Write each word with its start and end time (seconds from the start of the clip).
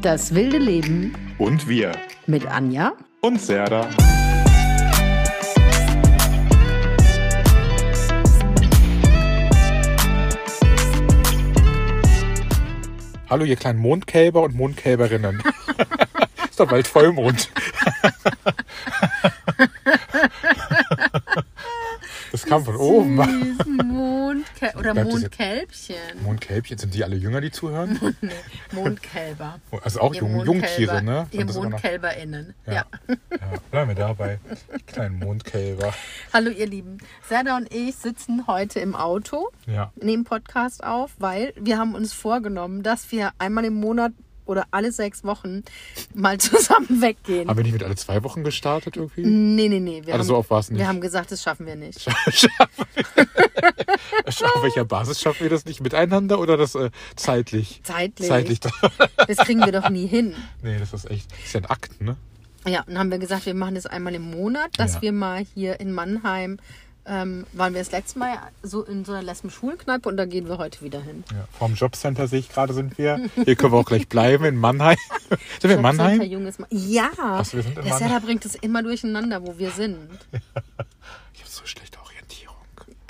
Das 0.00 0.34
wilde 0.34 0.58
Leben 0.58 1.14
Und 1.38 1.68
wir. 1.68 1.92
mit 2.26 2.46
Anja. 2.46 2.92
Und 3.20 3.40
Serda. 3.40 3.88
Hallo, 13.30 13.44
ihr 13.44 13.56
kleinen 13.56 13.78
Mondkälber 13.78 14.42
und 14.42 14.54
Mondkälberinnen. 14.54 15.42
Ist 16.50 16.60
doch 16.60 16.68
bald 16.68 16.86
Vollmond. 16.86 17.50
Das 22.30 22.41
kam 22.52 22.64
von 22.64 22.76
oben. 22.76 23.16
Mondkä 23.84 24.72
oder 24.78 24.92
Bleibt 24.92 25.10
Mondkälbchen. 25.10 25.96
Mondkälbchen, 26.22 26.78
sind 26.78 26.94
die 26.94 27.02
alle 27.04 27.16
jünger, 27.16 27.40
die 27.40 27.50
zuhören? 27.50 27.98
Nee, 28.20 28.30
Mondkälber. 28.72 29.58
Also 29.82 30.00
auch 30.00 30.14
Jung, 30.14 30.32
Mondkälber- 30.34 30.44
Jungtiere, 30.44 31.02
ne? 31.02 31.26
Ihr 31.30 31.46
MondkälberInnen. 31.46 32.54
Ja. 32.66 32.72
Ja. 32.72 32.84
ja, 33.08 33.16
bleiben 33.70 33.88
wir 33.88 33.94
dabei. 33.94 34.38
Kleinen 34.86 35.18
Mondkälber. 35.18 35.94
Hallo 36.32 36.50
ihr 36.50 36.66
Lieben. 36.66 36.98
Serda 37.28 37.56
und 37.56 37.72
ich 37.74 37.96
sitzen 37.96 38.46
heute 38.46 38.80
im 38.80 38.94
Auto, 38.94 39.48
Ja. 39.66 39.92
nehmen 39.96 40.24
Podcast 40.24 40.84
auf, 40.84 41.12
weil 41.18 41.52
wir 41.58 41.78
haben 41.78 41.94
uns 41.94 42.12
vorgenommen, 42.12 42.82
dass 42.82 43.10
wir 43.12 43.32
einmal 43.38 43.64
im 43.64 43.74
Monat 43.74 44.12
oder 44.44 44.64
alle 44.70 44.90
sechs 44.92 45.24
Wochen 45.24 45.62
mal 46.14 46.38
zusammen 46.38 46.88
weggehen. 47.02 47.48
Haben 47.48 47.56
wir 47.56 47.64
nicht 47.64 47.72
mit 47.72 47.82
alle 47.84 47.96
zwei 47.96 48.22
Wochen 48.24 48.42
gestartet 48.44 48.96
irgendwie? 48.96 49.22
nee, 49.24 49.68
nee, 49.68 49.80
nee. 49.80 50.02
Wir 50.04 50.14
Also 50.14 50.18
haben, 50.24 50.26
so 50.28 50.36
oft 50.38 50.50
war's 50.50 50.70
nicht. 50.70 50.78
Wir 50.80 50.88
haben 50.88 51.00
gesagt, 51.00 51.30
das 51.32 51.42
schaffen 51.42 51.66
wir 51.66 51.76
nicht. 51.76 52.06
Auf 54.26 54.62
welcher 54.62 54.84
Basis 54.84 55.20
schaffen 55.20 55.42
wir 55.42 55.50
das 55.50 55.64
nicht? 55.64 55.80
Miteinander 55.80 56.38
oder 56.38 56.56
das 56.56 56.74
äh, 56.74 56.90
zeitlich? 57.16 57.80
Zeitlich. 57.84 58.28
Zeitlich. 58.28 58.60
Das 59.28 59.36
kriegen 59.38 59.60
wir 59.64 59.72
doch 59.72 59.88
nie 59.88 60.06
hin. 60.06 60.34
nee, 60.62 60.78
das 60.78 60.92
ist 60.92 61.08
echt. 61.10 61.30
Das 61.32 61.38
ist 61.44 61.52
ja 61.54 61.60
ein 61.60 61.66
Akt, 61.66 62.00
ne? 62.00 62.16
Ja, 62.66 62.80
und 62.80 62.88
dann 62.90 62.98
haben 62.98 63.10
wir 63.10 63.18
gesagt, 63.18 63.46
wir 63.46 63.54
machen 63.54 63.74
das 63.76 63.86
einmal 63.86 64.14
im 64.14 64.30
Monat, 64.30 64.70
dass 64.78 64.94
Ja. 64.94 65.02
wir 65.02 65.12
mal 65.12 65.44
hier 65.54 65.80
in 65.80 65.92
Mannheim, 65.92 66.58
ähm, 67.06 67.46
waren 67.52 67.74
wir 67.74 67.80
das 67.80 67.90
letzte 67.90 68.18
Mal 68.18 68.38
so 68.62 68.82
in 68.82 69.04
so 69.04 69.12
einer 69.12 69.22
Lesben-Schulkneipe 69.22 70.08
und 70.08 70.16
da 70.16 70.24
gehen 70.24 70.48
wir 70.48 70.58
heute 70.58 70.82
wieder 70.82 71.00
hin. 71.00 71.24
Ja. 71.32 71.46
Vorm 71.58 71.74
Jobcenter 71.74 72.28
sehe 72.28 72.40
ich 72.40 72.48
gerade 72.48 72.72
sind 72.74 72.98
wir. 72.98 73.28
Hier 73.44 73.56
können 73.56 73.72
wir 73.72 73.78
auch 73.78 73.84
gleich 73.84 74.08
bleiben 74.08 74.44
in 74.44 74.56
Mannheim. 74.56 74.96
sind 75.28 75.64
wir 75.64 75.76
in 75.76 75.82
Mannheim? 75.82 76.22
Junges 76.22 76.58
Ma 76.58 76.66
ja, 76.70 77.10
Ach 77.18 77.44
so, 77.44 77.56
wir 77.56 77.62
sind 77.62 77.70
in 77.70 77.82
der 77.82 77.84
Mannheim. 77.92 78.08
Serda 78.08 78.24
bringt 78.24 78.44
es 78.44 78.54
immer 78.54 78.82
durcheinander, 78.82 79.44
wo 79.46 79.58
wir 79.58 79.70
sind. 79.70 79.98
Ich 81.34 81.40
habe 81.40 81.50
so 81.50 81.64
schlechte 81.64 81.98
Orientierung. 81.98 82.56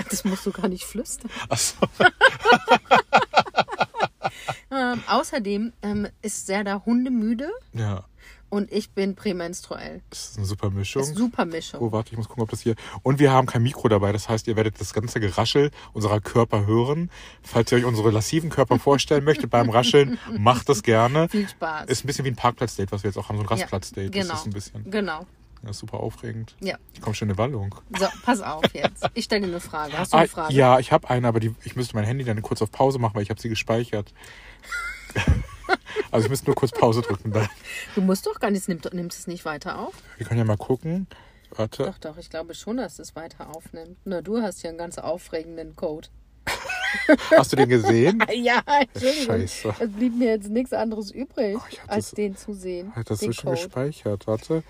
Das 0.09 0.25
musst 0.25 0.47
du 0.47 0.53
gar 0.53 0.69
nicht 0.69 0.85
flüstern. 0.85 1.31
Achso. 1.49 1.77
Ähm, 4.71 5.03
außerdem 5.07 5.73
ähm, 5.83 6.09
ist 6.23 6.47
Serda 6.47 6.83
hundemüde 6.87 7.51
Ja, 7.75 8.05
und 8.53 8.71
ich 8.71 8.91
bin 8.91 9.15
prämenstruell. 9.17 10.03
das 10.11 10.27
ist 10.31 10.37
eine 10.37 10.47
super 10.47 10.69
Mischung. 10.69 11.01
Das 11.01 11.09
ist 11.11 11.17
super 11.17 11.47
Mischung. 11.47 11.81
Oh, 11.81 11.91
warte, 11.91 12.13
ich 12.13 12.19
muss 12.19 12.29
gucken, 12.29 12.43
ob 12.43 12.51
das 12.51 12.61
hier. 12.61 12.75
Und 13.03 13.19
wir 13.19 13.33
haben 13.33 13.47
kein 13.47 13.63
Mikro 13.63 13.89
dabei. 13.89 14.13
Das 14.13 14.29
heißt, 14.29 14.47
ihr 14.47 14.57
werdet 14.57 14.79
das 14.79 14.93
ganze 14.93 15.21
Geraschel 15.21 15.71
unserer 15.95 16.21
Körper 16.21 16.67
hören. 16.67 17.11
Falls 17.43 17.73
ihr 17.73 17.79
euch 17.79 17.85
unsere 17.87 18.11
lassiven 18.11 18.51
Körper 18.51 18.79
vorstellen 18.79 19.25
möchtet 19.25 19.49
beim 19.51 19.71
Rascheln, 19.71 20.19
macht 20.39 20.69
das 20.69 20.83
gerne. 20.83 21.29
Viel 21.31 21.49
Spaß. 21.49 21.89
Ist 21.89 22.05
ein 22.05 22.07
bisschen 22.07 22.27
wie 22.27 22.31
ein 22.31 22.37
Parkplatzdate, 22.37 22.93
was 22.93 23.03
wir 23.03 23.09
jetzt 23.09 23.17
auch 23.17 23.31
haben, 23.31 23.37
so 23.39 23.43
ein 23.43 23.49
Rastplatzdate. 23.49 24.11
Genau. 24.13 24.29
Das 24.29 24.41
ist 24.41 24.47
ein 24.47 24.53
bisschen 24.53 24.91
Genau. 24.91 25.27
das 25.63 25.71
ist 25.77 25.79
super 25.79 26.01
aufregend. 26.01 26.55
Ja. 26.61 26.77
Ich 26.93 27.01
komme 27.01 27.15
schon 27.15 27.31
in 27.31 27.39
Wallung. 27.39 27.75
So, 27.99 28.07
pass 28.23 28.43
auf 28.43 28.65
jetzt. 28.75 29.07
Ich 29.15 29.25
stelle 29.25 29.41
dir 29.47 29.47
eine 29.53 29.61
Frage. 29.61 29.97
Hast 29.97 30.13
du 30.13 30.19
Ah, 30.19 30.21
eine 30.21 30.29
Frage? 30.29 30.53
ja, 30.55 30.79
ich 30.79 30.93
habe 30.93 31.09
eine, 31.09 31.27
aber 31.27 31.41
die, 31.41 31.55
ich 31.65 31.75
müsste 31.75 31.97
mein 31.97 32.05
Handy 32.05 32.25
dann 32.25 32.43
kurz 32.43 32.61
auf 32.61 32.71
Pause 32.71 32.99
machen, 32.99 33.15
weil 33.15 33.23
ich 33.23 33.31
habe 33.31 33.41
sie 33.41 33.49
gespeichert. 33.49 34.13
also 36.11 36.27
ich 36.27 36.31
müsste 36.31 36.47
nur 36.47 36.55
kurz 36.55 36.73
Pause 36.73 37.03
drücken. 37.03 37.33
Dann. 37.33 37.49
Du 37.95 38.01
musst 38.01 38.27
doch 38.27 38.39
gar 38.41 38.51
nicht, 38.51 38.69
nimmt, 38.69 38.93
nimmt 38.95 39.13
es 39.13 39.27
nicht 39.27 39.45
weiter 39.45 39.79
auf? 39.79 39.95
Wir 40.19 40.27
können 40.27 40.39
ja 40.39 40.45
mal 40.45 40.57
gucken. 40.57 41.07
Warte. 41.55 41.85
Doch, 41.85 41.99
doch, 41.99 42.17
ich 42.19 42.31
glaube 42.31 42.55
schon, 42.55 42.79
dass 42.79 42.99
es 42.99 43.15
weiter 43.15 43.55
aufnimmt. 43.55 43.97
Na, 44.05 44.23
du 44.23 44.41
hast 44.41 44.63
ja 44.63 44.71
einen 44.71 44.79
ganz 44.79 44.99
aufregenden 44.99 45.77
Code. 45.77 46.09
Hast 47.37 47.53
du 47.53 47.57
den 47.57 47.69
gesehen? 47.69 48.23
Ja, 48.35 48.63
Entschuldigung. 48.67 49.27
Scheiße. 49.27 49.75
Es 49.79 49.93
blieb 49.93 50.15
mir 50.17 50.29
jetzt 50.31 50.49
nichts 50.51 50.73
anderes 50.73 51.11
übrig, 51.11 51.57
hab 51.83 51.91
als 51.91 52.07
das- 52.11 52.15
den 52.17 52.37
zu 52.37 52.53
sehen. 52.55 52.95
Hat 52.95 53.09
das 53.11 53.21
den 53.21 53.33
so 53.33 53.41
schon 53.41 53.51
Code. 53.55 53.63
gespeichert? 53.67 54.27
Warte. 54.27 54.63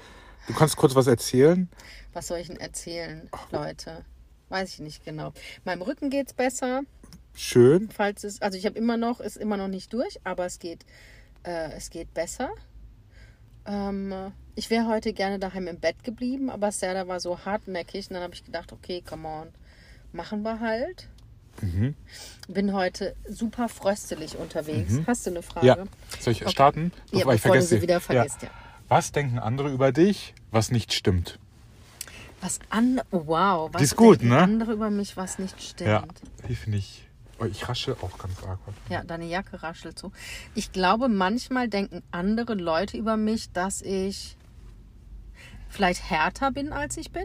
Du 0.47 0.55
kannst 0.55 0.77
kurz 0.77 0.95
was 0.95 1.07
erzählen? 1.07 1.69
Was 2.13 2.29
soll 2.29 2.39
ich 2.39 2.49
denn 2.49 2.59
erzählen, 2.61 3.29
Leute? 3.51 4.05
Weiß 4.51 4.69
ich 4.75 4.81
nicht 4.81 5.05
genau. 5.05 5.33
Meinem 5.65 5.83
Rücken 5.83 6.11
geht's 6.11 6.33
besser, 6.35 6.83
Schön. 7.35 7.89
falls 7.91 8.25
es, 8.25 8.43
also 8.43 8.59
ich 8.59 8.67
habe 8.67 8.79
immer 8.79 8.97
noch, 8.97 9.21
ist 9.21 9.37
immer 9.37 9.57
noch 9.57 9.69
nicht 9.69 9.93
durch, 9.93 10.21
aber 10.25 10.47
es 10.47 10.59
geht, 10.59 10.85
äh, 11.45 11.73
es 11.73 11.91
geht 11.91 12.13
besser. 12.15 12.51
Ähm, 13.65 14.33
ich 14.55 14.71
wäre 14.71 14.87
heute 14.87 15.13
gerne 15.13 15.39
daheim 15.39 15.67
im 15.67 15.81
Bett 15.81 16.05
geblieben, 16.05 16.51
aber 16.51 16.73
Serda 16.73 17.09
war 17.09 17.21
so 17.21 17.45
hartnäckig 17.45 18.09
und 18.11 18.15
dann 18.15 18.23
habe 18.23 18.35
ich 18.35 18.45
gedacht, 18.45 18.73
okay, 18.73 19.03
come 19.07 19.27
on, 19.27 19.49
machen 20.13 20.43
wir 20.43 20.61
halt. 20.61 21.09
Mhm. 21.61 21.95
Bin 22.49 22.73
heute 22.73 23.15
super 23.29 23.69
fröstelig 23.69 24.37
unterwegs. 24.37 24.95
Hast 25.07 25.27
du 25.27 25.31
eine 25.31 25.43
Frage? 25.43 25.67
Ja. 25.67 25.77
Soll 26.19 26.33
ich 26.33 26.49
starten? 26.49 26.93
Ja, 27.11 27.19
Bevor 27.19 27.35
ich 27.35 27.43
bevor 27.43 27.57
du 27.57 27.63
vergesse. 27.63 27.75
sie 27.77 27.83
wieder 27.83 28.01
vergisst, 28.01 28.43
ja. 28.43 28.51
Was 28.89 29.13
denken 29.13 29.39
andere 29.39 29.71
über 29.71 29.93
dich, 29.93 30.35
was 30.51 30.71
nicht 30.71 30.93
stimmt? 30.93 31.39
Was 32.41 32.59
oh, 33.11 33.23
wow, 33.27 33.71
was 33.73 33.79
Die 33.79 33.85
ist 33.85 33.97
gut, 33.97 34.21
denken 34.21 34.35
ne? 34.35 34.39
andere 34.39 34.73
über 34.73 34.91
mich, 34.91 35.17
was 35.17 35.39
nicht 35.39 35.63
stimmt. 35.63 35.89
Ja. 35.89 36.05
Die 36.49 36.57
finde 36.57 36.79
ich. 36.79 37.09
Oh, 37.39 37.45
ich 37.45 37.69
rasche 37.69 37.97
auch 38.03 38.19
ganz 38.19 38.43
arg. 38.45 38.59
Ja, 38.89 39.03
deine 39.03 39.25
Jacke 39.27 39.63
raschelt 39.63 39.99
so. 39.99 40.13
Ich 40.55 40.73
glaube, 40.73 41.09
manchmal 41.09 41.69
denken 41.69 42.03
andere 42.11 42.55
Leute 42.55 42.97
über 42.97 43.17
mich, 43.17 43.51
dass 43.53 43.83
ich 43.83 44.37
vielleicht 45.69 46.09
härter 46.11 46.51
bin, 46.53 46.73
als 46.73 46.97
ich 46.97 47.11
bin. 47.11 47.25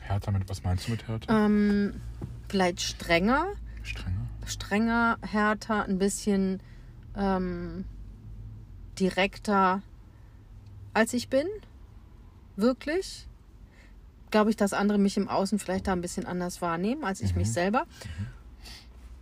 Härter 0.00 0.32
mit, 0.32 0.48
was 0.48 0.62
meinst 0.64 0.86
du 0.86 0.92
mit 0.92 1.06
härter? 1.06 1.44
Ähm, 1.44 2.00
vielleicht 2.48 2.80
strenger, 2.80 3.46
Strenger. 3.82 4.26
strenger, 4.46 5.18
härter, 5.22 5.84
ein 5.84 5.98
bisschen 5.98 6.60
ähm, 7.16 7.84
direkter, 8.98 9.82
als 10.94 11.12
ich 11.12 11.28
bin. 11.28 11.46
Wirklich. 12.56 13.28
Glaube 14.30 14.50
ich, 14.50 14.56
dass 14.56 14.72
andere 14.72 14.98
mich 14.98 15.16
im 15.16 15.28
Außen 15.28 15.58
vielleicht 15.58 15.86
da 15.86 15.92
ein 15.92 16.00
bisschen 16.00 16.26
anders 16.26 16.62
wahrnehmen, 16.62 17.04
als 17.04 17.20
ich 17.20 17.32
Mhm. 17.32 17.38
mich 17.40 17.52
selber. 17.52 17.86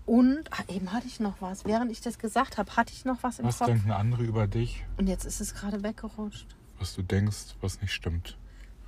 Und 0.06 0.44
ah, 0.52 0.62
eben 0.68 0.92
hatte 0.92 1.06
ich 1.06 1.18
noch 1.20 1.40
was. 1.40 1.64
Während 1.64 1.90
ich 1.90 2.00
das 2.02 2.18
gesagt 2.18 2.58
habe, 2.58 2.76
hatte 2.76 2.92
ich 2.92 3.04
noch 3.06 3.22
was 3.22 3.38
im 3.38 3.46
Was 3.46 3.58
Kopf. 3.58 3.68
denken 3.68 3.90
andere 3.90 4.22
über 4.22 4.46
dich, 4.46 4.84
Und 4.98 5.06
jetzt 5.08 5.24
ist 5.24 5.40
es 5.40 5.54
gerade 5.54 5.82
weggerutscht. 5.82 6.46
was 6.78 6.94
du 6.94 7.02
denkst, 7.02 7.54
was 7.62 7.80
nicht 7.80 7.92
stimmt? 7.92 8.36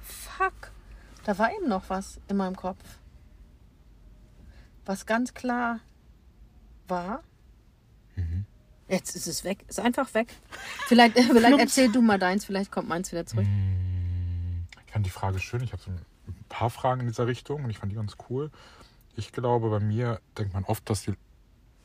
Fuck. 0.03 0.72
Da 1.25 1.38
war 1.38 1.50
eben 1.53 1.69
noch 1.69 1.88
was 1.88 2.21
in 2.28 2.37
meinem 2.37 2.54
Kopf. 2.56 2.78
Was 4.84 5.06
ganz 5.06 5.34
klar 5.34 5.81
war. 6.87 7.22
Mhm. 8.15 8.44
Jetzt 8.88 9.16
ist 9.16 9.27
es 9.27 9.43
weg. 9.43 9.65
Ist 9.69 9.81
einfach 9.81 10.12
weg. 10.15 10.33
Vielleicht, 10.87 11.19
vielleicht 11.19 11.59
erzähl 11.59 11.91
du 11.91 12.03
mal 12.03 12.19
deins, 12.19 12.44
vielleicht 12.44 12.71
kommt 12.71 12.88
meins 12.88 13.10
wieder 13.10 13.27
zurück. 13.27 13.47
Ich 14.87 14.93
fand 14.93 15.04
die 15.04 15.10
Frage 15.10 15.41
schön. 15.41 15.62
Ich 15.62 15.72
habe 15.72 15.83
so 15.83 15.91
ein 15.91 15.98
paar 16.48 16.71
Fragen 16.71 17.00
in 17.00 17.09
dieser 17.09 17.27
Richtung 17.27 17.65
und 17.65 17.71
ich 17.71 17.78
fand 17.78 17.91
die 17.91 17.97
ganz 17.97 18.16
cool. 18.31 18.50
Ich 19.16 19.32
glaube, 19.32 19.71
bei 19.71 19.81
mir 19.81 20.21
denkt 20.38 20.53
man 20.54 20.65
oft, 20.65 20.88
dass 20.91 21.03
die 21.03 21.15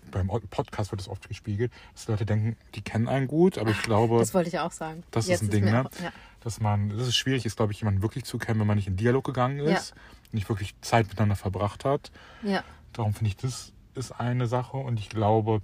beim 0.10 0.28
Podcast 0.28 0.92
wird 0.92 1.00
es 1.00 1.08
oft 1.08 1.28
gespiegelt, 1.30 1.72
dass 1.94 2.08
Leute 2.08 2.26
denken, 2.26 2.58
die 2.76 2.82
kennen 2.82 3.08
einen 3.08 3.28
gut, 3.28 3.58
aber 3.58 3.70
ich 3.72 3.82
glaube, 3.84 4.18
Das 4.20 4.34
wollte 4.34 4.50
ich 4.50 4.60
auch 4.60 4.72
sagen. 4.72 5.04
Das 5.12 5.28
Jetzt 5.28 5.44
ist 5.44 5.48
ein 5.48 5.52
Ding, 5.52 5.64
mir 5.64 5.72
ne? 5.72 5.86
auch- 5.86 6.00
Ja. 6.04 6.12
dass 6.42 6.60
man, 6.60 6.90
das 6.90 7.08
ist 7.08 7.16
schwierig 7.16 7.46
ist, 7.46 7.56
glaube 7.56 7.72
ich, 7.72 7.80
jemanden 7.80 8.02
wirklich 8.02 8.26
zu 8.26 8.38
kennen, 8.38 8.60
wenn 8.60 8.68
man 8.68 8.76
nicht 8.76 8.88
in 8.88 8.98
Dialog 8.98 9.24
gegangen 9.24 9.60
ist, 9.60 9.94
nicht 10.34 10.50
wirklich 10.50 10.74
Zeit 10.82 11.08
miteinander 11.08 11.36
verbracht 11.36 11.86
hat. 11.86 12.12
ja. 12.44 12.64
Darum 12.94 13.14
finde 13.14 13.30
ich, 13.30 13.38
das 13.38 13.72
ist 13.94 14.12
eine 14.12 14.48
Sache 14.48 14.76
und 14.76 15.00
ich 15.00 15.08
glaube, 15.08 15.62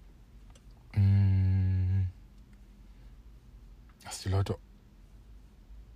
mh, 0.94 2.06
dass 4.06 4.22
die 4.22 4.30
Leute, 4.30 4.56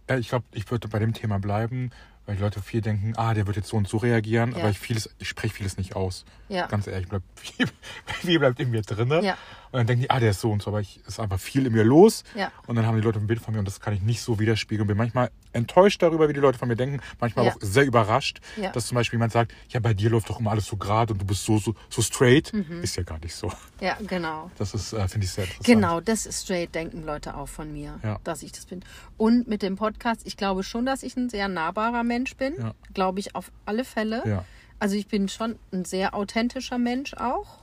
ja, 0.09 0.17
ich 0.17 0.27
glaube, 0.29 0.45
ich 0.51 0.69
würde 0.69 0.88
bei 0.89 1.00
dem 1.00 1.13
Thema 1.13 1.39
bleiben, 1.39 1.91
weil 2.31 2.37
die 2.37 2.43
Leute 2.43 2.61
viel 2.61 2.79
denken, 2.79 3.13
ah, 3.17 3.33
der 3.33 3.45
wird 3.45 3.57
jetzt 3.57 3.67
so 3.67 3.75
und 3.75 3.87
so 3.89 3.97
reagieren, 3.97 4.51
Ja. 4.53 4.59
aber 4.59 4.69
ich 4.69 4.79
vieles, 4.79 5.09
ich 5.19 5.27
spreche 5.27 5.53
vieles 5.53 5.77
nicht 5.77 5.95
aus. 5.97 6.23
Ja. 6.47 6.65
Ganz 6.67 6.87
ehrlich, 6.87 7.09
bleib, 7.09 7.23
viel, 7.35 7.67
viel 8.05 8.39
bleibt 8.39 8.59
in 8.61 8.71
mir 8.71 8.81
drinne. 8.81 9.21
Ja. 9.23 9.37
Und 9.73 9.77
dann 9.77 9.87
denken 9.87 10.01
die, 10.03 10.09
ah, 10.09 10.19
der 10.19 10.31
ist 10.31 10.41
so 10.41 10.51
und 10.51 10.61
so, 10.61 10.69
aber 10.69 10.81
ich 10.81 10.99
ist 11.07 11.17
einfach 11.19 11.39
viel 11.39 11.65
in 11.65 11.71
mir 11.73 11.83
los. 11.85 12.23
Ja. 12.35 12.51
Und 12.67 12.75
dann 12.75 12.85
haben 12.85 12.95
die 12.97 13.01
Leute 13.01 13.19
ein 13.19 13.27
Bild 13.27 13.39
von 13.41 13.53
mir 13.53 13.59
und 13.59 13.65
das 13.67 13.79
kann 13.79 13.93
ich 13.93 14.01
nicht 14.01 14.21
so 14.21 14.37
widerspiegeln. 14.37 14.85
Bin 14.85 14.97
manchmal 14.97 15.29
enttäuscht 15.53 16.01
darüber, 16.01 16.27
wie 16.29 16.33
die 16.33 16.39
Leute 16.41 16.57
von 16.57 16.67
mir 16.67 16.75
denken, 16.75 16.99
manchmal 17.21 17.45
Ja. 17.45 17.51
auch 17.53 17.57
sehr 17.61 17.85
überrascht, 17.85 18.39
Ja. 18.57 18.71
dass 18.71 18.87
zum 18.87 18.95
Beispiel 18.95 19.17
jemand 19.17 19.31
sagt, 19.31 19.53
ja, 19.69 19.79
bei 19.79 19.93
dir 19.93 20.09
läuft 20.09 20.29
doch 20.29 20.39
immer 20.41 20.51
alles 20.51 20.65
so 20.65 20.75
gerade 20.75 21.13
und 21.13 21.21
du 21.21 21.25
bist 21.25 21.45
so, 21.45 21.57
so, 21.57 21.73
so 21.89 22.01
straight. 22.01 22.51
Mhm. 22.53 22.81
Ist 22.83 22.97
ja 22.97 23.03
gar 23.03 23.19
nicht 23.19 23.33
so. 23.35 23.49
ja, 23.79 23.97
genau. 24.07 24.51
Das 24.57 24.73
ist, 24.73 24.91
äh, 24.91 25.07
finde 25.07 25.25
ich 25.25 25.31
sehr 25.31 25.45
interessant. 25.45 25.65
Genau, 25.65 26.01
das 26.01 26.25
ist 26.25 26.43
straight, 26.43 26.75
denken 26.75 27.03
Leute 27.05 27.35
auch 27.37 27.47
von 27.47 27.71
mir, 27.71 27.97
dass 28.25 28.43
ich 28.43 28.51
das 28.51 28.65
bin. 28.65 28.83
Und 29.17 29.47
mit 29.47 29.61
dem 29.61 29.77
Podcast, 29.77 30.21
ich 30.25 30.35
glaube 30.35 30.63
schon, 30.63 30.85
dass 30.85 31.01
ich 31.01 31.15
ein 31.15 31.29
sehr 31.29 31.47
nahbarer 31.47 32.03
Mensch 32.03 32.20
bin. 32.35 32.53
Ja. 32.57 32.73
Glaube 32.94 33.19
ich 33.19 33.35
auf 33.35 33.51
alle 33.65 33.83
Fälle. 33.83 34.23
Ja. 34.25 34.45
Also 34.79 34.95
ich 34.95 35.07
bin 35.07 35.29
schon 35.29 35.57
ein 35.71 35.85
sehr 35.85 36.13
authentischer 36.15 36.77
Mensch 36.77 37.13
auch. 37.15 37.59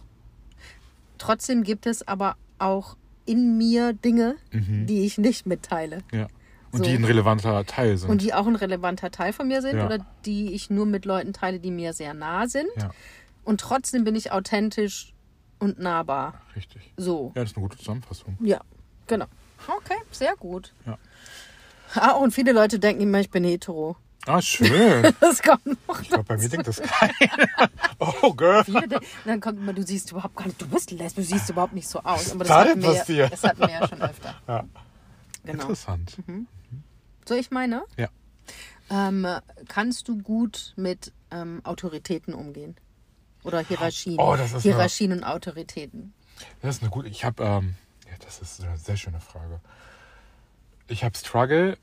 Trotzdem 1.19 1.65
gibt 1.65 1.87
es 1.87 2.07
aber 2.07 2.37
auch 2.59 2.97
in 3.27 3.59
mir 3.59 3.93
Dinge, 3.93 4.37
die 4.53 5.05
ich 5.05 5.19
nicht 5.19 5.47
mitteile. 5.47 6.03
Ja. 6.13 6.29
Und 6.71 6.79
So. 6.81 6.85
die 6.85 6.95
ein 6.95 7.05
relevanter 7.05 7.65
Teil 7.65 7.97
sind. 7.97 8.11
Und 8.11 8.23
die 8.23 8.35
auch 8.35 8.47
ein 8.47 8.57
relevanter 8.57 9.11
Teil 9.11 9.33
von 9.33 9.49
mir 9.49 9.63
sind 9.63 9.79
Ja. 9.79 9.87
oder 9.87 9.99
die 10.25 10.53
ich 10.53 10.71
nur 10.71 10.87
mit 10.87 11.05
Leuten 11.07 11.33
teile, 11.33 11.59
die 11.61 11.71
mir 11.71 11.93
sehr 11.93 12.15
nah 12.15 12.47
sind. 12.47 12.69
ja, 12.77 12.91
Und 13.45 13.61
trotzdem 13.61 14.05
bin 14.05 14.15
ich 14.15 14.33
authentisch 14.33 15.13
und 15.59 15.79
nahbar. 15.79 16.41
richtig. 16.55 16.93
So. 16.97 17.33
Ja, 17.35 17.43
das 17.43 17.51
ist 17.53 17.57
eine 17.57 17.65
gute 17.67 17.79
Zusammenfassung. 17.79 18.37
Ja, 18.41 18.61
genau. 19.07 19.27
Okay, 19.67 19.97
sehr 20.13 20.37
gut. 20.37 20.73
Ja. 20.87 20.99
Ah, 21.95 22.13
und 22.13 22.33
viele 22.33 22.53
Leute 22.53 22.79
denken 22.79 23.03
immer, 23.03 23.19
ich 23.21 23.31
bin 23.31 23.45
hetero. 23.45 23.97
Ah, 24.27 24.43
schön. 24.43 25.15
Das 25.21 25.43
kommt 25.43 25.65
noch. 25.89 26.01
Ich 26.03 26.09
glaube, 26.09 26.25
bei 26.25 26.37
mir 26.37 26.49
denkt 26.49 26.67
das 26.69 26.81
keiner. 26.83 27.71
Oh, 27.99 28.35
Girl. 28.35 28.63
Dann 29.25 29.41
kommt 29.41 29.59
immer, 29.59 29.73
du 29.73 29.83
siehst 29.83 30.11
überhaupt 30.13 30.37
gar 30.37 30.47
nicht, 30.47 30.61
du 30.61 30.67
bist 30.69 30.91
lesbisch, 30.91 31.29
du 31.29 31.35
siehst 31.35 31.49
überhaupt 31.51 31.73
nicht 31.73 31.89
so 31.89 32.01
aus. 32.01 32.31
Aber 32.33 32.41
das, 32.41 32.49
Da 32.49 32.61
hatten 32.61 32.83
wir, 32.83 33.29
das 33.29 33.43
hatten 33.45 33.61
wir 33.61 33.71
ja 33.71 33.89
schon 33.89 34.03
öfter. 34.03 34.35
Ja. 34.47 34.65
Genau. 35.45 35.63
Interessant. 35.63 36.17
So, 37.27 37.35
ich 37.35 37.51
meine, 37.51 37.85
Ja. 37.97 38.09
ähm, 38.91 39.27
kannst 39.69 40.09
du 40.09 40.19
gut 40.19 40.75
mit 40.77 41.13
ähm, 41.31 41.61
Autoritäten 41.65 42.35
umgehen? 42.35 42.77
Oder 43.45 43.61
Hierarchien? 43.61 44.19
Oh, 44.19 44.35
das 44.37 44.53
ist 44.53 44.63
Hierarchien 44.63 45.13
und 45.13 45.25
Autoritäten. 45.25 46.13
Das 46.61 46.77
ist 46.77 46.83
eine 46.83 46.91
gute. 46.91 47.09
Ich 47.09 47.25
habe, 47.25 47.43
ähm, 47.43 47.75
ja, 48.07 48.13
das 48.25 48.41
ist 48.41 48.63
eine 48.63 48.77
sehr 48.77 48.97
schöne 48.97 49.21
Frage. 49.21 49.61
Ich 50.89 51.03
habe 51.05 51.17
Struggle. 51.17 51.79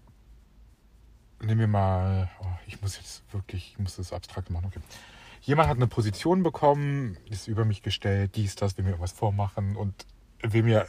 Nehmen 1.41 1.59
wir 1.59 1.67
mal, 1.67 2.29
oh, 2.41 2.45
ich 2.67 2.81
muss 2.81 2.97
jetzt 2.97 3.23
wirklich, 3.31 3.73
ich 3.73 3.79
muss 3.79 3.97
das 3.97 4.13
abstrakt 4.13 4.49
machen. 4.49 4.65
Okay. 4.67 4.79
Jemand 5.41 5.69
hat 5.69 5.77
eine 5.77 5.87
Position 5.87 6.43
bekommen, 6.43 7.17
ist 7.29 7.47
über 7.47 7.65
mich 7.65 7.81
gestellt, 7.81 8.35
dies, 8.35 8.55
das, 8.55 8.77
will 8.77 8.83
mir 8.83 8.91
irgendwas 8.91 9.11
vormachen 9.11 9.75
und 9.75 10.05
will 10.41 10.63
mir 10.63 10.87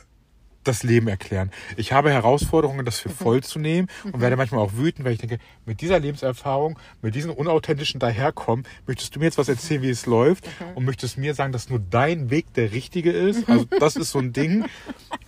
das 0.66 0.82
Leben 0.82 1.08
erklären. 1.08 1.50
Ich 1.76 1.92
habe 1.92 2.10
Herausforderungen, 2.10 2.84
das 2.84 2.98
für 2.98 3.08
voll 3.08 3.42
zu 3.42 3.58
nehmen 3.58 3.88
und 4.04 4.20
werde 4.20 4.36
manchmal 4.36 4.60
auch 4.60 4.72
wütend, 4.74 5.04
weil 5.04 5.12
ich 5.12 5.18
denke, 5.18 5.38
mit 5.64 5.80
dieser 5.80 6.00
Lebenserfahrung, 6.00 6.78
mit 7.02 7.14
diesem 7.14 7.30
unauthentischen 7.30 8.00
Daherkommen, 8.00 8.66
möchtest 8.86 9.14
du 9.14 9.20
mir 9.20 9.26
jetzt 9.26 9.38
was 9.38 9.48
erzählen, 9.48 9.82
wie 9.82 9.90
es 9.90 10.06
läuft 10.06 10.48
und 10.74 10.84
möchtest 10.84 11.18
mir 11.18 11.34
sagen, 11.34 11.52
dass 11.52 11.68
nur 11.68 11.78
dein 11.78 12.30
Weg 12.30 12.52
der 12.54 12.72
richtige 12.72 13.12
ist. 13.12 13.48
Also 13.48 13.64
das 13.78 13.96
ist 13.96 14.10
so 14.10 14.18
ein 14.18 14.32
Ding. 14.32 14.64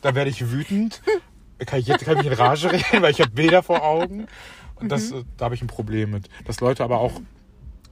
Da 0.01 0.15
werde 0.15 0.31
ich 0.31 0.51
wütend. 0.51 1.03
Kann 1.67 1.81
ich 1.81 1.87
jetzt 1.87 2.05
kann 2.05 2.19
ich 2.19 2.27
in 2.27 2.33
Rage 2.33 2.73
reden, 2.73 3.03
weil 3.03 3.11
ich 3.11 3.21
habe 3.21 3.31
Bilder 3.31 3.63
vor 3.63 3.83
Augen. 3.83 4.29
Und 4.81 4.89
das, 4.91 5.11
äh, 5.13 5.25
da 5.37 5.47
habe 5.47 5.55
ich 5.55 5.63
ein 5.63 5.67
Problem 5.67 6.11
mit. 6.11 6.29
Dass 6.45 6.61
Leute 6.61 6.85
aber 6.85 7.01
auch 7.01 7.21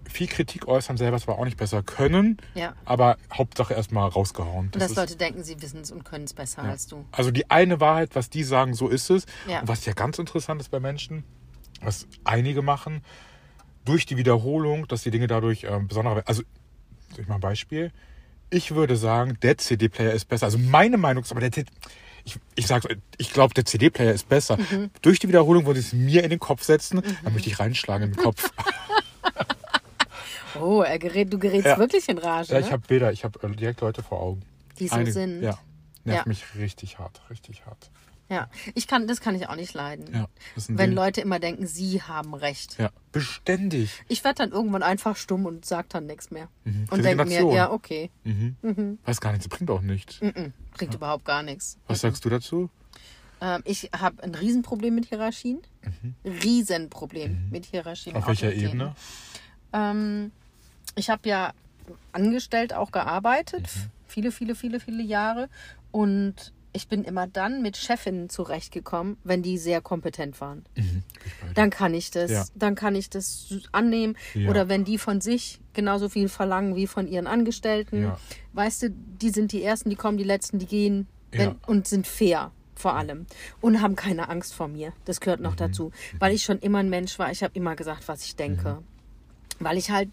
viel 0.08 0.28
Kritik 0.28 0.68
äußern, 0.68 0.96
selber 0.96 1.18
zwar 1.18 1.38
auch 1.38 1.44
nicht 1.44 1.56
besser 1.56 1.82
können, 1.82 2.36
Ja. 2.54 2.74
aber 2.84 3.16
Hauptsache 3.32 3.74
erstmal 3.74 4.08
rausgehauen. 4.08 4.66
Und 4.72 4.76
dass 4.76 4.92
ist- 4.92 4.96
Leute 4.96 5.16
denken, 5.16 5.42
sie 5.42 5.60
wissen 5.60 5.80
es 5.80 5.90
und 5.90 6.04
können 6.04 6.24
es 6.24 6.32
besser 6.32 6.62
ja. 6.62 6.70
als 6.70 6.86
du. 6.86 7.04
Also 7.12 7.30
die 7.32 7.50
eine 7.50 7.80
Wahrheit, 7.80 8.10
was 8.14 8.30
die 8.30 8.44
sagen, 8.44 8.74
so 8.74 8.88
ist 8.88 9.10
es. 9.10 9.26
Ja. 9.48 9.60
Und 9.60 9.68
was 9.68 9.84
ja 9.84 9.92
ganz 9.94 10.18
interessant 10.18 10.60
ist 10.60 10.70
bei 10.70 10.78
Menschen, 10.80 11.24
was 11.82 12.06
einige 12.24 12.62
machen, 12.62 13.02
durch 13.84 14.06
die 14.06 14.16
Wiederholung, 14.16 14.86
dass 14.88 15.02
die 15.02 15.10
Dinge 15.10 15.26
dadurch 15.26 15.64
ähm, 15.68 15.88
besonderer 15.88 16.16
werden. 16.16 16.28
Also, 16.28 16.42
soll 17.10 17.20
ich 17.22 17.28
mal 17.28 17.34
ein 17.36 17.40
Beispiel? 17.40 17.92
Ich 18.48 18.74
würde 18.74 18.96
sagen, 18.96 19.36
der 19.42 19.58
CD-Player 19.58 20.12
ist 20.12 20.26
besser. 20.26 20.46
Also 20.46 20.58
meine 20.58 20.96
Meinung 20.98 21.24
ist 21.24 21.32
aber 21.32 21.40
der 21.40 21.50
CD 21.52 21.68
ich, 22.26 22.38
ich 22.56 22.66
sage 22.66 22.98
ich 23.16 23.32
glaube, 23.32 23.54
der 23.54 23.64
CD-Player 23.64 24.12
ist 24.12 24.28
besser. 24.28 24.58
Mhm. 24.58 24.90
Durch 25.00 25.18
die 25.20 25.28
Wiederholung, 25.28 25.64
wo 25.64 25.72
sie 25.72 25.80
es 25.80 25.92
mir 25.94 26.22
in 26.24 26.30
den 26.30 26.40
Kopf 26.40 26.62
setzen, 26.64 27.00
dann 27.24 27.32
möchte 27.32 27.48
ich 27.48 27.58
reinschlagen 27.58 28.08
in 28.08 28.12
den 28.14 28.22
Kopf. 28.22 28.50
Oh, 30.58 30.80
er 30.80 30.98
gerät, 30.98 31.30
du 31.32 31.38
gerätst 31.38 31.66
Ja. 31.66 31.76
wirklich 31.78 32.08
in 32.08 32.16
Rage. 32.16 32.52
ja, 32.54 32.58
ich 32.58 32.66
ne? 32.66 32.72
habe 32.72 32.82
Bilder, 32.86 33.12
ich 33.12 33.24
habe 33.24 33.38
direkt 33.54 33.82
Leute 33.82 34.02
vor 34.02 34.20
Augen. 34.22 34.42
Die 34.78 34.88
so 34.88 34.94
Einige- 34.94 35.12
sind. 35.12 35.42
Ja, 35.42 35.58
nervt 36.04 36.24
Ja. 36.24 36.28
mich 36.28 36.44
richtig 36.56 36.98
hart, 36.98 37.20
richtig 37.28 37.66
hart. 37.66 37.90
Ja, 38.28 38.48
ich 38.74 38.88
kann, 38.88 39.06
das 39.06 39.20
kann 39.20 39.36
ich 39.36 39.48
auch 39.48 39.54
nicht 39.54 39.72
leiden. 39.74 40.12
Ja, 40.12 40.26
Wenn 40.66 40.90
Ding. 40.90 40.96
Leute 40.96 41.20
immer 41.20 41.38
denken, 41.38 41.66
sie 41.66 42.02
haben 42.02 42.34
recht. 42.34 42.76
Ja, 42.78 42.90
beständig. 43.12 44.02
Ich 44.08 44.24
werde 44.24 44.38
dann 44.38 44.50
irgendwann 44.50 44.82
einfach 44.82 45.16
stumm 45.16 45.46
und 45.46 45.64
sag 45.64 45.88
dann 45.90 46.06
nichts 46.06 46.32
mehr. 46.32 46.48
Mhm. 46.64 46.86
Und 46.90 47.04
denke 47.04 47.24
mir, 47.24 47.52
ja, 47.54 47.70
okay, 47.70 48.10
Mhm. 48.24 48.98
Weiß 49.04 49.20
gar 49.20 49.30
nichts, 49.32 49.48
bringt 49.48 49.70
auch 49.70 49.80
nichts. 49.80 50.20
mm, 50.20 50.52
bringt 50.74 50.94
überhaupt 50.94 51.24
gar 51.24 51.42
nichts. 51.44 51.78
Was 51.86 52.00
sagst 52.00 52.24
du 52.24 52.28
dazu? 52.30 52.68
Ähm, 53.40 53.62
ich 53.64 53.90
habe 53.96 54.22
ein 54.24 54.34
Riesenproblem 54.34 54.94
mit 54.94 55.06
Hierarchien. 55.06 55.60
Riesenproblem 56.24 57.48
mit 57.50 57.66
Hierarchien. 57.66 58.14
Mhm. 58.14 58.22
Auf 58.22 58.28
welcher. 58.28 58.52
Ebene? 58.52 58.94
Ähm, 59.72 60.32
ich 60.94 61.10
habe 61.10 61.28
ja 61.28 61.52
angestellt 62.12 62.72
auch 62.72 62.90
gearbeitet, 62.90 63.62
Mhm. 63.62 63.90
viele, 64.06 64.32
viele, 64.32 64.54
viele, 64.54 64.80
viele 64.80 65.02
Jahre. 65.02 65.48
Und 65.92 66.52
ich 66.76 66.88
bin 66.88 67.02
immer 67.04 67.26
dann 67.26 67.62
mit 67.62 67.76
Chefinnen 67.76 68.28
zurechtgekommen, 68.28 69.16
wenn 69.24 69.42
die 69.42 69.58
sehr 69.58 69.80
kompetent 69.80 70.40
waren. 70.40 70.64
Mhm. 70.76 71.02
Dann 71.54 71.70
kann 71.70 71.94
ich 71.94 72.10
das, 72.10 72.30
Ja. 72.30 72.44
dann 72.54 72.74
kann 72.74 72.94
ich 72.94 73.10
das 73.10 73.52
annehmen. 73.72 74.16
Ja. 74.34 74.48
Oder 74.50 74.68
wenn 74.68 74.84
die 74.84 74.98
von 74.98 75.20
sich 75.20 75.60
genauso 75.72 76.08
viel 76.08 76.28
verlangen 76.28 76.76
wie 76.76 76.86
von 76.86 77.08
ihren 77.08 77.26
Angestellten. 77.26 78.02
Ja. 78.04 78.20
Weißt 78.52 78.82
du, 78.84 78.90
die 78.90 79.30
sind 79.30 79.52
die 79.52 79.62
Ersten, 79.62 79.90
die 79.90 79.96
kommen, 79.96 80.18
die 80.18 80.24
Letzten, 80.24 80.58
die 80.58 80.66
gehen 80.66 81.06
wenn, 81.32 81.56
und 81.66 81.88
sind 81.88 82.06
fair 82.06 82.52
vor 82.74 82.94
allem. 82.94 83.26
Und 83.60 83.80
haben 83.82 83.96
keine 83.96 84.28
Angst 84.28 84.54
vor 84.54 84.68
mir. 84.68 84.92
Das 85.06 85.20
gehört 85.20 85.40
Mhm. 85.40 85.44
noch 85.46 85.56
dazu. 85.56 85.90
Weil 86.18 86.34
ich 86.34 86.42
schon 86.44 86.58
immer 86.58 86.78
ein 86.78 86.90
Mensch 86.90 87.18
war. 87.18 87.30
Ich 87.32 87.42
habe 87.42 87.54
immer 87.54 87.74
gesagt, 87.74 88.06
was 88.08 88.24
ich 88.24 88.36
denke. 88.36 88.74
Mhm. 88.80 89.64
Weil 89.64 89.78
ich 89.78 89.90
halt 89.90 90.10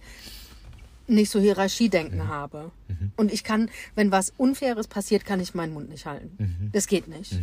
nicht 1.08 1.30
so 1.32 1.40
Hierarchiedenken 1.40 2.20
Mhm. 2.20 2.28
habe. 2.28 2.72
Und 3.18 3.32
ich 3.34 3.44
kann, 3.44 3.70
wenn 3.96 4.12
was 4.12 4.34
Unfaires 4.38 4.88
passiert, 4.88 5.26
kann 5.26 5.40
ich 5.40 5.54
meinen 5.54 5.74
Mund 5.74 5.90
nicht 5.90 6.06
halten. 6.06 6.36
Mhm. 6.38 6.70
Das 6.72 6.88
geht 6.88 7.08
nicht. 7.08 7.40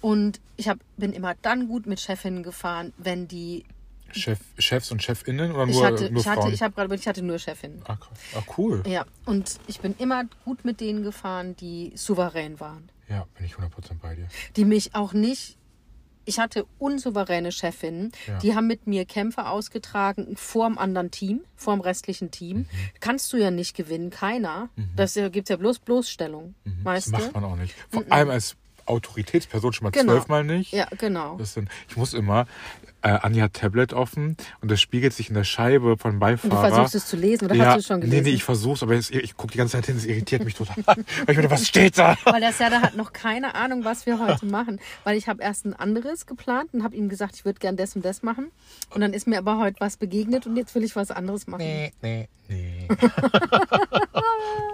Und 0.00 0.40
ich 0.56 0.68
hab, 0.68 0.78
bin 0.96 1.12
immer 1.12 1.34
dann 1.42 1.66
gut 1.68 1.86
mit 1.86 2.00
Chefinnen 2.00 2.42
gefahren, 2.42 2.92
wenn 2.98 3.26
die. 3.28 3.64
Chef, 4.12 4.38
Chefs 4.58 4.90
und 4.90 5.02
Chefinnen 5.02 5.52
oder 5.52 5.66
Ich 5.66 5.74
nur, 5.74 5.84
hatte, 5.84 6.10
nur 6.10 6.20
ich 6.22 6.26
hatte, 6.28 6.48
ich 6.48 6.60
gerade, 6.60 6.94
ich 6.94 7.06
hatte 7.08 7.22
nur 7.22 7.38
Chefinnen. 7.38 7.82
ah, 7.86 7.98
ah, 8.34 8.42
cool. 8.56 8.82
Ja, 8.86 9.04
und 9.26 9.58
ich 9.66 9.80
bin 9.80 9.94
immer 9.98 10.24
gut 10.46 10.64
mit 10.64 10.80
denen 10.80 11.02
gefahren, 11.02 11.56
die 11.56 11.92
souverän 11.94 12.58
waren. 12.58 12.88
Ja, 13.08 13.26
bin 13.36 13.44
ich 13.44 13.54
100% 13.54 13.68
bei 14.00 14.14
dir. 14.14 14.28
Die 14.56 14.64
mich 14.64 14.94
auch 14.94 15.12
nicht. 15.12 15.56
Ich 16.28 16.38
hatte 16.38 16.66
unsouveräne 16.78 17.50
Chefinnen, 17.52 18.12
Ja. 18.26 18.38
die 18.40 18.54
haben 18.54 18.66
mit 18.66 18.86
mir 18.86 19.06
Kämpfe 19.06 19.46
ausgetragen 19.46 20.36
vorm 20.36 20.76
anderen 20.76 21.10
Team, 21.10 21.40
vorm 21.56 21.80
restlichen 21.80 22.30
Team. 22.30 22.58
Mhm. 22.58 22.66
Kannst 23.00 23.32
du 23.32 23.38
ja 23.38 23.50
nicht 23.50 23.74
gewinnen, 23.74 24.10
keiner. 24.10 24.68
Das 24.94 25.16
äh, 25.16 25.30
gibt 25.30 25.48
ja 25.48 25.56
bloß 25.56 25.78
Bloßstellung, 25.78 26.54
Mhm. 26.64 26.72
Das 26.84 26.84
weißt 26.84 27.12
macht 27.12 27.32
man 27.34 27.44
auch 27.44 27.56
nicht. 27.56 27.74
Vor 27.90 28.04
allem 28.10 28.28
als 28.28 28.56
Autoritätsperson 28.84 29.72
schon 29.72 29.84
mal 29.84 29.90
Genau. 29.90 30.12
zwölfmal 30.12 30.44
nicht. 30.44 30.72
Ja, 30.72 30.86
genau. 30.98 31.38
Das 31.38 31.54
sind, 31.54 31.70
ich 31.88 31.96
muss 31.96 32.12
immer, 32.12 32.46
äh, 33.02 33.08
Anja 33.08 33.48
Tablet 33.48 33.92
offen 33.92 34.36
und 34.60 34.70
das 34.70 34.80
spiegelt 34.80 35.12
sich 35.12 35.28
in 35.28 35.34
der 35.34 35.44
Scheibe 35.44 35.96
von 35.96 36.14
Und 36.14 36.18
Beifahrer. 36.18 36.68
du 36.68 36.74
versuchst 36.74 36.94
es 36.94 37.06
zu 37.06 37.16
lesen 37.16 37.46
oder 37.46 37.54
ja, 37.54 37.66
hast 37.66 37.74
du 37.74 37.78
es 37.80 37.86
schon 37.86 38.00
gelesen? 38.00 38.24
Nee, 38.24 38.30
nee, 38.30 38.34
ich 38.34 38.44
versuch's, 38.44 38.82
aber 38.82 38.94
es, 38.94 39.10
ich 39.10 39.36
gucke 39.36 39.52
die 39.52 39.58
ganze 39.58 39.76
Zeit 39.76 39.86
hin, 39.86 39.96
es 39.96 40.04
irritiert 40.04 40.44
mich 40.44 40.54
total. 40.54 40.76
Weil 40.86 41.04
ich 41.28 41.36
meine, 41.36 41.50
was 41.50 41.66
steht 41.66 41.98
da? 41.98 42.16
Weil 42.24 42.40
der 42.40 42.52
Serda 42.52 42.82
hat 42.82 42.96
noch 42.96 43.12
keine 43.12 43.54
Ahnung, 43.54 43.84
was 43.84 44.06
wir 44.06 44.18
heute 44.18 44.46
machen. 44.46 44.80
Weil 45.04 45.16
ich 45.16 45.28
habe 45.28 45.42
erst 45.42 45.64
ein 45.64 45.74
anderes 45.74 46.26
geplant 46.26 46.74
und 46.74 46.82
habe 46.82 46.96
ihm 46.96 47.08
gesagt, 47.08 47.36
ich 47.36 47.44
würde 47.44 47.58
gern 47.58 47.76
das 47.76 47.94
und 47.96 48.04
das 48.04 48.22
machen. 48.22 48.50
Und 48.90 49.00
dann 49.00 49.12
ist 49.12 49.26
mir 49.26 49.38
aber 49.38 49.58
heute 49.58 49.80
was 49.80 49.96
begegnet 49.96 50.46
und 50.46 50.56
jetzt 50.56 50.74
will 50.74 50.84
ich 50.84 50.96
was 50.96 51.10
anderes 51.10 51.46
machen. 51.46 51.62
Nee, 51.62 51.92
nee, 52.02 52.28
nee. 52.48 52.88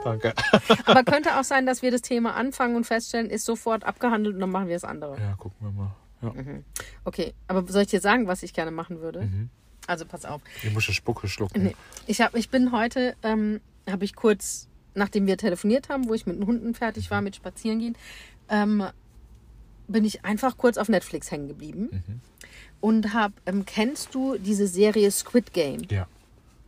Danke. 0.04 0.34
Aber 0.86 1.02
könnte 1.04 1.38
auch 1.38 1.44
sein, 1.44 1.66
dass 1.66 1.82
wir 1.82 1.90
das 1.90 2.02
Thema 2.02 2.34
anfangen 2.34 2.76
und 2.76 2.84
feststellen, 2.84 3.30
ist 3.30 3.44
sofort 3.44 3.84
abgehandelt 3.84 4.34
und 4.34 4.40
dann 4.40 4.50
machen 4.50 4.68
wir 4.68 4.74
das 4.76 4.84
andere. 4.84 5.16
Ja, 5.18 5.34
gucken 5.36 5.56
wir 5.60 5.70
mal. 5.70 5.90
Ja. 6.24 6.80
Okay, 7.04 7.34
aber 7.48 7.70
soll 7.70 7.82
ich 7.82 7.88
dir 7.88 8.00
sagen, 8.00 8.26
was 8.26 8.42
ich 8.42 8.52
gerne 8.52 8.70
machen 8.70 9.00
würde? 9.00 9.22
Mhm. 9.22 9.50
Also 9.86 10.04
pass 10.06 10.24
auf. 10.24 10.40
Ich 10.62 10.72
muss 10.72 10.84
schon 10.84 10.94
Spucke 10.94 11.28
schlucken. 11.28 11.62
Nee. 11.62 11.76
Ich, 12.06 12.20
hab, 12.20 12.34
ich 12.34 12.48
bin 12.48 12.72
heute, 12.72 13.16
ähm, 13.22 13.60
habe 13.88 14.04
ich 14.04 14.14
kurz, 14.14 14.68
nachdem 14.94 15.26
wir 15.26 15.36
telefoniert 15.36 15.88
haben, 15.88 16.08
wo 16.08 16.14
ich 16.14 16.26
mit 16.26 16.36
den 16.36 16.46
Hunden 16.46 16.74
fertig 16.74 17.10
war, 17.10 17.20
mit 17.20 17.36
Spazierengehen, 17.36 17.96
ähm, 18.48 18.84
bin 19.86 20.04
ich 20.04 20.24
einfach 20.24 20.56
kurz 20.56 20.78
auf 20.78 20.88
Netflix 20.88 21.30
hängen 21.30 21.48
geblieben. 21.48 21.88
Mhm. 21.90 22.20
Und 22.80 23.14
hab, 23.14 23.32
ähm, 23.46 23.64
kennst 23.66 24.14
du 24.14 24.38
diese 24.38 24.66
Serie 24.66 25.10
Squid 25.10 25.52
Game? 25.52 25.82
Ja. 25.90 26.06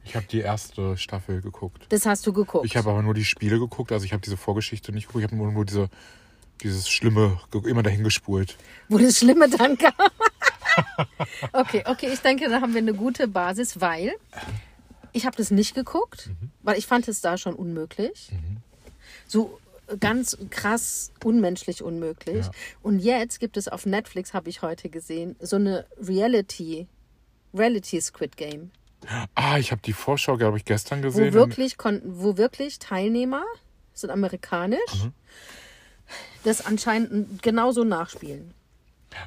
Ich 0.04 0.14
habe 0.14 0.26
die 0.26 0.40
erste 0.40 0.96
Staffel 0.96 1.40
geguckt. 1.40 1.84
Das 1.88 2.06
hast 2.06 2.25
du 2.26 2.32
geguckt. 2.32 2.64
Ich 2.64 2.76
habe 2.76 2.90
aber 2.90 3.02
nur 3.02 3.12
die 3.12 3.25
Spiele 3.25 3.58
geguckt, 3.58 3.90
also 3.90 4.04
ich 4.04 4.12
habe 4.12 4.22
diese 4.22 4.36
Vorgeschichte 4.36 4.92
nicht 4.92 5.08
geguckt. 5.08 5.25
Ich 5.25 5.30
habe 5.30 5.36
nur, 5.36 5.50
nur 5.50 5.64
diese, 5.64 5.88
dieses 6.62 6.88
Schlimme 6.88 7.40
immer 7.64 7.82
dahin 7.82 8.04
gespult. 8.04 8.56
wo 8.88 8.98
das 8.98 9.18
Schlimme 9.18 9.48
dann 9.48 9.76
kam. 9.78 9.92
okay, 11.52 11.82
okay, 11.86 12.10
ich 12.12 12.20
denke, 12.20 12.48
da 12.48 12.60
haben 12.60 12.72
wir 12.75 12.80
eine 12.80 12.94
gute 12.94 13.28
Basis, 13.28 13.80
weil 13.80 14.14
ich 15.12 15.26
habe 15.26 15.36
das 15.36 15.50
nicht 15.50 15.75
geguckt, 15.75 16.28
Mhm. 16.28 16.50
weil 16.62 16.78
ich 16.78 16.86
fand 16.86 17.08
es 17.08 17.20
da 17.20 17.38
schon 17.38 17.54
unmöglich. 17.54 18.30
So 19.26 19.58
ganz 20.00 20.36
krass 20.50 21.12
unmenschlich 21.25 21.82
unmöglich. 21.82 22.46
Ja. 22.46 22.50
Und 22.82 22.98
jetzt 22.98 23.38
gibt 23.40 23.56
es 23.56 23.68
auf 23.68 23.86
Netflix, 23.86 24.34
habe 24.34 24.48
ich 24.50 24.62
heute 24.62 24.88
gesehen, 24.88 25.36
so 25.40 25.56
eine 25.56 25.86
Reality, 25.98 26.86
Reality 27.54 28.00
Squid 28.00 28.36
Game, 28.36 28.70
Ah, 29.36 29.58
ich 29.58 29.70
habe 29.70 29.82
die 29.82 29.92
Vorschau, 29.92 30.36
glaube 30.36 30.56
ich, 30.56 30.64
gestern 30.64 30.98
wo 31.00 31.08
gesehen. 31.08 31.32
wirklich, 31.32 31.76
kon- 31.76 32.02
wo 32.04 32.36
wirklich 32.38 32.78
Teilnehmer, 32.80 33.44
sind 33.92 34.10
amerikanisch, 34.10 34.80
Mhm. 35.04 35.12
Das 36.44 36.64
anscheinend 36.64 37.42
genauso 37.42 37.84
nachspielen. 37.84 38.52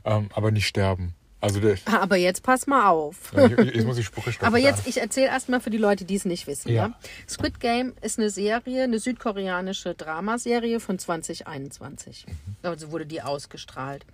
Ähm, 0.05 0.29
aber 0.33 0.51
nicht 0.51 0.67
sterben. 0.67 1.13
Also 1.41 1.61
der, 1.61 1.77
Aber 1.85 2.17
jetzt 2.17 2.43
pass 2.43 2.67
mal 2.67 2.89
auf. 2.89 3.31
ja, 3.33 3.47
jetzt 3.47 3.85
muss 3.85 3.97
ich 3.97 4.05
Spucke 4.05 4.31
stoppen. 4.33 4.45
Aber 4.47 4.57
jetzt, 4.57 4.85
ich 4.87 4.99
erzähle 4.99 5.27
erstmal 5.27 5.61
für 5.61 5.69
die 5.69 5.77
Leute, 5.77 6.03
die 6.03 6.15
es 6.15 6.25
nicht 6.25 6.47
wissen. 6.47 6.67
Ja. 6.69 6.87
Ja. 6.87 6.93
Squid 7.29 7.61
Game 7.61 7.93
ist 8.01 8.19
eine 8.19 8.29
Serie, 8.29 8.83
eine 8.83 8.99
südkoreanische 8.99 9.95
Dramaserie 9.95 10.81
von 10.81 10.99
2021. 10.99 12.25
Also 12.61 12.91
wurde 12.91 13.05
die 13.05 13.21
ausgestrahlt. 13.21 14.05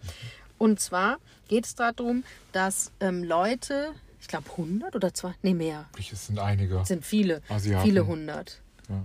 Und 0.60 0.80
zwar 0.80 1.18
geht 1.48 1.66
es 1.66 1.74
darum, 1.74 2.24
dass 2.52 2.92
ähm, 3.00 3.24
Leute, 3.24 3.90
ich 4.22 4.28
glaube 4.28 4.46
100 4.52 4.96
oder 4.96 5.12
zwei, 5.14 5.34
nee 5.42 5.56
mehr, 5.56 5.86
Es 5.98 6.28
sind 6.28 6.38
einige. 6.38 6.78
es 6.82 6.90
sind 6.90 7.04
viele, 7.04 7.42
Asiaten. 7.50 7.84
viele 7.86 8.06
hundert. 8.06 8.62
Ja. 8.88 9.04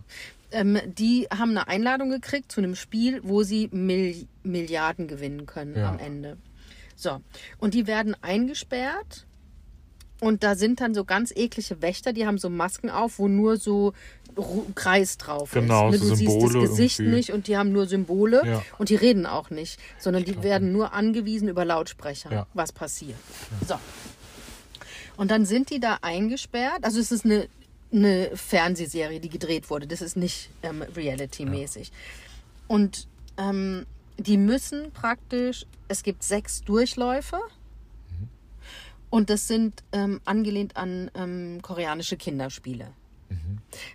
Ähm, 0.52 0.78
die 0.86 1.26
haben 1.30 1.50
eine 1.50 1.68
Einladung 1.68 2.10
gekriegt 2.10 2.50
zu 2.52 2.60
einem 2.60 2.74
Spiel, 2.74 3.20
wo 3.22 3.42
sie 3.42 3.68
Mil 3.72 4.26
Milliarden 4.42 5.06
gewinnen 5.08 5.46
können 5.46 5.76
Ja. 5.76 5.88
am 5.90 5.98
Ende. 5.98 6.36
So, 6.96 7.20
und 7.58 7.74
die 7.74 7.86
werden 7.86 8.14
eingesperrt 8.22 9.26
und 10.20 10.42
da 10.42 10.54
sind 10.54 10.80
dann 10.80 10.92
so 10.94 11.04
ganz 11.04 11.30
eklige 11.34 11.80
Wächter, 11.82 12.12
die 12.12 12.26
haben 12.26 12.36
so 12.38 12.50
Masken 12.50 12.90
auf, 12.90 13.18
wo 13.18 13.26
nur 13.28 13.56
so 13.56 13.94
Kreis 14.74 15.16
drauf 15.18 15.50
Genau, 15.52 15.88
ist. 15.90 15.92
Ne? 15.92 15.98
so 15.98 16.08
Du 16.10 16.14
siehst 16.16 16.44
das 16.44 16.52
Gesicht 16.52 17.00
irgendwie. 17.00 17.16
nicht 17.16 17.32
und 17.32 17.46
die 17.46 17.56
haben 17.56 17.72
nur 17.72 17.86
Symbole 17.86 18.42
Ja. 18.46 18.62
und 18.78 18.88
die 18.90 18.96
reden 18.96 19.26
auch 19.26 19.50
nicht, 19.50 19.78
sondern 19.98 20.24
die 20.24 20.42
werden 20.42 20.72
nur 20.72 20.92
angewiesen 20.92 21.48
über 21.48 21.64
Lautsprecher, 21.64 22.30
Ja. 22.32 22.46
was 22.54 22.72
passiert. 22.72 23.16
So. 23.66 23.74
Und 25.16 25.30
dann 25.30 25.44
sind 25.46 25.70
die 25.70 25.80
da 25.80 25.98
eingesperrt. 26.02 26.82
Also 26.82 26.98
es 27.00 27.12
ist 27.12 27.24
eine, 27.24 27.48
eine 27.92 28.30
Fernsehserie, 28.36 29.20
die 29.20 29.28
gedreht 29.28 29.70
wurde. 29.70 29.86
Das 29.86 30.00
ist 30.00 30.16
nicht 30.16 30.50
ähm, 30.62 30.82
Reality-mäßig. 30.82 31.90
Und 32.68 33.08
ähm, 33.36 33.86
die 34.18 34.36
müssen 34.36 34.92
praktisch, 34.92 35.66
es 35.88 36.02
gibt 36.02 36.22
sechs 36.22 36.62
Durchläufe. 36.62 37.38
Und 39.10 39.28
das 39.28 39.48
sind 39.48 39.82
ähm, 39.92 40.20
angelehnt 40.24 40.76
an 40.76 41.10
ähm, 41.14 41.58
koreanische 41.62 42.16
Kinderspiele. 42.16 42.92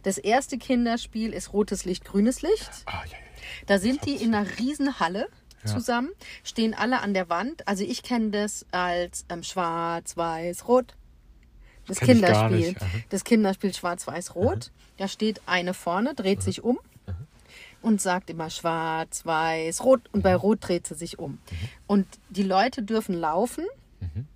Das 0.03 0.17
erste 0.17 0.57
Kinderspiel 0.57 1.33
ist 1.33 1.51
rotes 1.53 1.83
Licht, 1.85 2.05
grünes 2.05 2.41
Licht. 2.41 2.69
Ah, 2.85 3.03
ja, 3.05 3.11
ja, 3.11 3.17
ja. 3.17 3.19
Da 3.65 3.79
sind 3.79 4.05
die 4.05 4.15
in 4.15 4.33
einer 4.33 4.47
riesen 4.59 4.99
Halle 4.99 5.27
Ja. 5.63 5.71
zusammen, 5.73 6.09
stehen 6.43 6.73
alle 6.73 7.01
an 7.01 7.13
der 7.13 7.27
Wand. 7.29 7.67
Also 7.67 7.83
ich 7.83 8.01
kenne 8.03 8.29
das 8.31 8.65
als 8.71 9.25
ähm, 9.29 9.43
Schwarz, 9.43 10.15
Weiß, 10.15 10.67
Rot. 10.67 10.95
Das 11.87 11.99
Kenn 11.99 12.21
Kinderspiel. 12.21 12.75
Das 13.09 13.23
Kinderspiel 13.23 13.73
Schwarz, 13.73 14.07
Weiß, 14.07 14.35
Rot. 14.35 14.71
Da 14.97 15.07
steht 15.07 15.41
eine 15.45 15.73
vorne, 15.73 16.13
dreht 16.15 16.41
sich 16.41 16.63
um 16.63 16.79
und 17.81 18.01
sagt 18.01 18.29
immer 18.29 18.49
Schwarz, 18.49 19.25
Weiß, 19.25 19.83
Rot. 19.83 20.01
Und 20.11 20.23
bei 20.23 20.35
Rot 20.35 20.59
dreht 20.61 20.87
sie 20.87 20.95
sich 20.95 21.19
um. 21.19 21.37
Und 21.87 22.07
die 22.29 22.43
Leute 22.43 22.81
dürfen 22.81 23.15
laufen, 23.15 23.65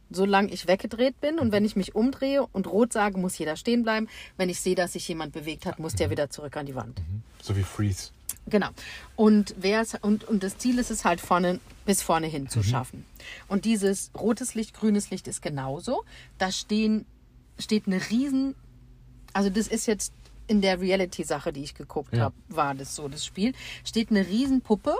solange 0.09 0.51
ich 0.51 0.67
weggedreht 0.67 1.19
bin. 1.21 1.39
Und 1.39 1.51
wenn 1.51 1.65
ich 1.65 1.75
mich 1.75 1.95
umdrehe 1.95 2.45
und 2.45 2.67
Rot 2.67 2.93
sage, 2.93 3.17
muss 3.17 3.37
jeder 3.37 3.55
stehen 3.55 3.83
bleiben. 3.83 4.07
Wenn 4.37 4.49
ich 4.49 4.59
sehe, 4.59 4.75
dass 4.75 4.93
sich 4.93 5.07
jemand 5.07 5.33
bewegt 5.33 5.65
hat, 5.65 5.79
muss 5.79 5.95
der 5.95 6.09
wieder 6.09 6.29
zurück 6.29 6.57
an 6.57 6.65
die 6.65 6.75
Wand. 6.75 7.01
So 7.41 7.55
wie 7.55 7.63
Freeze. 7.63 8.11
Genau. 8.47 8.69
Und, 9.15 9.55
wer 9.59 9.81
es, 9.81 9.95
und, 9.95 10.23
und 10.23 10.43
das 10.43 10.57
Ziel 10.57 10.79
ist 10.79 10.91
es 10.91 11.05
halt 11.05 11.21
vorne 11.21 11.59
bis 11.85 12.01
vorne 12.01 12.27
hin 12.27 12.49
zu 12.49 12.61
schaffen. 12.63 13.05
Und 13.47 13.65
dieses 13.65 14.11
rotes 14.15 14.53
Licht, 14.53 14.75
grünes 14.75 15.09
Licht 15.09 15.27
ist 15.27 15.41
genauso. 15.41 16.03
Da 16.37 16.51
stehen, 16.51 17.05
steht 17.59 17.85
eine 17.87 17.99
riesen, 18.09 18.55
also 19.33 19.49
das 19.49 19.67
ist 19.67 19.85
jetzt 19.85 20.13
in 20.47 20.61
der 20.61 20.81
Reality-Sache, 20.81 21.53
die 21.53 21.61
ich 21.63 21.75
geguckt 21.75 22.15
Ja. 22.15 22.23
habe, 22.25 22.35
war 22.47 22.73
das 22.73 22.95
so, 22.95 23.07
das 23.07 23.23
Spiel, 23.25 23.53
steht 23.83 24.09
eine 24.09 24.25
Riesen-Puppe, 24.27 24.95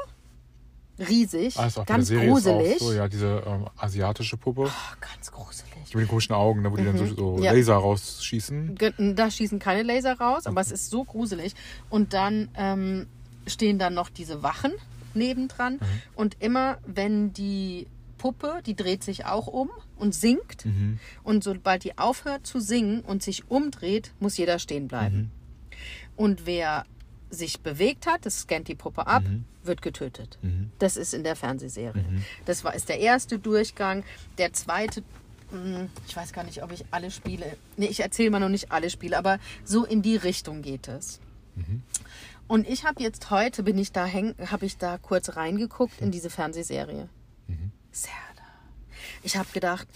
riesig, 1.00 1.58
Ah, 1.58 1.70
ganz 1.86 2.10
gruselig. 2.12 2.80
so, 2.80 2.92
ja, 2.94 3.08
diese 3.08 3.42
ähm, 3.48 3.68
asiatische 3.78 4.36
Puppe. 4.38 4.64
Oh, 4.68 4.96
ganz 5.00 5.32
gruselig. 5.32 5.70
Mit 5.94 6.04
den 6.04 6.08
komischen 6.10 6.36
Augen, 6.36 6.62
ne, 6.62 6.72
wo 6.72 6.76
die 6.76 6.84
dann 6.84 6.98
so, 6.98 7.06
so 7.06 7.38
Mhm. 7.38 7.44
Ja. 7.44 7.52
Laser 7.54 7.76
rausschießen. 7.76 8.76
Da 9.16 9.32
schießen 9.32 9.60
keine 9.60 9.84
Laser 9.84 10.18
raus, 10.20 10.46
aber 10.46 10.60
es 10.62 10.72
ist 10.72 10.90
so 10.90 11.04
gruselig. 11.06 11.56
Und 11.90 12.14
dann 12.14 12.50
ähm, 12.56 13.08
stehen 13.48 13.80
dann 13.80 13.94
noch 13.94 14.10
diese 14.10 14.44
Wachen 14.44 14.74
nebendran. 15.14 15.76
Mhm. 15.76 15.80
Und 16.16 16.38
immer, 16.42 16.78
wenn 16.86 17.32
die 17.34 17.88
Puppe, 18.20 18.62
die 18.68 18.76
dreht 18.76 19.04
sich 19.04 19.26
auch 19.26 19.48
um 19.48 19.72
und 19.96 20.14
singt. 20.14 20.66
Mhm. 20.66 21.00
Und 21.24 21.44
sobald 21.44 21.84
die 21.84 21.98
aufhört 21.98 22.46
zu 22.46 22.60
singen 22.60 23.02
und 23.02 23.24
sich 23.24 23.50
umdreht, 23.50 24.14
muss 24.20 24.38
jeder 24.38 24.60
stehen 24.60 24.88
bleiben. 24.88 25.18
Mhm. 25.18 25.32
Und 26.16 26.46
wer 26.46 26.86
sich 27.32 27.62
bewegt 27.62 28.06
hat, 28.06 28.26
das 28.28 28.42
scannt 28.42 28.68
die 28.68 28.76
Puppe 28.76 29.08
ab, 29.08 29.24
Mhm. 29.24 29.46
wird 29.64 29.82
getötet. 29.82 30.38
Das 30.80 30.98
ist 30.98 31.14
in 31.14 31.24
der 31.24 31.36
Fernsehserie. 31.36 32.04
Mhm. 32.04 32.24
Das 32.46 32.64
war, 32.64 32.76
ist 32.76 32.90
der 32.90 33.00
erste 33.00 33.40
Durchgang. 33.40 34.04
Der 34.38 34.52
zweite, 34.54 35.04
mh, 35.52 35.88
ich 36.08 36.16
weiß 36.16 36.34
gar 36.34 36.44
nicht, 36.44 36.62
ob 36.64 36.72
ich 36.72 36.86
alle 36.92 37.12
Spiele, 37.12 37.56
nee, 37.78 37.86
ich 37.88 38.00
erzähle 38.02 38.32
mal 38.32 38.40
noch 38.40 38.50
nicht 38.50 38.72
alle 38.72 38.90
Spiele, 38.90 39.18
aber 39.18 39.40
so 39.64 39.86
in 39.86 40.02
die 40.02 40.16
Richtung 40.16 40.62
geht 40.62 40.88
es. 40.88 41.20
Mhm. 41.56 41.84
Und 42.48 42.68
ich 42.68 42.84
habe 42.84 43.02
jetzt 43.04 43.30
heute, 43.30 43.62
bin 43.62 43.78
ich 43.78 43.92
da 43.92 44.08
habe 44.12 44.66
ich 44.66 44.78
da 44.78 44.98
kurz 44.98 45.36
reingeguckt 45.36 46.02
in 46.02 46.10
diese 46.10 46.32
Fernsehserie. 46.32 47.08
Mhm. 47.90 47.96
Serda. 47.96 48.16
Ich 49.24 49.36
habe 49.38 49.50
gedacht, 49.54 49.88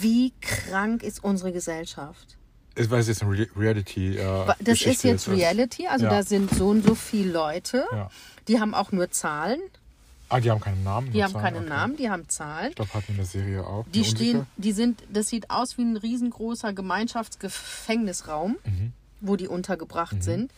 wie 0.00 0.32
krank 0.40 1.02
ist 1.02 1.22
unsere 1.24 1.52
Gesellschaft? 1.52 2.36
Ich 2.78 2.90
weiß 2.90 3.08
jetzt 3.08 3.22
eine 3.22 3.32
Re 3.32 3.48
Reality. 3.56 4.16
Äh, 4.18 4.22
Das 4.24 4.58
ist 4.58 4.64
Geschichte 4.66 5.08
jetzt 5.08 5.26
das. 5.28 5.34
Reality, 5.34 5.86
also 5.86 6.04
Ja. 6.04 6.10
da 6.10 6.22
sind 6.22 6.50
so 6.50 6.68
und 6.68 6.84
so 6.84 6.94
viele 6.94 7.32
Leute. 7.32 7.86
Ja. 7.90 8.10
Die 8.48 8.60
haben 8.60 8.74
auch 8.74 8.92
nur 8.92 9.10
Zahlen. 9.10 9.60
Ah, 10.28 10.40
die 10.40 10.50
haben 10.50 10.60
keinen 10.60 10.82
Namen. 10.82 11.12
Die 11.12 11.22
haben 11.22 11.32
Zahlen, 11.32 11.44
keine 11.44 11.58
okay. 11.60 11.68
Namen, 11.68 11.96
die 11.96 12.10
haben 12.10 12.28
Zahlen. 12.28 12.70
Ich 12.70 12.74
glaube, 12.76 12.92
hatten 12.92 13.04
wir 13.06 13.10
in 13.12 13.16
der 13.18 13.26
Serie 13.26 13.64
auch. 13.64 13.86
Die 13.94 14.04
stehen, 14.04 14.46
die 14.56 14.72
sind, 14.72 15.02
das 15.08 15.28
sieht 15.28 15.50
aus 15.50 15.78
wie 15.78 15.82
ein 15.82 15.96
riesengroßer 15.96 16.72
Gemeinschaftsgefängnisraum, 16.74 18.56
Mhm. 18.64 18.92
wo 19.20 19.36
die 19.36 19.48
untergebracht 19.48 20.22
sind. 20.22 20.50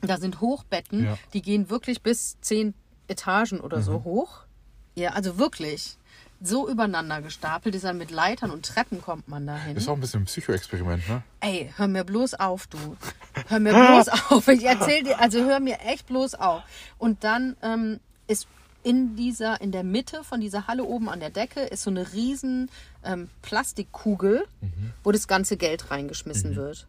Da 0.00 0.16
sind 0.18 0.40
Hochbetten, 0.40 1.04
Ja. 1.04 1.18
die 1.32 1.42
gehen 1.42 1.70
wirklich 1.70 2.02
bis 2.02 2.36
zehn 2.40 2.74
Etagen 3.08 3.60
oder 3.60 3.78
Mhm. 3.78 3.82
so 3.82 4.04
hoch. 4.04 4.40
Ja, 4.96 5.10
also 5.10 5.38
wirklich. 5.38 5.96
So 6.42 6.68
übereinander 6.68 7.22
gestapelt, 7.22 7.74
ist 7.74 7.84
dann 7.84 7.96
mit 7.96 8.10
Leitern 8.10 8.50
und 8.50 8.66
Treppen 8.66 9.00
kommt 9.00 9.26
man 9.26 9.46
dahin. 9.46 9.74
Ist 9.74 9.88
auch 9.88 9.94
ein 9.94 10.00
bisschen 10.00 10.22
ein 10.22 10.26
Psychoexperiment, 10.26 11.08
ne? 11.08 11.22
Ey, 11.40 11.72
hör 11.76 11.88
mir 11.88 12.04
bloß 12.04 12.34
auf, 12.34 12.66
du. 12.66 12.76
Hör 13.48 13.58
mir 13.58 13.72
bloß 13.72 14.08
auf. 14.30 14.46
Ich 14.48 14.64
erzähl 14.64 15.02
dir, 15.02 15.18
also 15.18 15.38
hör 15.44 15.60
mir 15.60 15.78
echt 15.80 16.06
bloß 16.08 16.34
auf. 16.34 16.62
Und 16.98 17.24
dann 17.24 17.56
ähm, 17.62 18.00
ist 18.26 18.48
in 18.82 19.16
dieser, 19.16 19.62
in 19.62 19.72
der 19.72 19.82
Mitte 19.82 20.24
von 20.24 20.40
dieser 20.42 20.66
Halle 20.66 20.84
oben 20.84 21.08
an 21.08 21.20
der 21.20 21.30
Decke 21.30 21.60
ist 21.60 21.82
so 21.84 21.90
eine 21.90 22.12
riesen 22.12 22.70
ähm, 23.02 23.30
Plastikkugel, 23.40 24.44
Mhm. 24.60 24.92
wo 25.04 25.12
das 25.12 25.28
ganze 25.28 25.56
Geld 25.56 25.90
reingeschmissen 25.90 26.54
wird. 26.54 26.86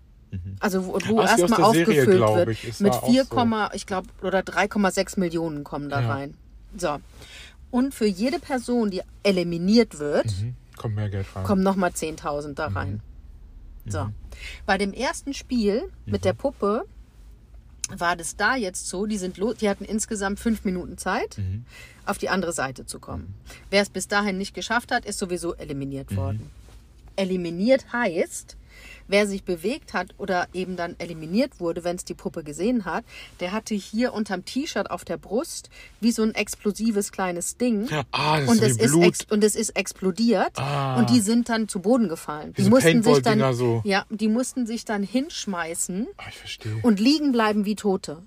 Also 0.60 0.86
wo, 0.86 1.00
wo 1.08 1.22
erstmal 1.22 1.48
Serie, 1.48 1.64
aufgefüllt 1.66 2.18
glaub 2.18 2.36
wird. 2.36 2.50
ich. 2.50 2.80
Mit 2.82 2.92
war 2.92 3.02
auch 3.04 3.10
4, 3.10 3.24
so. 3.24 3.70
ich 3.74 3.86
glaube, 3.86 4.10
oder 4.22 4.40
3,6 4.40 5.18
Millionen 5.22 5.64
kommen 5.64 5.88
da 5.90 6.02
Ja. 6.02 6.12
rein. 6.14 6.34
So. 6.76 6.98
Und 7.78 7.94
für 7.94 8.08
jede 8.08 8.40
Person, 8.40 8.90
die 8.90 9.02
eliminiert 9.22 10.00
wird, 10.00 10.26
Mhm. 10.42 10.56
Kommt 10.78 10.96
mehr 10.96 11.10
Geld 11.10 11.28
rein. 11.36 11.44
kommen 11.44 11.62
nochmal 11.64 11.92
10.000 11.92 12.56
da 12.56 12.68
rein. 12.68 13.02
So. 13.88 14.10
Bei 14.66 14.78
dem 14.78 14.94
ersten 14.94 15.34
Spiel 15.34 15.84
mit 16.06 16.26
der 16.26 16.34
Puppe 16.34 16.86
war 17.90 18.16
das 18.16 18.36
da 18.36 18.56
jetzt 18.56 18.88
so, 18.88 19.06
die 19.06 19.18
sind 19.18 19.38
los, 19.38 19.58
die 19.58 19.70
hatten 19.70 19.86
insgesamt 19.86 20.40
fünf 20.40 20.66
Minuten 20.66 20.98
Zeit, 20.98 21.40
auf 22.06 22.18
die 22.18 22.30
andere 22.30 22.52
Seite 22.52 22.86
zu 22.86 23.00
kommen. 23.00 23.34
Wer 23.70 23.82
es 23.84 23.90
bis 23.90 24.08
dahin 24.08 24.38
nicht 24.40 24.54
geschafft 24.54 24.92
hat, 24.92 25.06
ist 25.06 25.20
sowieso 25.20 25.54
eliminiert 25.56 26.16
worden. 26.16 26.50
Eliminiert 27.16 27.92
heißt, 27.94 28.58
wer 29.08 29.28
sich 29.28 29.44
bewegt 29.44 29.94
hat 29.94 30.14
oder 30.18 30.48
eben 30.54 30.76
dann 30.76 30.96
eliminiert 31.00 31.60
wurde, 31.60 31.84
wenn 31.84 31.96
es 31.96 32.06
die 32.06 32.14
Puppe 32.14 32.44
gesehen 32.44 32.86
hat, 32.86 33.04
der 33.40 33.52
hatte 33.52 33.76
hier 33.76 34.14
unterm 34.14 34.46
T-Shirt 34.46 34.90
auf 34.92 35.06
der 35.06 35.18
Brust 35.18 35.70
wie 36.02 36.12
so 36.12 36.24
ein 36.24 36.34
explosives 36.36 37.12
kleines 37.12 37.58
Ding. 37.58 37.88
Ah, 38.12 38.40
das 38.40 38.50
und, 38.50 38.62
ist 38.62 38.64
es 38.64 38.78
ist 38.78 38.92
Blut. 38.92 39.04
ex 39.04 39.20
und 39.30 39.44
es 39.44 39.56
ist 39.56 39.70
explodiert 39.76 40.52
Ah. 40.58 40.98
und 40.98 41.10
die 41.10 41.20
sind 41.20 41.50
dann 41.50 41.68
zu 41.68 41.80
Boden 41.80 42.10
gefallen. 42.10 42.54
Wie 42.56 42.64
Die 42.64 42.70
mussten 42.70 43.04
sich 43.04 43.22
dann, 43.22 43.54
so. 43.54 43.82
ja, 43.86 44.06
die 44.10 44.28
mussten 44.28 44.66
sich 44.68 44.86
dann 44.86 45.04
hinschmeißen 45.04 46.08
Ah, 46.18 46.24
und 46.84 47.00
liegen 47.00 47.32
bleiben 47.32 47.66
wie 47.66 47.76
Tote. 47.76 48.24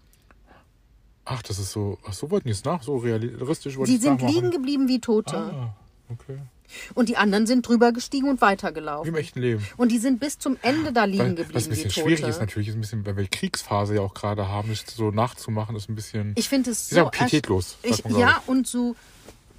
Ach, 1.25 1.43
das 1.43 1.59
ist 1.59 1.71
so. 1.73 1.99
Ach, 2.09 2.12
so 2.12 2.31
wollten 2.31 2.49
die 2.49 2.52
es 2.52 2.64
nach? 2.64 2.83
So 2.83 2.97
realistisch 2.97 3.76
wollten 3.76 3.90
Die 3.90 3.97
es 3.99 4.02
sind 4.02 4.14
nachmachen? 4.14 4.35
liegen 4.35 4.50
geblieben 4.50 4.88
wie 4.88 5.00
Tote. 5.00 5.37
Ah, 5.37 5.75
okay. 6.09 6.38
Und 6.95 7.09
die 7.09 7.17
anderen 7.17 7.47
sind 7.47 7.67
drüber 7.67 7.93
gestiegen 7.93 8.29
und 8.29 8.39
Wie 8.39 8.43
weitergelaufen. 8.43 9.09
im 9.09 9.17
echten 9.17 9.41
Leben. 9.41 9.67
Und 9.77 9.91
die 9.93 9.99
sind 9.99 10.21
bis 10.21 10.39
zum 10.39 10.57
Ende 10.62 10.93
da 10.93 11.05
liegen 11.05 11.19
Weil, 11.25 11.35
geblieben 11.35 11.55
was 11.55 11.65
ein 11.67 11.71
bisschen 11.71 11.85
wie 11.91 12.00
schwierig 12.00 12.21
ist 12.23 12.41
natürlich, 12.41 12.69
ist 12.69 12.75
ein 12.75 12.81
bisschen, 12.81 13.07
weil 13.07 13.17
wir 13.17 13.27
Kriegsphase 13.29 13.95
ja 13.97 14.00
auch 14.03 14.15
gerade 14.15 14.49
haben, 14.49 14.71
ist 14.71 14.91
so 14.91 15.11
nachzumachen, 15.11 15.77
ist 15.77 15.89
ein 15.89 15.95
bisschen. 15.95 16.33
Ich 16.37 16.49
finde 16.49 16.71
es 16.71 16.89
so 16.89 16.97
sag 16.97 17.15
ersch- 17.15 17.25
pietätlos, 17.25 17.77
Ich, 17.83 18.03
ja, 18.09 18.43
und 18.47 18.67
so, 18.67 18.97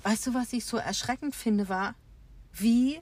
weißt 0.04 0.28
du, 0.28 0.34
was 0.34 0.54
ich 0.54 0.66
so 0.66 0.78
erschreckend 0.78 1.36
finde, 1.36 1.70
war, 1.70 1.96
wie 2.54 3.00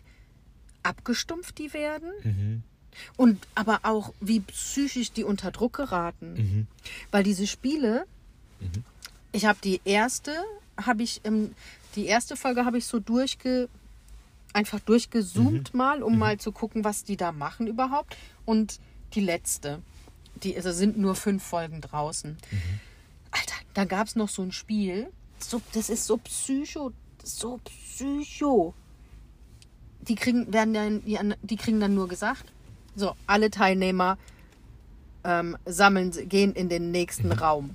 abgestumpft 0.84 1.58
die 1.58 1.74
werden. 1.74 2.10
Mhm. 2.24 2.64
Und 3.16 3.40
aber 3.56 3.82
auch, 3.84 4.14
wie 4.20 4.40
psychisch 4.42 5.12
die 5.12 5.24
unter 5.24 5.52
Druck 5.52 5.74
geraten. 5.74 6.34
Mhm. 6.34 6.68
Weil 7.12 7.24
diese 7.24 7.48
Spiele, 7.48 8.06
Ich 9.32 9.46
habe 9.46 9.60
die 9.64 9.80
erste, 9.86 10.34
habe 10.76 11.04
ich, 11.04 11.22
ähm, 11.24 11.54
die 11.96 12.08
erste 12.08 12.36
Folge 12.36 12.66
habe 12.66 12.78
ich 12.80 12.86
so 12.88 13.00
durchge, 13.00 13.70
einfach 14.54 14.80
durchgezoomt 14.80 15.74
mal, 15.74 16.02
um 16.04 16.18
mal 16.18 16.38
zu 16.40 16.52
gucken, 16.52 16.84
was 16.84 17.04
die 17.04 17.18
da 17.18 17.32
machen 17.32 17.68
überhaupt. 17.68 18.18
Und 18.46 18.80
die 19.14 19.22
letzte, 19.22 19.82
die, 20.44 20.56
also 20.56 20.72
sind 20.72 20.98
nur 20.98 21.16
fünf 21.16 21.44
Folgen 21.44 21.82
draußen. 21.82 22.38
Alter, 23.32 23.56
da 23.74 23.86
gab 23.86 24.08
es 24.08 24.16
noch 24.16 24.30
so 24.30 24.42
ein 24.42 24.52
Spiel, 24.52 25.08
so, 25.40 25.62
das 25.74 25.90
ist 25.90 26.06
so 26.06 26.18
psycho, 26.18 26.92
so 27.24 27.60
psycho. 27.64 28.74
Die 30.02 30.16
kriegen, 30.16 30.52
werden 30.52 30.74
dann, 30.74 31.04
die, 31.06 31.18
an- 31.20 31.36
die 31.42 31.56
kriegen 31.56 31.80
dann 31.80 31.94
nur 31.94 32.08
gesagt, 32.08 32.46
so, 32.96 33.16
alle 33.28 33.52
Teilnehmer 33.52 34.18
ähm, 35.24 35.58
sammeln, 35.66 36.12
gehen 36.28 36.54
in 36.54 36.70
den 36.70 36.92
nächsten 36.92 37.32
Raum. 37.32 37.72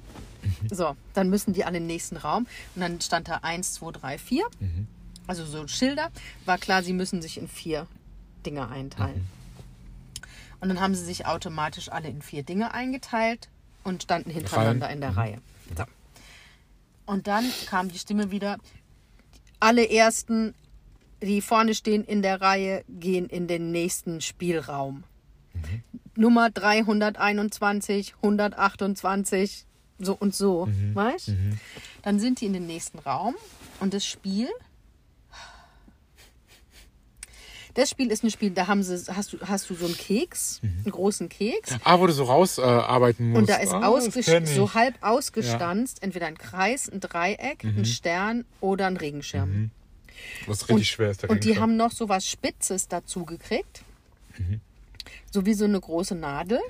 So, 0.70 0.96
dann 1.14 1.30
müssen 1.30 1.52
die 1.54 1.64
alle 1.64 1.76
in 1.78 1.84
den 1.84 1.86
nächsten 1.88 2.16
Raum. 2.16 2.46
Und 2.74 2.80
dann 2.82 3.00
stand 3.00 3.28
da 3.28 3.36
1, 3.42 3.74
2, 3.74 3.92
3, 3.92 4.18
4. 4.18 4.44
Also 5.26 5.44
so 5.44 5.66
Schilder. 5.66 6.10
War 6.44 6.58
klar, 6.58 6.82
sie 6.82 6.92
müssen 6.92 7.22
sich 7.22 7.38
in 7.38 7.48
vier 7.48 7.86
Dinge 8.44 8.68
einteilen. 8.68 9.26
Und 10.60 10.68
dann 10.68 10.80
haben 10.80 10.94
sie 10.94 11.04
sich 11.04 11.26
automatisch 11.26 11.90
alle 11.90 12.08
in 12.08 12.22
vier 12.22 12.42
Dinge 12.42 12.72
eingeteilt 12.72 13.48
und 13.82 14.02
standen 14.02 14.30
hintereinander 14.30 14.88
in 14.90 15.00
der 15.00 15.16
Reihe. 15.16 15.40
So. 15.76 15.84
Und 17.06 17.26
dann 17.26 17.44
kam 17.66 17.90
die 17.90 17.98
Stimme 17.98 18.30
wieder. 18.30 18.58
Alle 19.60 19.88
ersten, 19.88 20.54
die 21.22 21.40
vorne 21.40 21.74
stehen 21.74 22.04
in 22.04 22.22
der 22.22 22.40
Reihe, 22.40 22.84
gehen 22.88 23.26
in 23.26 23.46
den 23.46 23.72
nächsten 23.72 24.20
Spielraum. 24.20 25.04
Nummer 26.16 26.50
321, 26.50 28.14
128, 28.16 29.66
so 29.98 30.14
und 30.14 30.34
so, 30.34 30.68
weißt? 30.94 31.32
Dann 32.02 32.20
sind 32.20 32.40
die 32.40 32.46
in 32.46 32.52
den 32.52 32.66
nächsten 32.66 32.98
Raum 32.98 33.34
und 33.80 33.94
das 33.94 34.06
Spiel. 34.06 34.48
Das 37.74 37.90
Spiel 37.90 38.10
ist 38.12 38.22
ein 38.22 38.30
Spiel, 38.30 38.50
da 38.50 38.68
haben 38.68 38.82
sie, 38.82 38.96
hast 39.12 39.32
du, 39.32 39.38
hast 39.40 39.68
du 39.68 39.74
so 39.74 39.86
einen 39.86 39.96
Keks, 39.96 40.60
einen 40.62 40.90
großen 40.92 41.28
Keks. 41.28 41.76
Ah, 41.82 41.98
wo 41.98 42.06
du 42.06 42.12
so 42.12 42.24
rausarbeiten 42.24 43.30
musst. 43.30 43.40
Und 43.40 43.50
da 43.50 43.56
ist 43.56 43.72
ah, 43.72 44.00
so 44.44 44.74
halb 44.74 44.94
ausgestanzt, 45.02 46.02
entweder 46.02 46.26
ein 46.26 46.38
Kreis, 46.38 46.88
ein 46.88 47.00
Dreieck, 47.00 47.64
Mhm. 47.64 47.78
ein 47.78 47.84
Stern 47.84 48.44
oder 48.60 48.86
ein 48.86 48.96
Regenschirm. 48.96 49.70
Was 50.46 50.62
richtig 50.62 50.74
Und, 50.76 50.86
schwer 50.86 51.10
ist, 51.10 51.22
der 51.22 51.30
und 51.30 51.44
die 51.44 51.58
haben 51.58 51.76
noch 51.76 51.90
so 51.90 52.08
was 52.08 52.28
Spitzes 52.28 52.88
dazu 52.88 53.24
gekriegt. 53.24 53.82
Mhm. 54.38 54.60
So 55.30 55.44
wie 55.44 55.54
so 55.54 55.64
eine 55.64 55.80
große 55.80 56.14
Nadel. 56.14 56.60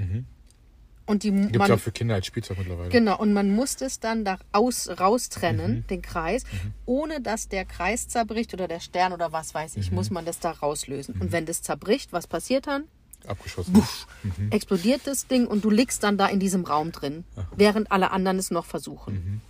Und 1.06 1.22
die 1.22 1.30
Gibt 1.32 1.62
es 1.62 1.70
auch 1.70 1.78
für 1.78 1.92
Kinder 1.92 2.14
als 2.14 2.26
Spielzeug 2.26 2.56
mittlerweile. 2.58 2.88
Genau, 2.88 3.18
und 3.18 3.34
man 3.34 3.54
muss 3.54 3.80
es 3.82 4.00
dann 4.00 4.24
da 4.24 4.38
aus, 4.52 4.88
raustrennen, 4.88 5.78
Mhm. 5.78 5.86
den 5.88 6.00
Kreis, 6.02 6.44
ohne 6.86 7.20
dass 7.20 7.48
der 7.48 7.66
Kreis 7.66 8.08
zerbricht 8.08 8.54
oder 8.54 8.68
der 8.68 8.80
Stern 8.80 9.12
oder 9.12 9.30
was 9.30 9.52
weiß 9.54 9.76
ich, 9.76 9.90
Mhm. 9.90 9.96
muss 9.96 10.10
man 10.10 10.24
das 10.24 10.38
da 10.40 10.50
rauslösen. 10.52 11.16
Und 11.20 11.30
wenn 11.32 11.44
das 11.44 11.60
zerbricht, 11.60 12.12
was 12.14 12.26
passiert 12.26 12.66
dann? 12.66 12.84
Abgeschossen. 13.26 13.74
Mhm. 14.22 14.50
Explodiert 14.50 15.02
das 15.04 15.26
Ding 15.26 15.46
und 15.46 15.64
du 15.64 15.70
liegst 15.70 16.02
dann 16.02 16.16
da 16.18 16.26
in 16.26 16.40
diesem 16.40 16.64
Raum 16.64 16.90
drin, 16.92 17.24
während 17.56 17.90
alle 17.92 18.10
anderen 18.10 18.38
es 18.38 18.50
noch 18.50 18.64
versuchen. 18.66 19.14
Mhm. 19.14 19.40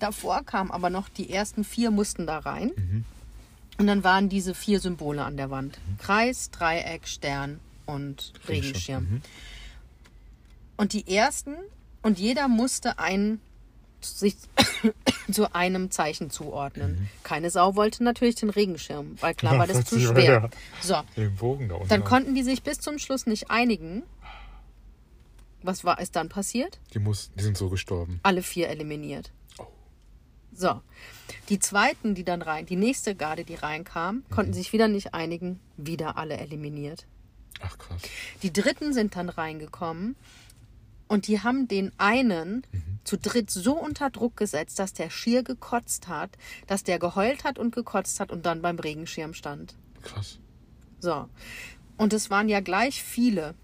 Davor 0.00 0.42
kamen 0.44 0.70
aber 0.72 0.90
noch 0.90 1.08
die 1.08 1.30
ersten 1.30 1.62
vier 1.64 1.92
mussten 1.92 2.26
da 2.26 2.38
rein. 2.38 2.72
Mhm. 2.76 3.04
Und 3.78 3.86
dann 3.86 4.02
waren 4.04 4.28
diese 4.28 4.54
vier 4.54 4.80
Symbole 4.80 5.24
an 5.24 5.36
der 5.36 5.50
Wand. 5.50 5.78
Kreis, 5.98 6.50
Dreieck, 6.50 7.06
Stern 7.08 7.60
und 7.86 8.32
Regenschirm. 8.48 9.06
Regenschirm. 9.06 9.22
Und 10.82 10.94
die 10.94 11.14
ersten, 11.14 11.54
und 12.02 12.18
jeder 12.18 12.48
musste 12.48 12.98
ein, 12.98 13.40
sich 14.00 14.34
zu 15.32 15.54
einem 15.54 15.92
Zeichen 15.92 16.28
zuordnen. 16.28 17.08
Keine 17.22 17.50
Sau 17.50 17.76
wollte 17.76 18.02
natürlich 18.02 18.34
den 18.34 18.50
Regenschirm, 18.50 19.14
weil 19.20 19.32
klar 19.32 19.58
war 19.60 19.68
das 19.68 19.84
zu 19.84 20.00
schwer. 20.00 20.50
So, 20.80 20.96
Den 21.16 21.36
Bogen 21.36 21.68
da 21.68 21.76
unten. 21.76 21.88
dann 21.88 22.02
konnten 22.02 22.34
die 22.34 22.42
sich 22.42 22.64
bis 22.64 22.80
zum 22.80 22.98
Schluss 22.98 23.26
nicht 23.26 23.48
einigen. 23.48 24.02
Was 25.62 25.84
war 25.84 26.00
ist 26.00 26.16
dann 26.16 26.28
passiert? 26.28 26.80
die, 26.94 26.98
muss, 26.98 27.30
die 27.36 27.44
sind 27.44 27.56
so 27.56 27.68
gestorben. 27.68 28.18
Alle 28.24 28.42
vier 28.42 28.68
eliminiert. 28.68 29.30
So. 30.52 30.80
Die 31.48 31.60
zweiten, 31.60 32.16
die 32.16 32.24
dann 32.24 32.42
rein, 32.42 32.66
die 32.66 32.74
nächste 32.74 33.14
Garde, 33.14 33.44
die 33.44 33.54
reinkam, 33.54 34.24
konnten 34.30 34.52
sich 34.52 34.72
wieder 34.72 34.88
nicht 34.88 35.14
einigen, 35.14 35.60
wieder 35.76 36.16
alle 36.16 36.38
eliminiert. 36.38 37.06
Ach 37.60 37.78
krass. 37.78 38.02
Die 38.42 38.52
dritten 38.52 38.92
sind 38.92 39.14
dann 39.14 39.28
reingekommen 39.28 40.16
und 41.12 41.26
die 41.26 41.40
haben 41.40 41.68
den 41.68 41.92
einen 41.98 42.62
zu 43.04 43.18
dritt 43.18 43.50
so 43.50 43.74
unter 43.74 44.08
Druck 44.08 44.34
gesetzt, 44.34 44.78
dass 44.78 44.94
der 44.94 45.10
schier 45.10 45.42
gekotzt 45.42 46.08
hat, 46.08 46.30
dass 46.66 46.84
der 46.84 46.98
geheult 46.98 47.44
hat 47.44 47.58
und 47.58 47.74
gekotzt 47.74 48.18
hat 48.18 48.32
und 48.32 48.46
dann 48.46 48.62
beim 48.62 48.78
Regenschirm 48.78 49.34
stand. 49.34 49.74
Krass. 50.02 50.38
So. 51.00 51.28
Und 51.98 52.14
es 52.14 52.30
waren 52.30 52.48
ja 52.48 52.60
gleich 52.60 53.02
viele, 53.02 53.54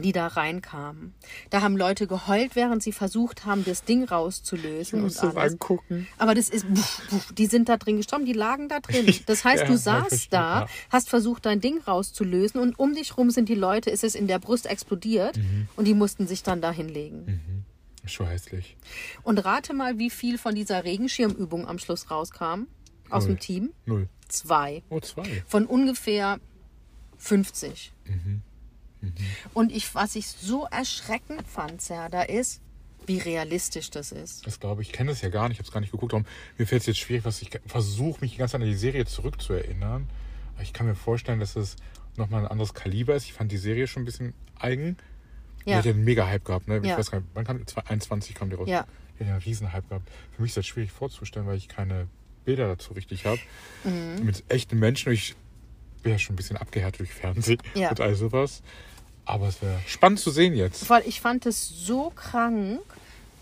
die 0.00 0.12
da 0.12 0.26
reinkamen. 0.28 1.12
Da 1.50 1.60
haben 1.60 1.76
Leute 1.76 2.06
geheult, 2.06 2.56
während 2.56 2.82
sie 2.82 2.92
versucht 2.92 3.44
haben, 3.44 3.64
das 3.64 3.84
Ding 3.84 4.04
rauszulösen 4.04 5.02
und 5.04 5.18
alles. 5.18 5.52
angucken. 5.52 6.06
Aber 6.18 6.34
das 6.34 6.48
ist, 6.48 6.66
buff, 6.72 7.02
buff, 7.10 7.32
die 7.32 7.46
sind 7.46 7.68
da 7.68 7.76
drin 7.76 7.98
gestorben, 7.98 8.24
die 8.24 8.32
lagen 8.32 8.68
da 8.68 8.80
drin. 8.80 9.12
Das 9.26 9.44
heißt, 9.44 9.62
Ja, 9.62 9.68
du 9.68 9.74
ich 9.74 9.80
saßt 9.80 10.32
da, 10.32 10.66
hast 10.90 11.08
versucht, 11.10 11.44
dein 11.46 11.60
Ding 11.60 11.80
rauszulösen 11.80 12.60
und 12.60 12.78
um 12.78 12.94
dich 12.94 13.16
rum 13.16 13.30
sind 13.30 13.48
die 13.48 13.54
Leute, 13.54 13.90
ist 13.90 14.04
es 14.04 14.14
in 14.14 14.26
der 14.28 14.38
Brust 14.38 14.66
explodiert 14.66 15.36
Mhm. 15.36 15.68
und 15.76 15.86
die 15.86 15.94
mussten 15.94 16.26
sich 16.26 16.42
dann 16.42 16.60
da 16.60 16.70
hinlegen. 16.72 17.64
Schon 18.04 18.26
hässlich. 18.26 18.76
Und 19.22 19.44
rate 19.44 19.74
mal, 19.74 19.98
wie 19.98 20.10
viel 20.10 20.38
von 20.38 20.54
dieser 20.54 20.84
Regenschirmübung 20.84 21.68
am 21.68 21.78
Schluss 21.78 22.10
rauskam 22.10 22.66
aus 23.10 23.24
Null. 23.26 23.34
dem 23.34 23.38
Team? 23.40 23.72
Null. 23.86 24.08
Zwei. 24.28 24.82
Oh, 24.88 24.98
zwei. 25.00 25.42
Von 25.46 25.66
ungefähr 25.66 26.40
50. 27.18 27.92
Mhm. 28.06 28.42
Und 29.54 29.72
ich, 29.72 29.94
was 29.94 30.14
ich 30.16 30.26
so 30.28 30.66
erschreckend 30.66 31.46
fand, 31.46 31.80
Serda, 31.82 32.22
ist, 32.22 32.60
wie 33.06 33.18
realistisch 33.18 33.90
das 33.90 34.12
ist. 34.12 34.46
Das 34.46 34.60
glaube 34.60 34.82
ich. 34.82 34.88
Ich 34.88 34.94
kenne 34.94 35.10
das 35.10 35.22
ja 35.22 35.28
gar 35.28 35.48
nicht. 35.48 35.56
Ich 35.56 35.58
habe 35.58 35.66
es 35.68 35.72
gar 35.72 35.80
nicht 35.80 35.90
geguckt. 35.92 36.12
Darum, 36.12 36.24
mir 36.58 36.66
fällt 36.66 36.82
es 36.82 36.86
jetzt 36.86 36.98
schwierig, 37.00 37.24
was 37.24 37.42
ich 37.42 37.50
versuche, 37.66 38.20
mich 38.20 38.32
die 38.32 38.38
ganze 38.38 38.52
Zeit 38.52 38.60
an 38.62 38.66
die 38.68 38.74
Serie 38.74 39.04
zurückzuerinnern. 39.06 40.08
Aber 40.54 40.62
ich 40.62 40.72
kann 40.72 40.86
mir 40.86 40.94
vorstellen, 40.94 41.40
dass 41.40 41.56
es 41.56 41.76
nochmal 42.16 42.42
ein 42.44 42.48
anderes 42.50 42.74
Kaliber 42.74 43.14
ist. 43.16 43.24
Ich 43.24 43.32
fand 43.32 43.50
die 43.50 43.56
Serie 43.56 43.86
schon 43.86 44.02
ein 44.02 44.06
bisschen 44.06 44.34
eigen. 44.58 44.96
Die 45.66 45.70
Ja. 45.70 45.78
hat 45.78 45.84
ja 45.84 45.92
einen 45.92 46.04
mega 46.04 46.26
Hype 46.26 46.44
gehabt. 46.44 46.68
Ne? 46.68 46.78
Ich 46.78 46.84
Ja. 46.84 46.96
weiß 46.98 47.10
gar 47.10 47.18
nicht, 47.20 47.30
wann 47.34 47.44
kam 47.44 47.64
die? 47.64 47.76
21 47.86 48.34
kam 48.34 48.50
die 48.50 48.56
raus. 48.56 48.68
Ja. 48.68 48.86
Die 49.18 49.20
hat 49.24 49.26
ja 49.28 49.34
einen 49.34 49.42
riesen 49.42 49.72
Hype 49.72 49.88
gehabt. 49.88 50.08
Für 50.36 50.42
mich 50.42 50.50
ist 50.50 50.56
das 50.58 50.66
schwierig 50.66 50.92
vorzustellen, 50.92 51.46
weil 51.46 51.56
ich 51.56 51.68
keine 51.68 52.06
Bilder 52.44 52.68
dazu 52.68 52.92
richtig 52.92 53.26
habe. 53.26 53.40
Mhm. 53.84 54.24
Mit 54.26 54.44
echten 54.48 54.78
Menschen. 54.78 55.12
Ich 55.12 55.34
bin 56.02 56.12
ja 56.12 56.18
schon 56.18 56.34
ein 56.34 56.36
bisschen 56.36 56.56
abgehärtet 56.56 57.00
durch 57.00 57.12
Fernsehen 57.12 57.58
Ja. 57.74 57.90
und 57.90 58.00
all 58.00 58.14
sowas. 58.14 58.62
Aber 59.24 59.48
es 59.48 59.62
wäre 59.62 59.78
spannend 59.86 60.20
zu 60.20 60.30
sehen 60.30 60.54
jetzt. 60.54 60.88
Weil 60.90 61.06
ich 61.06 61.20
fand 61.20 61.46
es 61.46 61.68
so 61.68 62.10
krank, 62.10 62.80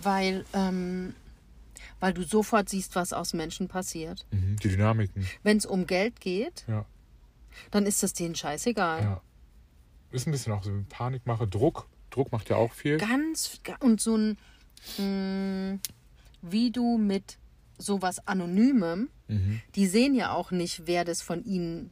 weil, 0.02 0.44
ähm, 0.52 1.14
weil 2.00 2.12
du 2.12 2.22
sofort 2.22 2.68
siehst, 2.68 2.94
was 2.96 3.12
aus 3.12 3.32
Menschen 3.32 3.68
passiert. 3.68 4.26
Mhm. 4.30 4.56
Die 4.62 4.68
Dynamiken. 4.68 5.26
Wenn 5.42 5.56
es 5.56 5.66
um 5.66 5.86
Geld 5.86 6.20
geht, 6.20 6.64
Ja. 6.68 6.84
dann 7.70 7.86
ist 7.86 8.02
das 8.02 8.12
denen 8.12 8.34
scheißegal. 8.34 9.02
Ja. 9.02 9.20
Ist 10.10 10.26
ein 10.26 10.32
bisschen 10.32 10.52
auch 10.52 10.62
so 10.62 10.70
Panikmache. 10.88 11.46
Druck. 11.46 11.86
Druck 12.10 12.32
macht 12.32 12.48
ja 12.50 12.56
auch 12.56 12.72
viel. 12.72 12.98
Ganz 12.98 13.60
und 13.80 14.00
so 14.00 14.16
ein, 14.16 14.36
mh, 14.98 15.78
wie 16.42 16.70
du 16.70 16.98
mit 16.98 17.38
sowas 17.78 18.26
Anonymem, 18.26 19.08
Mhm. 19.28 19.60
die 19.76 19.86
sehen 19.86 20.14
ja 20.14 20.32
auch 20.32 20.50
nicht, 20.50 20.82
wer 20.86 21.04
das 21.04 21.22
von 21.22 21.44
ihnen, 21.44 21.90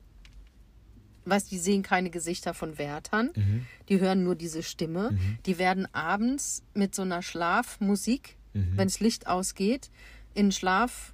weißt, 1.31 1.51
die 1.51 1.59
sehen 1.59 1.83
keine 1.83 2.11
Gesichter 2.11 2.55
von 2.55 2.79
Wärtern, 2.79 3.31
Mhm. 3.35 3.67
die 3.89 4.01
hören 4.01 4.25
nur 4.25 4.35
diese 4.35 4.63
Stimme. 4.63 5.19
Die 5.47 5.59
werden 5.59 5.87
abends 5.95 6.63
mit 6.75 6.95
so 6.95 7.03
einer 7.03 7.23
Schlafmusik, 7.23 8.37
Mhm. 8.55 8.73
wenn 8.77 8.89
das 8.89 9.01
Licht 9.01 9.27
ausgeht, 9.27 9.91
in 10.35 10.53
Schlaf 10.53 11.13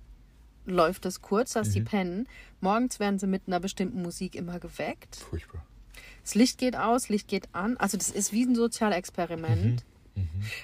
läuft 0.67 1.05
es 1.07 1.21
kurz, 1.23 1.53
dass 1.53 1.69
Mhm. 1.69 1.73
die 1.73 1.81
pennen. 1.83 2.29
Morgens 2.61 2.99
werden 3.01 3.19
sie 3.19 3.27
mit 3.27 3.43
einer 3.47 3.61
bestimmten 3.61 4.01
Musik 4.03 4.35
immer 4.35 4.59
geweckt. 4.61 5.17
Furchtbar. 5.17 5.65
Das 6.23 6.35
Licht 6.35 6.57
geht 6.59 6.75
aus, 6.77 7.09
Licht 7.11 7.29
geht 7.29 7.49
an. 7.55 7.77
Also 7.77 7.97
das 7.99 8.09
ist 8.11 8.33
wie 8.33 8.45
ein 8.45 8.55
Sozialexperiment. 8.55 9.85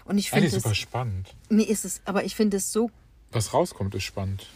Und 0.05 0.17
ich 0.19 0.31
finde 0.31 0.47
es, 0.47 0.55
super 0.55 0.75
spannend. 0.75 1.35
mir 1.49 1.69
ist 1.69 1.85
es, 1.85 2.01
aber 2.05 2.25
ich 2.25 2.35
finde 2.37 2.57
es 2.59 2.73
so, 2.73 2.91
Was 3.33 3.53
rauskommt, 3.53 3.95
ist 3.95 4.05
spannend. 4.05 4.47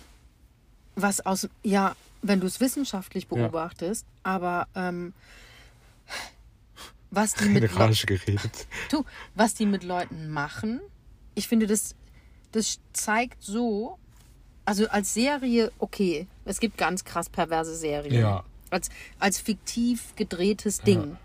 was 0.95 1.25
aus, 1.27 1.49
ja, 1.63 1.95
wenn 2.27 2.41
du 2.41 2.47
es 2.47 2.61
wissenschaftlich 2.61 3.29
beobachtest, 3.29 4.07
aber 4.23 4.67
ähm, 4.75 5.13
was 7.11 7.35
die 7.35 7.45
mit 7.45 7.79
Rage 7.79 8.07
geredet. 8.07 8.67
du, 8.91 9.05
was 9.35 9.55
die 9.55 9.67
mit 9.67 9.85
Leuten 9.85 10.29
machen, 10.31 10.81
ich 11.35 11.49
finde 11.49 11.67
das, 11.67 11.95
das 12.53 12.81
zeigt 12.93 13.43
so, 13.43 13.99
also 14.65 14.89
als 14.89 15.13
Serie, 15.13 15.71
okay, 15.79 16.27
es 16.45 16.61
gibt 16.61 16.79
ganz 16.79 17.05
krass 17.05 17.29
perverse 17.29 17.77
Serien. 17.77 18.21
Ja. 18.21 18.45
Als, 18.71 18.89
als 19.21 19.39
fiktiv 19.39 20.17
gedrehtes 20.17 20.81
Ding. 20.81 21.17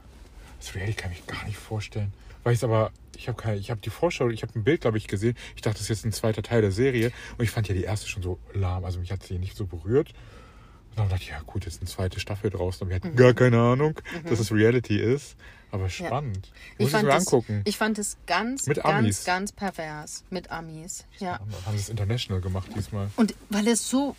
Das 0.59 0.75
Reality 0.75 0.93
kann 0.95 1.11
ich 1.11 1.25
mir 1.25 1.33
gar 1.33 1.45
nicht 1.45 1.57
vorstellen. 1.57 2.13
Weil 2.43 2.53
ich 2.53 2.63
aber, 2.63 2.91
Ich 3.15 3.27
habe 3.27 3.41
keine, 3.41 3.57
ich 3.57 3.71
habe 3.71 3.81
die 3.81 3.89
Vorschau, 3.89 4.29
ich 4.29 4.43
habe 4.43 4.59
ein 4.59 4.63
Bild, 4.63 4.81
glaube 4.81 4.97
ich, 4.97 5.07
gesehen. 5.07 5.35
Ich 5.55 5.61
dachte, 5.61 5.77
das 5.77 5.83
ist 5.83 5.89
jetzt 5.89 6.05
ein 6.05 6.11
zweiter 6.11 6.43
Teil 6.43 6.61
der 6.61 6.71
Serie. 6.71 7.11
Und 7.37 7.43
ich 7.43 7.49
fand 7.49 7.67
ja 7.67 7.73
die 7.73 7.83
erste 7.83 8.07
schon 8.07 8.21
so 8.21 8.37
lahm. 8.53 8.85
Also 8.85 8.99
mich 8.99 9.11
hat 9.11 9.23
sie 9.23 9.39
nicht 9.39 9.57
so 9.57 9.65
berührt. 9.65 10.13
Und 10.91 10.97
dann 10.97 11.09
dachte 11.09 11.23
ich, 11.23 11.29
ja 11.29 11.39
gut, 11.45 11.65
jetzt 11.65 11.81
eine 11.81 11.89
zweite 11.89 12.19
Staffel 12.19 12.49
draußen. 12.49 12.81
Aber 12.85 12.95
ich 12.95 13.01
hatte 13.03 13.13
gar 13.15 13.33
keine 13.33 13.59
Ahnung, 13.59 13.99
dass 14.25 14.39
es 14.39 14.51
Reality 14.51 14.99
ist. 14.99 15.35
Aber 15.71 15.87
spannend. 15.89 16.51
Ich 16.73 16.79
Muss 16.79 16.87
ich 16.87 16.91
fand, 16.93 17.07
mir 17.07 17.13
es, 17.15 17.27
angucken. 17.27 17.61
ich 17.65 17.77
fand 17.77 17.99
es 17.99 18.17
ganz, 18.25 18.65
Mit 18.65 18.77
ganz, 18.77 18.87
Amis. 18.87 19.23
ganz 19.23 19.51
pervers 19.51 20.23
mit 20.31 20.49
Amis. 20.49 21.05
Ja. 21.19 21.37
Dann 21.37 21.65
haben 21.65 21.77
sie 21.77 21.83
es 21.83 21.89
international 21.89 22.41
gemacht 22.41 22.69
diesmal. 22.75 23.09
Und 23.17 23.35
weil 23.49 23.67
es 23.67 23.87
so, 23.87 24.15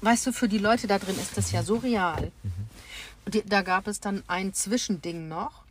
weißt 0.00 0.26
du, 0.26 0.32
für 0.32 0.48
die 0.48 0.58
Leute 0.58 0.88
da 0.88 0.98
drin 0.98 1.14
ist 1.16 1.36
das 1.36 1.52
ja 1.52 1.62
so 1.62 1.76
real. 1.76 2.32
Und 3.24 3.34
die, 3.34 3.44
da 3.44 3.62
gab 3.62 3.86
es 3.86 4.00
dann 4.00 4.24
ein 4.26 4.52
Zwischending 4.54 5.28
noch. 5.28 5.62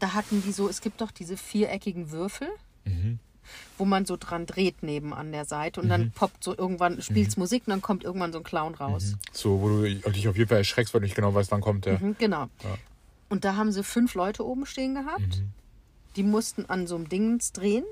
Da 0.00 0.14
hatten 0.14 0.42
die 0.42 0.50
so, 0.50 0.68
es 0.68 0.80
gibt 0.80 1.00
doch 1.00 1.12
diese 1.12 1.36
viereckigen 1.36 2.10
Würfel, 2.10 2.48
wo 3.78 3.84
man 3.84 4.04
so 4.06 4.16
dran 4.16 4.46
dreht 4.46 4.82
neben 4.82 5.12
an 5.12 5.32
der 5.32 5.44
Seite 5.44 5.80
und 5.80 5.88
dann 5.88 6.10
poppt 6.12 6.42
so 6.44 6.56
irgendwann, 6.56 7.00
spielt's 7.02 7.36
Musik 7.36 7.64
und 7.66 7.70
dann 7.70 7.82
kommt 7.82 8.04
irgendwann 8.04 8.32
so 8.32 8.38
ein 8.38 8.44
Clown 8.44 8.74
raus. 8.74 9.14
So, 9.32 9.60
wo 9.60 9.68
du 9.68 9.82
dich 10.10 10.28
auf 10.28 10.36
jeden 10.36 10.48
Fall 10.48 10.58
erschreckst, 10.58 10.92
weil 10.94 11.00
du 11.00 11.06
nicht 11.06 11.16
genau 11.16 11.34
weißt, 11.34 11.50
wann 11.50 11.60
kommt 11.60 11.86
der. 11.86 11.98
Mhm, 12.00 12.16
genau. 12.18 12.48
Ja. 12.62 12.76
Und 13.28 13.44
da 13.44 13.56
haben 13.56 13.72
sie 13.72 13.82
fünf 13.82 14.14
Leute 14.14 14.44
oben 14.46 14.66
stehen 14.66 14.94
gehabt. 14.94 15.42
Die 16.16 16.22
mussten 16.22 16.66
an 16.66 16.86
so 16.86 16.94
einem 16.96 17.08
Dingens 17.08 17.52
drehen. 17.52 17.84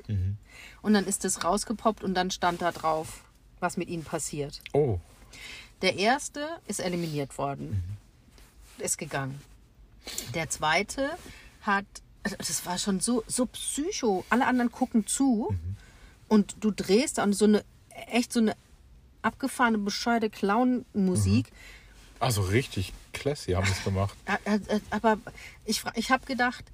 Und 0.83 0.93
dann 0.93 1.07
ist 1.07 1.25
es 1.25 1.43
rausgepoppt 1.45 2.05
und 2.05 2.13
dann 2.15 2.31
stand 2.31 2.61
da 2.61 2.71
drauf, 2.73 3.25
was 3.59 3.77
mit 3.79 3.89
ihnen 3.89 4.05
passiert. 4.05 4.61
Oh, 4.75 4.99
Der 5.81 5.97
erste 5.97 6.47
ist 6.67 6.81
eliminiert 6.81 7.39
worden. 7.39 7.83
Ist 8.79 8.99
gegangen. 8.99 9.41
Der 10.35 10.51
zweite 10.51 11.11
hat, 11.63 11.87
das 12.23 12.67
war 12.67 12.79
schon 12.79 13.01
so, 13.01 13.25
so 13.27 13.47
psycho. 13.47 14.25
Alle 14.31 14.47
anderen 14.47 14.71
gucken 14.71 15.07
zu 15.07 15.55
und 16.29 16.57
du 16.61 16.71
drehst 16.71 17.19
da 17.19 17.23
und 17.25 17.33
so 17.33 17.47
eine, 17.47 17.65
echt 18.13 18.33
so 18.33 18.41
eine 18.41 18.55
abgefahrene, 19.23 19.79
bescheuerte 19.79 20.31
Clown-Musik. 20.31 21.51
also 22.21 22.43
richtig 22.43 22.93
classy 23.13 23.53
haben 23.53 23.67
es 23.71 23.83
gemacht. 23.85 24.15
Aber 24.91 25.19
ich, 25.65 25.83
ich 25.95 26.11
habe 26.11 26.27
gedacht, 26.27 26.65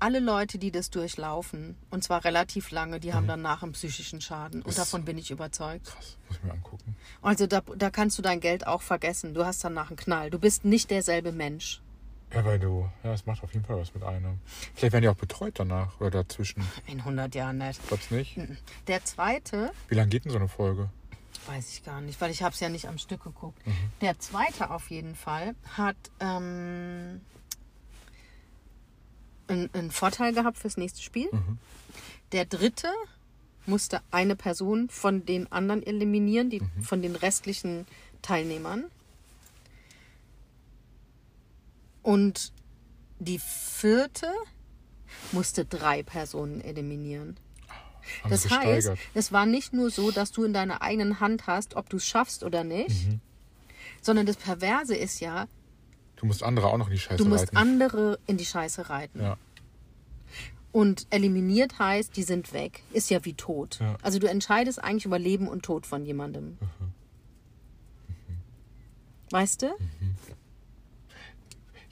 alle 0.00 0.20
Leute, 0.20 0.58
die 0.58 0.70
das 0.70 0.90
durchlaufen, 0.90 1.74
und 1.90 2.04
zwar 2.04 2.24
relativ 2.24 2.70
lange, 2.70 3.00
die 3.00 3.14
haben 3.14 3.26
danach 3.26 3.64
einen 3.64 3.72
psychischen 3.72 4.20
Schaden. 4.20 4.62
Und 4.62 4.68
Ist- 4.70 4.78
davon 4.78 5.04
bin 5.04 5.18
ich 5.18 5.30
überzeugt. 5.32 5.86
Krass, 5.86 6.16
muss 6.28 6.36
ich 6.38 6.44
mir 6.44 6.52
angucken. 6.52 6.94
Also 7.20 7.46
da, 7.48 7.62
da 7.76 7.90
kannst 7.90 8.16
du 8.16 8.22
dein 8.22 8.38
Geld 8.38 8.64
auch 8.66 8.82
vergessen. 8.82 9.34
Du 9.34 9.44
hast 9.44 9.64
danach 9.64 9.88
einen 9.90 9.96
Knall. 9.96 10.30
Du 10.30 10.38
bist 10.38 10.64
nicht 10.64 10.90
derselbe 10.92 11.32
Mensch. 11.32 11.80
Ja, 12.34 12.44
weil 12.44 12.58
du, 12.58 12.88
ja, 13.02 13.14
es 13.14 13.24
macht 13.26 13.42
auf 13.42 13.52
jeden 13.54 13.64
Fall 13.64 13.78
was 13.78 13.94
mit 13.94 14.02
einem. 14.02 14.38
Vielleicht 14.74 14.92
werden 14.92 15.02
die 15.02 15.08
auch 15.08 15.14
betreut 15.14 15.54
danach 15.58 15.98
oder 16.00 16.10
dazwischen. 16.10 16.62
In 16.86 16.98
100 17.00 17.34
Jahren 17.34 17.58
nicht. 17.58 17.86
Glaubst 17.88 18.10
nicht? 18.10 18.38
Der 18.86 19.04
zweite, 19.04 19.72
Wie 19.88 19.94
lange 19.94 20.10
geht 20.10 20.24
denn 20.24 20.32
so 20.32 20.38
eine 20.38 20.48
Folge? 20.48 20.90
weiß 21.46 21.72
ich 21.72 21.84
gar 21.84 22.00
nicht, 22.00 22.20
weil 22.20 22.30
ich 22.30 22.42
habe 22.42 22.52
es 22.52 22.60
ja 22.60 22.68
nicht 22.68 22.88
am 22.88 22.98
Stück 22.98 23.24
geguckt. 23.24 23.60
Der 24.00 24.18
zweite 24.18 24.70
auf 24.70 24.90
jeden 24.90 25.14
Fall 25.14 25.54
hat 25.76 25.96
ähm, 26.20 27.20
einen, 29.46 29.70
einen 29.72 29.90
Vorteil 29.90 30.32
gehabt 30.32 30.58
fürs 30.58 30.76
nächste 30.76 31.02
Spiel. 31.02 31.28
Der 32.32 32.44
dritte 32.44 32.88
musste 33.66 34.00
eine 34.10 34.36
Person 34.36 34.88
von 34.90 35.24
den 35.24 35.50
anderen 35.50 35.82
eliminieren, 35.82 36.50
die, 36.50 36.62
von 36.82 37.02
den 37.02 37.16
restlichen 37.16 37.86
Teilnehmern. 38.22 38.84
Und 42.02 42.52
die 43.18 43.38
vierte 43.38 44.26
musste 45.32 45.64
drei 45.64 46.02
Personen 46.02 46.60
eliminieren. 46.60 47.36
Haben 48.22 48.30
Das 48.30 48.48
heißt, 48.50 48.88
gesteigert. 48.88 48.98
es 49.14 49.32
war 49.32 49.44
nicht 49.46 49.72
nur 49.72 49.90
so, 49.90 50.10
dass 50.10 50.32
du 50.32 50.44
in 50.44 50.52
deiner 50.52 50.80
eigenen 50.82 51.20
Hand 51.20 51.46
hast, 51.46 51.74
ob 51.76 51.90
du 51.90 51.96
es 51.98 52.06
schaffst 52.06 52.42
oder 52.42 52.64
nicht, 52.64 53.08
sondern 54.00 54.24
das 54.26 54.36
Perverse 54.36 54.94
ist 54.96 55.20
ja, 55.20 55.46
Du 56.16 56.26
musst 56.26 56.42
andere 56.42 56.66
auch 56.66 56.78
noch 56.78 56.88
in 56.88 56.94
die 56.94 56.98
Scheiße 56.98 57.16
du 57.22 57.26
musst 57.26 57.44
reiten. 57.48 57.56
andere 57.56 58.18
in 58.26 58.36
die 58.38 58.44
Scheiße 58.44 58.88
reiten. 58.90 59.20
Ja. 59.22 59.36
Und 60.72 61.06
eliminiert 61.10 61.78
heißt, 61.78 62.16
die 62.16 62.24
sind 62.24 62.52
weg. 62.52 62.82
Ist 62.92 63.08
ja 63.10 63.24
wie 63.24 63.34
tot. 63.34 63.78
Ja. 63.80 63.96
Also 64.02 64.18
du 64.18 64.28
entscheidest 64.28 64.82
eigentlich 64.82 65.04
über 65.04 65.18
Leben 65.18 65.46
und 65.48 65.62
Tod 65.64 65.86
von 65.86 66.04
jemandem. 66.04 66.58
Weißt 69.30 69.62
du? 69.62 69.66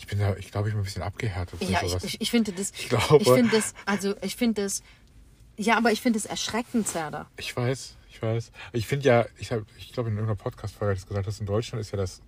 Ich 0.06 0.10
bin 0.10 0.20
da, 0.20 0.36
ich 0.36 0.52
glaube, 0.52 0.68
ich 0.68 0.74
bin 0.74 0.80
ein 0.80 0.84
bisschen 0.84 1.02
abgehärtet. 1.02 1.60
Ja, 1.62 1.82
ich, 1.82 1.90
sowas. 1.90 2.04
ich, 2.04 2.20
ich 2.20 2.30
finde 2.30 2.52
das. 2.52 2.70
Ich 2.76 2.88
glaube- 2.88 3.18
Ich 3.20 3.28
finde 3.28 3.50
das. 3.56 3.74
Also 3.86 4.14
ich 4.22 4.36
finde 4.36 4.62
das. 4.62 4.82
Ja, 5.56 5.76
aber 5.76 5.90
ich 5.90 6.00
finde 6.00 6.18
es 6.18 6.26
erschreckend, 6.26 6.86
Zerda. 6.86 7.26
Ich 7.38 7.56
weiß, 7.56 7.96
ich 8.10 8.22
weiß. 8.22 8.52
Ich 8.72 8.86
finde 8.86 9.06
ja, 9.06 9.26
ich 9.38 9.50
ich 9.78 9.92
glaube, 9.92 10.10
in 10.10 10.16
irgendeiner 10.16 10.36
Podcast-Folge 10.36 10.92
hat 10.92 10.98
es 10.98 11.06
gesagt, 11.06 11.26
dass 11.26 11.40
in 11.40 11.46
Deutschland 11.46 11.80
ist 11.80 11.90
ja 11.90 11.96
das, 11.98 12.20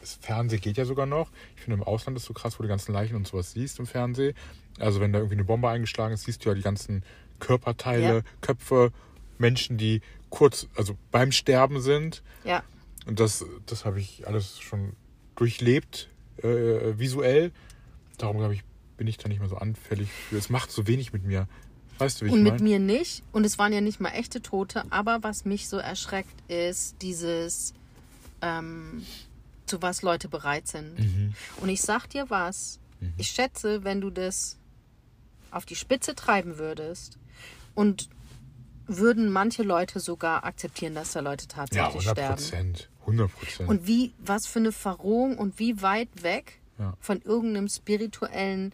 das 0.00 0.14
Fernsehen 0.22 0.60
geht 0.60 0.76
ja 0.78 0.84
sogar 0.84 1.04
noch. 1.04 1.30
Ich 1.56 1.62
finde, 1.62 1.76
im 1.76 1.82
Ausland 1.82 2.16
ist 2.16 2.24
so 2.24 2.32
krass, 2.32 2.54
wo 2.54 2.58
du 2.58 2.62
die 2.62 2.68
ganzen 2.70 2.92
Leichen 2.92 3.16
und 3.16 3.26
sowas 3.26 3.52
siehst 3.52 3.78
im 3.78 3.86
Fernsehen. 3.86 4.34
Also, 4.78 5.00
wenn 5.00 5.12
da 5.12 5.18
irgendwie 5.18 5.34
eine 5.34 5.44
Bombe 5.44 5.68
eingeschlagen 5.68 6.14
ist, 6.14 6.22
siehst 6.24 6.44
du 6.44 6.48
ja 6.48 6.54
die 6.54 6.62
ganzen 6.62 7.02
Körperteile, 7.40 8.14
Ja. 8.18 8.22
Köpfe, 8.40 8.92
Menschen, 9.38 9.76
die 9.76 10.00
kurz, 10.30 10.66
also 10.76 10.96
beim 11.10 11.32
Sterben 11.32 11.80
sind. 11.80 12.22
Ja. 12.44 12.62
Und 13.06 13.18
das, 13.20 13.44
das 13.66 13.84
habe 13.84 13.98
ich 14.00 14.26
alles 14.26 14.60
schon 14.60 14.94
durchlebt, 15.34 16.08
äh, 16.42 16.98
visuell. 16.98 17.52
Darum, 18.16 18.38
glaube 18.38 18.54
ich, 18.54 18.64
bin 18.96 19.06
ich 19.06 19.16
da 19.16 19.28
nicht 19.28 19.40
mehr 19.40 19.48
so 19.48 19.56
anfällig 19.56 20.10
für. 20.10 20.36
Es 20.36 20.50
macht 20.50 20.70
so 20.70 20.86
wenig 20.86 21.12
mit 21.12 21.24
mir. 21.24 21.48
Weißt 21.98 22.20
du, 22.20 22.26
wie 22.26 22.30
Und 22.30 22.38
ich 22.38 22.44
mit 22.44 22.52
meine? 22.54 22.62
mir 22.64 22.78
nicht. 22.78 23.22
Und 23.32 23.44
es 23.44 23.58
waren 23.58 23.72
ja 23.72 23.80
nicht 23.80 24.00
mal 24.00 24.10
echte 24.10 24.40
Tote. 24.42 24.84
Aber 24.90 25.22
was 25.22 25.44
mich 25.44 25.68
so 25.68 25.78
erschreckt, 25.78 26.34
ist 26.48 26.96
dieses, 27.02 27.74
ähm, 28.40 29.04
zu 29.66 29.82
was 29.82 30.02
Leute 30.02 30.28
bereit 30.28 30.68
sind. 30.68 30.98
Mhm. 30.98 31.34
Und 31.60 31.68
ich 31.68 31.82
sag 31.82 32.08
dir 32.08 32.30
was. 32.30 32.78
Ich 33.16 33.28
schätze, 33.30 33.84
wenn 33.84 34.00
du 34.00 34.10
das 34.10 34.58
auf 35.52 35.64
die 35.64 35.76
Spitze 35.76 36.16
treiben 36.16 36.58
würdest 36.58 37.16
und 37.74 38.08
würden 38.88 39.30
manche 39.30 39.62
Leute 39.62 40.00
sogar 40.00 40.44
akzeptieren, 40.44 40.94
dass 40.94 41.12
da 41.12 41.20
Leute 41.20 41.46
Ja, 41.48 41.54
tatsächlich 41.54 42.08
100 42.08 42.40
sterben. 42.40 42.76
Prozent. 43.08 43.30
100 43.30 43.32
Prozent. 43.38 43.68
Und 43.68 43.86
wie, 43.86 44.12
was 44.18 44.46
für 44.46 44.58
eine 44.58 44.72
Verrohung 44.72 45.38
und 45.38 45.58
wie 45.58 45.82
weit 45.82 46.08
weg 46.22 46.60
Ja. 46.78 46.94
von 47.00 47.20
irgendeinem 47.22 47.68
spirituellen, 47.68 48.72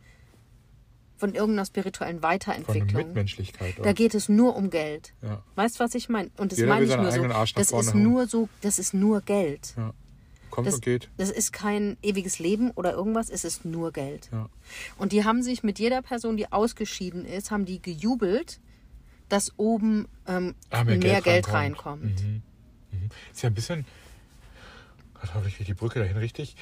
von 1.17 1.35
irgendeiner 1.35 1.65
spirituellen 1.67 2.17
Von 2.21 2.23
Weiterentwicklung. 2.23 3.07
Mitmenschlichkeit. 3.07 3.77
Da 3.83 3.91
auch. 3.91 3.95
geht 3.95 4.15
es 4.15 4.29
nur 4.29 4.57
um 4.57 4.69
Geld. 4.71 5.15
Ja. 5.23 5.43
Weißt 5.55 5.79
du, 5.79 5.85
was 5.85 5.95
ich 5.95 6.09
meine? 6.09 6.31
Und 6.37 6.53
das 6.53 6.59
Jeder 6.59 6.71
meine 6.71 6.85
ich 6.85 6.97
nur 6.97 7.11
so. 7.13 7.23
Das 7.55 7.71
ist 7.73 7.73
hauen. 7.95 8.03
nur 8.03 8.27
so, 8.27 8.49
das 8.61 8.79
ist 8.79 8.95
nur 8.95 9.21
Geld. 9.21 9.75
ja. 9.77 9.93
Kommt 10.51 10.69
Das, 10.69 10.75
und 10.77 10.85
geht. 10.85 11.09
das 11.17 11.31
ist 11.31 11.53
kein 11.53 11.97
ewiges 12.01 12.39
Leben 12.39 12.71
oder 12.73 12.93
irgendwas, 12.93 13.29
es 13.29 13.43
ist 13.45 13.65
nur 13.65 13.91
Geld. 13.91 14.29
Ja. 14.31 14.49
Und 14.99 15.11
die 15.11 15.25
haben 15.25 15.43
sich 15.43 15.65
mit 15.65 15.81
jeder 15.81 16.01
Person, 16.01 16.37
die 16.37 16.53
ausgeschieden 16.53 17.25
ist, 17.25 17.51
haben 17.51 17.65
die 17.65 17.83
gejubelt, 17.83 18.61
dass 19.29 19.53
oben 19.59 20.07
ähm, 20.29 20.55
Ah, 20.71 20.85
mehr, 20.85 20.97
mehr 20.97 21.21
Geld, 21.23 21.25
Geld 21.25 21.53
reinkommt. 21.53 22.05
reinkommt. 22.05 22.23
Mhm. 22.23 22.43
Mhm. 22.93 23.09
Ist 23.33 23.43
ja 23.43 23.51
ein 23.51 23.55
bisschen. 23.55 23.85
Hoffe 25.33 25.49
ich 25.49 25.55
kriege 25.57 25.67
die 25.69 25.75
Brücke 25.75 26.01
dahin 26.01 26.17
richtig. 26.17 26.57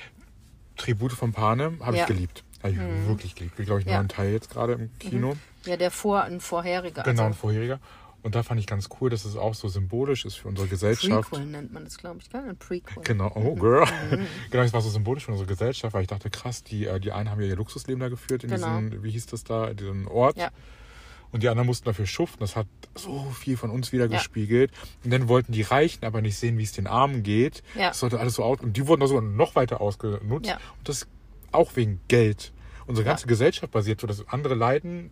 Tribute 0.77 1.12
von 1.12 1.33
Panem 1.33 1.85
habe 1.85 1.96
Ja. 1.96 2.03
ich 2.03 2.09
geliebt. 2.09 2.44
Habe 2.62 2.72
ich 2.75 2.79
wirklich 3.09 3.35
geliebt. 3.35 3.59
Wie, 3.59 3.64
glaube 3.64 3.81
ich, 3.81 3.87
Ja. 3.87 3.96
neuen 3.96 4.09
Teil 4.09 4.33
jetzt 4.33 4.51
gerade 4.51 4.75
im 4.75 4.98
Kino. 4.98 5.35
Ja, 5.66 5.77
der 5.77 5.90
vor, 5.90 6.22
ein 6.22 6.40
vorheriger. 6.40 7.03
Genau, 7.03 7.22
ein 7.22 7.27
also 7.29 7.38
vorheriger. 7.38 7.81
Und 8.22 8.37
da 8.37 8.44
fand 8.44 8.61
ich 8.61 8.68
ganz 8.68 8.88
cool, 9.01 9.11
dass 9.11 9.25
es 9.25 9.35
auch 9.35 9.53
so 9.55 9.66
symbolisch 9.66 10.25
ist 10.25 10.37
für 10.37 10.46
unsere 10.46 10.68
Gesellschaft. 10.68 11.31
Prequel 11.31 11.46
nennt 11.46 11.72
man 11.72 11.83
das, 11.85 11.98
glaube 11.98 12.18
ich, 12.22 12.31
gell? 12.31 12.40
Ein 12.48 12.57
Prequel. 12.57 13.03
Genau, 13.03 13.33
oh 13.35 13.57
girl. 13.57 13.85
genau, 14.51 14.62
das 14.62 14.72
war 14.72 14.81
so 14.81 14.90
symbolisch 14.90 15.25
für 15.25 15.33
unsere 15.33 15.48
Gesellschaft, 15.48 15.92
weil 15.92 16.03
ich 16.03 16.09
dachte, 16.09 16.31
krass, 16.31 16.62
die, 16.62 16.87
äh, 16.87 17.01
die 17.01 17.11
einen 17.11 17.31
haben 17.31 17.40
ja 17.40 17.48
ihr 17.48 17.57
Luxusleben 17.57 17.98
da 18.01 18.09
geführt 18.09 18.44
in 18.44 18.51
Genau. 18.51 18.79
diesen, 18.79 19.03
wie 19.03 19.11
hieß 19.11 19.27
das 19.27 19.42
da, 19.42 19.66
in 19.68 19.77
diesem 19.77 20.07
Ort. 20.07 20.37
Ja. 20.37 20.51
Und 21.32 21.42
die 21.42 21.48
anderen 21.48 21.66
mussten 21.66 21.86
dafür 21.86 22.06
schuften. 22.06 22.40
Das 22.40 22.56
hat 22.56 22.66
so 22.94 23.24
viel 23.30 23.56
von 23.56 23.70
uns 23.70 23.90
wieder 23.90 24.06
gespiegelt. 24.06 24.70
Und 25.02 25.10
dann 25.12 25.28
wollten 25.28 25.52
die 25.52 25.62
Reichen 25.62 26.04
aber 26.04 26.20
nicht 26.20 26.36
sehen, 26.36 26.58
wie 26.58 26.62
es 26.62 26.72
den 26.72 26.86
Armen 26.86 27.22
geht. 27.22 27.62
Ja. 27.74 27.88
Das 27.88 28.00
sollte 28.00 28.20
alles 28.20 28.34
so 28.34 28.44
aus. 28.44 28.60
Und 28.60 28.76
die 28.76 28.86
wurden 28.86 29.00
da 29.00 29.06
sogar 29.06 29.22
noch 29.22 29.54
weiter 29.54 29.80
ausgenutzt. 29.80 30.46
Ja. 30.48 30.56
Und 30.78 30.88
das 30.88 31.06
auch 31.50 31.74
wegen 31.76 32.00
Geld. 32.08 32.52
Unsere 32.86 33.06
ganze 33.06 33.24
Ja. 33.24 33.28
Gesellschaft 33.28 33.72
basiert 33.72 34.00
so, 34.00 34.06
dass 34.06 34.28
andere 34.28 34.54
leiden. 34.54 35.10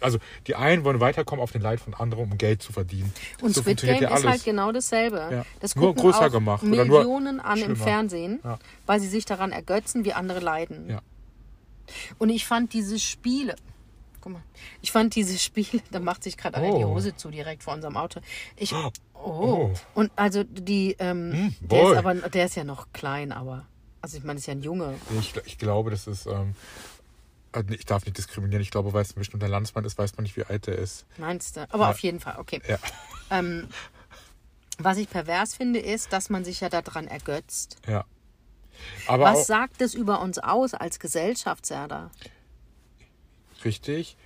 Also 0.00 0.18
die 0.46 0.54
einen 0.54 0.84
wollen 0.84 1.00
weiterkommen 1.00 1.42
auf 1.42 1.50
den 1.50 1.62
Leid 1.62 1.80
von 1.80 1.92
anderen, 1.94 2.30
um 2.30 2.38
Geld 2.38 2.62
zu 2.62 2.72
verdienen. 2.72 3.12
Und 3.42 3.54
so 3.54 3.62
Squid 3.62 3.80
Game 3.80 4.02
ja 4.02 4.14
ist 4.16 4.24
halt 4.26 4.44
genau 4.44 4.70
dasselbe. 4.70 5.16
Ja. 5.30 5.44
Das 5.60 5.74
Nur 5.74 5.94
größer 5.94 6.30
gemacht 6.30 6.62
Millionen 6.62 7.40
an 7.40 7.58
im 7.58 7.64
schlimmer. 7.64 7.84
Fernsehen, 7.84 8.40
Ja. 8.44 8.58
weil 8.86 9.00
sie 9.00 9.08
sich 9.08 9.24
daran 9.24 9.50
ergötzen, 9.50 10.04
wie 10.04 10.12
andere 10.12 10.40
leiden. 10.40 10.98
Und 12.18 12.28
ich 12.28 12.46
fand 12.46 12.74
diese 12.74 12.98
Spiele, 12.98 13.56
guck 14.20 14.32
mal, 14.32 14.42
ich 14.82 14.92
fand 14.92 15.14
diese 15.14 15.38
Spiele, 15.38 15.82
da 15.90 16.00
macht 16.00 16.22
sich 16.22 16.36
gerade 16.36 16.56
einer 16.58 16.76
die 16.78 16.84
Oh. 16.84 16.94
Hose 16.94 17.14
zu 17.16 17.30
direkt 17.30 17.62
vor 17.62 17.74
unserem 17.74 17.96
Auto. 17.96 18.20
Ich, 18.56 18.72
oh. 18.74 18.90
Oh. 19.14 19.70
Und 19.94 20.12
also 20.16 20.44
die, 20.44 20.96
ähm, 20.98 21.32
Hm, 21.32 21.54
der 21.60 21.90
ist 21.90 21.96
aber, 21.98 22.14
der 22.14 22.46
ist 22.46 22.54
ja 22.56 22.64
noch 22.64 22.92
klein, 22.92 23.32
aber, 23.32 23.66
also 24.00 24.16
ich 24.16 24.22
meine, 24.24 24.38
ist 24.38 24.46
ja 24.46 24.52
ein 24.54 24.62
Junge. 24.62 24.94
Ich, 25.18 25.34
ich 25.44 25.58
glaube, 25.58 25.90
das 25.90 26.06
ist, 26.06 26.26
ähm, 26.26 26.54
nee, 27.66 27.74
Ich 27.76 27.84
darf 27.86 28.04
nicht 28.04 28.16
diskriminieren. 28.16 28.62
Ich 28.62 28.70
glaube, 28.70 28.92
weil 28.92 29.02
es 29.02 29.10
ein 29.16 29.18
bestimmter 29.18 29.48
Landsmann 29.48 29.84
ist, 29.84 29.98
weiß 29.98 30.16
man 30.16 30.22
nicht, 30.22 30.36
wie 30.36 30.44
alt 30.44 30.68
er 30.68 30.76
ist. 30.78 31.04
Meinst 31.16 31.56
du? 31.56 31.62
Aber 31.72 31.84
Ja. 31.84 31.90
auf 31.90 31.98
jeden 32.00 32.20
Fall, 32.20 32.36
okay. 32.38 32.60
Ja. 32.68 32.78
Ähm, 33.30 33.68
was 34.78 34.96
ich 34.98 35.10
pervers 35.10 35.56
finde, 35.56 35.80
ist, 35.80 36.12
dass 36.12 36.30
man 36.30 36.44
sich 36.44 36.60
ja 36.60 36.68
daran 36.68 37.08
ergötzt. 37.08 37.76
Ja. 37.88 38.04
Aber 39.08 39.24
Was 39.24 39.48
sagt 39.48 39.82
es 39.82 39.94
über 39.94 40.20
uns 40.20 40.38
aus 40.38 40.72
als 40.74 41.00
Gesellschaft, 41.00 41.66
Serda? 41.66 42.12
Richtig. 43.64 44.16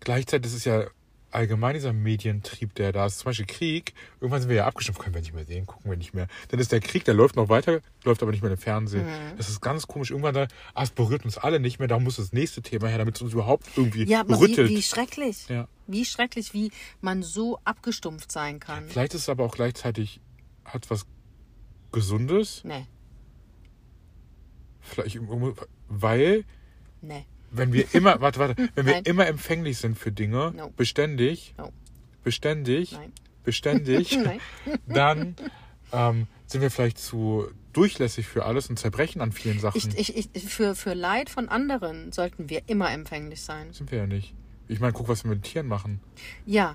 Gleichzeitig 0.00 0.50
ist 0.52 0.58
es 0.58 0.64
ja 0.64 0.86
allgemein 1.32 1.74
dieser 1.74 1.92
Medientrieb, 1.92 2.74
der 2.74 2.92
da 2.92 3.06
ist. 3.06 3.18
Zum 3.18 3.26
Beispiel 3.26 3.46
Krieg. 3.46 3.94
Irgendwann 4.20 4.40
sind 4.40 4.48
wir 4.48 4.56
ja 4.56 4.66
abgestimmt, 4.66 4.98
können 4.98 5.14
wir 5.14 5.20
nicht 5.20 5.32
mehr 5.32 5.44
sehen, 5.44 5.64
gucken 5.66 5.90
wir 5.90 5.96
nicht 5.96 6.12
mehr. 6.12 6.26
Dann 6.48 6.58
ist 6.58 6.72
der 6.72 6.80
Krieg, 6.80 7.04
der 7.04 7.14
läuft 7.14 7.36
noch 7.36 7.48
weiter, 7.48 7.80
läuft 8.04 8.22
aber 8.22 8.32
nicht 8.32 8.42
mehr 8.42 8.50
im 8.50 8.58
Fernsehen. 8.58 9.06
Mhm. 9.06 9.36
Das 9.36 9.48
ist 9.48 9.60
ganz 9.60 9.86
komisch. 9.86 10.10
Irgendwann 10.10 10.34
da, 10.34 10.48
ah, 10.74 10.82
es 10.82 10.90
berührt 10.90 11.24
uns 11.24 11.38
alle 11.38 11.60
nicht 11.60 11.78
mehr, 11.78 11.86
da 11.88 11.98
muss 11.98 12.16
das 12.16 12.32
nächste 12.32 12.62
Thema 12.62 12.88
her, 12.88 12.98
damit 12.98 13.14
es 13.16 13.22
uns 13.22 13.32
überhaupt 13.32 13.66
irgendwie 13.76 14.04
Ja, 14.04 14.20
aber 14.20 14.40
wie, 14.40 14.44
rüttelt. 14.44 14.70
wie 14.70 14.82
schrecklich. 14.82 15.48
Ja. 15.48 15.68
Wie 15.86 16.04
schrecklich, 16.04 16.52
wie 16.52 16.72
man 17.00 17.22
so 17.22 17.60
abgestumpft 17.64 18.32
sein 18.32 18.58
kann. 18.58 18.88
Vielleicht 18.88 19.14
ist 19.14 19.22
es 19.22 19.28
aber 19.28 19.44
auch 19.44 19.54
gleichzeitig, 19.54 20.20
hat 20.64 20.90
was 20.90 21.06
Gesundes. 21.92 22.62
Nee, 22.64 22.86
Vielleicht, 24.80 25.18
weil, 25.88 26.44
nee. 27.02 27.26
Wenn 27.50 27.72
wir 27.72 27.92
immer, 27.94 28.20
warte, 28.20 28.38
warte, 28.38 28.68
wenn 28.74 28.86
wir 28.86 28.94
Nein. 28.94 29.04
immer 29.04 29.26
empfänglich 29.26 29.78
sind 29.78 29.98
für 29.98 30.12
Dinge, 30.12 30.52
No. 30.56 30.70
beständig, 30.76 31.54
No. 31.58 31.72
beständig, 32.24 32.92
Nein. 32.92 33.12
beständig, 33.44 34.16
Nein. 34.24 34.40
dann 34.86 35.36
ähm, 35.92 36.26
sind 36.46 36.60
wir 36.60 36.70
vielleicht 36.70 36.98
zu 36.98 37.46
durchlässig 37.72 38.26
für 38.26 38.44
alles 38.44 38.68
und 38.68 38.78
zerbrechen 38.78 39.20
an 39.20 39.32
vielen 39.32 39.60
Sachen. 39.60 39.78
Ich, 39.96 40.16
ich, 40.16 40.28
ich, 40.34 40.44
für, 40.44 40.74
für 40.74 40.94
Leid 40.94 41.30
von 41.30 41.48
anderen 41.48 42.10
sollten 42.12 42.50
wir 42.50 42.62
immer 42.68 42.90
empfänglich 42.90 43.42
sein. 43.42 43.72
sind 43.72 43.90
wir 43.92 43.98
ja 43.98 44.06
nicht. 44.06 44.34
Ich 44.68 44.80
meine, 44.80 44.92
guck, 44.92 45.08
was 45.08 45.24
wir 45.24 45.30
mit 45.30 45.42
Tieren 45.44 45.66
machen. 45.68 46.00
Ja, 46.46 46.74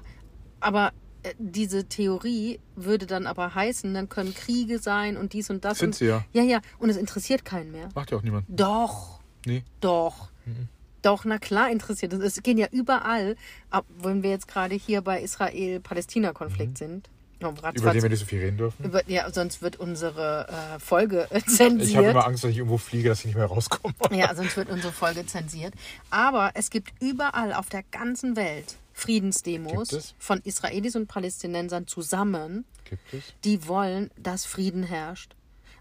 aber 0.62 0.92
äh, 1.24 1.34
diese 1.38 1.86
Theorie 1.88 2.60
würde 2.76 3.06
dann 3.08 3.28
aber 3.28 3.56
heißen, 3.56 3.94
dann 3.94 4.08
können 4.10 4.34
Kriege 4.34 4.80
sein 4.80 5.16
und 5.18 5.34
dies 5.34 5.50
und 5.50 5.64
das. 5.66 5.80
Sind 5.80 5.90
und, 5.90 5.96
sie 5.96 6.06
ja. 6.08 6.26
Ja, 6.34 6.44
ja, 6.44 6.62
und 6.80 6.90
es 6.90 6.98
interessiert 6.98 7.44
keinen 7.46 7.72
mehr. 7.72 7.90
Macht 7.96 8.12
ja 8.12 8.18
auch 8.18 8.22
niemand. 8.24 8.46
Doch, 8.50 9.20
Nee. 9.46 9.64
doch. 9.82 10.30
Mhm. 10.46 10.68
Doch, 11.02 11.24
na 11.26 11.38
klar 11.38 11.70
interessiert 11.70 12.14
es. 12.14 12.42
Gehen 12.42 12.58
ja 12.58 12.68
überall, 12.72 13.36
ab, 13.70 13.86
wenn 14.02 14.24
wir 14.24 14.32
jetzt 14.32 14.48
gerade 14.48 14.74
hier 14.76 15.02
bei 15.02 15.22
Israel-Palästina-Konflikt 15.22 16.78
sind. 16.78 17.10
Oh, 17.44 17.50
Über 17.74 17.92
den 17.92 18.02
wir 18.02 18.10
nicht 18.10 18.20
so 18.20 18.26
viel 18.26 18.40
reden 18.40 18.58
dürfen. 18.58 18.86
Über- 18.86 19.08
ja, 19.10 19.30
sonst 19.32 19.62
wird 19.62 19.76
unsere 19.76 20.48
äh, 20.48 20.80
Folge 20.80 21.28
äh, 21.32 21.38
Ich 21.40 21.44
habe 21.44 21.52
zensiert. 21.52 22.04
immer 22.12 22.26
Angst, 22.26 22.44
dass 22.44 22.52
ich 22.52 22.58
irgendwo 22.58 22.78
fliege, 22.78 23.10
dass 23.10 23.20
ich 23.20 23.26
nicht 23.26 23.36
mehr 23.36 23.46
rauskomme. 23.46 23.94
Ja, 24.12 24.34
sonst 24.34 24.56
wird 24.58 24.70
unsere 24.70 24.94
Folge 24.94 25.26
zensiert. 25.28 25.74
Aber 26.10 26.52
es 26.56 26.70
gibt 26.70 26.92
überall 27.02 27.54
auf 27.54 27.70
der 27.70 27.84
ganzen 27.92 28.36
Welt 28.36 28.78
Friedensdemos 28.94 30.16
von 30.18 30.40
Israelis 30.44 30.96
und 30.96 31.08
Palästinensern 31.08 31.86
zusammen, 31.88 32.64
Gibt 32.90 33.14
es? 33.14 33.24
die 33.44 33.68
wollen, 33.68 34.10
dass 34.18 34.46
Frieden 34.46 34.84
herrscht. 34.84 35.36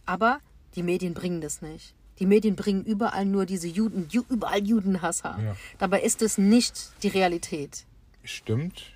Aber 0.07 0.41
die 0.75 0.83
Medien 0.83 1.15
bringen 1.15 1.41
das 1.41 1.63
nicht. 1.63 1.94
Die 2.19 2.27
Medien 2.27 2.57
bringen 2.57 2.85
überall 2.85 3.25
nur 3.25 3.47
diese 3.47 3.69
Juden, 3.69 4.09
Ju, 4.09 4.23
überall 4.29 4.65
Judenhasser. 4.67 5.39
Ja. 5.43 5.57
Dabei 5.79 6.03
ist 6.03 6.23
es 6.23 6.39
nicht 6.39 6.93
die 7.03 7.09
Realität. 7.09 7.85
Stimmt. 8.23 8.93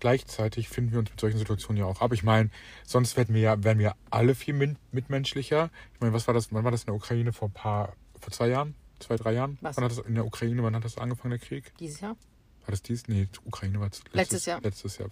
Gleichzeitig 0.00 0.68
finden 0.68 0.92
wir 0.92 0.98
uns 1.00 1.10
mit 1.10 1.20
solchen 1.20 1.38
Situationen 1.38 1.80
ja 1.80 1.86
auch 1.86 2.00
ab. 2.00 2.12
Ich 2.12 2.22
meine, 2.22 2.50
sonst 2.84 3.16
wären 3.16 3.34
wir 3.34 3.40
ja, 3.40 3.64
wären 3.64 3.78
wir 3.78 3.94
alle 4.10 4.34
viel 4.34 4.76
mitmenschlicher. 4.92 5.70
Ich 5.94 6.00
meine, 6.00 6.12
was 6.12 6.26
war 6.26 6.34
das, 6.34 6.52
wann 6.52 6.64
war 6.64 6.70
das 6.70 6.82
in 6.82 6.86
der 6.86 6.94
Ukraine 6.94 7.32
vor 7.32 7.48
ein 7.48 7.52
paar, 7.52 7.94
vor 8.20 8.32
zwei 8.32 8.48
Jahren? 8.48 8.74
Zwei, 9.00 9.16
drei 9.16 9.32
Jahren? 9.32 9.58
Was? 9.60 9.76
Wann 9.76 9.84
hat 9.84 9.92
das 9.92 9.98
in 9.98 10.14
der 10.14 10.24
Ukraine, 10.26 10.62
wann 10.62 10.74
hat 10.74 10.84
das 10.84 10.98
angefangen, 10.98 11.30
der 11.30 11.38
Krieg? 11.40 11.72
Dieses 11.78 12.00
Jahr? 12.00 12.16
War 12.64 12.70
das 12.70 12.82
dies? 12.82 13.08
Nee, 13.08 13.28
die 13.32 13.46
Ukraine 13.46 13.78
war 13.78 13.86
letztes, 13.86 14.12
Letztes 14.12 14.46
Jahr. 14.46 14.60
Letztes 14.60 14.98
Jahr, 14.98 15.08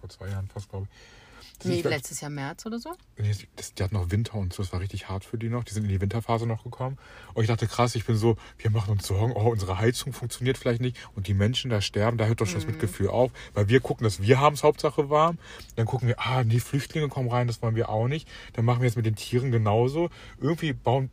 vor 0.00 0.08
zwei 0.08 0.28
Jahren 0.28 0.48
fast, 0.48 0.68
glaube 0.68 0.86
ich. 0.90 1.19
Nee, 1.64 1.82
letztes 1.82 2.20
Jahr 2.20 2.30
März 2.30 2.64
oder 2.66 2.78
so? 2.78 2.90
Nee, 3.18 3.34
das, 3.56 3.74
die 3.74 3.82
hatten 3.82 3.94
noch 3.94 4.10
Winter 4.10 4.34
und 4.34 4.52
so, 4.52 4.62
das 4.62 4.72
war 4.72 4.80
richtig 4.80 5.08
hart 5.08 5.24
für 5.24 5.38
die 5.38 5.48
noch. 5.48 5.64
Die 5.64 5.74
sind 5.74 5.84
in 5.84 5.90
die 5.90 6.00
Winterphase 6.00 6.46
noch 6.46 6.64
gekommen. 6.64 6.98
Und 7.34 7.42
ich 7.42 7.48
dachte, 7.48 7.66
krass, 7.66 7.94
ich 7.94 8.06
bin 8.06 8.16
so, 8.16 8.36
wir 8.58 8.70
machen 8.70 8.92
uns 8.92 9.06
Sorgen, 9.06 9.32
oh, 9.32 9.50
unsere 9.50 9.78
Heizung 9.78 10.12
funktioniert 10.12 10.58
vielleicht 10.58 10.80
nicht. 10.80 10.96
Und 11.14 11.26
die 11.26 11.34
Menschen 11.34 11.70
da 11.70 11.80
sterben, 11.80 12.18
da 12.18 12.26
hört 12.26 12.40
doch 12.40 12.46
schon 12.46 12.60
das 12.60 12.66
Mitgefühl 12.66 13.08
auf. 13.08 13.30
Weil 13.54 13.68
wir 13.68 13.80
gucken, 13.80 14.04
dass 14.04 14.20
wir 14.22 14.40
haben 14.40 14.54
es 14.54 14.62
Hauptsache 14.62 15.10
warm. 15.10 15.38
Dann 15.76 15.86
gucken 15.86 16.08
wir, 16.08 16.18
ah, 16.18 16.44
die 16.44 16.60
Flüchtlinge 16.60 17.08
kommen 17.08 17.28
rein, 17.28 17.46
das 17.46 17.60
wollen 17.62 17.76
wir 17.76 17.88
auch 17.88 18.08
nicht. 18.08 18.28
Dann 18.54 18.64
machen 18.64 18.80
wir 18.80 18.86
jetzt 18.86 18.96
mit 18.96 19.06
den 19.06 19.16
Tieren 19.16 19.50
genauso. 19.50 20.10
Irgendwie 20.40 20.72
bauen, 20.72 21.10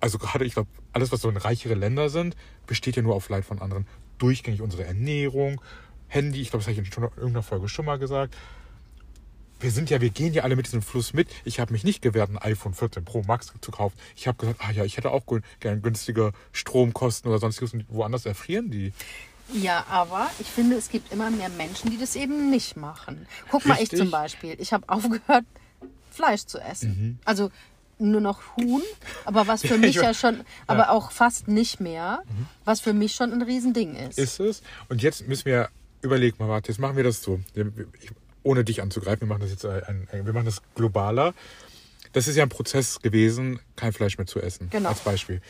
also 0.00 0.18
gerade, 0.18 0.44
ich 0.44 0.54
glaube, 0.54 0.68
alles, 0.92 1.12
was 1.12 1.20
so 1.20 1.28
in 1.28 1.36
reichere 1.36 1.74
Länder 1.74 2.08
sind, 2.08 2.36
besteht 2.66 2.96
ja 2.96 3.02
nur 3.02 3.14
auf 3.14 3.28
Leid 3.28 3.44
von 3.44 3.60
anderen. 3.60 3.86
Durchgängig 4.18 4.62
unsere 4.62 4.84
Ernährung, 4.84 5.60
Handy, 6.08 6.40
ich 6.40 6.50
glaube, 6.50 6.64
das 6.64 6.74
habe 6.74 6.86
ich 6.86 6.96
in 6.96 7.02
irgendeiner 7.02 7.42
Folge 7.42 7.68
schon 7.68 7.84
mal 7.84 7.98
gesagt 7.98 8.34
wir 9.60 9.70
sind 9.70 9.90
ja, 9.90 10.00
wir 10.00 10.10
gehen 10.10 10.32
ja 10.32 10.42
alle 10.44 10.56
mit 10.56 10.66
diesem 10.66 10.82
Fluss 10.82 11.12
mit. 11.12 11.28
Ich 11.44 11.60
habe 11.60 11.72
mich 11.72 11.84
nicht 11.84 12.02
gewehrt, 12.02 12.30
ein 12.30 12.38
iPhone 12.38 12.74
14 12.74 13.04
Pro 13.04 13.22
Max 13.22 13.52
zu 13.60 13.70
kaufen. 13.70 13.96
Ich 14.16 14.26
habe 14.28 14.38
gesagt, 14.38 14.60
ah 14.62 14.70
ja, 14.70 14.84
ich 14.84 14.96
hätte 14.96 15.10
auch 15.10 15.22
gerne 15.60 15.80
günstige 15.80 16.32
Stromkosten 16.52 17.30
oder 17.30 17.38
sonstiges. 17.40 17.72
Und 17.72 17.84
woanders 17.88 18.26
erfrieren 18.26 18.70
die. 18.70 18.92
Ja, 19.52 19.86
aber 19.88 20.30
ich 20.40 20.46
finde, 20.46 20.76
es 20.76 20.90
gibt 20.90 21.12
immer 21.12 21.30
mehr 21.30 21.48
Menschen, 21.48 21.90
die 21.90 21.98
das 21.98 22.16
eben 22.16 22.50
nicht 22.50 22.76
machen. 22.76 23.26
Guck 23.50 23.64
mal, 23.66 23.74
ich 23.74 23.80
Richtig. 23.82 23.98
zum 24.00 24.10
Beispiel. 24.10 24.56
Ich 24.58 24.72
habe 24.72 24.84
aufgehört, 24.88 25.44
Fleisch 26.10 26.44
zu 26.44 26.58
essen. 26.58 27.18
Also 27.24 27.50
nur 28.00 28.20
noch 28.20 28.40
Huhn, 28.56 28.82
aber 29.24 29.46
was 29.48 29.62
für 29.62 29.68
Ja, 29.74 29.76
mich 29.78 29.96
ich- 29.96 30.02
ja 30.02 30.14
schon, 30.14 30.42
aber 30.66 30.90
auch 30.90 31.10
fast 31.10 31.48
nicht 31.48 31.80
mehr, 31.80 32.22
was 32.64 32.80
für 32.80 32.92
mich 32.92 33.14
schon 33.14 33.32
ein 33.32 33.42
Riesending 33.42 33.96
ist. 33.96 34.18
Ist 34.18 34.38
es? 34.38 34.62
Und 34.88 35.02
jetzt 35.02 35.26
müssen 35.26 35.46
wir, 35.46 35.68
überleg 36.02 36.38
mal, 36.38 36.48
warte, 36.48 36.70
jetzt 36.70 36.78
machen 36.78 36.96
wir 36.96 37.02
das 37.04 37.22
so. 37.22 37.40
Ich, 37.54 38.10
ohne 38.48 38.64
dich 38.64 38.80
anzugreifen, 38.80 39.20
wir 39.20 39.28
machen 39.28 39.42
das 39.42 39.50
jetzt 39.50 39.66
ein, 39.66 40.08
ein, 40.10 40.24
wir 40.24 40.32
machen 40.32 40.46
das 40.46 40.62
globaler. 40.74 41.34
Das 42.14 42.28
ist 42.28 42.36
ja 42.36 42.42
ein 42.42 42.48
Prozess 42.48 43.00
gewesen, 43.00 43.60
kein 43.76 43.92
Fleisch 43.92 44.16
mehr 44.16 44.26
zu 44.26 44.40
essen. 44.40 44.70
Genau. 44.70 44.88
Als 44.88 45.00
Beispiel. 45.00 45.42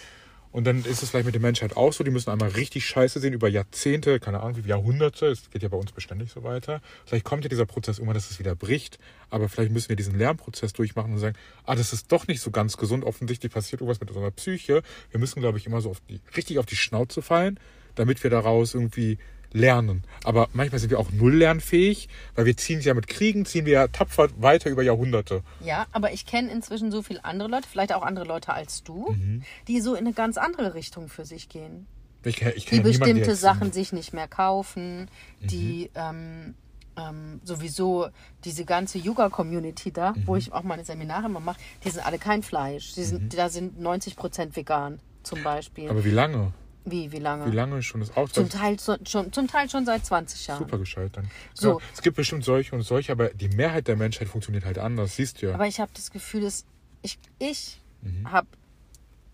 Und 0.50 0.64
dann 0.64 0.84
ist 0.84 1.02
es 1.02 1.10
vielleicht 1.10 1.26
mit 1.26 1.34
der 1.34 1.42
Menschheit 1.42 1.76
auch 1.76 1.92
so, 1.92 2.02
die 2.02 2.10
müssen 2.10 2.30
einmal 2.30 2.48
richtig 2.48 2.86
scheiße 2.86 3.20
sehen 3.20 3.34
über 3.34 3.48
Jahrzehnte, 3.48 4.18
keine 4.18 4.40
Ahnung, 4.40 4.64
wie 4.64 4.68
Jahrhunderte, 4.68 5.26
es 5.26 5.50
geht 5.50 5.62
ja 5.62 5.68
bei 5.68 5.76
uns 5.76 5.92
beständig 5.92 6.32
so 6.32 6.42
weiter. 6.42 6.80
Vielleicht 7.04 7.24
kommt 7.24 7.44
ja 7.44 7.48
dieser 7.48 7.66
Prozess 7.66 7.98
irgendwann, 7.98 8.14
dass 8.14 8.30
es 8.30 8.40
wieder 8.40 8.56
bricht, 8.56 8.98
aber 9.30 9.48
vielleicht 9.48 9.70
müssen 9.70 9.90
wir 9.90 9.96
diesen 9.96 10.18
Lernprozess 10.18 10.72
durchmachen 10.72 11.12
und 11.12 11.18
sagen, 11.18 11.36
ah, 11.64 11.76
das 11.76 11.92
ist 11.92 12.10
doch 12.10 12.26
nicht 12.26 12.40
so 12.40 12.50
ganz 12.50 12.78
gesund, 12.78 13.04
offensichtlich 13.04 13.52
passiert 13.52 13.82
irgendwas 13.82 14.00
mit 14.00 14.10
unserer 14.10 14.30
Psyche. 14.32 14.82
Wir 15.10 15.20
müssen, 15.20 15.40
glaube 15.40 15.58
ich, 15.58 15.66
immer 15.66 15.82
so 15.82 15.90
auf 15.90 16.00
die, 16.08 16.20
richtig 16.34 16.58
auf 16.58 16.66
die 16.66 16.76
Schnauze 16.76 17.20
fallen, 17.22 17.60
damit 17.94 18.22
wir 18.24 18.30
daraus 18.30 18.74
irgendwie 18.74 19.18
lernen. 19.52 20.04
Aber 20.24 20.48
manchmal 20.52 20.78
sind 20.78 20.90
wir 20.90 20.98
auch 20.98 21.10
null 21.10 21.34
lernfähig, 21.36 22.08
weil 22.34 22.44
wir 22.46 22.56
ziehen 22.56 22.80
es 22.80 22.84
ja 22.84 22.94
mit 22.94 23.06
Kriegen, 23.06 23.46
ziehen 23.46 23.64
wir 23.66 23.72
ja 23.72 23.88
tapfer 23.88 24.28
weiter 24.38 24.70
über 24.70 24.82
Jahrhunderte. 24.82 25.42
Ja, 25.64 25.86
aber 25.92 26.12
ich 26.12 26.26
kenne 26.26 26.50
inzwischen 26.50 26.90
so 26.90 27.02
viele 27.02 27.24
andere 27.24 27.48
Leute, 27.48 27.66
vielleicht 27.70 27.92
auch 27.94 28.02
andere 28.02 28.24
Leute 28.26 28.52
als 28.52 28.82
du, 28.82 29.10
Mhm. 29.12 29.42
die 29.66 29.80
so 29.80 29.94
in 29.94 30.00
eine 30.06 30.12
ganz 30.12 30.36
andere 30.36 30.74
Richtung 30.74 31.08
für 31.08 31.24
sich 31.24 31.48
gehen. 31.48 31.86
Ich, 32.24 32.42
ich 32.42 32.64
die 32.66 32.74
niemanden, 32.76 32.98
bestimmte 32.98 33.30
jetzt- 33.30 33.40
Sachen 33.40 33.72
sich 33.72 33.92
nicht 33.92 34.12
mehr 34.12 34.28
kaufen, 34.28 35.02
Mhm. 35.40 35.46
die 35.46 35.90
ähm, 35.94 36.54
ähm, 37.00 37.40
sowieso 37.44 38.08
diese 38.44 38.64
ganze 38.64 38.98
Yoga-Community 38.98 39.92
da, 39.92 40.14
wo 40.26 40.32
Mhm. 40.32 40.38
ich 40.38 40.52
auch 40.52 40.64
meine 40.64 40.84
Seminare 40.84 41.26
immer 41.26 41.38
mache, 41.40 41.60
die 41.84 41.90
sind 41.90 42.04
alle 42.04 42.18
kein 42.18 42.42
Fleisch. 42.42 42.94
Die 42.94 43.04
sind, 43.04 43.38
Da 43.38 43.48
sind 43.50 43.80
90 43.80 44.16
Prozent 44.16 44.56
vegan 44.56 44.98
zum 45.22 45.42
Beispiel. 45.44 45.84
Mhm. 45.84 45.90
Aber 45.90 46.04
wie 46.04 46.10
lange? 46.10 46.52
Wie, 46.90 47.12
wie 47.12 47.18
lange? 47.18 47.46
Wie 47.50 47.54
lange 47.54 47.82
schon 47.82 48.00
das 48.00 48.16
aus? 48.16 48.32
Zum 48.32 48.48
Teil, 48.48 48.78
so, 48.78 48.96
schon, 49.06 49.32
zum 49.32 49.48
Teil 49.48 49.68
schon 49.70 49.84
seit 49.86 50.04
20 50.04 50.46
Jahren. 50.46 50.58
Super 50.58 50.78
gescheit 50.78 51.16
dann. 51.16 51.30
So. 51.54 51.78
Ja, 51.78 51.86
es 51.92 52.02
gibt 52.02 52.16
bestimmt 52.16 52.44
solche 52.44 52.74
und 52.74 52.82
solche, 52.82 53.12
aber 53.12 53.28
die 53.30 53.48
Mehrheit 53.48 53.88
der 53.88 53.96
Menschheit 53.96 54.28
funktioniert 54.28 54.64
halt 54.64 54.78
anders, 54.78 55.16
siehst 55.16 55.42
du 55.42 55.46
ja. 55.48 55.54
Aber 55.54 55.66
ich 55.66 55.80
habe 55.80 55.90
das 55.94 56.10
Gefühl, 56.10 56.42
dass 56.42 56.64
ich, 57.02 57.18
ich 57.38 57.80
Mhm. 58.00 58.30
habe 58.30 58.46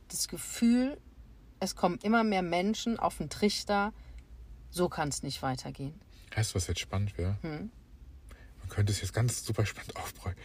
das 0.08 0.28
Gefühl, 0.28 0.96
es 1.60 1.76
kommen 1.76 1.98
immer 2.02 2.24
mehr 2.24 2.42
Menschen 2.42 2.98
auf 2.98 3.18
den 3.18 3.28
Trichter, 3.28 3.92
so 4.70 4.88
kann 4.88 5.08
es 5.08 5.22
nicht 5.22 5.42
weitergehen. 5.42 5.94
Weißt 6.34 6.52
du, 6.52 6.54
was 6.56 6.66
jetzt 6.66 6.80
spannend 6.80 7.16
wäre? 7.18 7.36
Hm. 7.42 7.70
Man 8.60 8.68
könnte 8.68 8.92
es 8.92 9.00
jetzt 9.02 9.12
ganz 9.12 9.44
super 9.44 9.66
spannend 9.66 9.96
aufbräunen. 9.96 10.38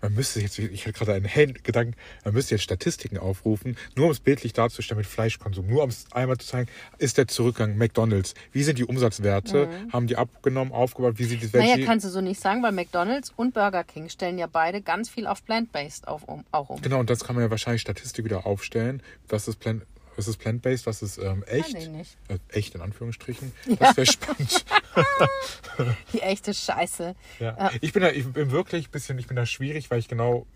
Man 0.00 0.14
müsste 0.14 0.40
jetzt, 0.40 0.58
ich 0.58 0.86
hatte 0.86 0.92
gerade 0.92 1.14
einen 1.14 1.54
Gedanken, 1.62 1.94
man 2.24 2.34
müsste 2.34 2.54
jetzt 2.54 2.62
Statistiken 2.62 3.18
aufrufen, 3.18 3.76
nur 3.96 4.06
um 4.06 4.12
es 4.12 4.20
bildlich 4.20 4.52
darzustellen 4.52 4.98
mit 4.98 5.06
Fleischkonsum, 5.06 5.66
nur 5.66 5.82
um 5.82 5.90
es 5.90 6.06
einmal 6.12 6.38
zu 6.38 6.46
zeigen, 6.46 6.70
ist 6.98 7.18
der 7.18 7.28
Zurückgang 7.28 7.76
McDonalds, 7.76 8.34
wie 8.52 8.62
sind 8.62 8.78
die 8.78 8.84
Umsatzwerte, 8.84 9.68
haben 9.92 10.06
die 10.06 10.16
abgenommen, 10.16 10.72
aufgebaut, 10.72 11.14
wie 11.18 11.24
sieht 11.24 11.42
die 11.42 11.52
Welt 11.52 11.64
Mhm. 11.64 11.70
Naja, 11.70 11.86
kannst 11.86 12.06
du 12.06 12.10
so 12.10 12.20
nicht 12.20 12.40
sagen, 12.40 12.62
weil 12.62 12.72
McDonalds 12.72 13.32
und 13.36 13.54
Burger 13.54 13.84
King 13.84 14.08
stellen 14.08 14.38
ja 14.38 14.46
beide 14.46 14.80
ganz 14.82 15.08
viel 15.08 15.26
auf 15.26 15.44
Plant-Based 15.44 16.06
auf, 16.06 16.24
um, 16.24 16.44
auch 16.52 16.70
um. 16.70 16.80
Genau, 16.80 17.00
und 17.00 17.10
das 17.10 17.24
kann 17.24 17.34
man 17.34 17.44
ja 17.44 17.50
wahrscheinlich 17.50 17.82
Statistik 17.82 18.24
wieder 18.24 18.46
aufstellen, 18.46 19.02
was 19.28 19.48
ist 19.48 19.56
Plant, 19.56 19.82
was 20.18 20.28
ist 20.28 20.36
plant-based, 20.38 20.84
was 20.86 21.00
ist 21.00 21.16
ähm, 21.18 21.44
echt, 21.46 21.74
ich 21.74 21.88
nicht. 21.88 22.18
Äh, 22.28 22.38
echt 22.50 22.74
in 22.74 22.80
Anführungsstrichen, 22.82 23.52
das 23.78 23.96
wäre 23.96 24.06
spannend. 24.06 24.64
Die 26.12 26.20
echte 26.20 26.52
Scheiße. 26.52 27.14
Ja. 27.38 27.70
Ich 27.80 27.92
bin 27.92 28.02
da, 28.02 28.10
ich 28.10 28.26
bin 28.26 28.50
wirklich 28.50 28.88
ein 28.88 28.90
bisschen, 28.90 29.18
ich 29.18 29.28
bin 29.28 29.36
da 29.36 29.46
schwierig, 29.46 29.90
weil 29.90 30.00
ich 30.00 30.08
genau, 30.08 30.46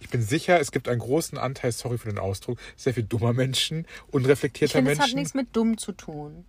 ich 0.00 0.08
bin 0.08 0.20
sicher, 0.20 0.58
es 0.60 0.72
gibt 0.72 0.88
einen 0.88 0.98
großen 0.98 1.38
Anteil, 1.38 1.70
sorry 1.72 1.96
für 1.96 2.08
den 2.08 2.18
Ausdruck, 2.18 2.58
sehr 2.76 2.92
viel 2.92 3.04
dummer 3.04 3.32
Menschen, 3.32 3.86
Ich 4.08 4.14
unreflektierter 4.14 4.72
finde, 4.78 4.92
es 4.92 4.98
Menschen. 4.98 5.10
hat 5.12 5.16
nichts 5.16 5.34
mit 5.34 5.54
dumm 5.56 5.78
zu 5.78 5.92
tun. 5.92 6.44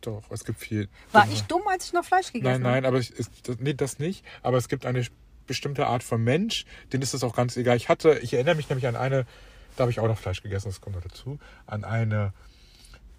Doch, 0.00 0.22
es 0.30 0.44
gibt 0.44 0.60
viel. 0.60 0.88
War 1.12 1.24
dumme- 1.24 1.32
ich 1.34 1.42
dumm, 1.42 1.62
als 1.68 1.86
ich 1.86 1.92
noch 1.92 2.04
Fleisch 2.04 2.32
gegessen 2.32 2.62
Nein, 2.62 2.72
nein, 2.72 2.84
aber 2.86 2.98
ich, 2.98 3.10
ist, 3.10 3.30
das, 3.44 3.58
nee, 3.58 3.74
das 3.74 3.98
nicht. 3.98 4.24
Aber 4.42 4.56
es 4.58 4.68
gibt 4.68 4.86
eine 4.86 5.04
bestimmte 5.46 5.86
Art 5.86 6.02
von 6.02 6.22
Mensch, 6.24 6.64
denen 6.92 7.02
ist 7.02 7.12
das 7.14 7.22
auch 7.24 7.36
ganz 7.36 7.56
egal. 7.58 7.76
Ich 7.76 7.88
hatte, 7.90 8.18
ich 8.22 8.32
erinnere 8.32 8.54
mich 8.54 8.68
nämlich 8.70 8.86
an 8.86 8.96
eine, 8.96 9.26
da 9.76 9.82
habe 9.82 9.90
ich 9.90 10.00
auch 10.00 10.08
noch 10.08 10.18
Fleisch 10.18 10.42
gegessen, 10.42 10.68
das 10.68 10.80
kommt 10.80 10.96
noch 10.96 11.02
dazu, 11.02 11.38
an 11.66 11.84
eine, 11.84 12.32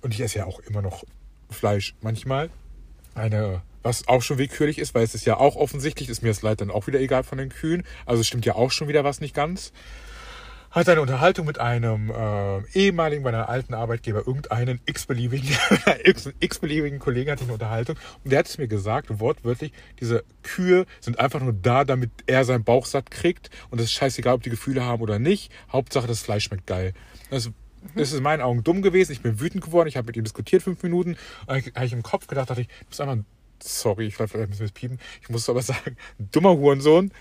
und 0.01 0.13
ich 0.13 0.21
esse 0.21 0.39
ja 0.39 0.45
auch 0.45 0.59
immer 0.59 0.81
noch 0.81 1.03
Fleisch 1.49 1.95
manchmal, 2.01 2.49
eine, 3.13 3.61
was 3.83 4.07
auch 4.07 4.21
schon 4.21 4.37
willkürlich 4.37 4.79
ist, 4.79 4.93
weil 4.93 5.03
es 5.03 5.15
ist 5.15 5.25
ja 5.25 5.37
auch 5.37 5.55
offensichtlich, 5.55 6.09
ist 6.09 6.21
mir 6.21 6.29
das 6.29 6.41
Leid 6.41 6.61
dann 6.61 6.71
auch 6.71 6.87
wieder 6.87 6.99
egal 6.99 7.23
von 7.23 7.37
den 7.37 7.49
Kühen. 7.49 7.83
Also 8.05 8.21
es 8.21 8.27
stimmt 8.27 8.45
ja 8.45 8.55
auch 8.55 8.71
schon 8.71 8.87
wieder 8.87 9.03
was 9.03 9.21
nicht 9.21 9.33
ganz. 9.35 9.71
Hat 10.75 10.89
eine 10.89 10.99
Unterhaltung 10.99 11.45
mit 11.45 11.57
einem 11.57 12.09
äh, 12.09 12.61
ehemaligen, 12.73 13.23
bei 13.23 13.29
einer 13.29 13.47
alten 13.47 13.73
Arbeitgeber, 13.73 14.27
irgendeinen 14.27 14.81
x-beliebigen, 14.85 15.49
Kollegen 16.99 17.31
hatte 17.31 17.43
ich 17.43 17.47
eine 17.47 17.53
Unterhaltung. 17.53 17.95
Und 18.25 18.31
der 18.31 18.39
hat 18.39 18.47
es 18.47 18.57
mir 18.57 18.67
gesagt, 18.67 19.21
wortwörtlich, 19.21 19.71
diese 20.01 20.25
Kühe 20.43 20.85
sind 20.99 21.17
einfach 21.17 21.39
nur 21.39 21.53
da, 21.53 21.85
damit 21.85 22.11
er 22.27 22.43
seinen 22.43 22.65
Bauch 22.65 22.87
satt 22.87 23.09
kriegt. 23.09 23.49
Und 23.69 23.79
es 23.79 23.85
ist 23.85 23.93
scheißegal, 23.93 24.33
ob 24.33 24.43
die 24.43 24.49
Gefühle 24.49 24.83
haben 24.83 25.01
oder 25.01 25.17
nicht. 25.17 25.49
Hauptsache, 25.71 26.07
das 26.07 26.19
Fleisch 26.19 26.43
schmeckt 26.43 26.67
geil. 26.67 26.93
Das, 27.29 27.49
das 27.95 28.09
ist 28.09 28.17
in 28.17 28.23
meinen 28.23 28.41
Augen 28.41 28.65
dumm 28.65 28.81
gewesen. 28.81 29.13
Ich 29.13 29.21
bin 29.21 29.39
wütend 29.39 29.63
geworden. 29.63 29.87
Ich 29.87 29.95
habe 29.95 30.07
mit 30.07 30.17
ihm 30.17 30.25
diskutiert 30.25 30.61
fünf 30.61 30.83
Minuten. 30.83 31.15
Habe 31.47 31.85
ich 31.85 31.93
im 31.93 32.03
Kopf 32.03 32.27
gedacht, 32.27 32.49
dachte 32.49 32.59
ich, 32.59 32.67
du 32.67 32.85
bist 32.89 32.99
einfach 32.99 33.15
ein, 33.15 33.25
sorry, 33.63 34.07
ich 34.07 34.15
vielleicht 34.15 34.35
müssen 34.35 34.59
wir 34.59 34.65
es 34.65 34.73
piepen. 34.73 34.99
Ich 35.21 35.29
muss 35.29 35.47
aber 35.47 35.61
sagen, 35.61 35.95
dummer 36.19 36.51
Hurensohn. 36.51 37.13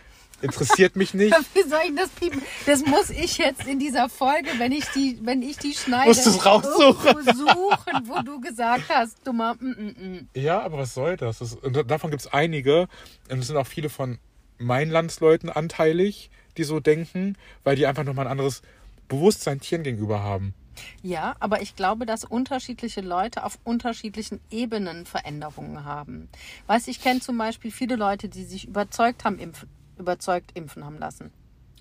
Interessiert 0.44 0.96
mich 0.96 1.14
nicht. 1.14 1.34
Wie 1.54 1.68
soll 1.68 1.80
ich 1.88 1.94
das 1.96 2.08
piepen? 2.10 2.42
Das 2.66 2.84
muss 2.84 3.10
ich 3.10 3.38
jetzt 3.38 3.66
in 3.66 3.78
dieser 3.78 4.08
Folge, 4.08 4.50
wenn 4.58 4.72
ich 4.72 4.84
die, 4.94 5.18
wenn 5.22 5.42
ich 5.42 5.56
die 5.56 5.72
schneide, 5.74 6.08
Musst 6.08 6.26
du's 6.26 6.44
raussuchen. 6.44 7.24
suchen, 7.24 8.02
wo 8.04 8.22
du 8.22 8.40
gesagt 8.40 8.84
hast, 8.88 9.26
dummer. 9.26 9.54
Mm, 9.58 9.66
mm, 9.70 10.16
mm. 10.16 10.28
Ja, 10.34 10.60
aber 10.60 10.78
was 10.78 10.94
soll 10.94 11.16
das? 11.16 11.38
das 11.38 11.54
und 11.54 11.90
davon 11.90 12.10
gibt 12.10 12.22
es 12.22 12.32
einige. 12.32 12.88
Und 13.30 13.38
es 13.38 13.46
sind 13.46 13.56
auch 13.56 13.66
viele 13.66 13.88
von 13.88 14.18
meinen 14.58 14.90
Landsleuten 14.90 15.50
anteilig, 15.50 16.30
die 16.56 16.64
so 16.64 16.78
denken, 16.80 17.36
weil 17.64 17.76
die 17.76 17.86
einfach 17.86 18.04
nochmal 18.04 18.26
ein 18.26 18.30
anderes 18.32 18.62
Bewusstsein 19.08 19.60
Tieren 19.60 19.82
gegenüber 19.82 20.22
haben. 20.22 20.54
Ja, 21.02 21.36
aber 21.40 21.62
ich 21.62 21.76
glaube, 21.76 22.04
dass 22.06 22.24
unterschiedliche 22.24 23.00
Leute 23.00 23.44
auf 23.44 23.58
unterschiedlichen 23.64 24.40
Ebenen 24.50 25.06
Veränderungen 25.06 25.84
haben. 25.84 26.28
Weißt, 26.66 26.88
ich 26.88 27.00
kenne 27.00 27.20
zum 27.20 27.38
Beispiel 27.38 27.70
viele 27.70 27.96
Leute, 27.96 28.28
die 28.28 28.44
sich 28.44 28.66
überzeugt 28.66 29.24
haben, 29.24 29.38
impf, 29.38 29.66
überzeugt 29.98 30.50
impfen 30.54 30.84
haben 30.84 30.98
lassen. 30.98 31.30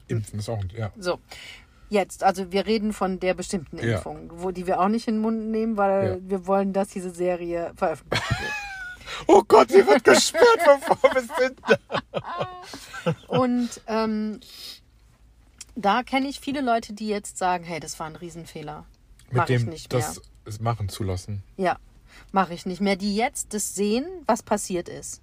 Impfen 0.08 0.39
ist 0.39 0.49
auch, 0.49 0.63
ja. 0.76 0.91
So. 0.97 1.19
Jetzt, 1.89 2.23
also 2.23 2.52
wir 2.52 2.65
reden 2.65 2.91
von 2.93 3.19
der 3.19 3.34
bestimmten 3.36 3.78
Ja. 3.78 3.97
Impfung, 3.97 4.32
wo 4.36 4.52
die 4.52 4.65
wir 4.67 4.80
auch 4.80 4.88
nicht 4.88 5.08
in 5.08 5.15
den 5.15 5.21
Mund 5.21 5.47
nehmen, 5.52 5.78
weil 5.78 6.19
Ja. 6.23 6.30
wir 6.30 6.47
wollen, 6.47 6.73
dass 6.73 6.88
diese 6.89 7.12
Serie 7.12 7.71
veröffentlicht 7.76 8.30
wird. 8.30 8.52
Oh 9.28 9.43
Gott, 9.47 9.69
sie 9.69 9.86
wird 9.86 10.04
gesperrt, 10.04 10.43
bevor 10.89 11.13
wir 11.13 11.21
sind. 11.38 11.60
Und 13.28 13.69
ähm, 13.88 14.39
da 15.76 16.02
kenne 16.04 16.28
ich 16.28 16.39
viele 16.39 16.62
Leute, 16.62 16.93
die 16.93 17.08
jetzt 17.10 17.38
sagen, 17.38 17.63
hey, 17.63 17.80
das 17.80 17.99
war 17.99 18.08
ein 18.08 18.15
Riesenfehler. 18.15 18.86
Mit 19.28 19.36
Mach 19.38 19.49
ich 19.49 19.62
dem 19.62 19.69
nicht 19.69 19.91
mehr. 19.93 20.02
das 20.45 20.60
machen 20.60 20.89
zu 20.89 21.04
lassen. 21.04 21.43
Ja, 21.58 21.78
mache 22.32 22.54
ich 22.54 22.65
nicht 22.65 22.82
mehr. 22.82 22.95
Die 22.95 23.15
jetzt 23.15 23.54
das 23.54 23.76
sehen, 23.76 24.06
was 24.26 24.41
passiert 24.41 24.89
ist. 24.89 25.21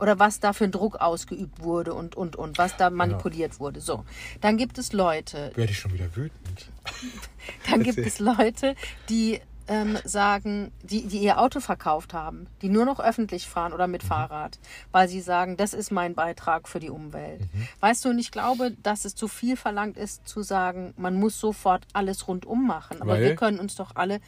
Oder 0.00 0.18
was 0.18 0.40
da 0.40 0.52
für 0.52 0.64
ein 0.64 0.72
Druck 0.72 0.96
ausgeübt 0.96 1.60
wurde 1.62 1.94
und, 1.94 2.16
und, 2.16 2.36
und, 2.36 2.58
was 2.58 2.76
da 2.76 2.90
manipuliert 2.90 3.60
wurde. 3.60 3.80
So, 3.80 4.04
dann 4.40 4.56
gibt 4.56 4.78
es 4.78 4.92
Leute, 4.92 5.52
Werde 5.54 5.72
ich 5.72 5.78
schon 5.78 5.92
wieder 5.92 6.14
wütend. 6.16 6.68
dann 7.70 7.82
gibt 7.82 7.98
es 7.98 8.18
Leute, 8.18 8.74
die 9.08 9.40
ähm, 9.66 9.96
sagen, 10.04 10.72
die, 10.82 11.06
die 11.06 11.18
ihr 11.18 11.40
Auto 11.40 11.60
verkauft 11.60 12.12
haben, 12.12 12.46
die 12.60 12.68
nur 12.68 12.84
noch 12.84 13.00
öffentlich 13.00 13.48
fahren 13.48 13.72
oder 13.72 13.86
Mhm. 13.86 13.92
mit 13.92 14.02
Fahrrad, 14.02 14.58
weil 14.92 15.08
sie 15.08 15.20
sagen, 15.20 15.56
das 15.56 15.72
ist 15.72 15.90
mein 15.90 16.14
Beitrag 16.14 16.68
für 16.68 16.80
die 16.80 16.90
Umwelt. 16.90 17.40
Mhm. 17.40 17.68
Weißt 17.80 18.04
du, 18.04 18.10
und 18.10 18.18
ich 18.18 18.30
glaube, 18.30 18.72
dass 18.82 19.04
es 19.04 19.14
zu 19.14 19.28
viel 19.28 19.56
verlangt 19.56 19.96
ist, 19.96 20.26
zu 20.28 20.42
sagen, 20.42 20.92
man 20.96 21.14
muss 21.18 21.40
sofort 21.40 21.86
alles 21.92 22.28
rundum 22.28 22.66
machen. 22.66 23.00
Aber 23.00 23.12
Weil? 23.12 23.22
wir 23.22 23.36
können 23.36 23.58
uns 23.58 23.74
doch 23.74 23.92
alle 23.94 24.20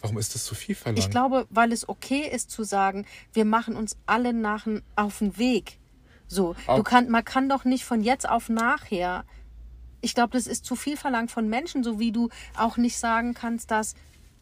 Warum 0.00 0.18
ist 0.18 0.34
das 0.34 0.44
zu 0.44 0.54
viel 0.54 0.74
verlangt? 0.74 0.98
Ich 0.98 1.10
glaube, 1.10 1.46
weil 1.50 1.72
es 1.72 1.88
okay 1.88 2.28
ist 2.30 2.50
zu 2.50 2.64
sagen, 2.64 3.06
wir 3.32 3.44
machen 3.44 3.76
uns 3.76 3.96
alle 4.06 4.32
nach 4.32 4.66
auf 4.94 5.18
den 5.18 5.38
Weg. 5.38 5.78
So, 6.28 6.54
du 6.66 6.82
kann, 6.82 7.08
man 7.08 7.24
kann 7.24 7.48
doch 7.48 7.64
nicht 7.64 7.84
von 7.84 8.02
jetzt 8.02 8.28
auf 8.28 8.48
nachher. 8.48 9.24
Ich 10.00 10.14
glaube, 10.14 10.32
das 10.32 10.46
ist 10.46 10.64
zu 10.64 10.76
viel 10.76 10.96
verlangt 10.96 11.30
von 11.30 11.48
Menschen, 11.48 11.82
so 11.82 11.98
wie 11.98 12.12
du 12.12 12.28
auch 12.56 12.76
nicht 12.76 12.98
sagen 12.98 13.34
kannst, 13.34 13.70
dass 13.70 13.94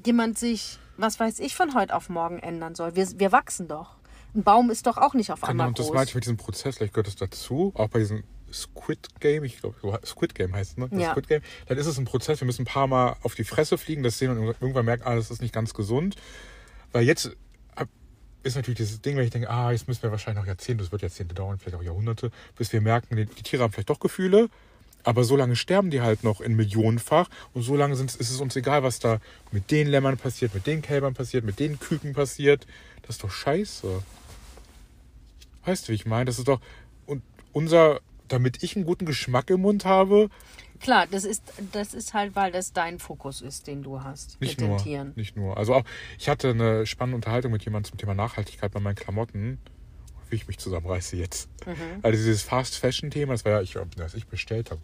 jemand 0.05 0.39
sich, 0.39 0.79
was 0.97 1.21
weiß 1.21 1.39
ich, 1.41 1.55
von 1.55 1.75
heute 1.75 1.95
auf 1.95 2.09
morgen 2.09 2.39
ändern 2.39 2.75
soll. 2.75 2.97
Wir, 2.97 3.09
wir 3.19 3.33
wachsen 3.33 3.69
doch. 3.69 3.97
Ein 4.35 4.43
Baum 4.43 4.71
ist 4.71 4.87
doch 4.87 4.97
auch 4.97 5.15
nicht 5.15 5.31
auf 5.31 5.41
Genau, 5.41 5.51
einmal 5.51 5.69
und 5.69 5.79
das 5.79 5.87
groß. 5.87 5.95
meinte 5.95 6.11
ich 6.11 6.15
mit 6.17 6.25
diesem 6.25 6.37
Prozess, 6.37 6.77
vielleicht 6.77 6.93
gehört 6.95 7.07
das 7.07 7.17
dazu, 7.17 7.73
auch 7.77 7.89
bei 7.89 8.01
diesem 8.01 8.25
Squid 8.55 9.21
Game, 9.21 9.45
ich 9.45 9.61
glaube, 9.61 9.77
Squid 10.07 10.35
Game 10.35 10.55
heißt 10.55 10.73
es, 10.73 10.77
ne? 10.77 10.89
Das 10.91 11.01
Ja. 11.01 11.11
Squid 11.13 11.29
Game. 11.29 11.43
Dann 11.67 11.79
ist 11.79 11.87
es 11.87 11.99
ein 11.99 12.05
Prozess, 12.05 12.41
wir 12.41 12.47
müssen 12.47 12.63
ein 12.63 12.67
paar 12.67 12.87
Mal 12.87 13.17
auf 13.23 13.35
die 13.35 13.45
Fresse 13.45 13.77
fliegen, 13.79 14.03
das 14.03 14.19
sehen 14.19 14.31
und 14.31 14.45
irgendwann 14.61 14.85
merken, 14.85 15.03
ah, 15.05 15.15
das 15.15 15.31
ist 15.31 15.43
nicht 15.43 15.55
ganz 15.55 15.75
gesund. 15.75 16.17
Weil 16.93 17.05
jetzt 17.05 17.37
ist 18.45 18.57
natürlich 18.57 18.77
dieses 18.77 19.01
Ding, 19.01 19.17
wenn 19.17 19.25
ich 19.25 19.31
denke, 19.31 19.51
ah, 19.51 19.73
jetzt 19.73 19.89
müssen 19.89 20.03
wir 20.03 20.11
wahrscheinlich 20.11 20.43
noch 20.43 20.47
Jahrzehnte, 20.47 20.85
das 20.85 20.93
wird 20.93 21.03
Jahrzehnte 21.03 21.35
dauern, 21.35 21.59
vielleicht 21.59 21.77
auch 21.77 21.83
Jahrhunderte, 21.83 22.31
bis 22.57 22.73
wir 22.73 22.81
merken, 22.81 23.17
die, 23.17 23.27
die 23.27 23.43
Tiere 23.43 23.63
haben 23.63 23.73
vielleicht 23.73 23.91
doch 23.91 24.01
Gefühle, 24.01 24.49
aber 25.03 25.25
so 25.25 25.37
lange 25.37 25.57
sterben 25.57 25.91
die 25.91 26.01
halt 26.01 26.25
noch 26.25 26.41
in 26.41 26.55
Millionenfach 26.55 27.29
und 27.53 27.63
so 27.63 27.77
lange 27.77 27.97
sind, 27.97 28.15
ist 28.15 28.31
es 28.31 28.41
uns 28.41 28.55
egal, 28.57 28.83
was 28.83 28.99
da 28.99 29.19
mit 29.51 29.71
den 29.71 29.87
Lämmern 29.87 30.17
passiert, 30.17 30.55
mit 30.55 30.67
den 30.67 30.83
Kälbern 30.83 31.15
passiert, 31.15 31.45
mit 31.45 31.59
den 31.59 31.79
Küken 31.79 32.13
passiert. 32.13 32.67
Das 33.03 33.17
ist 33.17 33.25
doch 33.25 33.31
scheiße. 33.31 34.03
Weißt 35.65 35.89
du, 35.89 35.93
wie 35.93 35.97
ich 35.97 36.07
meine? 36.07 36.27
Das 36.27 36.39
ist 36.39 36.49
doch 36.49 36.61
und 37.07 37.23
unser, 37.53 38.01
damit 38.35 38.63
ich 38.63 38.77
einen 38.77 38.85
guten 38.85 39.07
Geschmack 39.07 39.51
im 39.51 39.63
Mund 39.63 39.85
habe, 39.85 40.29
Klar, 40.81 41.07
das 41.07 41.25
ist, 41.25 41.43
das 41.73 41.95
ist 41.95 42.13
halt, 42.13 42.37
weil 42.37 42.53
das 42.53 42.73
dein 42.73 42.99
Fokus 42.99 43.41
ist, 43.41 43.67
den 43.67 43.83
du 43.83 44.03
hast 44.03 44.39
nicht 44.41 44.61
mit 44.61 44.69
nur, 44.69 44.77
den 44.77 44.85
Tieren. 44.85 45.13
nicht 45.17 45.35
nur. 45.35 45.57
Also 45.57 45.75
auch, 45.75 45.85
ich 46.19 46.29
hatte 46.29 46.51
eine 46.51 46.85
spannende 46.85 47.17
Unterhaltung 47.17 47.53
mit 47.53 47.65
jemandem 47.65 47.91
zum 47.91 47.99
Thema 47.99 48.15
Nachhaltigkeit 48.15 48.71
bei 48.71 48.81
meinen 48.81 48.97
Klamotten, 48.97 49.59
wie 50.29 50.37
ich 50.37 50.47
mich 50.47 50.59
zusammenreiße 50.59 51.17
jetzt. 51.17 51.49
Mhm. 51.65 52.01
Also 52.03 52.19
dieses 52.19 52.43
Fast 52.43 52.77
Fashion 52.77 53.11
Thema, 53.11 53.33
das 53.33 53.45
war 53.45 53.53
ja, 53.53 53.63
ich, 53.63 53.79
das 53.97 54.15
ich 54.15 54.27
bestellt 54.27 54.71
habe, 54.71 54.81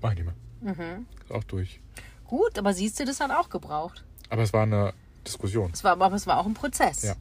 mach 0.00 0.12
ich 0.12 0.24
nicht 0.24 0.26
mehr. 0.62 0.74
Mhm. 0.74 1.06
Ist 1.22 1.32
auch 1.32 1.44
durch. 1.44 1.80
Gut, 2.24 2.58
aber 2.58 2.72
siehst 2.72 2.98
du, 2.98 3.04
das 3.04 3.20
hat 3.20 3.30
auch 3.30 3.50
gebraucht. 3.50 4.04
Aber 4.30 4.42
es 4.44 4.52
war 4.52 4.62
eine 4.62 4.94
Diskussion. 5.26 5.72
Es 5.74 5.84
war, 5.84 5.92
aber 6.00 6.16
es 6.16 6.26
war 6.26 6.38
auch 6.38 6.46
ein 6.46 6.54
Prozess. 6.54 7.02
Ja. 7.02 7.16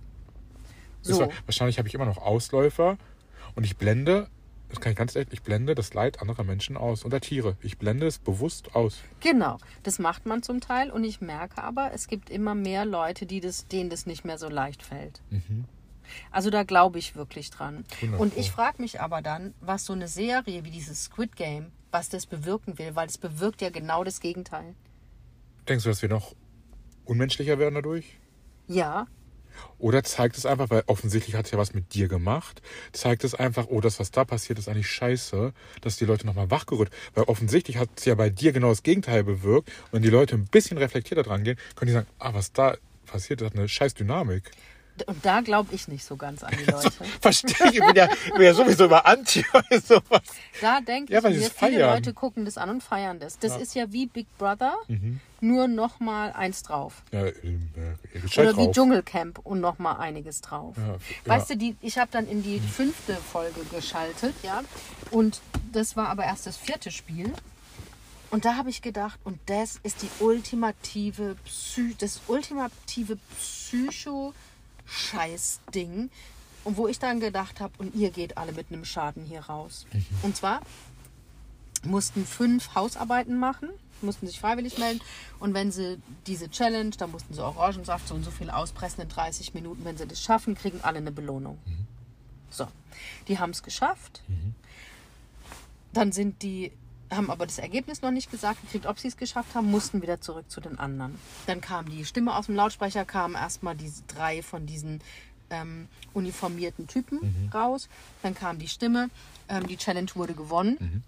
So. 1.02 1.20
war, 1.20 1.30
wahrscheinlich 1.46 1.78
habe 1.78 1.88
ich 1.88 1.94
immer 1.94 2.06
noch 2.06 2.20
Ausläufer 2.20 2.98
und 3.56 3.64
ich 3.66 3.76
blende, 3.76 4.30
das 4.76 4.82
kann 4.82 4.92
ich 4.92 4.98
ganz 4.98 5.16
ehrlich, 5.16 5.32
ich 5.34 5.42
blende 5.42 5.74
das 5.74 5.94
Leid 5.94 6.22
anderer 6.22 6.44
Menschen 6.44 6.76
aus 6.78 7.06
oder 7.06 7.22
Tiere. 7.22 7.56
Ich 7.62 7.78
blende 7.78 8.06
es 8.08 8.20
bewusst 8.20 8.76
aus. 8.76 9.00
Genau, 9.22 9.58
das 9.84 10.00
macht 10.00 10.26
man 10.26 10.44
zum 10.44 10.60
Teil 10.60 10.92
und 10.92 11.04
ich 11.04 11.22
merke 11.22 11.64
aber, 11.64 11.92
es 11.94 12.08
gibt 12.08 12.30
immer 12.30 12.56
mehr 12.56 12.86
Leute, 12.86 13.26
die 13.26 13.40
das, 13.40 13.68
denen 13.68 13.90
das 13.90 14.06
nicht 14.06 14.26
mehr 14.26 14.38
so 14.38 14.50
leicht 14.50 14.84
fällt. 14.84 15.22
Also 16.32 16.50
da 16.50 16.64
glaube 16.64 17.00
ich 17.00 17.16
wirklich 17.16 17.50
dran. 17.50 17.86
100 18.02 18.20
Und 18.20 18.38
ich 18.38 18.52
frage 18.52 18.82
mich 18.82 19.02
aber 19.02 19.22
dann, 19.22 19.54
was 19.62 19.86
so 19.86 19.94
eine 19.94 20.08
Serie 20.08 20.64
wie 20.64 20.72
dieses 20.72 21.06
Squid 21.06 21.36
Game, 21.36 21.72
was 21.92 22.10
das 22.10 22.26
bewirken 22.26 22.78
will, 22.78 22.96
weil 22.96 23.08
es 23.08 23.18
bewirkt 23.18 23.62
ja 23.62 23.70
genau 23.70 24.04
das 24.04 24.20
Gegenteil. 24.20 24.76
Denkst 25.68 25.84
du, 25.84 25.90
dass 25.90 26.02
wir 26.02 26.10
noch 26.10 26.36
unmenschlicher 27.06 27.58
werden 27.58 27.76
dadurch? 27.76 28.20
Ja, 28.68 29.08
Oder 29.78 30.04
zeigt 30.04 30.38
es 30.38 30.46
einfach, 30.46 30.70
weil 30.70 30.84
offensichtlich 30.88 31.36
hat 31.36 31.46
es 31.46 31.52
ja 31.52 31.58
was 31.58 31.74
mit 31.74 31.94
dir 31.94 32.08
gemacht, 32.08 32.62
zeigt 32.92 33.24
es 33.24 33.36
einfach, 33.36 33.68
oh, 33.68 33.82
das, 33.82 34.00
was 34.00 34.12
da 34.12 34.26
passiert, 34.26 34.60
ist 34.60 34.70
eigentlich 34.70 34.90
scheiße, 34.90 35.54
dass 35.82 35.98
die 35.98 36.06
Leute 36.06 36.26
nochmal 36.26 36.50
wachgerührt. 36.52 36.92
Weil 37.14 37.26
offensichtlich 37.26 37.78
hat 37.78 37.90
es 37.96 38.06
ja 38.06 38.16
bei 38.16 38.30
dir 38.30 38.52
genau 38.52 38.70
das 38.70 38.84
Gegenteil 38.84 39.24
bewirkt. 39.24 39.70
Und 39.86 39.94
wenn 39.94 40.02
die 40.02 40.10
Leute 40.10 40.36
ein 40.36 40.46
bisschen 40.46 40.78
reflektierter 40.78 41.24
dran 41.24 41.44
gehen, 41.44 41.58
können 41.76 41.88
die 41.88 41.94
sagen, 41.94 42.08
ah, 42.20 42.34
was 42.34 42.52
da 42.52 42.76
passiert, 43.06 43.42
hat 43.42 43.56
eine 43.56 43.68
scheiß 43.68 43.94
Dynamik. 43.94 44.52
Und 45.08 45.26
da 45.26 45.42
glaube 45.42 45.74
ich 45.76 45.88
nicht 45.88 46.06
so 46.06 46.16
ganz 46.16 46.44
an 46.44 46.54
die 46.58 46.64
Leute. 46.72 46.92
Verstehe 47.22 47.68
ich, 47.70 47.76
ich 47.76 47.86
bin 47.86 47.96
ja, 47.96 48.08
bin 48.34 48.42
ja 48.44 48.54
sowieso 48.54 48.86
immer 48.86 49.06
anti 49.06 49.46
bei 49.54 49.80
sowas. 49.80 50.22
Da 50.62 50.80
denke 50.82 51.14
Ja, 51.14 51.20
ich 51.28 51.38
mir, 51.38 51.50
viele. 51.50 51.80
Leute 51.86 52.14
gucken 52.14 52.46
das 52.46 52.58
an 52.58 52.70
und 52.70 52.82
feiern 52.84 53.20
das. 53.20 53.38
Das 53.40 53.54
Ja. 53.54 53.58
ist 53.60 53.76
ja 53.76 53.92
wie 53.92 54.06
Big 54.06 54.28
Brother, 54.38 54.74
Mhm. 54.88 55.20
nur 55.42 55.68
noch 55.68 56.00
mal 56.00 56.32
eins 56.34 56.64
drauf. 56.64 57.04
Ja, 57.12 57.26
äh, 57.26 57.30
äh, 57.30 57.34
Oder 58.38 58.52
wie 58.58 58.66
drauf. 58.66 58.72
Dschungelcamp 58.76 59.40
und 59.44 59.60
noch 59.60 59.80
mal 59.80 59.94
einiges 59.98 60.42
drauf. 60.42 60.76
Weißt 61.26 61.50
du, 61.50 61.58
die, 61.58 61.76
ich 61.82 61.98
habe 61.98 62.10
dann 62.12 62.28
in 62.28 62.42
die 62.44 62.60
fünfte 62.60 63.16
Folge 63.16 63.62
geschaltet, 63.72 64.34
ja. 64.44 64.62
Und 65.12 65.42
das 65.72 65.96
war 65.98 66.10
aber 66.10 66.24
erst 66.24 66.48
das 66.48 66.58
vierte 66.58 66.90
Spiel. 66.92 67.32
Und 68.32 68.44
da 68.44 68.56
habe 68.58 68.70
ich 68.70 68.82
gedacht, 68.82 69.18
und 69.24 69.40
das 69.46 69.80
ist 69.84 70.02
die 70.02 70.10
ultimative 70.20 71.36
Psy 71.46 71.96
das 72.00 72.22
ultimative 72.28 73.18
Psycho-Scheiß-Ding. 74.86 76.10
Und 76.64 76.78
wo 76.78 76.88
ich 76.88 76.98
dann 76.98 77.20
gedacht 77.20 77.60
habe, 77.60 77.74
und 77.78 77.94
ihr 77.96 78.10
geht 78.10 78.38
alle 78.38 78.52
mit 78.52 78.72
einem 78.72 78.86
Schaden 78.86 79.24
hier 79.24 79.42
raus. 79.42 79.86
Und 80.24 80.36
zwar 80.36 80.62
mussten 81.84 82.26
fünf 82.26 82.74
Hausarbeiten 82.74 83.38
machen, 83.38 83.70
mussten 84.02 84.26
sich 84.26 84.40
freiwillig 84.40 84.80
melden. 84.80 85.02
Und 85.40 85.54
wenn 85.54 85.72
sie 85.72 86.02
diese 86.26 86.50
Challenge, 86.50 86.90
da 86.98 87.06
mussten 87.06 87.36
sie 87.36 87.44
Orangensaft 87.44 88.08
so 88.08 88.16
und 88.16 88.24
so 88.24 88.32
viel 88.32 88.50
auspressen 88.50 89.04
in 89.04 89.10
30 89.10 89.54
Minuten. 89.54 89.86
Wenn 89.86 89.98
sie 89.98 90.08
das 90.08 90.22
schaffen, 90.22 90.56
kriegen 90.56 90.80
alle 90.82 90.98
eine 90.98 91.12
Belohnung. 91.12 91.60
So, 92.50 92.68
die 93.28 93.38
haben 93.38 93.52
es 93.52 93.62
geschafft. 93.62 94.24
Dann 95.94 96.12
sind 96.12 96.42
die, 96.42 96.72
haben 97.12 97.30
aber 97.30 97.46
das 97.46 97.60
Ergebnis 97.60 98.02
noch 98.02 98.12
nicht 98.12 98.32
gesagt 98.32 98.62
gekriegt, 98.62 98.86
ob 98.86 99.00
sie 99.00 99.08
es 99.08 99.18
geschafft 99.18 99.56
haben, 99.56 99.70
mussten 99.70 100.02
wieder 100.02 100.22
zurück 100.22 100.50
zu 100.50 100.60
den 100.60 100.80
anderen. 100.80 101.18
Dann 101.46 101.62
kam 101.62 101.90
die 101.90 102.06
Stimme 102.06 102.36
aus 102.36 102.48
dem 102.48 102.56
Lautsprecher, 102.56 103.06
kamen 103.06 103.36
erstmal 103.36 103.76
diese 103.76 104.04
drei 104.08 104.42
von 104.42 104.66
diesen 104.66 105.02
ähm, 105.50 105.88
uniformierten 106.14 106.88
Typen 106.88 107.50
raus. 107.54 107.90
Dann 108.24 108.34
kam 108.34 108.58
die 108.58 108.68
Stimme, 108.68 109.10
ähm, 109.50 109.68
die 109.68 109.78
Challenge 109.78 110.10
wurde 110.16 110.34
gewonnen. 110.34 111.04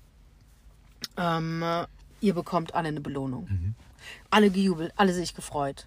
Ähm, 1.18 1.64
äh, 1.64 1.86
ihr 2.22 2.34
bekommt 2.34 2.76
alle 2.76 2.90
eine 2.90 3.02
Belohnung. 3.02 3.76
Alle 4.30 4.52
gejubelt, 4.52 4.94
alle 4.96 5.14
sich 5.14 5.36
gefreut. 5.36 5.86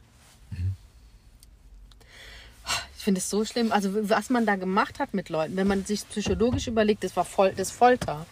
Ich 2.97 3.05
finde 3.05 3.19
es 3.19 3.31
so 3.31 3.45
schlimm. 3.45 3.73
Also 3.73 4.11
was 4.11 4.29
man 4.29 4.45
da 4.45 4.57
gemacht 4.57 4.99
hat 4.99 5.15
mit 5.15 5.31
Leuten, 5.31 5.57
wenn 5.57 5.67
man 5.67 5.85
sich 5.85 6.07
psychologisch 6.09 6.67
überlegt, 6.67 7.03
das 7.03 7.17
war 7.17 7.25
voll, 7.25 7.55
das 7.55 7.71
Folter. 7.71 8.27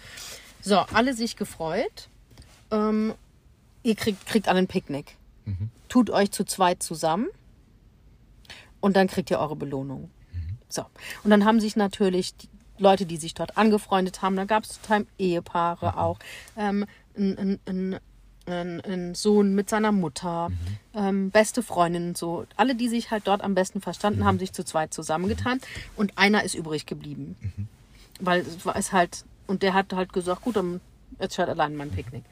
So, 0.61 0.78
alle 0.92 1.14
sich 1.14 1.36
gefreut. 1.36 2.09
Ähm, 2.70 3.14
ihr 3.82 3.94
kriegt, 3.94 4.26
kriegt 4.26 4.48
alle 4.48 4.59
ein 4.59 4.66
Picknick. 4.66 5.16
Tut 5.88 6.11
euch 6.11 6.30
zu 6.30 6.44
zweit 6.44 6.82
zusammen 6.82 7.28
und 8.80 8.96
dann 8.96 9.06
kriegt 9.06 9.30
ihr 9.30 9.38
eure 9.38 9.56
Belohnung. 9.56 10.11
So. 10.68 10.82
Und 11.24 11.30
dann 11.30 11.44
haben 11.44 11.61
sich 11.61 11.76
natürlich 11.76 12.36
die 12.36 12.48
Leute, 12.78 13.06
die 13.06 13.16
sich 13.16 13.34
dort 13.34 13.56
angefreundet 13.56 14.22
haben, 14.22 14.36
da 14.36 14.44
gab 14.44 14.64
es 14.64 14.70
zum 14.70 14.82
Teil 14.82 15.06
Ehepaare 15.18 15.98
auch, 15.98 16.18
ähm, 16.56 16.84
ein, 17.16 17.59
ein, 17.66 18.00
ein, 18.46 18.80
ein, 18.80 19.14
Sohn 19.14 19.54
mit 19.54 19.68
seiner 19.68 19.90
Mutter, 19.90 20.50
ähm, 20.94 21.30
beste 21.30 21.62
Freundinnen, 21.62 22.14
so. 22.14 22.46
Alle, 22.56 22.76
die 22.76 22.88
sich 22.88 23.11
halt 23.11 23.26
dort 23.26 23.42
am 23.42 23.54
besten 23.54 23.80
verstanden 23.80 24.24
haben, 24.24 24.38
sich 24.38 24.52
zu 24.52 24.64
zweit 24.64 24.94
zusammengetan 24.94 25.61
und 25.96 26.16
einer 26.16 26.44
ist 26.44 26.54
übrig 26.54 26.86
geblieben. 26.86 27.36
Weil 28.20 28.44
es 28.74 28.92
halt, 28.92 29.24
und 29.49 29.64
der 29.64 29.74
hat 29.74 29.92
halt 29.92 30.12
gesagt, 30.12 30.42
gut, 30.42 30.57
dann 30.57 30.80
jetzt 31.18 31.38
halt 31.38 31.49
allein 31.49 31.74
mein 31.74 31.90
Picknick. 31.90 32.24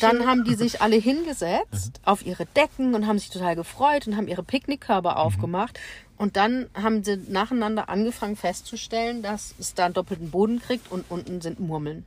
Dann 0.00 0.26
haben 0.26 0.44
die 0.44 0.54
sich 0.54 0.82
alle 0.82 0.96
hingesetzt 0.96 2.00
auf 2.04 2.26
ihre 2.26 2.46
Decken 2.46 2.94
und 2.94 3.06
haben 3.06 3.18
sich 3.18 3.30
total 3.30 3.56
gefreut 3.56 4.06
und 4.06 4.16
haben 4.16 4.28
ihre 4.28 4.42
Picknickkörbe 4.42 5.16
aufgemacht. 5.16 5.78
Und 6.18 6.36
dann 6.36 6.68
haben 6.74 7.02
sie 7.04 7.16
nacheinander 7.16 7.88
angefangen 7.88 8.36
festzustellen, 8.36 9.22
dass 9.22 9.54
es 9.58 9.74
da 9.74 9.86
einen 9.86 9.94
doppelten 9.94 10.30
Boden 10.30 10.60
kriegt 10.60 10.92
und 10.92 11.04
unten 11.10 11.40
sind 11.40 11.58
Murmeln 11.58 12.04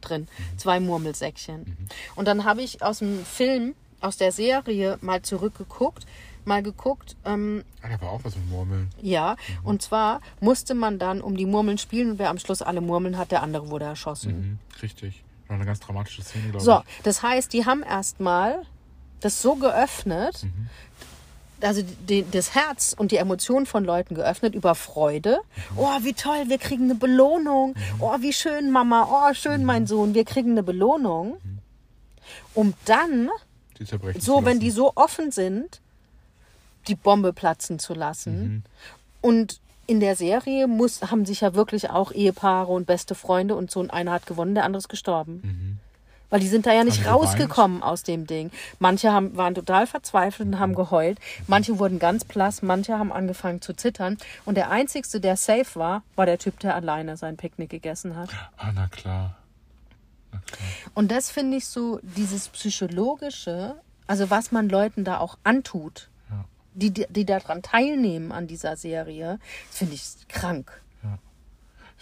drin. 0.00 0.28
Zwei 0.56 0.80
Murmelsäckchen. 0.80 1.76
Und 2.14 2.26
dann 2.26 2.44
habe 2.44 2.62
ich 2.62 2.82
aus 2.82 2.98
dem 2.98 3.24
Film, 3.24 3.74
aus 4.00 4.16
der 4.16 4.32
Serie 4.32 4.98
mal 5.00 5.22
zurückgeguckt, 5.22 6.06
mal 6.46 6.62
geguckt, 6.62 7.16
ähm, 7.24 7.64
Ah, 7.82 7.88
da 7.88 8.00
war 8.00 8.10
auch 8.12 8.20
was 8.24 8.36
mit 8.36 8.48
Murmeln. 8.48 8.90
ja, 9.00 9.36
und 9.62 9.82
zwar 9.82 10.20
musste 10.40 10.74
man 10.74 10.98
dann 10.98 11.20
um 11.20 11.36
die 11.36 11.46
Murmeln 11.46 11.78
spielen 11.78 12.12
und 12.12 12.18
wer 12.18 12.30
am 12.30 12.38
Schluss 12.38 12.62
alle 12.62 12.80
Murmeln 12.80 13.16
hat, 13.18 13.30
der 13.30 13.42
andere 13.42 13.70
wurde 13.70 13.84
erschossen. 13.86 14.32
Mhm, 14.40 14.58
richtig. 14.82 15.22
War 15.48 15.56
eine 15.56 15.66
ganz 15.66 15.80
dramatische 15.80 16.22
Szene, 16.22 16.48
glaube 16.50 16.64
So, 16.64 16.78
ich. 16.78 17.02
das 17.02 17.22
heißt, 17.22 17.52
die 17.52 17.66
haben 17.66 17.82
erstmal 17.82 18.62
das 19.20 19.40
so 19.42 19.54
geöffnet, 19.56 20.46
also 21.60 21.82
die, 22.08 22.24
das 22.30 22.54
Herz 22.54 22.94
und 22.96 23.10
die 23.10 23.16
Emotionen 23.16 23.64
von 23.66 23.84
Leuten 23.84 24.14
geöffnet 24.14 24.54
über 24.54 24.74
Freude. 24.74 25.38
Oh, 25.76 25.88
wie 26.02 26.12
toll, 26.12 26.44
wir 26.48 26.58
kriegen 26.58 26.84
eine 26.84 26.94
Belohnung. 26.94 27.74
Oh, 28.00 28.16
wie 28.20 28.32
schön, 28.34 28.70
Mama. 28.70 29.08
Oh, 29.10 29.32
schön, 29.34 29.64
mein 29.64 29.86
Sohn, 29.86 30.14
wir 30.14 30.24
kriegen 30.24 30.50
eine 30.52 30.62
Belohnung. 30.62 31.38
Um 32.54 32.74
dann, 32.84 33.30
so, 34.18 34.44
wenn 34.44 34.60
die 34.60 34.66
lassen. 34.66 34.76
so 34.76 34.92
offen 34.94 35.30
sind, 35.30 35.80
die 36.88 36.94
Bombe 36.94 37.32
platzen 37.32 37.78
zu 37.78 37.94
lassen. 37.94 38.64
Und 39.20 39.60
in 39.86 40.00
der 40.00 40.16
Serie 40.16 40.66
muss, 40.66 41.02
haben 41.10 41.26
sich 41.26 41.42
ja 41.42 41.54
wirklich 41.54 41.90
auch 41.90 42.12
Ehepaare 42.12 42.72
und 42.72 42.86
beste 42.86 43.14
Freunde 43.14 43.54
und 43.54 43.70
so. 43.70 43.80
Und 43.80 43.90
einer 43.90 44.12
hat 44.12 44.26
gewonnen, 44.26 44.54
der 44.54 44.64
andere 44.64 44.78
ist 44.78 44.88
gestorben. 44.88 45.80
Weil 46.30 46.40
die 46.40 46.48
sind 46.48 46.66
da 46.66 46.72
ja 46.72 46.84
nicht 46.84 47.04
Haben 47.04 47.14
rausgekommen 47.14 47.82
aus 47.82 48.02
dem 48.02 48.26
Ding. 48.26 48.50
Manche 48.78 49.12
haben, 49.12 49.36
waren 49.36 49.54
total 49.54 49.86
verzweifelt 49.86 50.48
und 50.48 50.58
haben 50.58 50.74
geheult. 50.74 51.18
Manche 51.46 51.78
wurden 51.78 51.98
ganz 51.98 52.24
blass, 52.24 52.62
manche 52.62 52.98
haben 52.98 53.12
angefangen 53.12 53.60
zu 53.60 53.74
zittern. 53.74 54.16
Und 54.44 54.56
der 54.56 54.70
Einzige, 54.70 55.20
der 55.20 55.36
safe 55.36 55.78
war, 55.78 56.02
war 56.16 56.26
der 56.26 56.38
Typ, 56.38 56.58
der 56.60 56.74
alleine 56.74 57.16
sein 57.16 57.36
Picknick 57.36 57.70
gegessen 57.70 58.16
hat. 58.16 58.30
Ah, 58.56 58.72
na 58.74 58.88
klar. 58.88 59.36
Na 60.32 60.40
klar. 60.40 60.68
Und 60.94 61.12
das 61.12 61.30
finde 61.30 61.58
ich 61.58 61.66
so, 61.66 62.00
dieses 62.02 62.48
psychologische, 62.48 63.76
also 64.06 64.30
was 64.30 64.50
man 64.50 64.68
Leuten 64.68 65.04
da 65.04 65.18
auch 65.18 65.38
antut. 65.44 66.08
Die, 66.74 66.90
die, 66.90 67.06
die 67.08 67.24
daran 67.24 67.62
teilnehmen 67.62 68.32
an 68.32 68.46
dieser 68.46 68.76
Serie, 68.76 69.38
finde 69.70 69.94
ich 69.94 70.28
krank. 70.28 70.80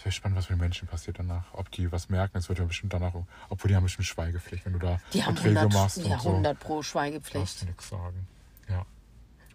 Sehr 0.03 0.11
spannend, 0.11 0.37
was 0.37 0.49
mit 0.49 0.57
den 0.57 0.61
Menschen 0.61 0.87
passiert 0.87 1.17
danach. 1.19 1.45
Ob 1.53 1.71
die 1.71 1.89
was 1.91 2.09
merken, 2.09 2.37
es 2.37 2.49
wird 2.49 2.59
ja 2.59 2.65
bestimmt 2.65 2.91
danach, 2.91 3.13
obwohl 3.47 3.69
die 3.69 3.75
haben 3.75 3.83
bestimmt 3.83 4.07
Schweigepflicht, 4.07 4.65
wenn 4.65 4.73
du 4.73 4.79
da 4.79 4.99
Die 5.13 5.23
haben 5.23 5.35
Verträge 5.37 5.59
100, 5.59 5.73
machst 5.81 5.97
ja, 5.97 6.15
und 6.15 6.21
so. 6.21 6.29
100 6.29 6.59
pro 6.59 6.75
Darfst 6.75 6.89
Schweigepflicht. 6.91 7.61
du 7.61 7.65
nichts 7.67 7.87
sagen. 7.89 8.27
Ja. 8.67 8.85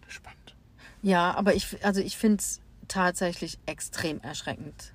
Spannend. 0.07 0.55
Ja, 1.03 1.35
aber 1.35 1.53
ich, 1.53 1.85
also 1.85 2.01
ich 2.01 2.17
finde 2.17 2.37
es 2.37 2.61
tatsächlich 2.87 3.59
extrem 3.67 4.21
erschreckend. 4.21 4.93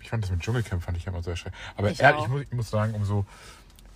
Ich 0.00 0.10
fand 0.10 0.22
das 0.22 0.30
mit 0.30 0.40
Dschungelcamp 0.40 0.82
fand 0.82 0.96
ich 0.96 1.04
ja 1.04 1.12
immer 1.12 1.22
so 1.22 1.30
erschreckend. 1.30 1.60
Aber 1.76 1.90
Ich 1.90 2.00
ehrlich, 2.00 2.22
ich 2.22 2.28
muss, 2.28 2.42
ich 2.42 2.52
muss 2.52 2.70
sagen, 2.70 2.94
umso. 2.94 3.24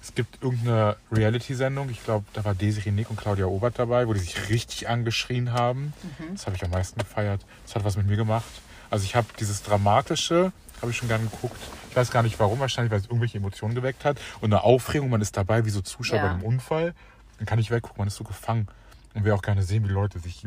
Es 0.07 0.15
gibt 0.15 0.41
irgendeine 0.41 0.97
Reality-Sendung, 1.11 1.91
ich 1.91 2.03
glaube, 2.05 2.27
da 2.33 2.45
war 2.45 2.55
Desiree 2.55 2.93
Nick 2.93 3.11
und 3.11 3.17
Claudia 3.17 3.47
Obert 3.47 3.77
dabei, 3.77 4.07
wo 4.07 4.13
die 4.13 4.21
sich 4.21 4.49
richtig 4.49 4.89
angeschrien 4.89 5.53
haben. 5.53 5.93
Mhm. 6.21 6.35
Das 6.35 6.47
habe 6.47 6.55
ich 6.55 6.65
am 6.65 6.71
meisten 6.71 7.01
gefeiert. 7.01 7.45
Das 7.65 7.75
hat 7.75 7.85
was 7.85 7.97
mit 7.97 8.07
mir 8.07 8.15
gemacht. 8.17 8.47
Also 8.89 9.05
ich 9.05 9.17
habe 9.17 9.27
dieses 9.41 9.65
Dramatische, 9.65 10.53
habe 10.81 10.93
ich 10.93 10.97
schon 10.97 11.09
gerne 11.09 11.25
geguckt. 11.25 11.57
Ich 11.91 11.97
weiß 11.97 12.13
gar 12.13 12.23
nicht 12.23 12.39
warum, 12.39 12.61
wahrscheinlich, 12.61 12.93
weil 12.93 13.01
es 13.01 13.07
irgendwelche 13.07 13.39
Emotionen 13.39 13.75
geweckt 13.75 14.05
hat. 14.05 14.21
Und 14.41 14.53
eine 14.53 14.63
Aufregung, 14.63 15.11
man 15.11 15.21
ist 15.21 15.37
dabei 15.37 15.65
wie 15.65 15.71
so 15.71 15.81
Zuschauer 15.81 16.19
Ja. 16.19 16.23
bei 16.27 16.31
einem 16.35 16.43
Unfall. 16.45 16.95
Dann 17.39 17.47
kann 17.47 17.59
ich 17.59 17.73
weggucken, 17.73 17.99
man 17.99 18.07
ist 18.07 18.15
so 18.15 18.23
gefangen. 18.23 18.69
Und 19.13 19.25
will 19.25 19.33
auch 19.33 19.43
gerne 19.43 19.65
sehen, 19.65 19.89
wie 19.89 19.93
Leute 19.93 20.21
sich 20.21 20.47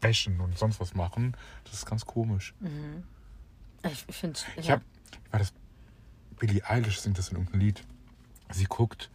bashen 0.00 0.40
und 0.40 0.56
sonst 0.56 0.80
was 0.80 0.94
machen. 0.94 1.36
Das 1.64 1.74
ist 1.74 1.84
ganz 1.84 2.06
komisch. 2.06 2.54
Ich, 3.84 4.04
ich 4.08 4.16
finde 4.16 4.40
Ich 4.56 4.68
ja. 4.68 4.76
habe, 4.76 4.84
war 5.30 5.40
das 5.40 5.52
Billie 6.38 6.62
Eilish 6.66 7.00
singt 7.00 7.18
das 7.18 7.28
in 7.28 7.36
irgendeinem 7.36 7.60
Lied. 7.60 7.84
Sie 8.54 8.64
guckt, 8.64 9.10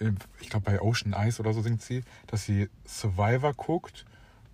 äh, 0.00 0.10
ich 0.40 0.48
glaube 0.50 0.64
bei 0.64 0.80
Ocean 0.80 1.12
Eyes 1.12 1.40
oder 1.40 1.52
so 1.52 1.62
singt 1.62 1.82
sie, 1.82 2.02
dass 2.26 2.44
sie 2.44 2.68
Survivor 2.86 3.54
guckt, 3.54 4.04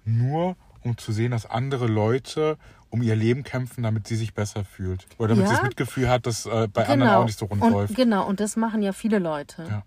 nur 0.05 0.57
um 0.83 0.97
zu 0.97 1.13
sehen, 1.13 1.33
dass 1.33 1.45
andere 1.47 1.87
Leute 1.87 2.57
um 2.91 3.03
ihr 3.03 3.17
Leben 3.17 3.43
kämpfen, 3.43 3.83
damit 3.83 4.07
sie 4.07 4.17
sich 4.17 4.33
besser 4.33 4.65
fühlt. 4.65 5.07
Oder 5.19 5.29
damit 5.29 5.45
Ja. 5.45 5.49
sie 5.51 5.55
das 5.57 5.63
Mitgefühl 5.65 6.09
hat, 6.09 6.27
dass 6.27 6.47
äh, 6.47 6.69
bei 6.73 6.87
anderen 6.89 7.13
auch 7.13 7.25
nicht 7.25 7.39
so 7.39 7.47
rund 7.47 7.61
und, 7.63 7.73
läuft. 7.73 7.95
Genau, 7.95 8.27
und 8.27 8.41
das 8.41 8.57
machen 8.57 8.81
ja 8.83 8.93
viele 8.93 9.19
Leute. 9.19 9.65
Ja. 9.69 9.83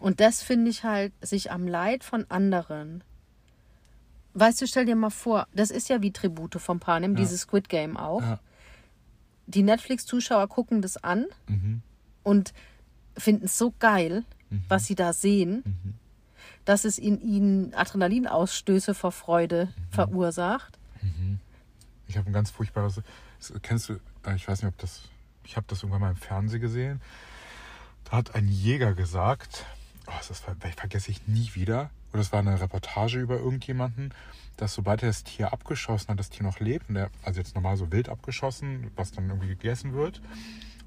Und 0.00 0.20
das 0.20 0.42
finde 0.42 0.70
ich 0.70 0.84
halt, 0.84 1.12
sich 1.20 1.50
am 1.52 1.66
Leid 1.68 2.04
von 2.04 2.24
anderen. 2.30 3.04
Weißt 4.34 4.60
du, 4.62 4.66
stell 4.66 4.86
dir 4.86 4.96
mal 4.96 5.10
vor, 5.10 5.46
das 5.52 5.70
ist 5.70 5.88
ja 5.88 6.00
wie 6.00 6.12
Tribute 6.12 6.54
von 6.60 6.80
Panem, 6.80 7.16
dieses 7.16 7.42
Squid 7.42 7.68
Game 7.68 7.96
auch. 7.96 8.22
Ja. 8.22 8.40
Die 9.46 9.62
Netflix-Zuschauer 9.62 10.48
gucken 10.48 10.80
das 10.82 10.96
an 11.02 11.26
Mhm. 11.48 11.82
und 12.22 12.52
finden 13.18 13.44
es 13.46 13.58
so 13.58 13.72
geil, 13.78 14.24
was 14.68 14.86
sie 14.86 14.94
da 14.94 15.12
sehen, 15.12 15.62
Mhm. 15.64 15.94
dass 16.64 16.84
es 16.84 16.98
in 16.98 17.20
ihnen 17.20 17.74
Adrenalinausstöße 17.74 18.94
vor 18.94 19.12
Freude 19.12 19.66
Mhm. 19.66 19.92
verursacht. 19.92 20.78
Ich 22.06 22.16
habe 22.16 22.28
ein 22.30 22.32
ganz 22.32 22.50
furchtbares. 22.50 23.02
Kennst 23.62 23.88
du, 23.90 23.94
äh, 24.26 24.34
ich 24.34 24.48
weiß 24.48 24.62
nicht, 24.62 24.72
ob 24.72 24.78
das. 24.78 25.02
Ich 25.44 25.56
habe 25.56 25.66
das 25.68 25.82
irgendwann 25.82 26.00
mal 26.00 26.10
im 26.10 26.16
Fernsehen 26.16 26.60
gesehen. 26.60 27.00
Da 28.04 28.12
hat 28.18 28.34
ein 28.34 28.48
Jäger 28.48 28.94
gesagt, 28.94 29.66
oh, 30.06 30.12
das 30.26 30.40
ver- 30.40 30.56
vergesse 30.76 31.10
ich 31.10 31.26
nie 31.26 31.50
wieder. 31.54 31.90
Oder 32.12 32.22
es 32.22 32.32
war 32.32 32.38
eine 32.40 32.58
Reportage 32.60 33.18
über 33.20 33.36
irgendjemanden, 33.38 34.14
dass 34.56 34.72
sobald 34.74 35.02
er 35.02 35.08
das 35.10 35.24
Tier 35.24 35.52
abgeschossen 35.52 36.08
hat, 36.08 36.18
das 36.18 36.30
Tier 36.30 36.42
noch 36.42 36.58
lebt, 36.60 36.88
und 36.88 36.96
er, 36.96 37.10
also 37.22 37.38
jetzt 37.40 37.54
normal 37.54 37.76
so 37.76 37.92
wild 37.92 38.08
abgeschossen, 38.08 38.90
was 38.96 39.12
dann 39.12 39.28
irgendwie 39.28 39.48
gegessen 39.48 39.92
wird. 39.92 40.22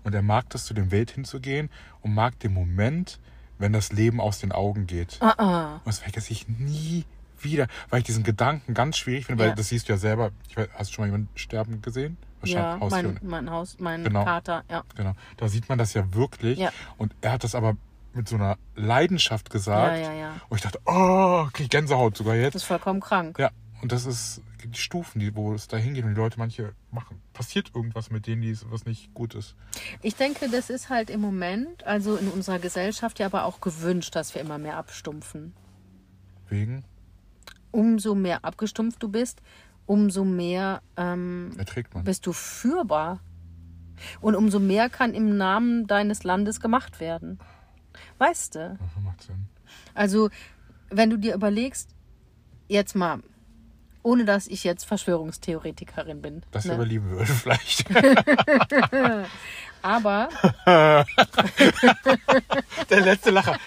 Und 0.03 0.13
er 0.15 0.21
mag 0.21 0.49
das, 0.49 0.65
zu 0.65 0.73
dem 0.73 0.91
Wild 0.91 1.11
hinzugehen 1.11 1.69
und 2.01 2.13
mag 2.13 2.39
den 2.39 2.53
Moment, 2.53 3.19
wenn 3.59 3.73
das 3.73 3.91
Leben 3.91 4.19
aus 4.19 4.39
den 4.39 4.51
Augen 4.51 4.87
geht. 4.87 5.17
Ah, 5.21 5.35
ah. 5.37 5.73
Und 5.75 5.87
das 5.87 5.99
vergesse 5.99 6.31
ich 6.33 6.47
nie 6.47 7.05
wieder, 7.39 7.67
weil 7.89 7.99
ich 7.99 8.05
diesen 8.05 8.23
Gedanken 8.23 8.73
ganz 8.73 8.97
schwierig 8.97 9.25
finde, 9.25 9.41
weil 9.43 9.49
Ja. 9.49 9.55
das 9.55 9.69
siehst 9.69 9.87
du 9.89 9.93
ja 9.93 9.97
selber. 9.97 10.31
Weiß, 10.55 10.67
hast 10.75 10.89
du 10.91 10.93
schon 10.95 11.03
mal 11.03 11.07
jemanden 11.07 11.29
sterben 11.35 11.81
gesehen? 11.81 12.17
Ja, 12.43 12.77
mein, 12.89 13.19
mein 13.21 13.49
Haus, 13.51 13.77
mein 13.79 14.03
Genau. 14.03 14.25
Kater, 14.25 14.63
ja. 14.69 14.83
Genau. 14.95 15.13
Da 15.37 15.47
sieht 15.47 15.69
man 15.69 15.77
das 15.77 15.93
ja 15.93 16.11
wirklich. 16.15 16.57
Ja. 16.57 16.71
Und 16.97 17.13
er 17.21 17.33
hat 17.33 17.43
das 17.43 17.53
aber 17.53 17.75
mit 18.13 18.27
so 18.27 18.35
einer 18.35 18.57
Leidenschaft 18.75 19.51
gesagt. 19.51 19.97
Ja, 20.01 20.11
ja, 20.11 20.13
ja. 20.13 20.31
Und 20.49 20.57
ich 20.57 20.63
dachte, 20.63 20.79
oh, 20.85 21.45
krieg 21.53 21.69
Gänsehaut 21.69 22.17
sogar 22.17 22.33
Das 22.35 22.43
jetzt. 22.45 22.55
ist 22.55 22.63
vollkommen 22.63 22.99
krank. 22.99 23.37
Ja. 23.37 23.51
Und 23.83 23.91
das 23.91 24.05
ist 24.05 24.41
die 24.67 24.79
Stufen, 24.79 25.19
die, 25.19 25.35
wo 25.35 25.53
es 25.53 25.67
da 25.67 25.77
hingeht 25.77 26.03
und 26.03 26.11
die 26.15 26.19
Leute 26.19 26.37
manche 26.39 26.73
machen. 26.91 27.21
Passiert 27.33 27.71
irgendwas 27.75 28.09
mit 28.11 28.27
denen, 28.27 28.41
die 28.41 28.57
was 28.69 28.85
nicht 28.85 29.13
gut 29.13 29.35
ist. 29.35 29.55
Ich 30.01 30.15
denke, 30.15 30.49
das 30.49 30.69
ist 30.69 30.89
halt 30.89 31.09
im 31.09 31.21
Moment, 31.21 31.85
also 31.85 32.15
in 32.15 32.27
unserer 32.27 32.59
Gesellschaft 32.59 33.19
ja 33.19 33.25
aber 33.25 33.45
auch 33.45 33.61
gewünscht, 33.61 34.15
dass 34.15 34.33
wir 34.35 34.41
immer 34.41 34.57
mehr 34.57 34.77
abstumpfen. 34.77 35.53
Wegen? 36.49 36.83
Umso 37.71 38.15
mehr 38.15 38.43
abgestumpft 38.43 39.01
du 39.01 39.09
bist, 39.09 39.41
umso 39.85 40.25
mehr 40.25 40.81
ähm, 40.97 41.51
Erträgt 41.57 41.93
man. 41.93 42.03
bist 42.03 42.25
du 42.25 42.33
führbar. 42.33 43.19
Und 44.19 44.35
umso 44.35 44.59
mehr 44.59 44.89
kann 44.89 45.13
im 45.13 45.37
Namen 45.37 45.85
deines 45.85 46.23
Landes 46.23 46.59
gemacht 46.59 46.99
werden. 46.99 47.39
Weißt 48.17 48.55
du? 48.55 48.59
Aha, 48.79 48.99
macht 49.03 49.21
Sinn. 49.21 49.47
Also, 49.93 50.29
wenn 50.89 51.09
du 51.09 51.17
dir 51.17 51.35
überlegst, 51.35 51.89
jetzt 52.67 52.95
mal, 52.95 53.21
ohne 54.03 54.25
dass 54.25 54.47
ich 54.47 54.63
jetzt 54.63 54.85
Verschwörungstheoretikerin 54.85 56.21
bin. 56.21 56.43
Das 56.51 56.65
ne? 56.65 56.75
überleben 56.75 57.09
würde 57.09 57.25
vielleicht. 57.33 57.85
Aber 59.83 60.29
Der 62.89 63.01
letzte 63.01 63.31
Lacher. 63.31 63.57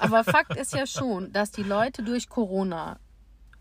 Aber 0.00 0.24
Fakt 0.24 0.56
ist 0.56 0.74
ja 0.74 0.84
schon, 0.86 1.32
dass 1.32 1.52
die 1.52 1.62
Leute 1.62 2.02
durch 2.02 2.28
Corona, 2.28 2.98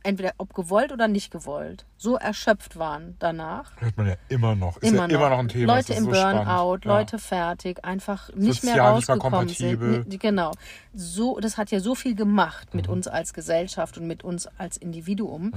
entweder 0.03 0.33
ob 0.37 0.53
gewollt 0.53 0.91
oder 0.91 1.07
nicht 1.07 1.31
gewollt, 1.31 1.85
so 1.97 2.15
erschöpft 2.17 2.77
waren 2.77 3.15
danach. 3.19 3.71
Hört 3.79 3.97
man 3.97 4.07
ja 4.07 4.15
immer 4.29 4.53
noch. 4.55 4.77
Ist 4.77 4.91
Immer, 4.91 5.09
ja 5.09 5.15
immer 5.17 5.29
noch 5.29 5.39
ein 5.39 5.47
Thema. 5.47 5.75
Leute 5.75 5.93
im 5.93 6.03
so 6.05 6.11
Burnout, 6.11 6.41
spannend. 6.43 6.85
Leute 6.85 7.19
fertig, 7.19 7.83
einfach 7.85 8.29
nicht 8.29 8.63
mehr 8.63 8.73
Sozial 8.73 8.95
nicht 8.95 9.07
mehr 9.07 9.17
rausgekommen 9.17 9.47
sind. 9.49 9.69
kompatibel. 9.79 10.05
Nee, 10.07 10.17
Genau. 10.17 10.51
So, 10.93 11.39
das 11.39 11.57
hat 11.57 11.71
ja 11.71 11.79
so 11.79 11.95
viel 11.95 12.15
gemacht 12.15 12.73
mit 12.75 12.87
Mhm. 12.87 12.93
uns 12.93 13.07
als 13.07 13.33
Gesellschaft 13.33 13.97
und 13.97 14.05
mit 14.07 14.23
uns 14.23 14.47
als 14.57 14.77
Individuum, 14.77 15.53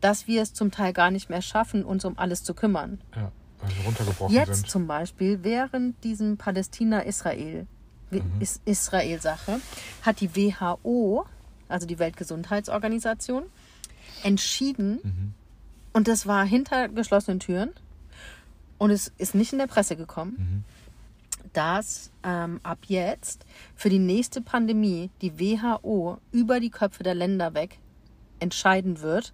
dass 0.00 0.26
wir 0.26 0.42
es 0.42 0.52
zum 0.54 0.70
Teil 0.70 0.92
gar 0.92 1.10
nicht 1.10 1.30
mehr 1.30 1.42
schaffen, 1.42 1.84
uns 1.84 2.04
um 2.04 2.18
alles 2.18 2.44
zu 2.44 2.54
kümmern. 2.54 3.00
Ja, 3.14 3.22
ja 3.22 3.32
also 3.62 3.74
runtergebrochen 3.84 4.34
Jetzt 4.34 4.54
sind. 4.54 4.70
zum 4.70 4.86
Beispiel, 4.86 5.42
während 5.42 6.02
diesem 6.04 6.36
Palästina-Israel, 6.36 7.66
Mhm. 8.10 8.22
Is- 8.40 8.60
Israel-Sache, 8.64 9.60
hat 10.02 10.20
die 10.20 10.34
WHO, 10.34 11.26
also 11.68 11.86
die 11.86 11.98
Weltgesundheitsorganisation, 11.98 13.42
entschieden, 14.22 15.00
Mhm. 15.02 15.34
und 15.92 16.08
das 16.08 16.26
war 16.26 16.44
hinter 16.44 16.88
geschlossenen 16.88 17.40
Türen, 17.40 17.70
und 18.78 18.90
es 18.90 19.12
ist 19.18 19.34
nicht 19.34 19.52
in 19.52 19.58
der 19.58 19.66
Presse 19.66 19.96
gekommen, 19.96 20.36
Mhm. 20.38 20.64
dass 21.52 22.10
ähm, 22.24 22.60
ab 22.62 22.78
jetzt 22.86 23.46
für 23.74 23.88
die 23.88 23.98
nächste 23.98 24.40
Pandemie 24.42 25.10
die 25.22 25.38
WHO 25.38 26.18
über 26.30 26.60
die 26.60 26.70
Köpfe 26.70 27.02
der 27.02 27.14
Länder 27.14 27.54
weg 27.54 27.78
entscheiden 28.40 29.00
wird, 29.00 29.32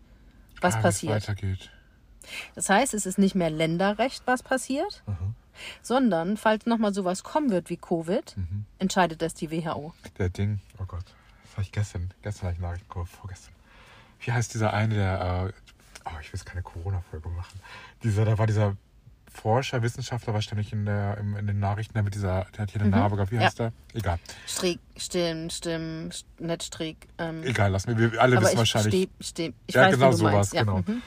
was 0.60 0.76
Ah, 0.76 0.80
passiert. 0.82 1.12
weitergeht. 1.14 1.70
Das 2.54 2.70
heißt, 2.70 2.94
es 2.94 3.04
ist 3.04 3.18
nicht 3.18 3.34
mehr 3.34 3.50
Länderrecht, 3.50 4.22
was 4.26 4.42
passiert, 4.42 5.02
sondern 5.82 6.36
falls 6.38 6.64
nochmal 6.66 6.94
sowas 6.94 7.22
kommen 7.22 7.50
wird 7.50 7.68
wie 7.68 7.76
Covid, 7.76 8.34
Mhm. 8.36 8.64
entscheidet 8.78 9.20
das 9.20 9.34
die 9.34 9.50
WHO. 9.50 9.92
Der 10.18 10.30
Ding, 10.30 10.60
oh 10.78 10.84
Gott, 10.86 11.04
das 11.42 11.52
habe 11.52 11.62
ich 11.62 11.72
gestern, 11.72 12.10
gestern 12.22 12.44
habe 12.46 12.54
ich 12.54 12.60
Nachrichten 12.60 12.88
gehört, 12.88 13.08
vorgestern. 13.08 13.53
Wie 14.24 14.32
heißt 14.32 14.54
dieser 14.54 14.72
eine, 14.72 14.94
der, 14.94 15.20
äh, 15.48 15.52
oh, 16.06 16.10
ich 16.20 16.32
will 16.32 16.38
jetzt 16.38 16.46
keine 16.46 16.62
Corona-Folge 16.62 17.28
machen. 17.28 17.60
Dieser, 18.02 18.24
da 18.24 18.38
war 18.38 18.46
dieser 18.46 18.76
Forscher, 19.30 19.82
Wissenschaftler, 19.82 20.32
war 20.32 20.40
ständig 20.42 20.72
in, 20.72 20.86
der, 20.86 21.18
im, 21.18 21.36
in 21.36 21.46
den 21.46 21.58
Nachrichten, 21.58 21.94
der 21.94 22.02
mit 22.04 22.14
dieser, 22.14 22.46
der 22.56 22.62
hat 22.62 22.70
hier 22.70 22.80
eine 22.80 22.90
Narbe 22.90 23.16
gehabt, 23.16 23.32
wie 23.32 23.36
Mhm. 23.36 23.40
Ja. 23.40 23.46
heißt 23.48 23.58
der? 23.58 23.72
Egal, 23.92 24.18
Strick, 24.46 24.78
Stimm, 24.96 25.50
Stimm, 25.50 26.10
St- 26.10 26.24
nicht 26.38 26.62
Strick. 26.62 27.08
Ähm, 27.18 27.42
egal, 27.42 27.70
lass 27.72 27.86
mir, 27.86 27.98
wir 27.98 28.20
alle 28.22 28.40
wissen 28.40 28.52
ich 28.52 28.58
wahrscheinlich. 28.58 28.94
steh, 28.94 29.08
steh, 29.20 29.52
ich 29.66 29.74
ja, 29.74 29.82
weiß, 29.82 29.94
genau 29.94 30.12
sowas. 30.12 30.52
Ja, 30.52 30.62
genau. 30.62 30.78
mhm. 30.86 31.02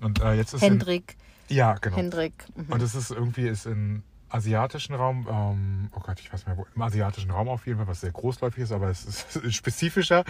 Und 0.00 0.20
äh, 0.20 0.32
jetzt 0.34 0.54
ist 0.54 0.62
in, 0.62 0.70
Hendrik, 0.70 1.16
ja, 1.48 1.74
genau. 1.74 1.96
Hendrik. 1.96 2.32
Mhm. 2.56 2.72
Und 2.72 2.82
es 2.82 2.94
ist 2.94 3.10
irgendwie 3.10 3.46
ist 3.46 3.66
im 3.66 4.02
asiatischen 4.28 4.94
Raum, 4.94 5.26
ähm, 5.30 5.90
oh 5.94 6.00
Gott, 6.00 6.20
ich 6.20 6.32
weiß 6.32 6.40
nicht 6.40 6.48
mehr 6.48 6.58
wo, 6.58 6.66
im 6.74 6.82
asiatischen 6.82 7.30
Raum 7.30 7.48
auf 7.48 7.66
jeden 7.66 7.78
Fall, 7.78 7.86
was 7.86 8.00
sehr 8.00 8.12
großläufig 8.12 8.64
ist, 8.64 8.72
aber 8.72 8.88
es 8.88 9.04
ist 9.04 9.54
spezifischer, 9.54 10.24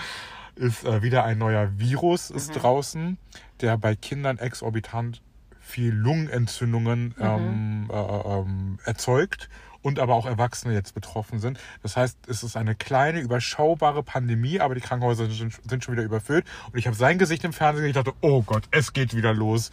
ist 0.55 0.85
äh, 0.85 1.03
wieder 1.03 1.25
ein 1.25 1.39
neuer 1.39 1.79
Virus 1.79 2.31
ist 2.31 2.51
draußen, 2.53 3.19
der 3.61 3.77
bei 3.79 3.95
Kindern 3.95 4.39
exorbitant 4.39 5.23
viel 5.61 5.93
Lungenentzündungen 5.93 7.15
ähm, 7.19 7.91
äh, 7.91 7.97
ähm, 7.97 8.79
erzeugt 8.85 9.49
und 9.87 10.01
aber 10.01 10.17
auch 10.17 10.27
Erwachsene 10.27 10.75
jetzt 10.75 10.95
betroffen 10.95 11.39
sind. 11.39 11.61
Das 11.81 11.97
heißt, 11.97 12.19
es 12.27 12.43
ist 12.43 12.57
eine 12.57 12.75
kleine, 12.75 13.21
überschaubare 13.21 14.03
Pandemie, 14.03 14.59
aber 14.59 14.75
die 14.75 14.81
Krankenhäuser 14.81 15.31
sind, 15.31 15.61
sind 15.65 15.85
schon 15.85 15.93
wieder 15.95 16.03
überfüllt. 16.03 16.45
Und 16.73 16.77
ich 16.79 16.89
habe 16.89 16.97
sein 16.97 17.19
Gesicht 17.19 17.45
im 17.45 17.53
Fernsehen 17.53 17.85
und 17.85 17.91
ich 17.91 17.95
dachte, 17.95 18.13
oh 18.21 18.43
Gott, 18.43 18.65
es 18.73 18.93
geht 18.93 19.15
wieder 19.15 19.33
los. 19.33 19.71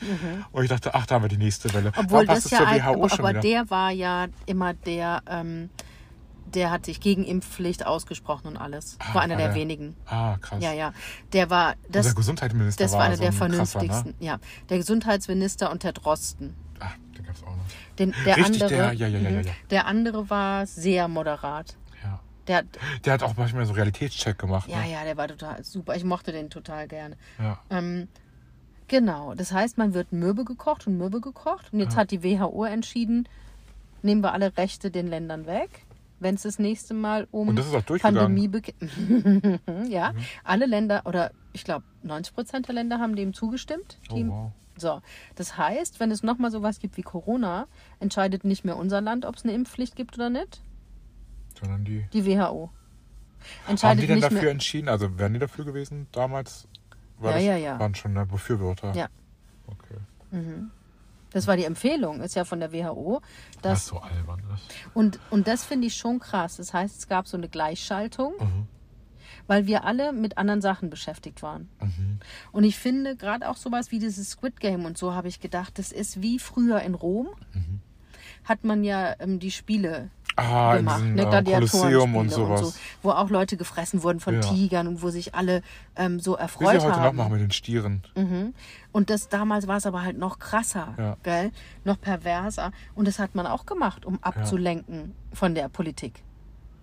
Und 0.52 0.64
ich 0.64 0.70
dachte, 0.70 0.94
ach, 0.94 1.08
da 1.08 1.16
haben 1.16 1.24
wir 1.24 1.30
die 1.30 1.38
nächste 1.38 1.74
Welle. 1.74 1.92
Obwohl 1.98 2.28
Warum 2.28 2.42
das 2.42 2.52
ja 2.52 2.64
ein, 2.64 2.82
aber, 2.82 3.12
aber 3.12 3.34
der 3.34 3.72
war 3.72 3.90
ja 3.90 4.28
immer 4.46 4.76
der, 4.76 5.24
ähm, 5.28 5.72
der 6.46 6.70
hat 6.70 6.86
sich 6.86 7.00
gegen 7.02 7.24
Impfpflicht 7.24 7.84
ausgesprochen 7.84 8.46
und 8.46 8.58
alles. 8.58 8.98
Ah, 9.00 9.16
war 9.16 9.22
einer 9.24 9.36
der 9.36 9.48
der- 9.48 9.56
wenigen. 9.56 9.96
Ah, 10.06 10.38
krass. 10.40 10.62
Ja, 10.62 10.74
ja. 10.74 10.94
Der 11.32 11.50
war, 11.50 11.74
das, 11.90 12.06
Unser 12.06 12.18
Gesundheitsminister 12.18 12.84
das 12.84 12.94
war, 12.94 13.02
einer 13.02 13.16
so 13.16 13.24
der 13.24 13.32
ein 13.32 13.38
krasser, 13.40 13.80
vernünftigsten. 13.80 14.12
Ne? 14.20 14.26
Ja, 14.28 14.38
der 14.70 14.78
Gesundheitsminister 14.78 15.72
und 15.72 15.82
der 15.82 15.94
Drosten. 15.94 16.54
Ah, 16.84 16.92
den 17.18 17.26
gab's 17.26 17.44
auch 17.44 17.48
noch. 17.56 17.64
Den, 17.98 18.14
der 18.26 18.38
Richtig, 18.38 18.62
andere, 18.64 18.70
der- 18.70 18.94
ja, 18.94 19.08
ja, 19.08 19.20
ja, 19.20 19.30
ja, 19.30 19.40
mhm. 19.42 19.46
ja. 19.48 19.52
der 19.70 19.86
andere 19.88 20.30
war 20.30 20.66
sehr 20.66 21.08
moderat. 21.08 21.78
Ja. 22.04 22.20
Der 22.48 22.58
hat, 22.58 22.66
Der 23.06 23.14
hat 23.14 23.24
auch 23.24 23.36
manchmal 23.38 23.66
so 23.66 23.74
Realitätscheck 23.74 24.38
gemacht. 24.38 24.70
ja, 24.70 24.82
ne? 24.82 24.92
ja, 24.92 25.04
der 25.04 25.16
war 25.18 25.28
total 25.28 25.64
super. 25.64 25.96
Ich 25.96 26.04
mochte 26.04 26.32
den 26.32 26.50
total 26.50 26.88
gerne. 26.88 27.16
ja. 27.40 27.60
Ähm, 27.70 28.08
genau, 28.88 29.34
das 29.34 29.52
heißt, 29.52 29.78
man 29.78 29.94
wird 29.94 30.12
Mürbe 30.12 30.44
gekocht 30.44 30.88
und 30.88 30.98
Mürbe 30.98 31.22
gekocht. 31.22 31.72
Und 31.72 31.80
jetzt 31.80 31.96
hat 31.96 32.12
die 32.12 32.24
WHO 32.24 32.66
entschieden, 32.66 33.28
nehmen 34.02 34.22
wir 34.22 34.34
alle 34.34 34.58
Rechte 34.58 34.92
den 34.92 35.08
Ländern 35.08 35.46
weg, 35.46 35.86
wenn 36.20 36.36
es 36.36 36.42
das 36.44 36.60
nächste 36.60 36.94
Mal 36.94 37.28
um 37.32 37.48
Und 37.50 37.56
das 37.58 37.68
ist 37.68 37.76
auch 37.76 37.82
durchgegangen. 37.84 38.52
Pandemie 38.52 39.60
Ja, 39.90 40.14
alle 40.44 40.66
Länder 40.66 41.04
oder 41.06 41.32
ich 41.54 41.64
glaube 41.64 41.86
90 42.04 42.34
Prozent 42.34 42.68
der 42.68 42.76
Länder 42.76 43.00
haben 43.00 43.16
dem 43.16 43.34
zugestimmt. 43.34 44.00
Oh, 44.12 44.16
wow. 44.28 44.52
So, 44.78 45.02
das 45.36 45.58
heißt, 45.58 46.00
wenn 46.00 46.10
es 46.12 46.24
nochmal 46.24 46.52
sowas 46.52 46.80
gibt 46.80 46.98
wie 46.98 47.02
Corona, 47.04 47.68
entscheidet 48.00 48.44
nicht 48.44 48.66
mehr 48.66 48.76
unser 48.78 49.02
Land, 49.02 49.26
ob 49.26 49.36
es 49.36 49.44
eine 49.44 49.54
Impfpflicht 49.54 49.96
gibt 49.96 50.16
oder 50.16 50.30
nicht. 50.30 50.62
Sondern 51.60 51.86
die. 51.86 52.06
Die 52.14 52.26
WHO. 52.26 52.70
Haben 53.66 53.72
Entscheidet 53.72 54.04
die 54.04 54.08
denn 54.08 54.22
dafür 54.22 54.42
mehr. 54.42 54.52
entschieden? 54.52 54.90
Also 54.90 55.18
wären 55.20 55.34
die 55.34 55.40
dafür 55.40 55.66
gewesen 55.66 56.08
damals? 56.12 56.68
War 57.20 57.32
Ja, 57.32 57.38
das, 57.38 57.46
ja, 57.46 57.56
ja. 57.58 57.80
Waren 57.80 57.94
schon 57.94 58.16
äh, 58.18 58.26
Befürworter? 58.26 58.94
Ja. 58.96 59.08
Okay. 59.68 60.00
Das 61.32 61.46
war 61.48 61.58
die 61.58 61.66
Empfehlung, 61.66 62.22
ist 62.22 62.36
ja 62.36 62.46
von 62.46 62.60
der 62.60 62.72
WHO. 62.74 63.22
Was 63.56 63.62
Dass, 63.62 63.86
so 63.88 64.00
albern 64.00 64.42
ist. 64.56 64.64
und, 64.94 65.20
und 65.30 65.48
das 65.48 65.64
finde 65.64 65.88
ich 65.88 65.96
schon 65.96 66.20
krass. 66.20 66.58
Das 66.58 66.74
heißt, 66.74 66.98
es 66.98 67.08
gab 67.08 67.28
so 67.28 67.38
eine 67.38 67.50
Gleichschaltung, 67.50 68.34
Mhm. 68.40 68.68
Weil 69.48 69.68
wir 69.68 69.84
alle 69.86 70.14
mit 70.14 70.38
anderen 70.38 70.62
Sachen 70.62 70.90
beschäftigt 70.90 71.42
waren. 71.44 71.70
Mhm. 71.82 72.20
Und 72.52 72.64
ich 72.64 72.78
finde 72.78 73.16
gerade 73.16 73.50
auch 73.50 73.58
sowas 73.58 73.92
wie 73.92 74.00
dieses 74.00 74.30
Squid 74.32 74.60
Game 74.60 74.86
und 74.86 74.98
so 74.98 75.14
habe 75.14 75.28
ich 75.28 75.40
gedacht, 75.40 75.78
das 75.80 75.92
ist 75.92 76.22
wie 76.22 76.40
früher 76.40 76.82
in 76.82 76.94
Rom. 76.96 77.28
Mhm. 77.54 77.80
Hat 78.46 78.64
man 78.66 78.84
ja 78.84 79.16
ähm, 79.20 79.40
die 79.40 79.52
Spiele 79.52 80.10
Ah, 80.36 80.72
in 80.74 80.78
gemacht, 80.80 81.02
diesem 81.04 81.16
ne? 81.16 81.22
äh, 81.38 81.44
Kolosseum 81.44 82.16
und 82.16 82.30
sowas. 82.30 82.60
so, 82.60 82.74
wo 83.04 83.12
auch 83.12 83.30
Leute 83.30 83.56
gefressen 83.56 84.02
wurden 84.02 84.20
von 84.20 84.34
Ja. 84.36 84.42
Tigern 84.42 84.88
und 84.88 85.02
wo 85.04 85.10
sich 85.12 85.36
alle 85.36 85.62
ähm, 85.96 86.20
so 86.20 86.36
erfreut 86.36 86.82
sie 86.82 86.88
heute 86.88 87.00
noch 87.02 87.14
machen 87.14 87.34
mit 87.34 87.42
den 87.42 87.52
Stieren. 87.52 88.02
Mhm. 88.16 88.54
Und 88.92 89.10
das 89.12 89.30
damals 89.30 89.68
war 89.68 89.78
es 89.78 89.86
aber 89.86 90.02
halt 90.02 90.18
noch 90.18 90.40
krasser, 90.40 90.96
Ja. 90.98 91.18
gell? 91.24 91.52
Noch 91.86 92.02
perverser. 92.02 92.72
Und 92.96 93.08
das 93.08 93.20
hat 93.20 93.36
man 93.36 93.46
auch 93.46 93.66
gemacht, 93.68 94.06
um 94.06 94.18
abzulenken 94.24 95.14
von 95.34 95.54
der 95.56 95.70
Politik 95.70 96.24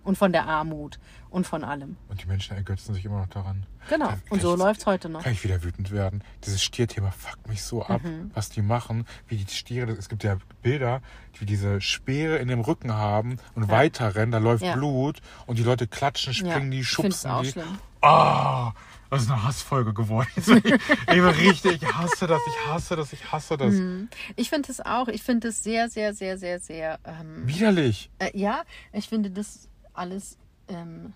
und 0.03 0.17
von 0.17 0.31
der 0.31 0.47
Armut 0.47 0.99
und 1.29 1.45
von 1.47 1.63
allem. 1.63 1.97
Und 2.09 2.21
die 2.21 2.27
Menschen 2.27 2.55
ergötzen 2.57 2.93
sich 2.93 3.05
immer 3.05 3.19
noch 3.19 3.27
daran. 3.29 3.65
Genau. 3.89 4.07
Da 4.09 4.17
Und 4.29 4.41
so 4.41 4.53
ich- 4.53 4.59
läuft's 4.59 4.85
heute 4.85 5.09
noch. 5.09 5.23
Kann 5.23 5.31
ich 5.33 5.43
wieder 5.43 5.63
wütend 5.63 5.91
werden. 5.91 6.23
Dieses 6.45 6.61
Stierthema 6.63 7.11
fuckt 7.11 7.47
mich 7.47 7.63
so 7.63 7.83
ab, 7.83 8.03
Mhm. 8.03 8.31
was 8.33 8.49
die 8.49 8.61
machen, 8.61 9.05
wie 9.27 9.37
die 9.37 9.51
Stiere, 9.53 9.91
es 9.91 10.09
gibt 10.09 10.23
ja 10.23 10.37
Bilder, 10.61 11.01
die 11.39 11.45
diese 11.45 11.81
Speere 11.81 12.37
in 12.37 12.47
dem 12.47 12.59
Rücken 12.61 12.93
haben 12.93 13.37
und 13.55 13.69
weiterrennen, 13.69 14.31
da 14.31 14.37
läuft 14.39 14.63
Ja. 14.63 14.75
Blut 14.75 15.19
und 15.47 15.57
die 15.57 15.63
Leute 15.63 15.87
klatschen, 15.87 16.33
springen 16.33 16.71
Ja, 16.71 16.77
die, 16.79 16.83
schubsen 16.85 17.31
auch 17.31 17.41
die. 17.43 17.51
schlimm. 17.51 17.79
Ah, 18.01 18.73
das 19.11 19.23
ist 19.23 19.31
eine 19.31 19.43
Hassfolge 19.43 19.93
geworden. 19.93 20.27
ich, 20.35 20.47
ich 20.47 21.05
bin 21.07 21.23
richtig, 21.25 21.81
ich 21.83 21.93
hasse 21.93 22.27
das, 22.27 22.41
ich 22.47 22.67
hasse 22.67 22.95
das, 22.95 23.13
ich 23.13 23.31
hasse 23.31 23.57
das. 23.57 23.73
Mhm. 23.73 24.09
Ich 24.35 24.49
finde 24.49 24.71
es 24.71 24.79
auch. 24.81 25.07
Ich 25.07 25.21
finde 25.23 25.49
es 25.49 25.63
sehr, 25.63 25.89
sehr, 25.89 26.13
sehr, 26.13 26.37
sehr, 26.37 26.59
sehr. 26.59 26.99
Ähm, 27.05 27.47
Widerlich. 27.47 28.09
äh, 28.19 28.35
ja, 28.37 28.63
ich 28.93 29.07
finde 29.07 29.29
das 29.31 29.67
alles 30.01 30.37
ähm, 30.67 31.13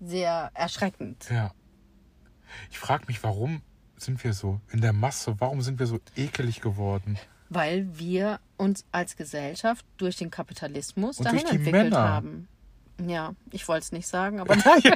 sehr 0.00 0.50
erschreckend. 0.54 1.26
Ja. 1.30 1.50
Ich 2.70 2.78
frage 2.78 3.04
mich, 3.08 3.22
warum 3.24 3.60
sind 3.96 4.22
wir 4.22 4.32
so 4.32 4.60
in 4.70 4.80
der 4.80 4.92
Masse, 4.92 5.34
warum 5.40 5.62
sind 5.62 5.78
wir 5.80 5.86
so 5.86 5.98
ekelig 6.16 6.60
geworden? 6.60 7.18
Weil 7.48 7.86
wir 7.98 8.38
uns 8.56 8.84
als 8.92 9.16
Gesellschaft 9.16 9.84
durch 9.96 10.16
den 10.16 10.30
Kapitalismus 10.30 11.18
Und 11.18 11.24
dahin 11.24 11.40
durch 11.40 11.50
die 11.50 11.56
entwickelt 11.56 11.84
Männer. 11.90 12.08
haben. 12.08 12.48
Ja, 13.04 13.34
ich 13.50 13.66
wollte 13.66 13.82
es 13.84 13.92
nicht 13.92 14.06
sagen, 14.06 14.40
aber 14.40 14.54
nein. 14.64 14.94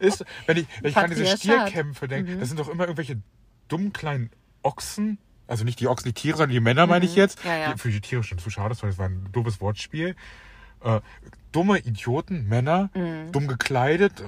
Ist, 0.00 0.24
wenn 0.46 0.56
ich, 0.58 0.66
wenn 0.80 0.90
ich 0.90 0.96
an 0.96 1.10
diese. 1.10 1.36
Stierkämpfe 1.36 2.08
denke, 2.08 2.32
Mhm. 2.32 2.40
das 2.40 2.48
sind 2.48 2.58
doch 2.58 2.68
immer 2.68 2.84
irgendwelche 2.84 3.20
dummen 3.68 3.92
kleinen 3.92 4.30
Ochsen. 4.62 5.18
Also 5.46 5.62
nicht 5.62 5.78
die 5.78 5.86
Ochsen, 5.86 6.08
die 6.08 6.12
Tiere, 6.14 6.36
sondern 6.38 6.52
die 6.54 6.60
Männer, 6.60 6.88
meine 6.88 7.04
ich 7.04 7.14
jetzt. 7.14 7.44
Mhm. 7.44 7.50
Ja, 7.50 7.56
ja. 7.56 7.72
Die, 7.72 7.78
für 7.78 7.90
die 7.90 8.00
Tiere 8.00 8.24
schon 8.24 8.38
zu 8.38 8.50
schade, 8.50 8.74
das 8.80 8.98
war 8.98 9.06
ein 9.08 9.28
dummes 9.30 9.60
Wortspiel. 9.60 10.16
Äh, 10.86 11.00
dumme 11.52 11.78
Idioten, 11.78 12.48
Männer, 12.48 12.90
Mhm. 12.94 13.32
dumm 13.32 13.48
gekleidet, 13.48 14.22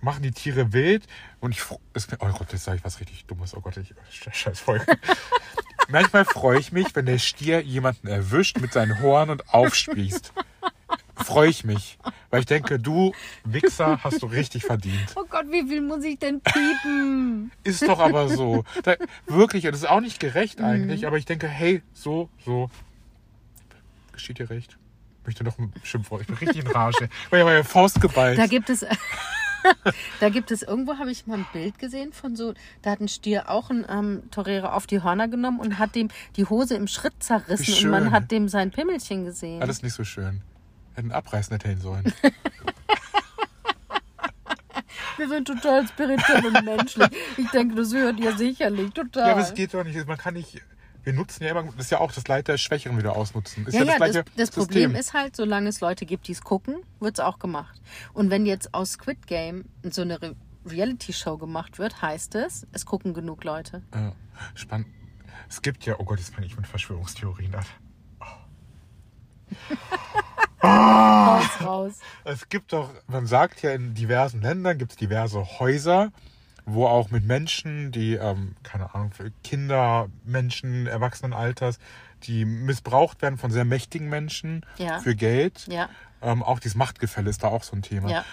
machen 0.00 0.22
die 0.22 0.32
Tiere 0.32 0.72
wild. 0.72 1.06
Und 1.40 1.52
ich, 1.52 1.62
es, 1.94 2.08
oh 2.18 2.26
Gott, 2.36 2.52
jetzt 2.52 2.64
sage 2.64 2.78
ich 2.78 2.84
was 2.84 3.00
richtig 3.00 3.26
Dummes. 3.26 3.54
Oh 3.54 3.60
Gott, 3.60 3.76
ich, 3.76 3.94
Sche- 4.12 4.32
scheiß 4.32 4.60
Folge. 4.60 4.84
Manchmal 5.88 6.24
freue 6.24 6.58
ich 6.58 6.72
mich, 6.72 6.94
wenn 6.94 7.06
der 7.06 7.18
Stier 7.18 7.60
jemanden 7.62 8.06
erwischt 8.06 8.58
mit 8.60 8.72
seinen 8.72 9.00
Horn 9.02 9.30
und 9.30 9.52
aufspießt. 9.52 10.32
Freue 11.16 11.50
ich 11.50 11.64
mich. 11.64 11.98
Weil 12.30 12.40
ich 12.40 12.46
denke, 12.46 12.78
du 12.78 13.12
Wichser 13.44 14.02
hast 14.02 14.22
du 14.22 14.26
richtig 14.26 14.64
verdient. 14.64 15.12
Oh 15.16 15.24
Gott, 15.28 15.46
wie 15.50 15.66
viel 15.68 15.82
muss 15.82 16.02
ich 16.04 16.18
denn 16.18 16.40
piepen? 16.40 17.50
Ist 17.64 17.82
doch 17.86 17.98
aber 17.98 18.28
so. 18.28 18.64
Da, 18.84 18.94
wirklich, 19.26 19.66
und 19.66 19.72
das 19.72 19.82
ist 19.82 19.88
auch 19.88 20.00
nicht 20.00 20.22
Mhm. 20.22 20.26
gerecht 20.28 20.60
eigentlich, 20.60 21.06
aber 21.06 21.18
ich 21.18 21.24
denke, 21.26 21.46
hey, 21.48 21.82
so, 21.92 22.30
so. 22.44 22.70
Geschieht 24.12 24.38
dir 24.38 24.48
recht. 24.48 24.76
Ich 25.20 25.26
möchte 25.26 25.44
noch 25.44 25.58
ein 25.58 25.72
Schimpfwort. 25.82 26.22
Ich 26.22 26.26
bin 26.28 26.36
richtig 26.36 26.64
in 26.64 26.70
Rage. 26.70 27.04
Ich 27.04 27.32
habe 27.32 27.44
meine 27.44 27.64
Faust 27.64 28.00
geballt. 28.00 28.38
Da 28.38 28.46
gibt 28.46 28.70
es, 28.70 28.86
da 30.20 30.28
gibt 30.30 30.50
es 30.50 30.62
irgendwo 30.62 30.96
habe 30.98 31.10
ich 31.10 31.26
mal 31.26 31.38
ein 31.38 31.46
Bild 31.52 31.78
gesehen 31.78 32.12
von 32.12 32.36
so, 32.36 32.54
da 32.82 32.92
hat 32.92 33.00
ein 33.00 33.08
Stier 33.08 33.50
auch 33.50 33.70
ein 33.70 33.84
ähm, 33.88 34.22
Torero 34.30 34.68
auf 34.68 34.86
die 34.86 35.02
Hörner 35.02 35.28
genommen 35.28 35.60
und 35.60 35.78
hat 35.78 35.94
dem 35.94 36.08
die 36.36 36.46
Hose 36.46 36.74
im 36.74 36.86
Schritt 36.86 37.12
zerrissen 37.20 37.84
und 37.84 37.90
man 37.90 38.10
hat 38.10 38.30
dem 38.30 38.48
sein 38.48 38.70
Pimmelchen 38.70 39.24
gesehen. 39.24 39.60
Alles 39.60 39.82
nicht 39.82 39.94
so 39.94 40.04
schön. 40.04 40.40
Hätten 40.94 41.12
abreißen 41.12 41.52
erzählen 41.52 41.80
sollen. 41.80 42.12
Wir 45.16 45.28
sind 45.28 45.46
total 45.46 45.86
spirituell 45.86 46.46
und 46.46 46.64
menschlich. 46.64 47.08
Ich 47.36 47.50
denke, 47.50 47.74
das 47.74 47.92
hört 47.92 48.18
ihr 48.18 48.34
sicherlich 48.38 48.90
total. 48.92 49.26
Ja, 49.26 49.32
aber 49.32 49.42
es 49.42 49.52
geht 49.52 49.74
doch 49.74 49.84
nicht. 49.84 50.06
Man 50.06 50.16
kann 50.16 50.32
nicht. 50.32 50.62
Wir 51.02 51.12
nutzen 51.12 51.44
ja 51.44 51.50
immer, 51.50 51.62
das 51.64 51.86
ist 51.86 51.90
ja 51.90 52.00
auch 52.00 52.12
das 52.12 52.28
Leid 52.28 52.48
der 52.48 52.58
Schwächeren 52.58 52.98
wieder 52.98 53.16
ausnutzen. 53.16 53.66
Ist 53.66 53.74
Ja, 53.74 53.84
ja, 53.84 53.92
ja, 53.92 53.98
das 53.98 54.12
das, 54.12 54.24
das 54.36 54.50
Problem 54.50 54.94
ist 54.94 55.14
halt, 55.14 55.34
solange 55.34 55.68
es 55.68 55.80
Leute 55.80 56.04
gibt, 56.04 56.28
die 56.28 56.32
es 56.32 56.42
gucken, 56.42 56.76
wird 57.00 57.18
es 57.18 57.20
auch 57.20 57.38
gemacht. 57.38 57.80
Und 58.12 58.30
wenn 58.30 58.44
jetzt 58.46 58.74
aus 58.74 58.92
Squid 58.92 59.26
Game 59.26 59.64
so 59.82 60.02
eine 60.02 60.20
Re 60.20 60.36
Reality-Show 60.66 61.38
gemacht 61.38 61.78
wird, 61.78 62.02
heißt 62.02 62.34
es, 62.34 62.66
es 62.72 62.84
gucken 62.84 63.14
genug 63.14 63.44
Leute. 63.44 63.82
Ja, 63.94 64.12
spannend. 64.54 64.88
Es 65.48 65.62
gibt 65.62 65.86
ja, 65.86 65.98
oh 65.98 66.04
Gott, 66.04 66.18
jetzt 66.18 66.34
fange 66.34 66.46
ich 66.46 66.54
mit 66.54 66.66
Verschwörungstheorien 66.66 67.54
an. 67.54 67.64
Raus, 70.62 71.64
raus. 71.64 71.98
Es 72.24 72.48
gibt 72.48 72.74
doch, 72.74 72.90
man 73.06 73.26
sagt 73.26 73.62
ja, 73.62 73.72
in 73.72 73.94
diversen 73.94 74.42
Ländern 74.42 74.76
gibt 74.76 74.92
es 74.92 74.98
diverse 74.98 75.58
Häuser, 75.58 76.12
wo 76.72 76.86
auch 76.86 77.10
mit 77.10 77.24
Menschen, 77.24 77.92
die, 77.92 78.14
ähm, 78.14 78.54
keine 78.62 78.94
Ahnung, 78.94 79.12
Kinder, 79.44 80.08
Menschen, 80.24 80.86
Erwachsenenalters, 80.86 81.78
die 82.24 82.44
missbraucht 82.44 83.22
werden 83.22 83.38
von 83.38 83.50
sehr 83.50 83.64
mächtigen 83.64 84.08
Menschen 84.08 84.64
Ja. 84.78 84.98
für 85.00 85.14
Geld. 85.14 85.66
Ja, 85.68 85.88
Ähm, 86.22 86.42
auch 86.42 86.58
dieses 86.60 86.74
Machtgefälle 86.76 87.30
ist 87.30 87.42
da 87.42 87.48
auch 87.48 87.62
so 87.62 87.74
ein 87.74 87.82
Thema. 87.82 88.10
ja. 88.10 88.24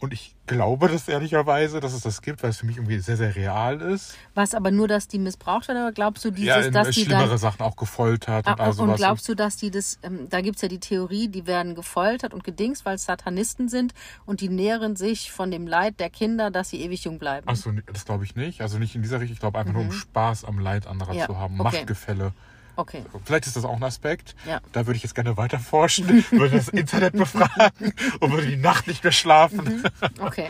Und 0.00 0.12
ich 0.12 0.36
glaube 0.46 0.88
das 0.88 1.08
ehrlicherweise, 1.08 1.80
dass 1.80 1.92
es 1.92 2.02
das 2.02 2.22
gibt, 2.22 2.42
weil 2.42 2.50
es 2.50 2.58
für 2.58 2.66
mich 2.66 2.76
irgendwie 2.76 2.98
sehr, 3.00 3.16
sehr 3.16 3.34
real 3.34 3.80
ist. 3.80 4.14
Was 4.34 4.54
aber 4.54 4.70
nur, 4.70 4.86
dass 4.86 5.08
die 5.08 5.18
missbraucht 5.18 5.66
werden, 5.68 5.82
oder 5.82 5.92
glaubst 5.92 6.24
du, 6.24 6.30
dieses, 6.30 6.46
ja, 6.48 6.60
in, 6.60 6.72
dass 6.72 6.90
die 6.90 7.04
schlimmere 7.04 7.30
dann. 7.30 7.38
Sachen 7.38 7.62
auch 7.62 7.76
gefoltert 7.76 8.46
und 8.46 8.60
Ah, 8.60 8.70
und 8.70 8.94
glaubst 8.96 9.28
du, 9.28 9.34
dass 9.34 9.56
die 9.56 9.70
das, 9.70 9.98
ähm, 10.02 10.28
da 10.30 10.40
gibt's 10.40 10.62
ja 10.62 10.68
die 10.68 10.78
Theorie, 10.78 11.28
die 11.28 11.46
werden 11.46 11.74
gefoltert 11.74 12.32
und 12.32 12.44
gedingst, 12.44 12.84
weil 12.84 12.94
es 12.94 13.04
Satanisten 13.04 13.68
sind 13.68 13.92
und 14.24 14.40
die 14.40 14.48
nähren 14.48 14.94
sich 14.96 15.32
von 15.32 15.50
dem 15.50 15.66
Leid 15.66 15.98
der 16.00 16.10
Kinder, 16.10 16.50
dass 16.50 16.70
sie 16.70 16.80
ewig 16.80 17.04
jung 17.04 17.18
bleiben. 17.18 17.48
Achso, 17.48 17.72
das 17.92 18.04
glaube 18.04 18.24
ich 18.24 18.36
nicht. 18.36 18.60
Also 18.60 18.78
nicht 18.78 18.94
in 18.94 19.02
dieser 19.02 19.20
Richtung. 19.20 19.34
Ich 19.34 19.40
glaube 19.40 19.58
einfach 19.58 19.72
nur, 19.72 19.82
um 19.82 19.92
Spaß 19.92 20.44
am 20.44 20.58
Leid 20.58 20.86
anderer 20.86 21.12
Mhm. 21.12 21.18
Ja, 21.18 21.26
zu 21.26 21.36
haben. 21.36 21.60
okay. 21.60 21.76
Machtgefälle. 21.76 22.32
Okay. 22.78 23.02
Vielleicht 23.24 23.46
ist 23.48 23.56
das 23.56 23.64
auch 23.64 23.74
ein 23.76 23.82
Aspekt. 23.82 24.36
Ja. 24.46 24.60
Da 24.72 24.86
würde 24.86 24.96
ich 24.96 25.02
jetzt 25.02 25.14
gerne 25.16 25.36
weiter 25.36 25.58
forschen, 25.58 26.24
würde 26.30 26.56
das 26.56 26.68
Internet 26.68 27.12
befragen 27.16 27.92
und 28.20 28.30
würde 28.32 28.46
die 28.46 28.56
Nacht 28.56 28.86
nicht 28.86 29.02
mehr 29.02 29.12
schlafen. 29.12 29.82
Okay. 30.20 30.48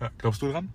Ja, 0.00 0.10
glaubst 0.18 0.42
du 0.42 0.50
dran? 0.50 0.70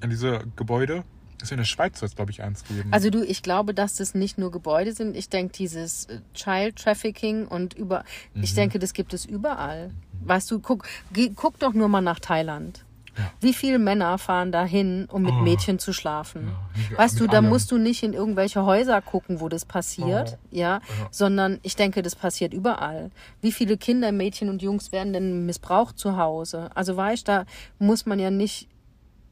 An 0.00 0.10
diese 0.10 0.44
Gebäude? 0.56 1.04
Ist 1.40 1.50
in 1.52 1.58
der 1.58 1.64
Schweiz 1.64 1.98
soll 2.00 2.08
es, 2.08 2.14
glaube 2.16 2.30
ich, 2.30 2.42
eins 2.42 2.62
geben. 2.64 2.92
Also 2.92 3.10
du, 3.10 3.24
ich 3.24 3.42
glaube, 3.42 3.72
dass 3.74 3.94
das 3.96 4.14
nicht 4.14 4.38
nur 4.38 4.50
Gebäude 4.52 4.92
sind. 4.92 5.16
Ich 5.16 5.28
denke, 5.28 5.52
dieses 5.56 6.04
äh, 6.06 6.20
Child 6.34 6.76
Trafficking 6.76 7.46
und 7.48 7.74
über, 7.74 8.04
Mhm. 8.34 8.42
ich 8.44 8.54
denke, 8.54 8.78
das 8.78 8.92
gibt 8.92 9.12
es 9.14 9.24
überall. 9.24 9.90
Weißt 10.24 10.48
du, 10.52 10.60
guck, 10.60 10.86
geh, 11.12 11.30
guck 11.34 11.58
doch 11.58 11.72
nur 11.72 11.88
mal 11.88 12.00
nach 12.00 12.20
Thailand. 12.20 12.84
Ja. 13.16 13.30
Wie 13.40 13.52
viele 13.52 13.78
Männer 13.78 14.16
fahren 14.18 14.52
dahin, 14.52 15.06
um 15.12 15.22
mit 15.22 15.32
Oh. 15.34 15.40
Mädchen 15.42 15.78
zu 15.78 15.92
schlafen? 15.92 16.48
Ja, 16.48 16.78
nicht 16.78 16.98
weißt 16.98 17.20
du, 17.20 17.26
da 17.26 17.42
musst 17.42 17.70
du 17.70 17.76
nicht 17.78 18.02
in 18.02 18.12
irgendwelche 18.14 18.64
Häuser 18.64 19.02
gucken, 19.02 19.40
wo 19.40 19.48
das 19.48 19.64
passiert, 19.66 20.38
Oh. 20.40 20.46
ja, 20.50 20.80
sondern 21.10 21.58
ich 21.62 21.76
denke, 21.76 22.02
das 22.02 22.16
passiert 22.16 22.54
überall. 22.54 23.10
Wie 23.42 23.52
viele 23.52 23.76
Kinder, 23.76 24.12
Mädchen 24.12 24.48
und 24.48 24.62
Jungs 24.62 24.92
werden 24.92 25.12
denn 25.12 25.44
missbraucht 25.44 25.98
zu 25.98 26.16
Hause? 26.16 26.70
Also 26.74 26.96
weißt, 26.96 27.28
da 27.28 27.44
muss 27.78 28.06
man 28.06 28.18
ja 28.18 28.30
nicht 28.30 28.68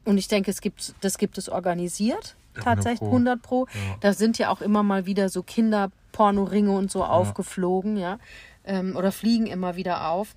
und 0.05 0.17
ich 0.17 0.27
denke, 0.27 0.49
es 0.51 0.61
gibt, 0.61 0.93
das 1.01 1.17
gibt 1.17 1.37
es 1.37 1.47
organisiert, 1.49 2.35
Ja, 2.55 2.61
100 2.61 2.63
tatsächlich 2.63 2.99
Pro. 2.99 3.05
100 3.07 3.41
Pro. 3.41 3.67
Ja. 3.73 3.79
Da 4.01 4.13
sind 4.13 4.37
ja 4.37 4.49
auch 4.49 4.61
immer 4.61 4.83
mal 4.83 5.05
wieder 5.05 5.29
so 5.29 5.41
Kinderpornoringe 5.43 6.71
und 6.71 6.91
so 6.91 7.03
aufgeflogen, 7.03 7.97
ja, 7.97 8.17
ähm, 8.63 8.95
oder 8.95 9.11
fliegen 9.11 9.47
immer 9.47 9.75
wieder 9.75 10.09
auf. 10.09 10.35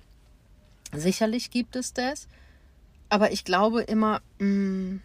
Sicherlich 0.93 1.51
gibt 1.51 1.75
es 1.75 1.93
das, 1.93 2.27
aber 3.09 3.31
ich 3.31 3.43
glaube 3.45 3.81
immer, 3.83 4.21
mh, 4.39 4.99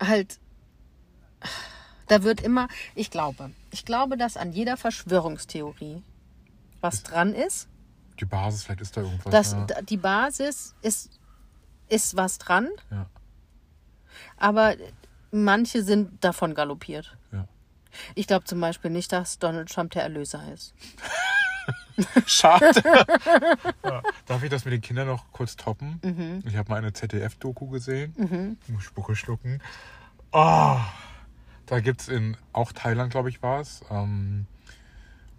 halt, 0.00 0.38
da 2.08 2.22
wird 2.22 2.40
immer, 2.40 2.68
ich 2.94 3.10
glaube, 3.10 3.50
ich 3.70 3.84
glaube, 3.84 4.16
dass 4.16 4.36
an 4.36 4.52
jeder 4.52 4.76
Verschwörungstheorie 4.76 6.02
was 6.80 7.02
dran 7.02 7.34
ist 7.34 7.68
die 8.20 8.24
Basis, 8.24 8.64
vielleicht 8.64 8.80
ist 8.80 8.96
da 8.96 9.02
irgendwas. 9.02 9.32
dass 9.32 9.52
ja. 9.52 9.82
die 9.82 9.96
Basis 9.96 10.74
ist, 10.82 11.10
ist 11.88 12.16
was 12.16 12.38
dran, 12.38 12.68
Ja. 12.90 13.06
aber 14.36 14.74
manche 15.30 15.82
sind 15.82 16.22
davon 16.24 16.54
galoppiert. 16.54 17.16
Ja. 17.32 17.46
Ich 18.14 18.26
glaube 18.26 18.44
zum 18.44 18.60
Beispiel 18.60 18.90
nicht, 18.90 19.12
dass 19.12 19.38
Donald 19.38 19.72
Trump 19.72 19.92
der 19.92 20.02
Erlöser 20.02 20.52
ist. 20.52 20.74
Schade. 22.26 22.82
ja. 23.84 24.02
Darf 24.26 24.42
ich 24.42 24.50
das 24.50 24.64
mit 24.64 24.74
den 24.74 24.80
Kindern 24.80 25.06
noch 25.08 25.32
kurz 25.32 25.56
toppen? 25.56 26.00
Mhm. 26.02 26.42
Ich 26.46 26.56
habe 26.56 26.70
mal 26.70 26.76
eine 26.76 26.92
ZDF-Doku 26.92 27.68
gesehen. 27.68 28.58
Muss 28.68 28.84
Spucke 28.84 29.16
schlucken. 29.16 29.60
Ah, 30.32 30.84
da 31.66 31.80
gibt 31.80 32.00
es 32.02 32.08
in, 32.08 32.36
auch 32.52 32.72
Thailand, 32.72 33.10
glaube 33.10 33.28
ich, 33.28 33.42
war 33.42 33.60
es, 33.60 33.82
ähm, 33.90 34.46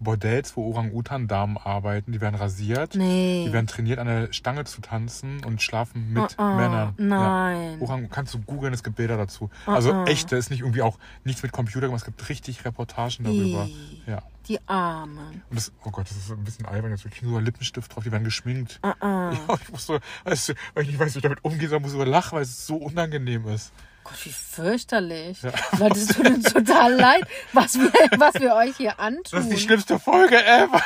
Bordells, 0.00 0.56
wo 0.56 0.68
Orang-Utan-Damen 0.70 1.58
arbeiten. 1.58 2.12
Die 2.12 2.20
werden 2.20 2.34
rasiert. 2.34 2.94
Nee. 2.94 3.44
Die 3.46 3.52
werden 3.52 3.66
trainiert, 3.66 3.98
an 3.98 4.06
der 4.06 4.32
Stange 4.32 4.64
zu 4.64 4.80
tanzen 4.80 5.44
und 5.44 5.62
schlafen 5.62 6.12
mit 6.12 6.38
Ah, 6.38 6.52
ah, 6.52 6.56
Männern. 6.56 6.94
nein. 6.96 7.76
Ja. 7.78 7.86
Orang, 7.86 8.08
kannst 8.08 8.34
du 8.34 8.40
googeln, 8.40 8.72
es 8.72 8.82
gibt 8.82 8.96
Bilder 8.96 9.16
dazu. 9.16 9.50
also 9.66 9.92
ah. 9.92 10.04
echte, 10.06 10.36
ist 10.36 10.50
nicht 10.50 10.60
irgendwie 10.60 10.82
auch 10.82 10.98
nichts 11.24 11.42
mit 11.42 11.52
Computer 11.52 11.86
gemacht, 11.86 12.00
es 12.00 12.06
gibt 12.06 12.28
richtig 12.28 12.64
Reportagen 12.64 13.24
darüber. 13.24 13.64
Ih. 13.66 14.02
Ja. 14.06 14.22
Die 14.48 14.58
Armen. 14.66 15.42
Und 15.50 15.56
das, 15.56 15.70
oh 15.84 15.90
Gott, 15.90 16.06
das 16.10 16.16
ist 16.16 16.30
ein 16.30 16.42
bisschen 16.42 16.66
albern. 16.66 16.90
Jetzt 16.90 17.04
kriegen 17.04 17.26
sogar 17.26 17.42
Lippenstift 17.42 17.94
drauf, 17.94 18.02
die 18.02 18.10
werden 18.10 18.24
geschminkt. 18.24 18.80
Ja, 18.82 19.32
ich 19.62 19.70
muss 19.70 19.86
so, 19.86 19.98
weißt 20.24 20.48
du, 20.48 20.54
weil 20.74 20.84
ich 20.84 20.90
nicht 20.90 20.98
weiß, 20.98 21.14
wie 21.14 21.18
ich 21.18 21.22
damit 21.22 21.44
umgehe, 21.44 21.68
sondern 21.68 21.82
muss 21.82 21.92
sogar 21.92 22.06
lachen, 22.06 22.36
weil 22.36 22.42
es 22.42 22.66
so 22.66 22.76
unangenehm 22.76 23.46
ist. 23.48 23.72
Gott, 24.04 24.24
wie 24.24 24.32
fürchterlich. 24.32 25.42
Leute, 25.78 25.98
es 25.98 26.06
tut 26.08 26.26
uns 26.26 26.52
total 26.52 26.94
leid, 26.94 27.24
was 27.52 27.78
wir, 27.78 27.92
was 28.18 28.34
wir 28.34 28.54
euch 28.54 28.76
hier 28.76 28.98
antun. 28.98 29.24
Das 29.30 29.44
ist 29.44 29.52
die 29.52 29.58
schlimmste 29.58 29.98
Folge 29.98 30.42
ever. 30.44 30.82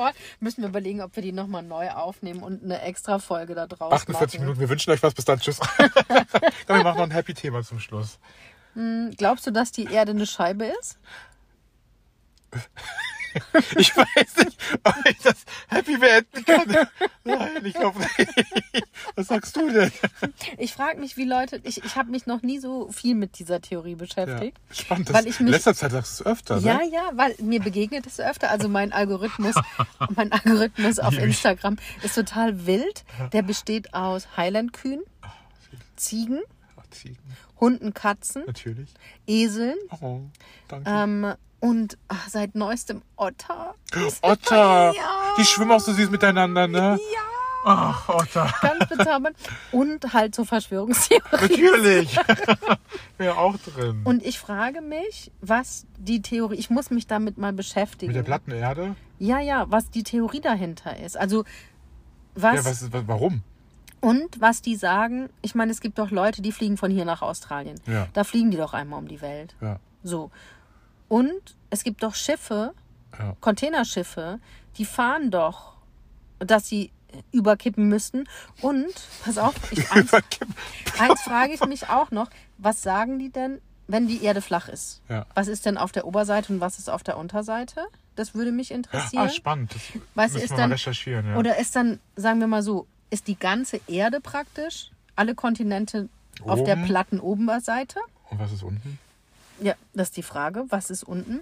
Müssen 0.40 0.62
wir 0.62 0.68
überlegen, 0.68 1.00
ob 1.00 1.16
wir 1.16 1.22
die 1.22 1.32
nochmal 1.32 1.62
neu 1.62 1.90
aufnehmen 1.90 2.42
und 2.42 2.62
eine 2.62 2.82
extra 2.82 3.18
Folge 3.18 3.54
da 3.54 3.66
draus 3.66 3.92
48 3.92 4.38
machen. 4.38 4.44
Minuten, 4.44 4.60
wir 4.60 4.68
wünschen 4.68 4.90
euch 4.90 5.02
was, 5.02 5.14
bis 5.14 5.24
dann, 5.24 5.40
tschüss. 5.40 5.58
Komm, 5.78 6.76
wir 6.76 6.84
machen 6.84 6.98
noch 6.98 7.04
ein 7.04 7.10
Happy-Thema 7.10 7.62
zum 7.62 7.80
Schluss. 7.80 8.18
Glaubst 9.16 9.46
du, 9.46 9.50
dass 9.50 9.72
die 9.72 9.84
Erde 9.84 10.12
eine 10.12 10.26
Scheibe 10.26 10.66
ist? 10.80 10.98
Ich 13.76 13.96
weiß 13.96 14.36
nicht, 14.44 14.58
ob 14.84 14.94
ich 15.08 15.18
das 15.18 15.44
Happy 15.68 15.96
beenden 15.96 16.44
kann. 16.44 16.88
Nein, 17.24 17.64
ich 17.64 17.74
glaube 17.74 17.98
nicht. 18.00 18.88
Was 19.14 19.28
sagst 19.28 19.56
du 19.56 19.70
denn? 19.70 19.92
Ich 20.58 20.72
frage 20.72 20.98
mich, 21.00 21.16
wie 21.16 21.24
Leute. 21.24 21.60
Ich, 21.64 21.84
ich 21.84 21.96
habe 21.96 22.10
mich 22.10 22.26
noch 22.26 22.42
nie 22.42 22.58
so 22.58 22.90
viel 22.90 23.14
mit 23.14 23.38
dieser 23.38 23.60
Theorie 23.60 23.90
Ja, 23.92 23.96
beschäftigt. 23.96 24.56
spannend. 24.72 25.08
Das, 25.08 25.16
Weil 25.16 25.26
ich 25.28 25.38
in 25.38 25.46
mich- 25.46 25.54
letzter 25.54 25.74
Zeit 25.74 25.92
sagst 25.92 26.20
du 26.20 26.24
es 26.24 26.26
öfter, 26.30 26.58
Ja, 26.58 26.78
ne? 26.78 26.90
ja, 26.92 27.10
weil 27.14 27.34
mir 27.40 27.60
begegnet 27.60 28.06
es 28.06 28.18
öfter. 28.20 28.50
Also 28.50 28.68
mein 28.68 28.92
Algorithmus, 28.92 29.54
mein 30.16 30.32
Algorithmus 30.32 30.98
auf. 30.98 31.16
Instagram 31.16 31.76
ist 32.02 32.14
total 32.14 32.66
wild. 32.66 33.04
Der 33.32 33.42
besteht 33.42 33.94
aus 33.94 34.26
Highland-Kühen, 34.36 35.02
Ziegen, 35.96 36.40
Ziegen, 36.90 37.18
Hunden, 37.60 37.94
Katzen, 37.94 38.42
natürlich. 38.46 38.88
Eseln 39.26 39.76
Oh, 40.00 40.22
danke. 40.68 40.90
ähm, 40.90 41.34
und 41.60 41.98
ach, 42.08 42.28
seit 42.28 42.54
neuestem 42.54 43.02
Otter. 43.16 43.74
Otter! 44.22 44.92
Ja. 44.94 45.34
Die 45.38 45.44
schwimmen 45.44 45.72
auch 45.72 45.80
so 45.80 45.92
süß 45.92 46.10
miteinander, 46.10 46.66
ne? 46.66 46.98
Ja. 47.14 47.20
Ach, 47.62 48.08
Otter. 48.08 48.52
Ganz 48.62 48.88
bezaubernd. 48.88 49.36
Und 49.70 50.14
halt 50.14 50.34
so 50.34 50.44
Verschwörungstheorien. 50.46 51.22
Natürlich. 51.30 52.16
Wäre 53.18 53.36
auch 53.36 53.56
drin. 53.58 54.00
Und 54.04 54.24
ich 54.24 54.38
frage 54.38 54.80
mich, 54.80 55.30
was 55.42 55.84
die 55.98 56.22
Theorie, 56.22 56.54
ich 56.56 56.70
muss 56.70 56.90
mich 56.90 57.06
damit 57.06 57.36
mal 57.36 57.52
beschäftigen. 57.52 58.12
Mit 58.12 58.16
der 58.16 58.22
platten 58.22 58.52
Erde? 58.52 58.96
Ja, 59.18 59.40
ja, 59.40 59.66
was 59.68 59.90
die 59.90 60.02
Theorie 60.02 60.40
dahinter 60.40 60.98
ist. 60.98 61.18
Also, 61.18 61.44
was, 62.34 62.54
Ja, 62.56 62.64
was 62.64 62.92
was, 62.92 63.02
warum? 63.06 63.42
und 64.00 64.40
was 64.40 64.62
die 64.62 64.76
sagen, 64.76 65.28
ich 65.42 65.54
meine, 65.54 65.70
es 65.72 65.82
gibt 65.82 65.98
doch 65.98 66.10
Leute, 66.10 66.40
die 66.40 66.52
fliegen 66.52 66.78
von 66.78 66.90
hier 66.90 67.04
nach 67.04 67.20
Australien. 67.20 67.78
Ja. 67.86 68.08
Da 68.14 68.24
fliegen 68.24 68.50
die 68.50 68.56
doch 68.56 68.72
einmal 68.72 68.98
um 68.98 69.08
die 69.08 69.20
Welt. 69.20 69.54
Ja. 69.60 69.78
So. 70.02 70.30
Und 71.10 71.56
es 71.68 71.84
gibt 71.84 72.02
doch 72.02 72.14
Schiffe, 72.14 72.72
Ja. 73.18 73.36
Containerschiffe, 73.40 74.38
die 74.78 74.86
fahren 74.86 75.30
doch, 75.30 75.74
dass 76.38 76.66
sie 76.68 76.90
überkippen 77.32 77.88
müssten. 77.88 78.26
Und, 78.62 78.86
pass 79.24 79.36
auf, 79.36 79.54
ich, 79.72 79.90
eins, 79.92 80.12
eins 80.14 81.20
frage 81.22 81.52
ich 81.52 81.64
mich 81.66 81.88
auch 81.90 82.10
noch, 82.12 82.30
was 82.58 82.80
sagen 82.82 83.18
die 83.18 83.28
denn, 83.30 83.60
wenn 83.88 84.06
die 84.06 84.22
Erde 84.22 84.40
flach 84.40 84.68
ist? 84.68 85.02
Ja. 85.08 85.26
Was 85.34 85.48
ist 85.48 85.66
denn 85.66 85.76
auf 85.76 85.90
der 85.92 86.06
Oberseite 86.06 86.52
und 86.52 86.60
was 86.60 86.78
ist 86.78 86.88
auf 86.88 87.02
der 87.02 87.18
Unterseite? 87.18 87.82
Das 88.14 88.34
würde 88.34 88.52
mich 88.52 88.70
interessieren. 88.70 89.24
Ah, 89.26 89.28
spannend. 89.28 89.74
Das 89.74 89.82
Was 90.14 90.34
ist 90.40 90.52
dann- 90.56 90.70
recherchieren. 90.72 91.26
Ja. 91.26 91.36
Oder 91.36 91.58
ist 91.58 91.74
dann, 91.74 91.98
sagen 92.14 92.38
wir 92.38 92.46
mal 92.46 92.62
so, 92.62 92.86
ist 93.10 93.26
die 93.26 93.36
ganze 93.38 93.80
Erde 93.88 94.20
praktisch, 94.20 94.92
alle 95.16 95.34
Kontinente 95.34 96.08
auf 96.46 96.62
der 96.62 96.76
Oben. 96.76 96.84
platten 96.86 97.18
Oberseite? 97.20 97.98
Und 98.30 98.38
was 98.38 98.52
ist 98.52 98.62
unten? 98.62 98.98
Ja, 99.60 99.74
das 99.94 100.08
ist 100.08 100.16
die 100.16 100.22
Frage. 100.22 100.64
Was 100.70 100.90
ist 100.90 101.02
unten? 101.02 101.40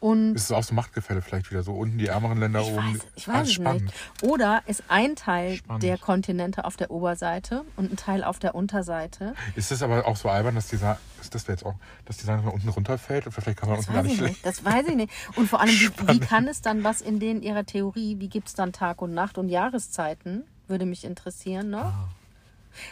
Und 0.00 0.34
Ist 0.34 0.44
es 0.46 0.50
auch 0.50 0.64
so 0.64 0.74
Machtgefälle 0.74 1.22
vielleicht 1.22 1.48
wieder? 1.52 1.62
So 1.62 1.74
unten 1.74 1.96
die 1.96 2.08
ärmeren 2.08 2.40
Länder 2.40 2.60
ich 2.62 2.72
oben. 2.72 2.94
weiß, 2.94 3.00
ich 3.14 3.28
Ah, 3.28 3.34
weiß 3.34 3.46
es 3.46 3.52
spannend. 3.52 3.82
nicht. 3.84 3.94
Oder 4.24 4.62
ist 4.66 4.82
ein 4.88 5.14
Teil 5.14 5.54
Spannend. 5.58 5.84
der 5.84 5.96
Kontinente 5.96 6.64
auf 6.64 6.76
der 6.76 6.90
Oberseite 6.90 7.64
und 7.76 7.92
ein 7.92 7.96
Teil 7.96 8.24
auf 8.24 8.40
der 8.40 8.56
Unterseite? 8.56 9.34
Ist 9.54 9.70
es 9.70 9.80
aber 9.80 10.04
auch 10.08 10.16
so 10.16 10.28
albern, 10.28 10.56
dass 10.56 10.66
die 10.66 10.76
sagen, 10.76 10.98
ist 11.20 11.36
das 11.36 11.46
jetzt 11.46 11.64
auch, 11.64 11.76
dass 12.04 12.16
die 12.16 12.26
man 12.26 12.40
unten 12.48 12.68
runterfällt 12.68 13.26
und 13.26 13.32
vielleicht 13.32 13.58
kann 13.60 13.68
man 13.68 13.78
Das 13.78 13.86
unten 13.86 13.94
gar 13.94 14.02
weiß 14.04 14.10
nicht 14.10 14.20
ich 14.22 14.28
nicht. 14.28 14.44
Das 14.46 14.64
weiß 14.64 14.88
ich 14.88 14.96
nicht. 14.96 15.12
Und 15.36 15.48
vor 15.48 15.60
allem, 15.60 15.70
wie, 15.70 15.90
wie 16.14 16.18
kann 16.18 16.48
es 16.48 16.62
dann 16.62 16.82
was 16.82 17.00
in 17.00 17.20
denen 17.20 17.40
ihrer 17.40 17.64
Theorie, 17.64 18.16
wie 18.18 18.28
gibt 18.28 18.48
es 18.48 18.54
dann 18.54 18.72
Tag 18.72 19.02
und 19.02 19.14
Nacht 19.14 19.38
und 19.38 19.50
Jahreszeiten? 19.50 20.42
Würde 20.66 20.84
mich 20.84 21.04
interessieren 21.04 21.70
noch. 21.70 21.84
Ah. 21.84 22.08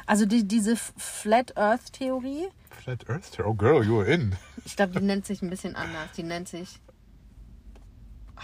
Also 0.06 0.26
die, 0.26 0.46
diese 0.46 0.76
Flat 0.76 1.56
Earth 1.56 1.92
Theorie, 1.94 2.46
Flat 2.70 3.10
Earth? 3.10 3.38
Oh 3.44 3.52
girl, 3.52 3.82
you're 3.82 4.04
in. 4.06 4.36
Ich 4.64 4.76
glaube, 4.76 4.98
die 4.98 5.04
nennt 5.04 5.26
sich 5.26 5.42
ein 5.42 5.50
bisschen 5.50 5.76
anders. 5.76 6.10
Die 6.16 6.22
nennt 6.22 6.48
sich 6.48 6.80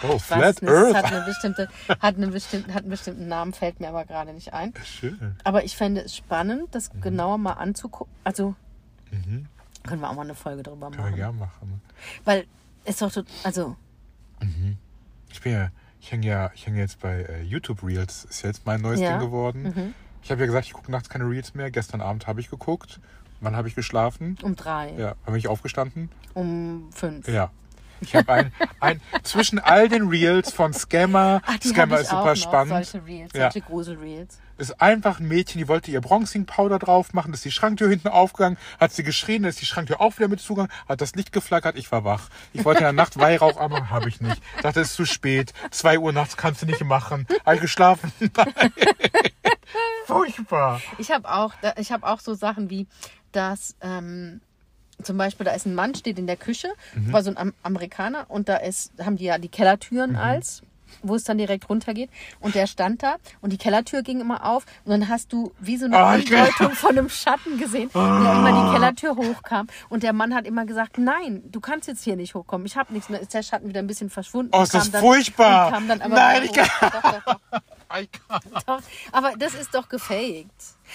Oh, 0.02 0.18
Flat 0.18 0.60
nicht, 0.60 0.70
Earth. 0.70 0.94
hat, 0.94 1.04
eine 1.06 1.24
bestimmte, 1.24 1.68
hat, 1.88 2.16
eine 2.16 2.28
bestimmte, 2.28 2.74
hat 2.74 2.82
einen 2.82 2.90
bestimmten 2.90 3.28
Namen, 3.28 3.54
fällt 3.54 3.80
mir 3.80 3.88
aber 3.88 4.04
gerade 4.04 4.34
nicht 4.34 4.52
ein. 4.52 4.74
Schön. 4.84 5.36
Aber 5.42 5.64
ich 5.64 5.74
fände 5.74 6.02
es 6.02 6.14
spannend, 6.14 6.74
das 6.74 6.92
Mhm. 6.92 7.00
genauer 7.00 7.38
mal 7.38 7.54
anzugucken. 7.54 8.12
Also 8.22 8.54
können 9.84 10.00
wir 10.02 10.10
auch 10.10 10.14
mal 10.14 10.22
eine 10.22 10.34
Folge 10.34 10.62
drüber 10.62 10.90
Können 10.90 10.98
wir 10.98 11.02
machen. 11.04 11.16
gerne 11.16 11.38
machen. 11.38 11.80
Weil 12.26 12.46
es 12.84 12.98
doch, 12.98 13.10
also 13.42 13.74
Ich 15.30 15.40
bin 15.40 15.52
ja, 15.52 15.70
ich 16.00 16.12
hänge 16.12 16.26
ja, 16.26 16.50
ich 16.54 16.66
hänge 16.66 16.78
jetzt 16.80 17.00
bei 17.00 17.22
äh, 17.22 17.42
YouTube 17.42 17.82
Reels. 17.82 18.24
Ist 18.26 18.42
jetzt 18.42 18.66
mein 18.66 18.82
neues 18.82 19.00
Ja. 19.00 19.16
Mhm. 19.16 19.20
Ding 19.20 19.28
geworden. 19.28 19.94
Ich 20.22 20.30
habe 20.30 20.40
ja 20.42 20.46
gesagt, 20.46 20.66
ich 20.66 20.72
gucke 20.74 20.90
nachts 20.90 21.08
keine 21.08 21.24
Reels 21.24 21.54
mehr. 21.54 21.70
Gestern 21.70 22.02
Abend 22.02 22.26
habe 22.26 22.40
ich 22.40 22.50
geguckt. 22.50 23.00
Wann 23.40 23.54
habe 23.56 23.68
ich 23.68 23.74
geschlafen? 23.74 24.36
um 24.42 24.56
drei, 24.56 24.92
Ja, 24.98 25.14
wann 25.24 25.32
bin 25.34 25.36
ich 25.36 25.48
aufgestanden? 25.48 26.10
um 26.34 26.88
fünf. 26.92 27.28
Ja. 27.28 27.50
Ich 28.02 28.14
habe 28.14 28.30
ein, 28.30 28.52
ein 28.78 29.00
zwischen 29.22 29.58
all 29.58 29.88
den 29.88 30.08
Reels 30.08 30.52
von 30.52 30.74
Scammer, 30.74 31.40
Ach, 31.46 31.56
die 31.58 31.68
Scammer 31.68 31.98
ist 32.00 32.10
super 32.10 32.26
noch, 32.26 32.36
spannend. 32.36 32.84
solche 32.86 33.06
Reels, 33.06 33.32
Ja. 33.32 33.50
solche 33.50 33.62
Grusel-Reels. 33.66 34.38
ist 34.58 34.82
einfach 34.82 35.18
ein 35.18 35.26
Mädchen, 35.28 35.58
die 35.60 35.66
wollte 35.68 35.90
ihr 35.90 36.02
Bronzing 36.02 36.44
Powder 36.44 36.78
drauf 36.78 37.14
machen, 37.14 37.32
ist 37.32 37.46
die 37.46 37.50
Schranktür 37.50 37.88
hinten 37.88 38.08
aufgegangen, 38.08 38.58
hat 38.78 38.92
sie 38.92 39.02
geschrien, 39.02 39.44
dann 39.44 39.48
ist 39.50 39.62
die 39.62 39.66
Schranktür 39.66 39.98
auch 40.02 40.18
wieder 40.18 40.28
mit 40.28 40.40
zugegangen, 40.40 40.70
hat 40.86 41.00
das 41.00 41.14
Licht 41.14 41.32
geflackert, 41.32 41.76
ich 41.76 41.90
war 41.90 42.04
wach. 42.04 42.28
Ich 42.52 42.66
wollte 42.66 42.80
in 42.80 42.84
der 42.84 42.92
Nacht 42.92 43.18
Weihrauch 43.18 43.56
anmachen, 43.58 43.88
habe 43.88 44.10
ich 44.10 44.20
nicht. 44.20 44.42
Dachte, 44.62 44.80
es 44.80 44.90
ist 44.90 44.96
zu 44.96 45.06
spät. 45.06 45.54
Zwei 45.70 45.98
Uhr 45.98 46.12
nachts 46.12 46.36
kannst 46.36 46.60
du 46.60 46.66
nicht 46.66 46.84
machen. 46.84 47.26
Hab 47.46 47.54
ich 47.54 47.60
geschlafen? 47.62 48.12
Furchtbar. 50.06 50.80
Ich 50.98 51.10
habe 51.10 51.28
auch, 51.32 51.52
ich 51.78 51.90
habe 51.92 52.06
auch 52.06 52.20
so 52.20 52.34
Sachen 52.34 52.70
wie, 52.70 52.86
dass 53.36 53.76
ähm, 53.82 54.40
zum 55.02 55.18
Beispiel 55.18 55.44
da 55.44 55.52
ist 55.52 55.66
ein 55.66 55.74
Mann 55.74 55.94
steht 55.94 56.18
in 56.18 56.26
der 56.26 56.36
Küche, 56.36 56.68
Mhm. 56.94 57.12
war 57.12 57.22
so 57.22 57.30
ein 57.30 57.36
Am 57.36 57.52
Amerikaner 57.62 58.24
und 58.28 58.48
da 58.48 58.56
ist, 58.56 58.92
haben 59.04 59.16
die 59.16 59.24
ja 59.24 59.38
die 59.38 59.48
Kellertüren 59.50 60.12
Mhm. 60.12 60.16
als 60.16 60.62
wo 61.02 61.16
es 61.16 61.24
dann 61.24 61.36
direkt 61.36 61.68
runtergeht. 61.68 62.08
Und 62.40 62.54
der 62.54 62.66
stand 62.68 63.02
da 63.02 63.16
und 63.42 63.52
die 63.52 63.58
Kellertür 63.58 64.02
ging 64.02 64.20
immer 64.20 64.44
auf 64.46 64.64
und 64.84 64.92
dann 64.92 65.08
hast 65.08 65.32
du 65.32 65.52
wie 65.60 65.76
so 65.76 65.84
eine 65.84 65.98
Ah, 65.98 66.12
Andeutung 66.12 66.70
von 66.70 66.90
einem 66.96 67.08
Schatten 67.10 67.58
gesehen, 67.58 67.90
der 67.92 68.02
immer 68.02 68.52
die 68.66 68.72
Kellertür 68.72 69.16
hochkam. 69.16 69.66
Und 69.88 70.04
der 70.04 70.12
Mann 70.12 70.32
hat 70.32 70.46
immer 70.46 70.64
gesagt, 70.64 70.96
nein, 70.96 71.42
du 71.50 71.60
kannst 71.60 71.88
jetzt 71.88 72.02
hier 72.04 72.14
nicht 72.16 72.34
hochkommen. 72.36 72.66
Ich 72.66 72.76
habe 72.76 72.92
nichts. 72.94 73.08
Und 73.08 73.14
dann 73.14 73.22
ist 73.22 73.34
der 73.34 73.42
Schatten 73.42 73.68
wieder 73.68 73.80
ein 73.80 73.86
bisschen 73.88 74.10
verschwunden. 74.10 74.52
Oh, 74.54 74.62
ist 74.62 74.74
das 74.74 74.90
dann, 74.90 75.00
furchtbar. 75.02 75.70
Nein, 75.80 75.98
wieder 76.44 76.44
ich 76.44 76.50
hoch. 76.50 76.80
Doch, 76.80 77.02
doch, 77.02 77.24
doch. 77.50 77.60
Ich 78.00 78.10
kann- 78.12 78.40
Doch, 78.66 78.80
aber 79.12 79.32
das 79.38 79.54
ist 79.54 79.74
doch 79.74 79.88
gefaked. 79.88 80.50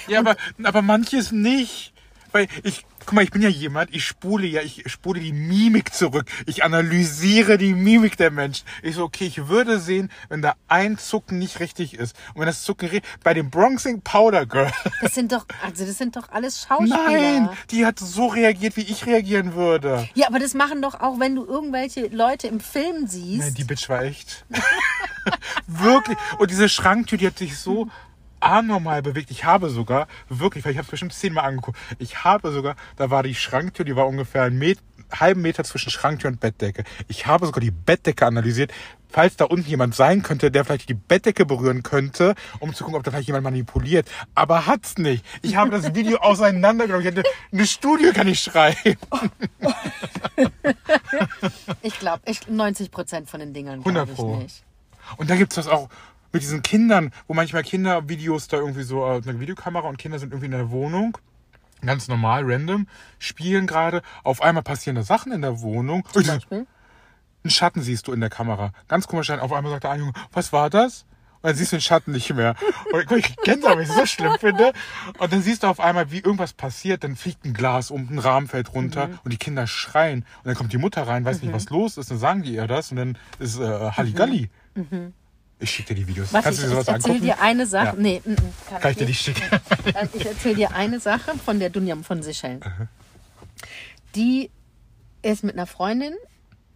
Ja, 0.08 0.20
aber, 0.20 0.36
aber 0.64 0.82
manches 0.82 1.32
nicht. 1.32 1.91
Weil 2.32 2.48
ich, 2.64 2.86
guck 3.00 3.14
mal, 3.14 3.24
ich 3.24 3.32
bin 3.32 3.42
ja 3.42 3.50
jemand, 3.50 3.94
ich 3.94 4.06
spule 4.06 4.48
ja, 4.48 4.62
ich 4.62 4.84
spule 4.88 5.20
die 5.20 5.34
Mimik 5.34 5.94
zurück. 5.94 6.26
Ich 6.46 6.64
analysiere 6.64 7.58
die 7.58 7.74
Mimik 7.74 8.18
der 8.18 8.32
Menschen. 8.32 8.66
Ich 8.84 8.96
so, 8.96 9.04
okay, 9.04 9.26
ich 9.26 9.48
würde 9.48 9.80
sehen, 9.80 10.10
wenn 10.30 10.42
da 10.42 10.56
ein 10.68 10.98
Zucken 10.98 11.40
nicht 11.40 11.60
richtig 11.60 11.94
ist. 11.94 12.16
Und 12.34 12.42
wenn 12.42 12.48
das 12.48 12.64
Zucken, 12.64 12.90
bei 13.24 13.34
dem 13.34 13.50
Bronxing 13.50 14.02
Powder 14.02 14.46
Girl, 14.46 14.72
Das 15.02 15.14
sind 15.16 15.32
doch, 15.32 15.46
also 15.64 15.86
das 15.86 15.98
sind 15.98 16.16
doch 16.16 16.30
alles 16.30 16.66
Schauspieler. 16.68 16.98
nein, 17.06 17.50
die 17.70 17.86
hat 17.86 18.00
so 18.00 18.28
reagiert, 18.28 18.78
wie 18.78 18.82
ich 18.82 19.06
reagieren 19.06 19.54
würde. 19.56 20.08
Ja, 20.14 20.28
aber 20.28 20.40
das 20.40 20.54
machen 20.54 20.82
doch 20.82 21.00
auch, 21.00 21.20
wenn 21.20 21.36
du 21.36 21.46
irgendwelche 21.46 22.08
Leute 22.08 22.48
im 22.48 22.60
Film 22.60 23.08
siehst. 23.08 23.40
Nein, 23.40 23.54
die 23.54 23.64
Bitch 23.64 23.90
war 23.90 24.04
echt. 24.04 24.46
wirklich. 25.68 26.18
Und 26.38 26.52
diese 26.52 26.70
Schranktür, 26.70 27.18
die 27.18 27.28
hat 27.28 27.38
sich 27.38 27.58
so 27.58 27.88
anormal 28.42 29.02
bewegt. 29.02 29.32
Ich 29.32 29.46
habe 29.46 29.70
sogar, 29.70 30.08
wirklich, 30.30 30.66
weil 30.66 30.72
ich 30.72 30.78
habe 30.78 30.86
es 30.86 30.92
bestimmt 30.92 31.14
zehnmal 31.14 31.46
angeguckt, 31.46 31.78
ich 32.00 32.24
habe 32.24 32.52
sogar, 32.52 32.76
da 32.98 33.10
war 33.10 33.24
die 33.24 33.36
Schranktür, 33.36 33.86
die 33.86 33.96
war 33.96 34.08
ungefähr 34.08 34.44
einen 34.44 34.58
Met 34.58 34.80
halben 35.20 35.42
Meter 35.42 35.64
zwischen 35.64 35.90
Schranktür 35.90 36.30
und 36.30 36.40
Bettdecke. 36.40 36.84
Ich 37.08 37.28
habe 37.28 37.46
sogar 37.46 37.62
die 37.62 37.72
Bettdecke 37.72 38.26
analysiert, 38.26 38.72
falls 39.10 39.36
da 39.36 39.46
unten 39.46 39.70
jemand 39.70 39.94
sein 39.96 40.24
könnte, 40.24 40.52
der 40.52 40.66
vielleicht 40.66 40.90
die 40.90 40.94
Bettdecke 40.94 41.46
berühren 41.46 41.84
könnte, 41.84 42.36
um 42.60 42.74
zu 42.74 42.84
gucken, 42.84 42.98
ob 42.98 43.04
da 43.04 43.12
vielleicht 43.12 43.28
jemand 43.28 43.44
manipuliert. 43.44 44.10
Aber 44.36 44.68
hat's 44.68 44.98
nicht. 44.98 45.26
Ich 45.42 45.56
habe 45.56 45.70
das 45.70 45.94
Video 45.94 46.18
auseinandergenommen. 46.22 47.06
Ich 47.06 47.14
hätte 47.14 47.30
eine 47.52 47.68
Studie 47.68 48.12
kann 48.14 48.28
ich 48.28 48.40
schreiben. 48.40 48.98
Ich 51.82 52.00
glaube, 52.00 52.22
ich, 52.26 52.48
90 52.48 52.92
Prozent 52.92 53.30
von 53.30 53.40
den 53.40 53.54
Dingern 53.54 53.80
100 53.80 53.94
glaube 53.94 54.12
ich 54.12 54.18
Pro. 54.18 54.36
nicht. 54.38 54.64
Und 55.18 55.30
da 55.30 55.36
gibt's 55.36 55.56
das 55.56 55.68
auch 55.68 55.90
mit 56.32 56.42
diesen 56.42 56.62
Kindern, 56.62 57.12
wo 57.28 57.34
manchmal 57.34 57.64
Kindervideos 57.64 58.48
da 58.48 58.58
irgendwie 58.58 58.84
so 58.84 59.06
äh, 59.06 59.22
eine 59.24 59.40
Videokamera 59.40 59.88
und 59.88 59.98
Kinder 59.98 60.20
sind 60.20 60.30
irgendwie 60.32 60.46
in 60.46 60.52
der 60.52 60.72
Wohnung. 60.72 61.18
Ganz 61.86 62.08
normal, 62.08 62.44
random, 62.46 62.88
spielen 63.18 63.66
gerade. 63.66 64.02
Auf 64.24 64.42
einmal 64.42 64.64
passieren 64.64 64.96
da 64.96 65.04
Sachen 65.04 65.32
in 65.32 65.42
der 65.42 65.62
Wohnung. 65.62 66.06
Zum 66.14 66.26
Beispiel. 66.26 66.68
Einen 67.44 67.52
Schatten 67.52 67.82
siehst 67.82 68.08
du 68.08 68.14
in 68.14 68.20
der 68.20 68.30
Kamera. 68.30 68.72
Ganz 68.88 69.08
komisch. 69.08 69.32
Auf 69.32 69.52
einmal 69.52 69.72
sagt 69.72 69.84
der 69.86 69.92
eine 69.92 70.02
Junge, 70.04 70.14
was 70.32 70.54
war 70.54 70.70
das? 70.70 71.06
Und 71.42 71.48
dann 71.50 71.56
siehst 71.56 71.72
du 71.72 71.78
den 71.78 71.82
Schatten 71.82 72.12
nicht 72.12 72.32
mehr. 72.36 72.54
Und 72.94 73.12
ich 73.18 73.36
aber, 73.66 73.82
ich 73.82 73.88
so 73.88 74.06
schlimm 74.06 74.36
finde. 74.40 74.74
Und 75.18 75.34
dann 75.34 75.42
siehst 75.42 75.64
du 75.64 75.68
auf 75.68 75.80
einmal, 75.80 76.12
wie 76.12 76.20
irgendwas 76.20 76.54
passiert. 76.54 77.04
Dann 77.04 77.16
fliegt 77.16 77.46
ein 77.46 77.56
Glas 77.56 77.90
um, 77.90 78.08
ein 78.12 78.20
Rahmen 78.20 78.48
fällt 78.48 78.76
runter 78.76 79.08
Mhm. 79.08 79.20
und 79.24 79.34
die 79.34 79.38
Kinder 79.38 79.66
schreien. 79.66 80.20
Und 80.20 80.46
dann 80.46 80.54
kommt 80.54 80.72
die 80.72 80.78
Mutter 80.78 81.08
rein, 81.08 81.26
weiß 81.26 81.42
nicht, 81.42 81.52
was 81.52 81.68
los 81.72 81.98
ist. 81.98 82.12
Dann 82.12 82.20
sagen 82.20 82.44
die 82.44 82.54
ihr 82.54 82.68
das 82.68 82.92
und 82.92 82.98
dann 82.98 83.18
ist 83.40 83.60
äh, 83.60 83.64
Halligalli. 83.92 84.52
Ich 85.62 85.72
schicke 85.72 85.94
dir 85.94 86.02
die 86.02 86.08
Videos. 86.08 86.32
Mhm. 86.32 86.36
Was, 86.36 86.44
Kannst 86.44 86.60
ich, 86.60 86.66
du 86.66 86.70
dir 86.70 86.76
sowas 86.76 86.88
ich 86.88 86.94
erzähl 86.94 87.12
angucken? 87.12 87.26
dir 87.28 87.42
eine 87.42 87.66
Sache. 87.68 87.86
Ja. 87.86 87.94
Nee, 87.98 88.22
kann, 88.70 88.82
Kann 88.82 88.92
ich 88.92 88.98
dir 88.98 89.06
nicht. 89.06 89.22
schicken? 89.22 89.42
Ich 90.14 90.26
erzähle 90.26 90.56
dir 90.56 90.72
eine 90.74 91.00
Sache 91.00 91.38
von 91.38 91.60
der 91.60 91.70
Dunjam 91.70 92.04
von 92.04 92.22
Seychellen. 92.24 92.62
Die 94.16 94.50
ist 95.22 95.44
mit 95.44 95.54
einer 95.56 95.68
Freundin 95.68 96.14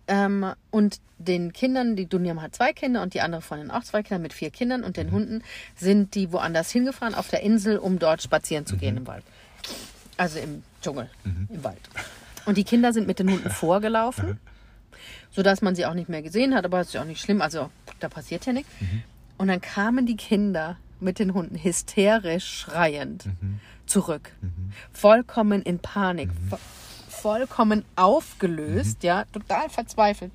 ähm, 0.07 0.53
und 0.71 0.99
den 1.17 1.53
Kindern, 1.53 1.95
die 1.95 2.05
Dunjam 2.07 2.41
hat 2.41 2.53
zwei 2.55 2.73
Kinder 2.73 3.01
und 3.01 3.13
die 3.13 3.21
andere 3.21 3.41
Freundin 3.41 3.71
auch 3.71 3.83
zwei 3.83 4.03
Kinder 4.03 4.19
mit 4.19 4.33
vier 4.33 4.51
Kindern 4.51 4.83
und 4.83 4.97
den 4.97 5.11
Hunden 5.11 5.43
sind 5.75 6.13
die 6.13 6.31
woanders 6.31 6.69
hingefahren 6.71 7.15
auf 7.15 7.29
der 7.29 7.41
Insel, 7.41 7.77
um 7.77 7.97
dort 7.99 8.21
spazieren 8.21 8.65
zu 8.65 8.77
gehen 8.77 8.97
im 8.97 9.07
Wald. 9.07 9.23
Also 10.17 10.39
im 10.39 10.63
Dschungel, 10.81 11.09
im 11.25 11.63
Wald. 11.63 11.79
Und 12.45 12.57
die 12.57 12.63
Kinder 12.63 12.93
sind 12.93 13.07
mit 13.07 13.17
den 13.19 13.31
Hunden 13.31 13.49
vorgelaufen, 13.49 14.39
sodass 15.36 15.61
man 15.61 15.75
sie 15.75 15.86
auch 15.86 15.93
nicht 15.93 16.09
mehr 16.09 16.21
gesehen 16.21 16.55
hat, 16.55 16.65
aber 16.65 16.79
es 16.79 16.88
ist 16.88 16.93
ja 16.93 17.01
auch 17.01 17.05
nicht 17.05 17.21
schlimm, 17.21 17.41
also 17.41 17.69
da 17.99 18.07
passiert 18.09 18.45
ja 18.45 18.53
nichts. 18.53 18.71
Und 19.38 19.47
dann 19.49 19.59
kamen 19.61 20.05
die 20.05 20.15
Kinder 20.15 20.77
mit 20.99 21.19
den 21.19 21.33
Hunden 21.33 21.57
hysterisch 21.61 22.47
schreiend 22.61 23.25
zurück. 23.86 24.31
Vollkommen 24.93 25.61
in 25.61 25.79
Panik. 25.79 26.29
vo- 26.49 26.57
Vollkommen 27.09 27.83
aufgelöst, 27.95 29.03
ja, 29.03 29.25
total 29.33 29.69
verzweifelt. 29.69 30.31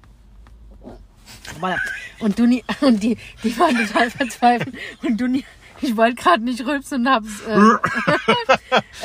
Und 2.18 2.38
Duni, 2.38 2.64
und 2.80 3.02
die, 3.02 3.16
die 3.44 3.56
waren 3.58 3.76
total 3.86 4.10
verzweifelt. 4.10 4.74
Und 5.02 5.20
Duni, 5.20 5.44
Ich 5.82 5.96
wollte 5.96 6.16
gerade 6.22 6.42
nicht 6.44 6.64
rülpsen 6.66 7.06
und 7.06 7.08
hab's. 7.08 7.40
Äh, 7.46 7.58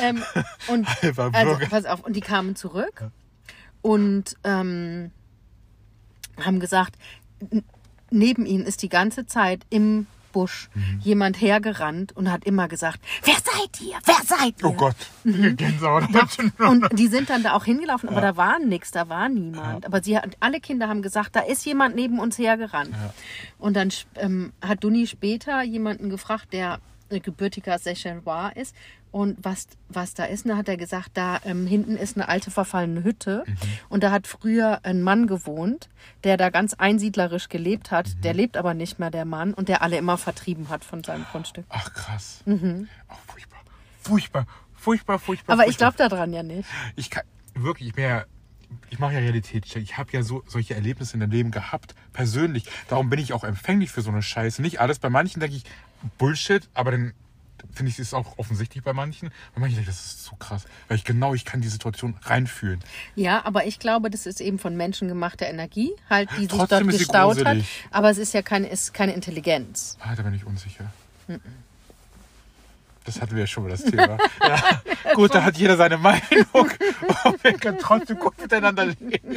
ähm, 0.02 0.22
und 0.68 0.86
also, 1.34 1.52
pass 1.70 1.84
auf, 1.86 2.04
und 2.04 2.14
die 2.14 2.20
kamen 2.20 2.54
zurück 2.56 3.04
und 3.82 4.36
ähm, 4.44 5.10
haben 6.44 6.60
gesagt, 6.60 6.96
neben 8.10 8.46
ihnen 8.46 8.64
ist 8.64 8.82
die 8.82 8.88
ganze 8.88 9.26
Zeit 9.26 9.60
im 9.70 10.06
Busch 10.32 10.68
Mhm. 10.74 11.00
jemand 11.02 11.40
hergerannt 11.40 12.14
und 12.14 12.30
hat 12.30 12.44
immer 12.44 12.68
gesagt, 12.68 13.00
wer 13.24 13.34
seid 13.36 13.80
ihr? 13.80 13.96
Wer 14.04 14.22
seid 14.22 14.60
ihr? 14.60 14.66
Oh 14.68 14.72
Gott. 14.72 14.96
Gänsehaut. 15.24 16.04
Und 16.58 16.86
die 16.98 17.06
sind 17.08 17.30
dann 17.30 17.42
da 17.42 17.54
auch 17.54 17.64
hingelaufen, 17.64 18.10
aber 18.10 18.20
da 18.20 18.36
war 18.36 18.58
nichts, 18.58 18.90
da 18.90 19.08
war 19.08 19.30
niemand. 19.30 19.86
Aber 19.86 20.02
sie 20.02 20.18
alle 20.40 20.60
Kinder 20.60 20.88
haben 20.88 21.00
gesagt, 21.00 21.34
da 21.36 21.40
ist 21.40 21.64
jemand 21.64 21.96
neben 21.96 22.18
uns 22.18 22.36
hergerannt. 22.38 22.94
Und 23.58 23.76
dann 23.76 23.88
ähm, 24.16 24.52
hat 24.60 24.84
Duni 24.84 25.06
später 25.06 25.62
jemanden 25.62 26.10
gefragt, 26.10 26.52
der 26.52 26.80
gebürtiger 27.08 27.78
Seychellois 27.78 28.52
ist. 28.54 28.74
Und 29.12 29.38
was, 29.42 29.66
was 29.88 30.12
da 30.12 30.24
ist, 30.24 30.46
da 30.46 30.56
hat 30.58 30.68
er 30.68 30.76
gesagt, 30.76 31.12
da 31.14 31.40
ähm, 31.44 31.66
hinten 31.66 31.96
ist 31.96 32.16
eine 32.16 32.28
alte 32.28 32.50
verfallene 32.50 33.02
Hütte. 33.02 33.44
Und 33.88 34.02
da 34.02 34.10
hat 34.10 34.26
früher 34.26 34.80
ein 34.84 35.00
Mann 35.00 35.26
gewohnt, 35.26 35.88
der 36.24 36.36
da 36.36 36.50
ganz 36.50 36.74
einsiedlerisch 36.74 37.48
gelebt 37.48 37.90
hat. 37.90 38.22
Der 38.24 38.34
lebt 38.34 38.58
aber 38.58 38.74
nicht 38.74 38.98
mehr, 38.98 39.10
der 39.10 39.24
Mann. 39.24 39.54
Und 39.54 39.68
der 39.68 39.80
alle 39.80 39.96
immer 39.96 40.18
vertrieben 40.18 40.68
hat 40.68 40.84
von 40.84 41.02
seinem 41.02 41.24
Grundstück. 41.32 41.64
Ach 41.70 41.92
krass. 41.94 42.42
Ach, 43.08 43.18
furchtbar. 43.26 43.60
Furchtbar. 44.02 44.46
Furchtbar, 44.74 45.18
furchtbar. 45.18 45.52
Aber 45.54 45.62
ich 45.62 45.78
furchtbar. 45.78 45.92
glaube 45.92 46.10
daran 46.10 46.32
ja 46.32 46.42
nicht. 46.42 46.68
ich 46.94 47.10
kann 47.10 47.24
wirklich, 47.54 47.88
ich 47.88 47.94
bin 47.94 48.04
ja, 48.04 48.24
ich 48.90 48.98
mache 48.98 49.14
ja 49.14 49.20
Realitätscheck. 49.20 49.82
Ich 49.82 49.96
habe 49.96 50.12
ja 50.12 50.22
so 50.22 50.42
solche 50.46 50.74
Erlebnisse 50.74 51.14
in 51.14 51.20
dem 51.20 51.30
Leben 51.30 51.50
gehabt, 51.50 51.94
persönlich. 52.12 52.64
Darum 52.88 53.08
bin 53.08 53.18
ich 53.18 53.32
auch 53.32 53.44
empfänglich 53.44 53.90
für 53.90 54.02
so 54.02 54.10
eine 54.10 54.22
Scheiße. 54.22 54.62
Nicht 54.62 54.80
alles. 54.80 54.98
Bei 54.98 55.10
manchen 55.10 55.40
denke 55.40 55.56
ich 55.56 55.64
Bullshit, 56.18 56.68
aber 56.74 56.90
dann 56.92 57.12
finde 57.72 57.90
ich 57.90 57.98
es 57.98 58.14
auch 58.14 58.38
offensichtlich 58.38 58.82
bei 58.82 58.92
manchen. 58.92 59.30
Bei 59.54 59.60
manchen 59.60 59.76
denke 59.76 59.90
ich, 59.90 59.96
das 59.96 60.06
ist 60.06 60.24
so 60.24 60.36
krass, 60.36 60.64
weil 60.88 60.96
ich 60.96 61.04
genau, 61.04 61.34
ich 61.34 61.44
kann 61.44 61.60
die 61.60 61.68
Situation 61.68 62.14
reinfühlen. 62.22 62.80
Ja, 63.14 63.44
aber 63.44 63.66
ich 63.66 63.78
glaube, 63.78 64.10
das 64.10 64.26
ist 64.26 64.40
eben 64.40 64.58
von 64.58 64.76
menschengemachter 64.76 65.46
Energie, 65.46 65.92
halt, 66.08 66.30
die 66.32 66.42
sich 66.42 66.48
Trotzdem 66.48 66.88
dort 66.88 66.98
gestaut 66.98 67.44
hat. 67.44 67.58
Aber 67.90 68.10
es 68.10 68.18
ist 68.18 68.34
ja 68.34 68.42
keine, 68.42 68.68
ist 68.68 68.94
keine 68.94 69.12
Intelligenz. 69.12 69.96
Ah, 70.00 70.14
da 70.14 70.22
bin 70.22 70.34
ich 70.34 70.44
unsicher. 70.44 70.90
Das 73.04 73.20
hatten 73.20 73.34
wir 73.34 73.42
ja 73.42 73.46
schon 73.46 73.62
mal 73.62 73.70
das 73.70 73.84
Thema. 73.84 74.18
ja. 74.40 74.82
Gut, 75.14 75.34
da 75.34 75.44
hat 75.44 75.56
jeder 75.56 75.76
seine 75.76 75.96
Meinung. 75.96 76.20
Und 77.24 77.44
wir 77.44 77.52
können 77.52 77.78
trotzdem 77.80 78.18
gut 78.18 78.36
miteinander 78.40 78.86
leben. 78.86 79.36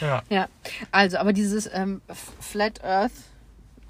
ja. 0.00 0.22
Ja, 0.30 0.48
also, 0.90 1.18
aber 1.18 1.34
dieses 1.34 1.68
ähm, 1.72 2.00
Flat 2.40 2.82
Earth 2.82 3.12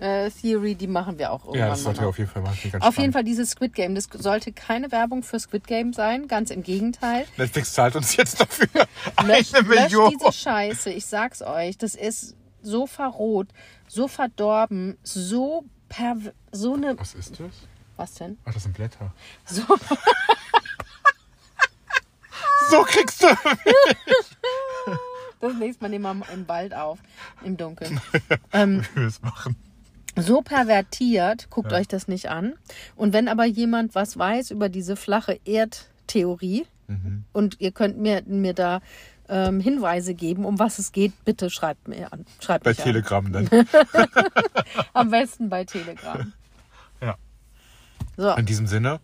äh, 0.03 0.30
Theory, 0.30 0.74
die 0.74 0.86
machen 0.88 1.18
wir 1.18 1.32
auch 1.32 1.40
irgendwann. 1.44 1.59
ja, 1.61 1.68
das 1.68 1.78
mal 1.78 1.84
sollte 1.84 2.00
noch. 2.03 2.09
auf 2.09 2.18
jeden 2.18 2.30
Fall 2.30 2.42
machen. 2.42 2.55
Auf 2.55 2.64
jeden 2.64 2.82
spannend. 2.82 3.12
Fall 3.12 3.24
dieses 3.24 3.50
Squid 3.50 3.74
Game. 3.74 3.94
Das 3.94 4.09
sollte 4.12 4.53
keine 4.53 4.90
Werbung 4.90 5.22
für 5.22 5.38
Squid 5.38 5.66
Game 5.66 5.92
sein, 5.92 6.26
ganz 6.28 6.50
im 6.50 6.62
Gegenteil. 6.62 7.26
Netflix 7.36 7.72
zahlt 7.72 7.94
uns 7.96 8.16
jetzt 8.16 8.40
dafür 8.40 8.66
eine 9.16 9.36
Löscht, 9.36 9.53
löscht 9.53 9.68
Million. 9.68 10.11
diese 10.18 10.32
Scheiße, 10.32 10.90
ich 10.90 11.07
sag's 11.07 11.40
euch. 11.42 11.78
Das 11.78 11.94
ist 11.94 12.34
so 12.62 12.86
verroht, 12.86 13.48
so 13.88 14.09
verdorben, 14.09 14.98
so 15.03 15.64
per 15.88 16.16
so 16.50 16.74
eine. 16.74 16.98
Was 16.98 17.14
ist 17.14 17.38
das? 17.38 17.50
Was 17.96 18.14
denn? 18.14 18.38
Ach, 18.44 18.53
das 18.55 18.62
sind 18.64 18.74
Blätter. 18.74 19.12
So, 19.44 19.62
So 22.70 22.82
kriegst 22.84 23.22
du. 23.22 23.26
das 25.40 25.55
nächste 25.55 25.84
Mal 25.84 25.88
nehmen 25.90 26.18
wir 26.18 26.32
im 26.32 26.48
Wald 26.48 26.72
auf, 26.74 26.98
im 27.44 27.57
Dunkeln. 27.57 28.00
Wir 28.53 29.07
es 29.07 29.20
machen. 29.20 29.57
So 30.16 30.42
pervertiert, 30.42 31.48
guckt 31.50 31.72
euch 31.72 31.88
das 31.88 32.08
nicht 32.08 32.28
an. 32.28 32.54
Und 32.96 33.12
wenn 33.12 33.28
aber 33.28 33.44
jemand 33.44 33.94
was 33.94 34.18
weiß 34.18 34.50
über 34.50 34.68
diese 34.68 34.96
flache 34.96 35.38
Erdtheorie 35.44 36.66
Mhm. 36.88 37.24
und 37.32 37.60
ihr 37.60 37.70
könnt 37.72 37.98
mir, 37.98 38.22
mir 38.26 38.54
da 38.54 38.80
ähm, 39.28 39.60
Hinweise 39.60 40.14
geben, 40.14 40.44
um 40.44 40.58
was 40.58 40.78
es 40.78 40.92
geht, 40.92 41.12
bitte 41.24 41.48
schreibt 41.48 41.88
mir 41.88 42.12
an. 42.12 42.26
Schreibt 42.40 42.64
Bei 42.64 42.70
mich 42.70 42.80
an. 42.80 42.84
Telegram 42.84 43.32
dann. 43.32 43.48
Am 44.92 45.10
besten 45.10 45.48
bei 45.48 45.64
Telegram. 45.64 46.32
Ja. 47.00 47.16
So, 48.16 48.30
In 48.32 48.44
diesem 48.46 48.66
Sinne, 48.66 49.00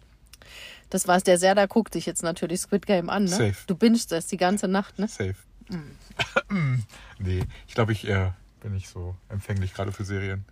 das 0.90 1.08
war's. 1.08 1.22
Der 1.22 1.38
Serda 1.38 1.66
guckt 1.66 1.94
sich 1.94 2.04
jetzt 2.04 2.22
natürlich 2.22 2.60
Squid 2.60 2.84
Game 2.84 3.08
an. 3.08 3.24
Ne? 3.24 3.30
Safe. 3.30 3.56
Du 3.66 3.74
bingst 3.74 4.12
das 4.12 4.26
die 4.26 4.36
ganze 4.36 4.68
Nacht, 4.68 4.98
ne? 4.98 5.08
safe. 5.08 5.36
Mm. 5.68 6.82
nee, 7.18 7.44
ich 7.66 7.74
glaube, 7.74 7.92
ich 7.92 8.06
äh, 8.08 8.32
bin 8.60 8.72
nicht 8.74 8.88
so 8.88 9.14
empfänglich 9.28 9.72
gerade 9.72 9.92
für 9.92 10.04
Serien. 10.04 10.44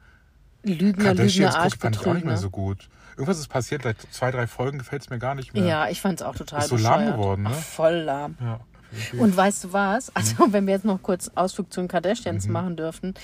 Lügner, 0.75 1.05
Kardashians 1.05 1.55
Lügner, 1.55 1.63
gucke 1.71 1.79
fand 1.79 1.97
ich 1.97 2.07
auch 2.07 2.15
nicht 2.15 2.25
mehr 2.25 2.35
Arschbetrüger. 2.35 2.37
so 2.37 2.51
gut. 2.51 2.89
Irgendwas 3.17 3.39
ist 3.39 3.49
passiert, 3.49 3.83
seit 3.83 3.97
zwei, 4.11 4.31
drei 4.31 4.47
Folgen 4.47 4.79
gefällt 4.79 5.03
es 5.03 5.11
mir 5.11 5.19
gar 5.19 5.35
nicht 5.35 5.55
mehr. 5.55 5.65
Ja, 5.65 5.89
ich 5.89 6.01
fand's 6.01 6.23
auch 6.23 6.35
total 6.35 6.61
Ist 6.61 6.69
so 6.69 6.77
lahm 6.77 7.07
geworden, 7.07 7.43
ne? 7.45 7.51
Ach, 7.53 7.59
voll 7.59 7.95
lahm. 7.95 8.37
Ja. 8.41 8.61
Und 9.19 9.37
weißt 9.37 9.65
du 9.65 9.73
was? 9.73 10.09
Mhm. 10.09 10.13
Also, 10.15 10.53
wenn 10.53 10.67
wir 10.67 10.75
jetzt 10.75 10.85
noch 10.85 11.03
kurz 11.03 11.31
Ausflug 11.35 11.73
zu 11.73 11.81
den 11.81 11.89
Kardashians 11.89 12.47
machen 12.47 12.77
dürfen. 12.77 13.15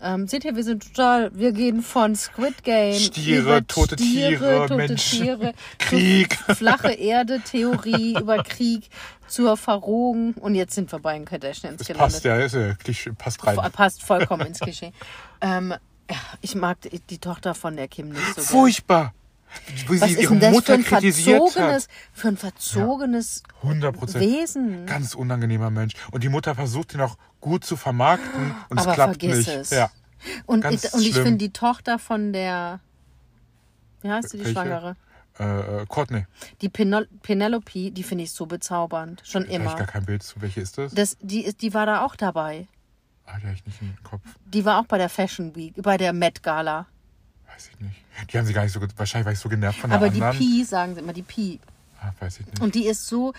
Ähm, 0.00 0.28
seht 0.28 0.44
ihr, 0.44 0.54
wir 0.54 0.62
sind 0.62 0.94
total, 0.94 1.30
wir 1.34 1.50
gehen 1.50 1.82
von 1.82 2.14
Squid 2.14 2.62
Game 2.62 2.94
Stiere, 2.94 3.66
tote 3.66 3.96
Tiere, 3.96 4.60
tote 4.60 4.76
Menschen, 4.76 5.22
Tiere, 5.24 5.54
Krieg. 5.80 6.34
flache 6.54 6.92
Erde, 6.92 7.40
Theorie 7.40 8.16
über 8.16 8.44
Krieg, 8.44 8.90
zur 9.26 9.56
Verrohung 9.56 10.34
und 10.34 10.54
jetzt 10.54 10.74
sind 10.74 10.92
wir 10.92 11.00
bei 11.00 11.14
den 11.14 11.24
Kardashians 11.24 11.78
das 11.78 11.86
gelandet. 11.88 12.12
passt 12.12 12.24
ja, 12.24 12.36
ist 12.36 12.54
ja 12.54 12.74
Klischee, 12.74 13.10
passt 13.10 13.44
rein. 13.44 13.56
Passt 13.72 14.02
vollkommen 14.02 14.46
ins 14.46 14.60
Klischee. 14.60 14.92
Ähm, 15.40 15.72
ich 16.40 16.54
mag 16.54 16.78
die, 16.82 17.18
Tochter 17.18 17.54
von 17.54 17.76
der 17.76 17.88
Kim 17.88 18.08
nicht 18.10 18.20
so 18.26 18.34
gerne. 18.34 18.46
Furchtbar. 18.46 19.14
Wo 19.86 19.94
Was 19.94 20.08
sie 20.08 20.14
ist 20.14 20.20
ihre 20.22 20.38
für 20.38 20.50
Mutter 20.50 20.74
ein 20.74 20.84
kritisiert 20.84 21.38
verzogenes, 21.38 21.84
hat. 21.84 21.90
für 22.12 22.28
ein 22.28 22.36
verzogenes 22.36 23.42
100 23.62 23.96
Prozent. 23.96 24.24
Wesen? 24.24 24.86
Ganz 24.86 25.14
unangenehmer 25.14 25.70
Mensch. 25.70 25.94
Und 26.10 26.22
die 26.22 26.28
Mutter 26.28 26.54
versucht 26.54 26.94
ihn 26.94 27.00
auch 27.00 27.16
gut 27.40 27.64
zu 27.64 27.76
vermarkten 27.76 28.54
und 28.68 28.78
Aber 28.78 28.90
es 28.90 28.94
klappt 28.94 29.20
vergiss 29.22 29.46
nicht. 29.46 29.48
es. 29.48 29.70
Ja. 29.70 29.90
Und, 30.46 30.60
Ganz 30.62 30.84
ich, 30.84 30.92
und 30.92 31.00
ich 31.02 31.14
finde 31.14 31.38
die 31.38 31.52
Tochter 31.52 31.98
von 31.98 32.32
der, 32.32 32.80
wie 34.02 34.10
heißt 34.10 34.30
sie, 34.30 34.36
die 34.38 34.44
Welche? 34.44 34.52
Schwangere? 34.60 34.96
Äh, 35.38 35.82
äh, 35.82 35.86
Courtney. 35.86 36.26
Die 36.60 36.68
Penel 36.68 37.08
Penelope, 37.22 37.90
die 37.92 38.02
finde 38.02 38.24
ich 38.24 38.32
so 38.32 38.46
bezaubernd. 38.46 39.22
Schon 39.24 39.44
Da 39.44 39.48
habe 39.52 39.58
ich 39.62 39.64
gar 39.68 39.76
immer. 39.78 39.86
kein 39.86 40.04
Bild 40.04 40.22
zu. 40.24 40.42
Welche 40.42 40.60
ist 40.60 40.76
das? 40.78 40.92
Das, 40.92 41.16
die, 41.20 41.54
die 41.54 41.72
war 41.74 41.86
da 41.86 42.04
auch 42.04 42.16
dabei. 42.16 42.66
Die 43.36 43.44
habe 43.46 43.54
ich 43.54 43.64
nicht 43.66 43.80
im 43.82 43.94
Kopf. 44.02 44.22
Die 44.46 44.64
war 44.64 44.80
auch 44.80 44.86
bei 44.86 44.98
der 44.98 45.08
Fashion 45.08 45.54
Week, 45.54 45.74
bei 45.76 45.96
der 45.96 46.12
Met 46.12 46.42
Gala. 46.42 46.86
Weiß 47.52 47.70
ich 47.72 47.80
nicht. 47.80 47.96
Die 48.32 48.38
haben 48.38 48.46
sie 48.46 48.52
gar 48.52 48.62
nicht 48.64 48.72
so, 48.72 48.80
wahrscheinlich 48.96 49.26
war 49.26 49.32
ich 49.32 49.38
so 49.38 49.48
genervt 49.48 49.78
von 49.80 49.90
der 49.90 49.98
Aber 49.98 50.10
die 50.10 50.20
anderen. 50.22 50.38
Pi, 50.38 50.64
sagen 50.64 50.94
sie 50.94 51.00
immer, 51.00 51.12
die 51.12 51.22
Pi. 51.22 51.60
Ah, 52.00 52.10
weiß 52.20 52.40
ich 52.40 52.46
nicht. 52.46 52.60
Und 52.60 52.74
die 52.74 52.86
ist 52.86 53.06
so, 53.06 53.32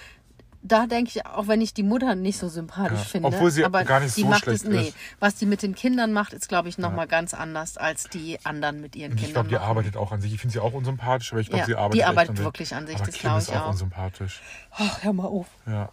da 0.61 0.87
denke 0.87 1.11
ich, 1.13 1.25
auch 1.25 1.47
wenn 1.47 1.61
ich 1.61 1.73
die 1.73 1.83
Mutter 1.83 2.15
nicht 2.15 2.37
so 2.37 2.47
sympathisch 2.49 2.97
Ja, 2.99 3.03
finde. 3.05 3.27
obwohl 3.29 3.49
sie 3.51 3.65
aber 3.65 3.83
gar 3.83 3.99
nicht 4.01 4.15
die 4.17 4.21
so 4.21 4.27
macht 4.27 4.43
schlecht 4.43 4.63
es, 4.63 4.69
nee, 4.69 4.87
ist. 4.89 4.95
Was 5.19 5.35
die 5.35 5.45
mit 5.45 5.63
den 5.63 5.75
Kindern 5.75 6.13
macht, 6.13 6.33
ist, 6.33 6.47
glaube 6.49 6.69
ich, 6.69 6.77
nochmal 6.77 7.07
ganz 7.07 7.33
anders 7.33 7.77
als 7.77 8.03
die 8.05 8.37
anderen 8.45 8.81
mit 8.81 8.95
ihren 8.95 9.11
Und 9.13 9.17
ich 9.19 9.25
Kindern. 9.25 9.47
glaube, 9.47 9.49
die 9.49 9.55
machen. 9.55 9.69
arbeitet 9.69 9.97
auch 9.97 10.11
an 10.11 10.21
sich. 10.21 10.33
Ich 10.33 10.39
finde 10.41 10.53
sie 10.53 10.59
auch 10.59 10.73
unsympathisch, 10.73 11.31
aber 11.31 11.41
ich 11.41 11.47
glaube, 11.47 11.61
Ja, 11.61 11.65
sie 11.65 11.75
arbeitet 11.75 11.95
die 11.99 12.03
arbeitet 12.05 12.29
an 12.39 12.43
wirklich 12.45 12.75
an 12.75 12.87
sich, 12.87 12.95
Aber 12.97 13.05
das 13.05 13.15
glaube 13.17 13.37
ist 13.39 13.49
ich 13.49 13.55
auch 13.55 13.61
auch. 13.65 13.69
unsympathisch. 13.71 14.41
Ach, 14.71 15.03
hör 15.03 15.13
mal 15.13 15.25
auf. 15.25 15.47
Ja. 15.65 15.89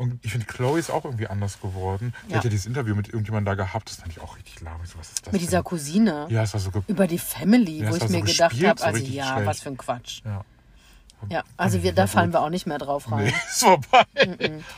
Und 0.00 0.18
ich 0.24 0.32
finde, 0.32 0.46
Chloe 0.46 0.78
ist 0.78 0.90
auch 0.90 1.04
irgendwie 1.04 1.26
anders 1.26 1.60
geworden. 1.60 2.14
Die 2.26 2.30
Ja. 2.32 2.38
hat 2.38 2.44
ja 2.44 2.50
dieses 2.50 2.64
Interview 2.64 2.94
mit 2.94 3.08
irgendjemandem 3.08 3.54
da 3.56 3.62
gehabt. 3.62 3.90
Das 3.90 3.96
fand 3.96 4.10
ich 4.12 4.20
auch 4.20 4.36
richtig 4.36 4.60
lahm. 4.62 4.80
So, 4.84 4.98
was 4.98 5.08
ist 5.08 5.26
das 5.26 5.32
Mit 5.32 5.42
denn? 5.42 5.46
dieser 5.46 5.62
Cousine. 5.62 6.26
Ja, 6.30 6.42
es 6.42 6.54
war 6.54 6.60
so. 6.60 6.70
Über 6.86 7.06
die 7.06 7.18
Family, 7.18 7.80
Ja, 7.80 7.90
wo 7.90 7.96
ich 7.96 8.00
war 8.00 8.08
so 8.08 8.14
mir 8.16 8.22
gedacht 8.22 8.54
habe, 8.64 8.78
so 8.78 8.84
also 8.86 9.04
ja, 9.04 9.26
schlecht. 9.34 9.46
was 9.46 9.60
für 9.60 9.68
ein 9.68 9.76
Quatsch. 9.76 10.22
ja. 10.24 10.42
Ja, 11.28 11.42
also 11.58 11.82
wir, 11.82 11.92
da 11.92 12.06
fallen 12.06 12.32
wir 12.32 12.40
auch 12.40 12.48
nicht 12.48 12.66
mehr 12.66 12.78
drauf 12.78 13.12
rein. 13.12 13.24
Nee, 13.24 13.34
ist 13.50 13.62
vorbei. 13.62 14.06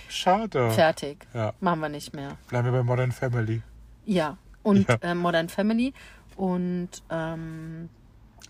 Schade. 0.08 0.72
Fertig. 0.72 1.24
Ja. 1.34 1.52
Machen 1.60 1.78
wir 1.80 1.88
nicht 1.88 2.14
mehr. 2.14 2.36
Bleiben 2.48 2.64
wir 2.66 2.72
bei 2.72 2.82
Modern 2.82 3.12
Family. 3.12 3.62
Ja. 4.06 4.36
Und 4.64 4.88
Ja. 4.88 4.96
äh, 5.02 5.14
Modern 5.14 5.48
Family 5.48 5.92
und 6.34 6.88
ähm, 7.10 7.88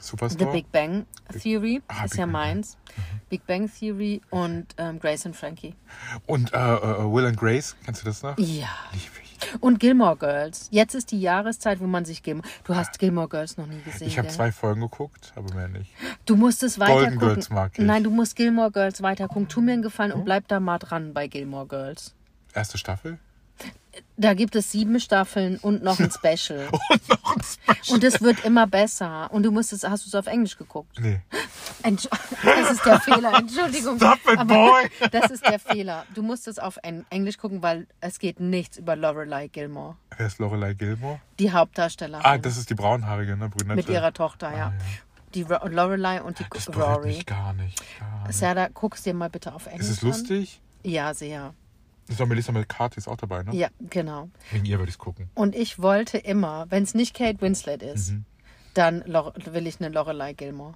The 0.01 0.07
Superstore. 0.09 0.53
Big 0.53 0.71
Bang 0.73 1.07
Theory 1.41 1.83
Ah, 1.89 2.05
ist 2.05 2.13
Big 2.13 2.19
ja 2.21 2.25
Bang, 2.27 2.33
meins. 2.33 2.77
Big 3.29 3.47
Bang 3.47 3.71
Theory 3.73 4.21
und 4.31 4.67
ähm, 4.79 4.99
Grace 4.99 5.27
und 5.27 5.37
Frankie. 5.37 5.75
Und 6.27 6.53
äh, 6.53 6.57
äh, 6.57 7.05
Will 7.13 7.27
and 7.27 7.37
Grace, 7.39 7.77
kennst 7.85 8.03
du 8.03 8.07
das 8.07 8.23
noch? 8.23 8.37
Ja. 8.39 8.69
Lieb 8.93 9.11
ich. 9.23 9.33
Und 9.61 9.81
Gilmore 9.81 10.17
Girls. 10.17 10.69
Jetzt 10.71 10.95
ist 10.95 11.11
die 11.11 11.21
Jahreszeit, 11.21 11.81
wo 11.81 11.87
man 11.87 12.05
sich 12.05 12.23
Gilmore. 12.23 12.47
Du 12.65 12.77
hast 12.77 12.99
Gilmore 13.01 13.29
Girls 13.29 13.57
noch 13.57 13.67
nie 13.67 13.81
gesehen. 13.81 14.07
Ich 14.07 14.17
habe 14.19 14.29
zwei 14.29 14.53
Folgen 14.53 14.83
geguckt, 14.83 15.33
aber 15.35 15.53
mehr 15.55 15.67
nicht. 15.69 15.91
Du 16.27 16.37
musst 16.37 16.63
es 16.63 16.79
weiter 16.79 16.93
Golden 16.95 17.19
gucken. 17.19 17.29
Girls 17.35 17.51
mag 17.51 17.73
ich. 17.77 17.85
Nein, 17.85 18.05
du 18.05 18.11
musst 18.11 18.37
Gilmore 18.37 18.71
Girls 18.71 19.03
weiter 19.03 19.27
gucken. 19.29 19.49
Tu 19.49 19.61
mir 19.61 19.73
einen 19.73 19.83
Gefallen 19.83 20.13
und 20.13 20.25
bleib 20.25 20.47
da 20.49 20.61
mal 20.61 20.79
dran 20.79 21.13
bei 21.13 21.27
Gilmore 21.27 21.67
Girls. 21.67 22.15
Erste 22.55 22.79
Staffel? 22.79 23.19
Da 24.17 24.35
gibt 24.35 24.55
es 24.57 24.71
sieben 24.71 25.01
Staffeln 25.01 25.59
und 25.59 25.83
noch 25.83 25.99
ein 25.99 26.11
Special. 26.37 26.69
Und 26.71 27.09
noch 27.09 27.37
ein 27.37 27.43
Special. 27.43 27.95
Und 27.95 28.05
es 28.05 28.21
wird 28.23 28.45
immer 28.45 28.67
besser. 28.67 29.29
Und 29.33 29.43
du 29.43 29.51
musstest, 29.51 29.89
hast 29.89 30.05
du 30.05 30.09
es 30.09 30.15
auf 30.15 30.27
Englisch 30.27 30.57
geguckt? 30.57 30.99
Nee. 31.01 31.21
Entsch 31.83 32.07
das 32.45 32.71
ist 32.73 32.85
der 32.87 33.01
Fehler, 33.01 33.35
Entschuldigung. 33.39 33.97
Stop 33.97 34.19
it, 34.31 34.39
Aber 34.39 34.55
boy. 34.55 34.91
Das 35.11 35.31
ist 35.31 35.45
der 35.47 35.59
Fehler. 35.59 36.07
Du 36.15 36.23
musst 36.23 36.47
es 36.47 36.59
auf 36.59 36.79
En- 36.83 37.05
Englisch 37.11 37.39
gucken, 37.39 37.63
weil 37.63 37.87
es 38.01 38.19
geht 38.19 38.39
nichts 38.39 38.77
über 38.79 38.95
Lorelei 38.97 39.49
Gilmore. 39.49 39.97
Wer 40.17 40.27
ist 40.27 40.39
Lorelei 40.39 40.75
Gilmore? 40.75 41.21
Die 41.39 41.51
Hauptdarstellerin. 41.53 42.25
Ah, 42.25 42.39
das 42.39 42.57
ist 42.57 42.71
die 42.71 42.75
braunhaarige, 42.75 43.37
ne? 43.37 43.49
Brünette. 43.49 43.75
mit 43.77 43.89
ihrer 43.89 44.13
Tochter, 44.13 44.51
ja. 44.57 44.67
Ah, 44.69 44.73
ja. 44.73 45.33
Die 45.35 45.43
Lorelei 45.43 46.23
und 46.23 46.39
die 46.39 46.45
Das 46.53 46.67
berührt 46.67 46.99
Rory. 46.99 47.09
mich 47.09 47.27
gar 47.27 47.53
nicht. 47.55 47.83
Gar 47.99 48.27
nicht. 48.29 48.39
Sarah, 48.39 48.69
guck's 48.73 49.03
dir 49.03 49.15
mal 49.15 49.31
bitte 49.31 49.53
auf 49.55 49.67
Englisch 49.67 49.89
Ist 49.89 49.97
es 49.97 50.03
an. 50.03 50.09
lustig? 50.09 50.61
Ja, 50.85 51.15
sehr. 51.15 51.55
Ist 52.09 52.21
auch 52.21 52.27
Melissa 52.27 52.53
McCarthy 52.53 52.99
ist 52.99 53.09
auch 53.09 53.17
dabei, 53.17 53.43
ne? 53.43 53.55
Ja, 53.55 53.69
genau. 53.91 54.29
Wegen 54.51 54.65
ihr 54.67 54.79
würde 54.79 54.91
ich 54.91 54.95
es 54.97 54.99
gucken. 54.99 55.31
Und 55.35 55.55
ich 55.55 55.81
wollte 55.81 56.19
immer, 56.19 56.67
wenn 56.71 56.83
es 56.83 56.95
nicht 56.95 57.15
Kate 57.15 57.41
Winslet 57.41 57.83
ist, 57.83 58.11
Mhm. 58.11 58.25
dann 58.75 59.03
Lore 59.07 59.33
will 59.53 59.67
ich 59.67 59.81
eine 59.81 59.89
Lorelei 59.89 60.33
Gilmore. 60.33 60.75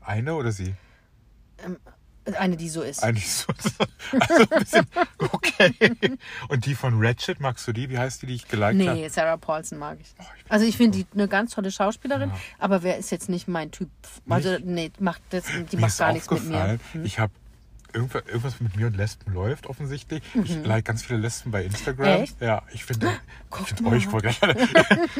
Eine 0.00 0.34
oder 0.34 0.52
sie? 0.52 0.74
Eine, 2.38 2.56
die 2.56 2.68
so 2.68 2.82
ist. 2.82 3.04
Eigentlich 3.04 3.30
so. 3.30 3.52
Also 4.18 4.42
ein 4.50 4.58
bisschen, 4.60 4.86
okay. 5.18 6.16
Und 6.48 6.66
die 6.66 6.74
von 6.74 6.94
Ratchet, 7.04 7.38
magst 7.40 7.66
du 7.68 7.72
die? 7.72 7.88
Wie 7.90 7.98
heißt 7.98 8.22
die, 8.22 8.26
die 8.26 8.34
ich 8.34 8.48
geliked 8.48 8.80
habe? 8.86 8.98
Nee, 8.98 9.08
Sarah 9.08 9.36
Paulson 9.36 9.78
mag 9.78 9.98
ich. 10.00 10.12
Oh, 10.18 10.22
ich 10.44 10.50
Also 10.50 10.64
ich 10.66 10.76
finde 10.76 10.98
die 10.98 11.06
eine 11.14 11.28
ganz 11.28 11.52
tolle 11.54 11.70
Schauspielerin, 11.70 12.30
Ja. 12.30 12.36
aber 12.58 12.82
wer 12.82 12.98
ist 12.98 13.10
jetzt 13.10 13.28
nicht 13.28 13.46
mein 13.46 13.70
Typ? 13.70 13.90
Also 14.28 14.58
nee, 14.62 14.90
macht 14.98 15.22
das, 15.30 15.44
die 15.70 15.76
Mir 15.76 15.82
macht 15.82 15.90
ist 15.92 15.98
gar 15.98 16.12
nichts 16.12 16.30
mit 16.30 16.44
mir. 16.44 16.56
aufgefallen, 16.56 16.80
ich 17.04 17.18
habe 17.20 17.32
irgendwas, 17.96 18.22
irgendwas 18.26 18.60
mit 18.60 18.76
mir 18.76 18.86
und 18.86 18.96
Lesben 18.96 19.32
läuft 19.32 19.66
offensichtlich. 19.66 20.22
Ich 20.44 20.56
like 20.64 20.84
ganz 20.84 21.02
viele 21.02 21.18
Lesben 21.18 21.50
bei 21.50 21.64
Instagram. 21.64 22.06
Mhm. 22.06 22.22
Echt? 22.22 22.40
Ja, 22.40 22.62
ich 22.72 22.84
finde 22.84 23.10
find 23.50 23.86
euch 23.86 24.06
voll 24.06 24.20
geil. 24.20 24.34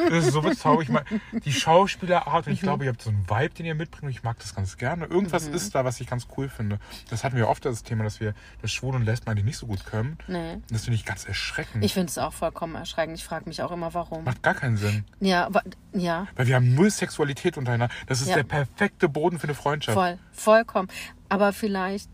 Das 0.08 0.26
ist 0.26 0.32
so 0.32 0.42
bezaubernd. 0.42 0.82
Ich 0.82 0.88
mein, 0.90 1.04
die 1.44 1.52
Schauspielerart 1.52 2.46
und 2.46 2.52
Mhm. 2.52 2.54
ich 2.54 2.60
glaube, 2.60 2.84
ihr 2.84 2.90
habt 2.90 3.02
so 3.02 3.10
einen 3.10 3.28
Vibe, 3.28 3.54
den 3.54 3.66
ihr 3.66 3.74
mitbringt 3.74 4.10
ich 4.12 4.22
mag 4.22 4.38
das 4.38 4.54
ganz 4.54 4.76
gerne. 4.76 5.06
Irgendwas 5.06 5.48
Mhm. 5.48 5.54
ist 5.54 5.74
da, 5.74 5.84
was 5.84 6.00
ich 6.00 6.06
ganz 6.06 6.26
cool 6.36 6.48
finde. 6.48 6.78
Das 7.10 7.24
hatten 7.24 7.36
wir 7.36 7.48
oft 7.48 7.64
das 7.64 7.82
Thema, 7.82 8.04
dass 8.04 8.20
wir 8.20 8.34
das 8.62 8.70
Schwule 8.72 8.96
und 8.96 9.04
Lesben 9.04 9.28
eigentlich 9.30 9.44
nicht 9.44 9.58
so 9.58 9.66
gut 9.66 9.84
können. 9.86 10.18
Nee. 10.28 10.58
Das 10.70 10.84
finde 10.84 10.96
ich 10.96 11.04
ganz 11.04 11.24
erschreckend. 11.24 11.84
Ich 11.84 11.94
finde 11.94 12.08
es 12.10 12.18
auch 12.18 12.32
vollkommen 12.32 12.74
erschreckend. 12.76 13.16
Ich 13.18 13.24
frage 13.24 13.46
mich 13.48 13.62
auch 13.62 13.72
immer, 13.72 13.94
warum. 13.94 14.24
Macht 14.24 14.42
gar 14.42 14.54
keinen 14.54 14.76
Sinn. 14.76 15.04
Ja, 15.20 15.48
ja, 15.92 16.26
Weil 16.36 16.46
wir 16.46 16.54
haben 16.56 16.74
null 16.74 16.90
Sexualität 16.90 17.56
untereinander. 17.56 17.92
Das 18.06 18.20
ist 18.20 18.28
Ja. 18.28 18.36
der 18.36 18.44
perfekte 18.44 19.08
Boden 19.08 19.38
für 19.38 19.44
eine 19.44 19.54
Freundschaft. 19.54 19.94
voll, 19.96 20.18
vollkommen. 20.32 20.88
Aber 21.28 21.52
vielleicht, 21.52 22.08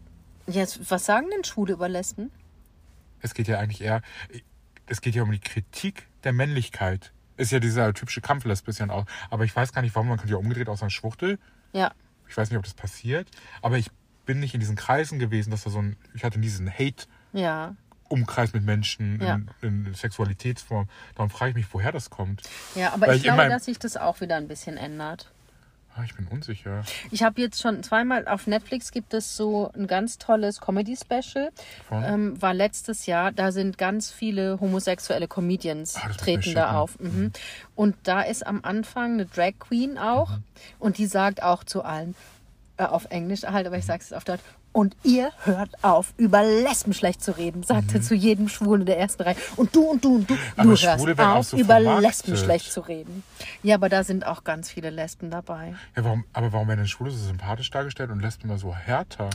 jetzt, 0.47 0.91
was 0.91 1.05
sagen 1.05 1.27
denn 1.33 1.45
Schwule 1.45 1.75
über 1.75 1.89
Lesben? 1.89 2.31
Es 3.21 3.35
geht 3.35 3.49
ja 3.49 3.59
eigentlich 3.59 3.81
eher, 3.83 4.03
es 4.87 5.01
geht 5.01 5.15
ja 5.15 5.23
um 5.23 5.31
die 5.31 5.41
Kritik 5.41 6.09
der 6.25 6.33
Männlichkeit. 6.33 7.13
Ist 7.37 7.53
ja 7.53 7.61
dieser 7.61 7.95
typische 7.95 8.21
Kampf 8.21 8.45
lässt 8.45 8.65
bisschen 8.67 8.91
auch. 8.91 9.07
Aber 9.31 9.45
ich 9.45 9.55
weiß 9.55 9.73
gar 9.73 9.83
nicht, 9.83 9.95
warum 9.95 10.09
man 10.09 10.19
könnte 10.19 10.33
ja 10.33 10.39
umgedreht 10.39 10.69
aus 10.69 10.83
einer 10.83 10.91
Schwuchtel. 10.91 11.39
Ja, 11.73 11.93
Ich 12.29 12.37
weiß 12.37 12.51
nicht, 12.51 12.59
ob 12.59 12.65
das 12.65 12.75
passiert. 12.75 13.29
Aber 13.63 13.79
ich 13.79 13.91
bin 14.27 14.39
nicht 14.41 14.55
in 14.55 14.61
diesen 14.61 14.77
Kreisen 14.77 15.19
gewesen, 15.19 15.51
dass 15.51 15.65
da 15.65 15.71
so 15.71 15.79
ein, 15.81 15.97
ich 16.15 16.25
hatte 16.25 16.39
diesen 16.39 16.71
Hate-Umkreis 16.71 18.53
ja, 18.53 18.57
mit 18.59 18.65
Menschen 18.65 19.21
Ja. 19.21 19.35
in, 19.63 19.87
in 19.87 19.95
Sexualitätsform. 19.95 20.89
Darum 21.15 21.31
frage 21.31 21.51
ich 21.51 21.57
mich, 21.57 21.67
woher 21.73 21.93
das 21.93 22.11
kommt. 22.11 22.43
ja. 22.75 22.93
Aber 22.93 23.07
Weil 23.09 23.17
ich 23.17 23.23
glaube, 23.25 23.39
meinem- 23.39 23.51
dass 23.51 23.65
sich 23.65 23.79
das 23.79 23.97
auch 23.97 24.21
wieder 24.21 24.37
ein 24.37 24.49
bisschen 24.49 24.77
ändert. 24.77 25.32
Ah, 25.95 26.05
ich 26.05 26.15
bin 26.15 26.27
unsicher. 26.29 26.83
Ich 27.11 27.23
habe 27.23 27.41
jetzt 27.41 27.61
schon 27.61 27.83
zweimal 27.83 28.27
auf 28.27 28.47
Netflix 28.47 28.93
gibt 28.93 29.13
es 29.13 29.37
so 29.37 29.71
ein 29.75 29.87
ganz 29.87 30.17
tolles 30.17 30.61
Comedy-Special. 30.61 31.51
Ähm, 31.91 32.41
war 32.41 32.55
letztes 32.55 33.05
Jahr. 33.05 33.31
Da 33.31 33.53
sind 33.53 33.77
ganz 33.77 34.11
viele 34.11 34.59
homosexuelle 34.59 35.29
Comedians 35.29 35.97
Ah, 35.97 36.09
treten 36.09 36.55
da 36.55 36.79
auf. 36.81 36.99
Mhm. 36.99 37.31
Und 37.75 37.97
da 38.05 38.23
ist 38.23 38.47
am 38.47 38.61
Anfang 38.63 39.15
eine 39.15 39.27
Drag 39.27 39.53
Queen 39.59 39.99
auch. 39.99 40.39
Und 40.79 40.97
die 40.97 41.07
sagt 41.07 41.43
auch 41.43 41.63
zu 41.63 41.83
allen, 41.83 42.15
äh, 42.79 42.85
auf 42.85 43.07
Englisch 43.11 43.43
halt, 43.43 43.67
aber 43.67 43.77
ich 43.77 43.85
sage 43.85 44.03
es 44.03 44.13
auf 44.15 44.25
Deutsch. 44.25 44.41
Und 44.73 44.97
ihr 45.03 45.31
hört 45.45 45.71
auf, 45.83 46.15
über 46.17 46.43
Lesben 46.43 46.95
schlecht 46.95 47.23
zu 47.23 47.37
reden, 47.37 47.63
sagte 47.63 48.01
zu 48.01 48.15
jedem 48.15 48.49
Schwulen 48.49 48.83
in 48.83 48.87
der 48.87 48.99
ersten 48.99 49.23
Reihe. 49.23 49.37
Und 49.57 49.77
du 49.77 49.83
und 49.83 50.03
du 50.05 50.15
und 50.17 50.31
du, 50.31 50.35
Mhm. 50.35 50.41
Aber 50.57 50.71
du 50.71 50.77
Schwule 50.77 51.17
hörst 51.17 51.21
auf, 51.21 51.47
so 51.49 51.57
über 51.59 51.75
vermarktet. 51.75 52.03
Lesben 52.03 52.37
schlecht 52.37 52.73
zu 52.73 52.81
reden. 52.81 53.23
Ja, 53.63 53.75
aber 53.75 53.89
da 53.91 54.03
sind 54.03 54.27
auch 54.27 54.45
ganz 54.45 54.71
viele 54.71 54.89
Lesben 54.91 55.31
dabei. 55.31 55.75
Ja, 55.95 56.05
warum, 56.05 56.25
aber 56.33 56.53
warum 56.53 56.69
werden 56.69 56.79
denn 56.81 56.89
Schwule 56.89 57.11
so 57.11 57.19
sympathisch 57.27 57.71
dargestellt 57.71 58.11
und 58.11 58.21
Lesben 58.21 58.49
immer 58.49 58.59
so 58.59 58.75
härter? 58.75 59.29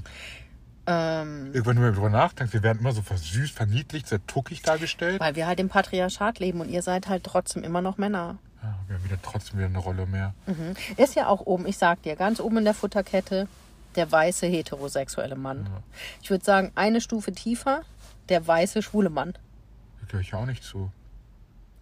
Ähm, 0.87 1.49
Wenn 1.53 1.75
du 1.75 1.81
mal 1.81 1.91
drüber 1.93 2.09
nachdenkst, 2.09 2.53
wir 2.53 2.63
werden 2.63 2.79
immer 2.79 2.93
so 2.93 3.01
versüßt, 3.01 3.53
verniedlicht, 3.53 4.07
sehr 4.07 4.25
tuckig 4.25 4.61
dargestellt. 4.61 5.19
Weil 5.19 5.35
wir 5.35 5.45
halt 5.45 5.59
im 5.59 5.69
Patriarchat 5.69 6.39
leben 6.39 6.61
und 6.61 6.69
ihr 6.69 6.81
seid 6.81 7.07
halt 7.09 7.23
trotzdem 7.25 7.63
immer 7.63 7.81
noch 7.81 7.97
Männer. 7.97 8.37
Ja, 8.63 8.75
wir 8.87 8.95
haben 8.95 9.03
wieder 9.03 9.21
trotzdem 9.21 9.57
wieder 9.59 9.67
eine 9.67 9.77
Rolle 9.79 10.05
mehr. 10.05 10.33
Mhm. 10.47 10.75
Ist 10.95 11.15
ja 11.15 11.27
auch 11.27 11.41
oben, 11.41 11.67
ich 11.67 11.77
sag 11.77 12.01
dir, 12.03 12.15
ganz 12.15 12.39
oben 12.39 12.57
in 12.57 12.63
der 12.63 12.73
Futterkette 12.73 13.47
der 13.97 14.09
weiße 14.11 14.45
heterosexuelle 14.47 15.35
Mann. 15.35 15.67
Ich 16.21 16.29
würde 16.29 16.45
sagen, 16.45 16.71
eine 16.75 17.01
Stufe 17.01 17.33
tiefer 17.33 17.81
der 18.29 18.45
weiße 18.47 18.81
schwule 18.81 19.09
Mann. 19.09 19.33
Da 20.01 20.05
gehöre 20.07 20.21
ich 20.21 20.31
ja 20.31 20.37
auch 20.39 20.45
nicht 20.45 20.63
zu. 20.63 20.91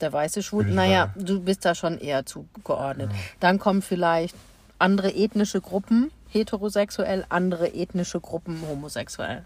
Der 0.01 0.11
weiße 0.11 0.41
schwule, 0.43 0.71
naja, 0.73 1.11
da- 1.15 1.23
du 1.23 1.41
bist 1.41 1.63
da 1.65 1.75
schon 1.75 1.99
eher 1.99 2.25
zugeordnet. 2.25 3.11
Dann 3.39 3.59
kommen 3.59 3.81
vielleicht 3.81 4.35
andere 4.79 5.13
ethnische 5.13 5.61
Gruppen 5.61 6.11
heterosexuell, 6.29 7.25
andere 7.29 7.73
ethnische 7.73 8.19
Gruppen 8.19 8.61
homosexuell. 8.67 9.43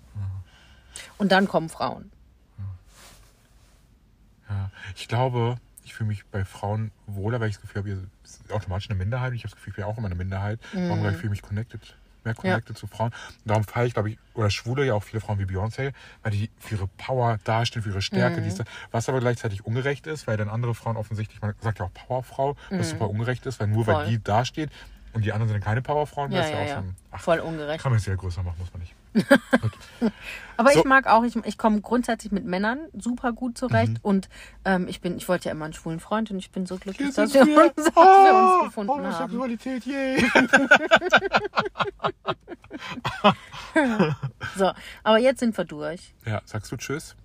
Und 1.18 1.32
dann 1.32 1.48
kommen 1.48 1.70
Frauen. 1.70 2.12
Ja, 4.50 4.72
ich 4.96 5.08
glaube, 5.08 5.58
ich 5.84 5.94
fühle 5.94 6.08
mich 6.08 6.26
bei 6.26 6.44
Frauen 6.46 6.92
wohler, 7.08 7.40
weil 7.40 7.50
ich 7.50 7.56
das 7.56 7.62
Gefühl 7.62 7.80
habe, 7.82 7.90
ihr 7.90 8.04
seid 8.24 8.52
automatisch 8.52 8.90
eine 8.90 8.98
Minderheit. 8.98 9.34
Ich 9.34 9.42
habe 9.44 9.50
das 9.52 9.56
Gefühl, 9.56 9.72
ich 9.72 9.76
bin 9.76 9.86
auch 9.86 9.98
immer 9.98 10.08
eine 10.08 10.16
Minderheit. 10.16 10.60
Warum 10.74 11.00
glaube 11.02 11.12
ich, 11.12 11.18
fühle 11.18 11.30
mich 11.30 11.42
connected, 11.44 11.96
mehr 12.30 12.36
connected 12.36 12.78
zu 12.78 12.88
Frauen. 12.88 13.10
Und 13.12 13.50
darum 13.50 13.64
feiere 13.64 13.86
ich, 13.86 13.94
glaube 13.94 14.10
ich, 14.12 14.18
oder 14.34 14.50
Schwule 14.50 14.86
ja 14.86 14.94
auch 14.94 15.04
viele 15.04 15.20
Frauen 15.22 15.40
wie 15.40 15.44
Beyoncé, 15.46 15.94
weil 16.24 16.32
die 16.32 16.50
für 16.60 16.76
ihre 16.76 16.88
Power 16.88 17.38
dastehen, 17.44 17.82
für 17.84 17.90
ihre 17.90 18.02
Stärke, 18.02 18.42
dies, 18.42 18.56
das. 18.56 18.68
was 18.92 19.10
aber 19.10 19.20
gleichzeitig 19.20 19.66
ungerecht 19.66 20.08
ist, 20.08 20.28
weil 20.28 20.38
dann 20.38 20.50
andere 20.50 20.74
Frauen 20.76 20.98
offensichtlich, 20.98 21.42
man 21.42 21.54
sagt 21.62 21.80
ja 21.80 21.86
auch 21.86 21.94
Powerfrau, 21.94 22.56
was 22.70 22.92
super 22.92 23.10
ungerecht 23.10 23.46
ist, 23.46 23.60
weil 23.60 23.68
nur 23.68 23.86
Voll. 23.86 23.94
weil 23.96 24.08
die 24.08 24.24
dasteht 24.24 24.70
und 25.14 25.26
die 25.26 25.32
anderen 25.34 25.50
sind 25.50 25.56
dann 25.56 25.64
keine 25.66 25.82
Powerfrauen, 25.82 26.32
Ja, 26.32 26.40
das 26.40 26.48
ist 26.48 26.54
ja, 26.54 26.60
ja 26.60 26.64
auch 26.66 26.70
ja. 26.70 26.76
schon, 26.76 26.96
ach, 27.12 27.20
Voll 27.22 27.40
ungerecht. 27.40 27.82
kann 27.82 27.92
man 27.92 27.98
es 28.00 28.06
ja 28.06 28.16
größer 28.16 28.44
machen, 28.44 28.58
muss 28.60 28.72
man 28.74 28.82
nicht. 28.82 28.94
Aber 30.58 30.72
So. 30.72 30.80
ich 30.80 30.86
mag 30.86 31.08
auch, 31.08 31.24
ich, 31.24 31.36
ich 31.46 31.58
komme 31.58 31.80
grundsätzlich 31.82 32.32
mit 32.34 32.46
Männern 32.46 32.80
super 32.94 33.32
gut 33.32 33.58
zurecht 33.58 33.94
Mhm. 33.94 34.00
und 34.02 34.30
ähm, 34.66 34.88
ich 34.88 35.00
bin, 35.02 35.16
ich 35.18 35.28
wollte 35.30 35.46
ja 35.46 35.52
immer 35.52 35.66
einen 35.66 35.74
schwulen 35.74 36.00
Freund 36.00 36.30
und 36.32 36.38
ich 36.38 36.52
bin 36.52 36.66
so 36.66 36.78
glücklich, 36.78 37.14
dass 37.16 37.34
wir, 37.34 37.46
wir. 37.46 37.64
uns, 37.64 37.74
dass 37.76 37.96
wir 37.96 38.36
uns 38.36 38.52
Oh, 38.62 38.64
gefunden 38.66 38.92
haben. 38.92 39.32
Homosexualität, 39.32 39.86
yay! 39.86 40.24
So, 44.56 44.72
aber 45.04 45.18
jetzt 45.20 45.40
sind 45.40 45.58
wir 45.58 45.66
durch. 45.66 46.14
ja, 46.26 46.42
sagst 46.46 46.72
du 46.72 46.78
Tschüss? 46.78 47.16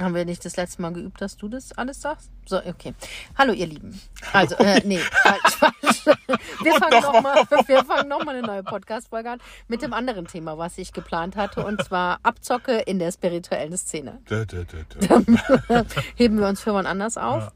Haben 0.00 0.14
wir 0.14 0.24
nicht 0.24 0.44
das 0.44 0.56
letzte 0.56 0.80
Mal 0.80 0.92
geübt, 0.92 1.20
dass 1.20 1.36
du 1.36 1.48
das 1.48 1.76
alles 1.76 2.00
sagst? 2.00 2.30
So, 2.46 2.58
okay. 2.58 2.94
Hallo, 3.36 3.52
ihr 3.52 3.66
Lieben. 3.66 4.00
Also, 4.32 4.54
äh, 4.56 4.80
nee, 4.84 4.98
falsch, 4.98 5.54
falsch. 5.56 6.18
Wir 6.62 6.74
fangen 6.74 7.02
noch 7.02 7.12
nochmal 7.12 7.44
wir 7.66 7.84
fangen 7.84 8.08
noch 8.08 8.24
mal 8.24 8.36
eine 8.36 8.46
neue 8.46 8.62
Podcast-Folge 8.62 9.30
an 9.30 9.38
mit 9.66 9.82
dem 9.82 9.92
anderen 9.92 10.26
Thema, 10.26 10.56
was 10.58 10.78
ich 10.78 10.92
geplant 10.92 11.36
hatte, 11.36 11.64
und 11.64 11.82
zwar 11.84 12.18
Abzocke 12.22 12.78
in 12.78 12.98
der 12.98 13.12
spirituellen 13.12 13.76
Szene. 13.76 14.20
Dö, 14.28 14.44
dö, 14.46 14.64
dö, 14.64 14.84
dö. 14.84 15.24
Heben 16.16 16.38
wir 16.38 16.46
uns 16.46 16.60
für 16.60 16.74
wann 16.74 16.86
anders 16.86 17.16
auf. 17.16 17.52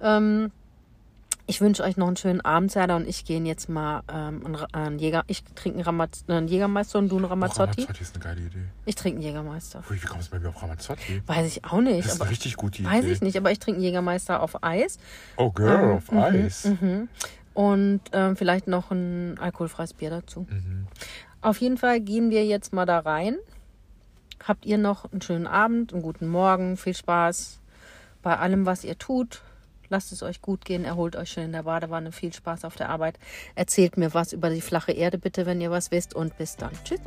Ähm, 0.00 0.50
ich 1.46 1.60
wünsche 1.60 1.84
euch 1.84 1.96
noch 1.96 2.08
einen 2.08 2.16
schönen 2.16 2.40
Abend, 2.40 2.72
Serda, 2.72 2.96
und 2.96 3.08
ich 3.08 3.24
gehen 3.24 3.46
jetzt 3.46 3.68
mal 3.68 4.02
ähm, 4.12 4.56
einen, 4.72 4.98
Jäger. 4.98 5.22
Ich 5.28 5.44
trinke 5.54 5.78
einen, 5.78 5.84
Ramaz 5.84 6.24
einen 6.26 6.48
Jägermeister 6.48 6.98
und 6.98 7.08
du 7.08 7.16
einen 7.16 7.26
Ramazzotti. 7.26 7.82
Ramazzotti 7.82 8.02
ist 8.02 8.14
eine 8.16 8.24
geile 8.24 8.40
Idee. 8.40 8.64
Ich 8.84 8.96
trinke 8.96 9.18
einen 9.18 9.26
Jägermeister. 9.26 9.82
Ui, 9.88 10.02
wie 10.02 10.06
kommst 10.06 10.28
du 10.28 10.32
bei 10.32 10.38
mir 10.40 10.48
auf 10.48 10.60
Ramazzotti? 10.60 11.22
Weiß 11.26 11.46
ich 11.46 11.64
auch 11.64 11.80
nicht. 11.80 12.00
Das 12.00 12.06
ist 12.06 12.20
aber 12.20 12.24
eine 12.24 12.32
richtig 12.32 12.56
gute 12.56 12.82
Idee. 12.82 12.90
weiß 12.90 13.04
ich 13.04 13.20
nicht, 13.20 13.36
aber 13.36 13.52
ich 13.52 13.60
trinke 13.60 13.76
einen 13.76 13.84
Jägermeister 13.84 14.42
auf 14.42 14.62
Eis. 14.64 14.98
Oh, 15.36 15.50
Girl, 15.50 15.92
auf 15.96 16.10
Mhm, 16.10 16.18
Eis. 16.18 16.68
Und 17.54 18.00
ähm, 18.12 18.36
vielleicht 18.36 18.66
noch 18.66 18.90
ein 18.90 19.38
alkoholfreies 19.38 19.94
Bier 19.94 20.10
dazu. 20.10 20.46
Mhm. 20.50 20.88
Auf 21.40 21.58
jeden 21.60 21.78
Fall 21.78 22.00
gehen 22.00 22.30
wir 22.30 22.44
jetzt 22.44 22.72
mal 22.72 22.86
da 22.86 22.98
rein. 22.98 23.36
Habt 24.44 24.66
ihr 24.66 24.78
noch 24.78 25.10
einen 25.12 25.22
schönen 25.22 25.46
Abend, 25.46 25.92
einen 25.92 26.02
guten 26.02 26.26
Morgen, 26.26 26.76
viel 26.76 26.94
Spaß 26.94 27.60
bei 28.22 28.36
allem, 28.36 28.66
was 28.66 28.84
ihr 28.84 28.98
tut. 28.98 29.42
Lasst 29.88 30.12
es 30.12 30.22
euch 30.22 30.42
gut 30.42 30.64
gehen, 30.64 30.84
erholt 30.84 31.16
euch 31.16 31.30
schön 31.30 31.44
in 31.44 31.52
der 31.52 31.64
Badewanne, 31.64 32.12
viel 32.12 32.32
Spaß 32.32 32.64
auf 32.64 32.76
der 32.76 32.88
Arbeit. 32.88 33.18
Erzählt 33.54 33.96
mir 33.96 34.14
was 34.14 34.32
über 34.32 34.50
die 34.50 34.60
flache 34.60 34.92
Erde 34.92 35.18
bitte, 35.18 35.46
wenn 35.46 35.60
ihr 35.60 35.70
was 35.70 35.90
wisst 35.90 36.14
und 36.14 36.36
bis 36.36 36.56
dann. 36.56 36.72
Tschüss. 36.84 37.00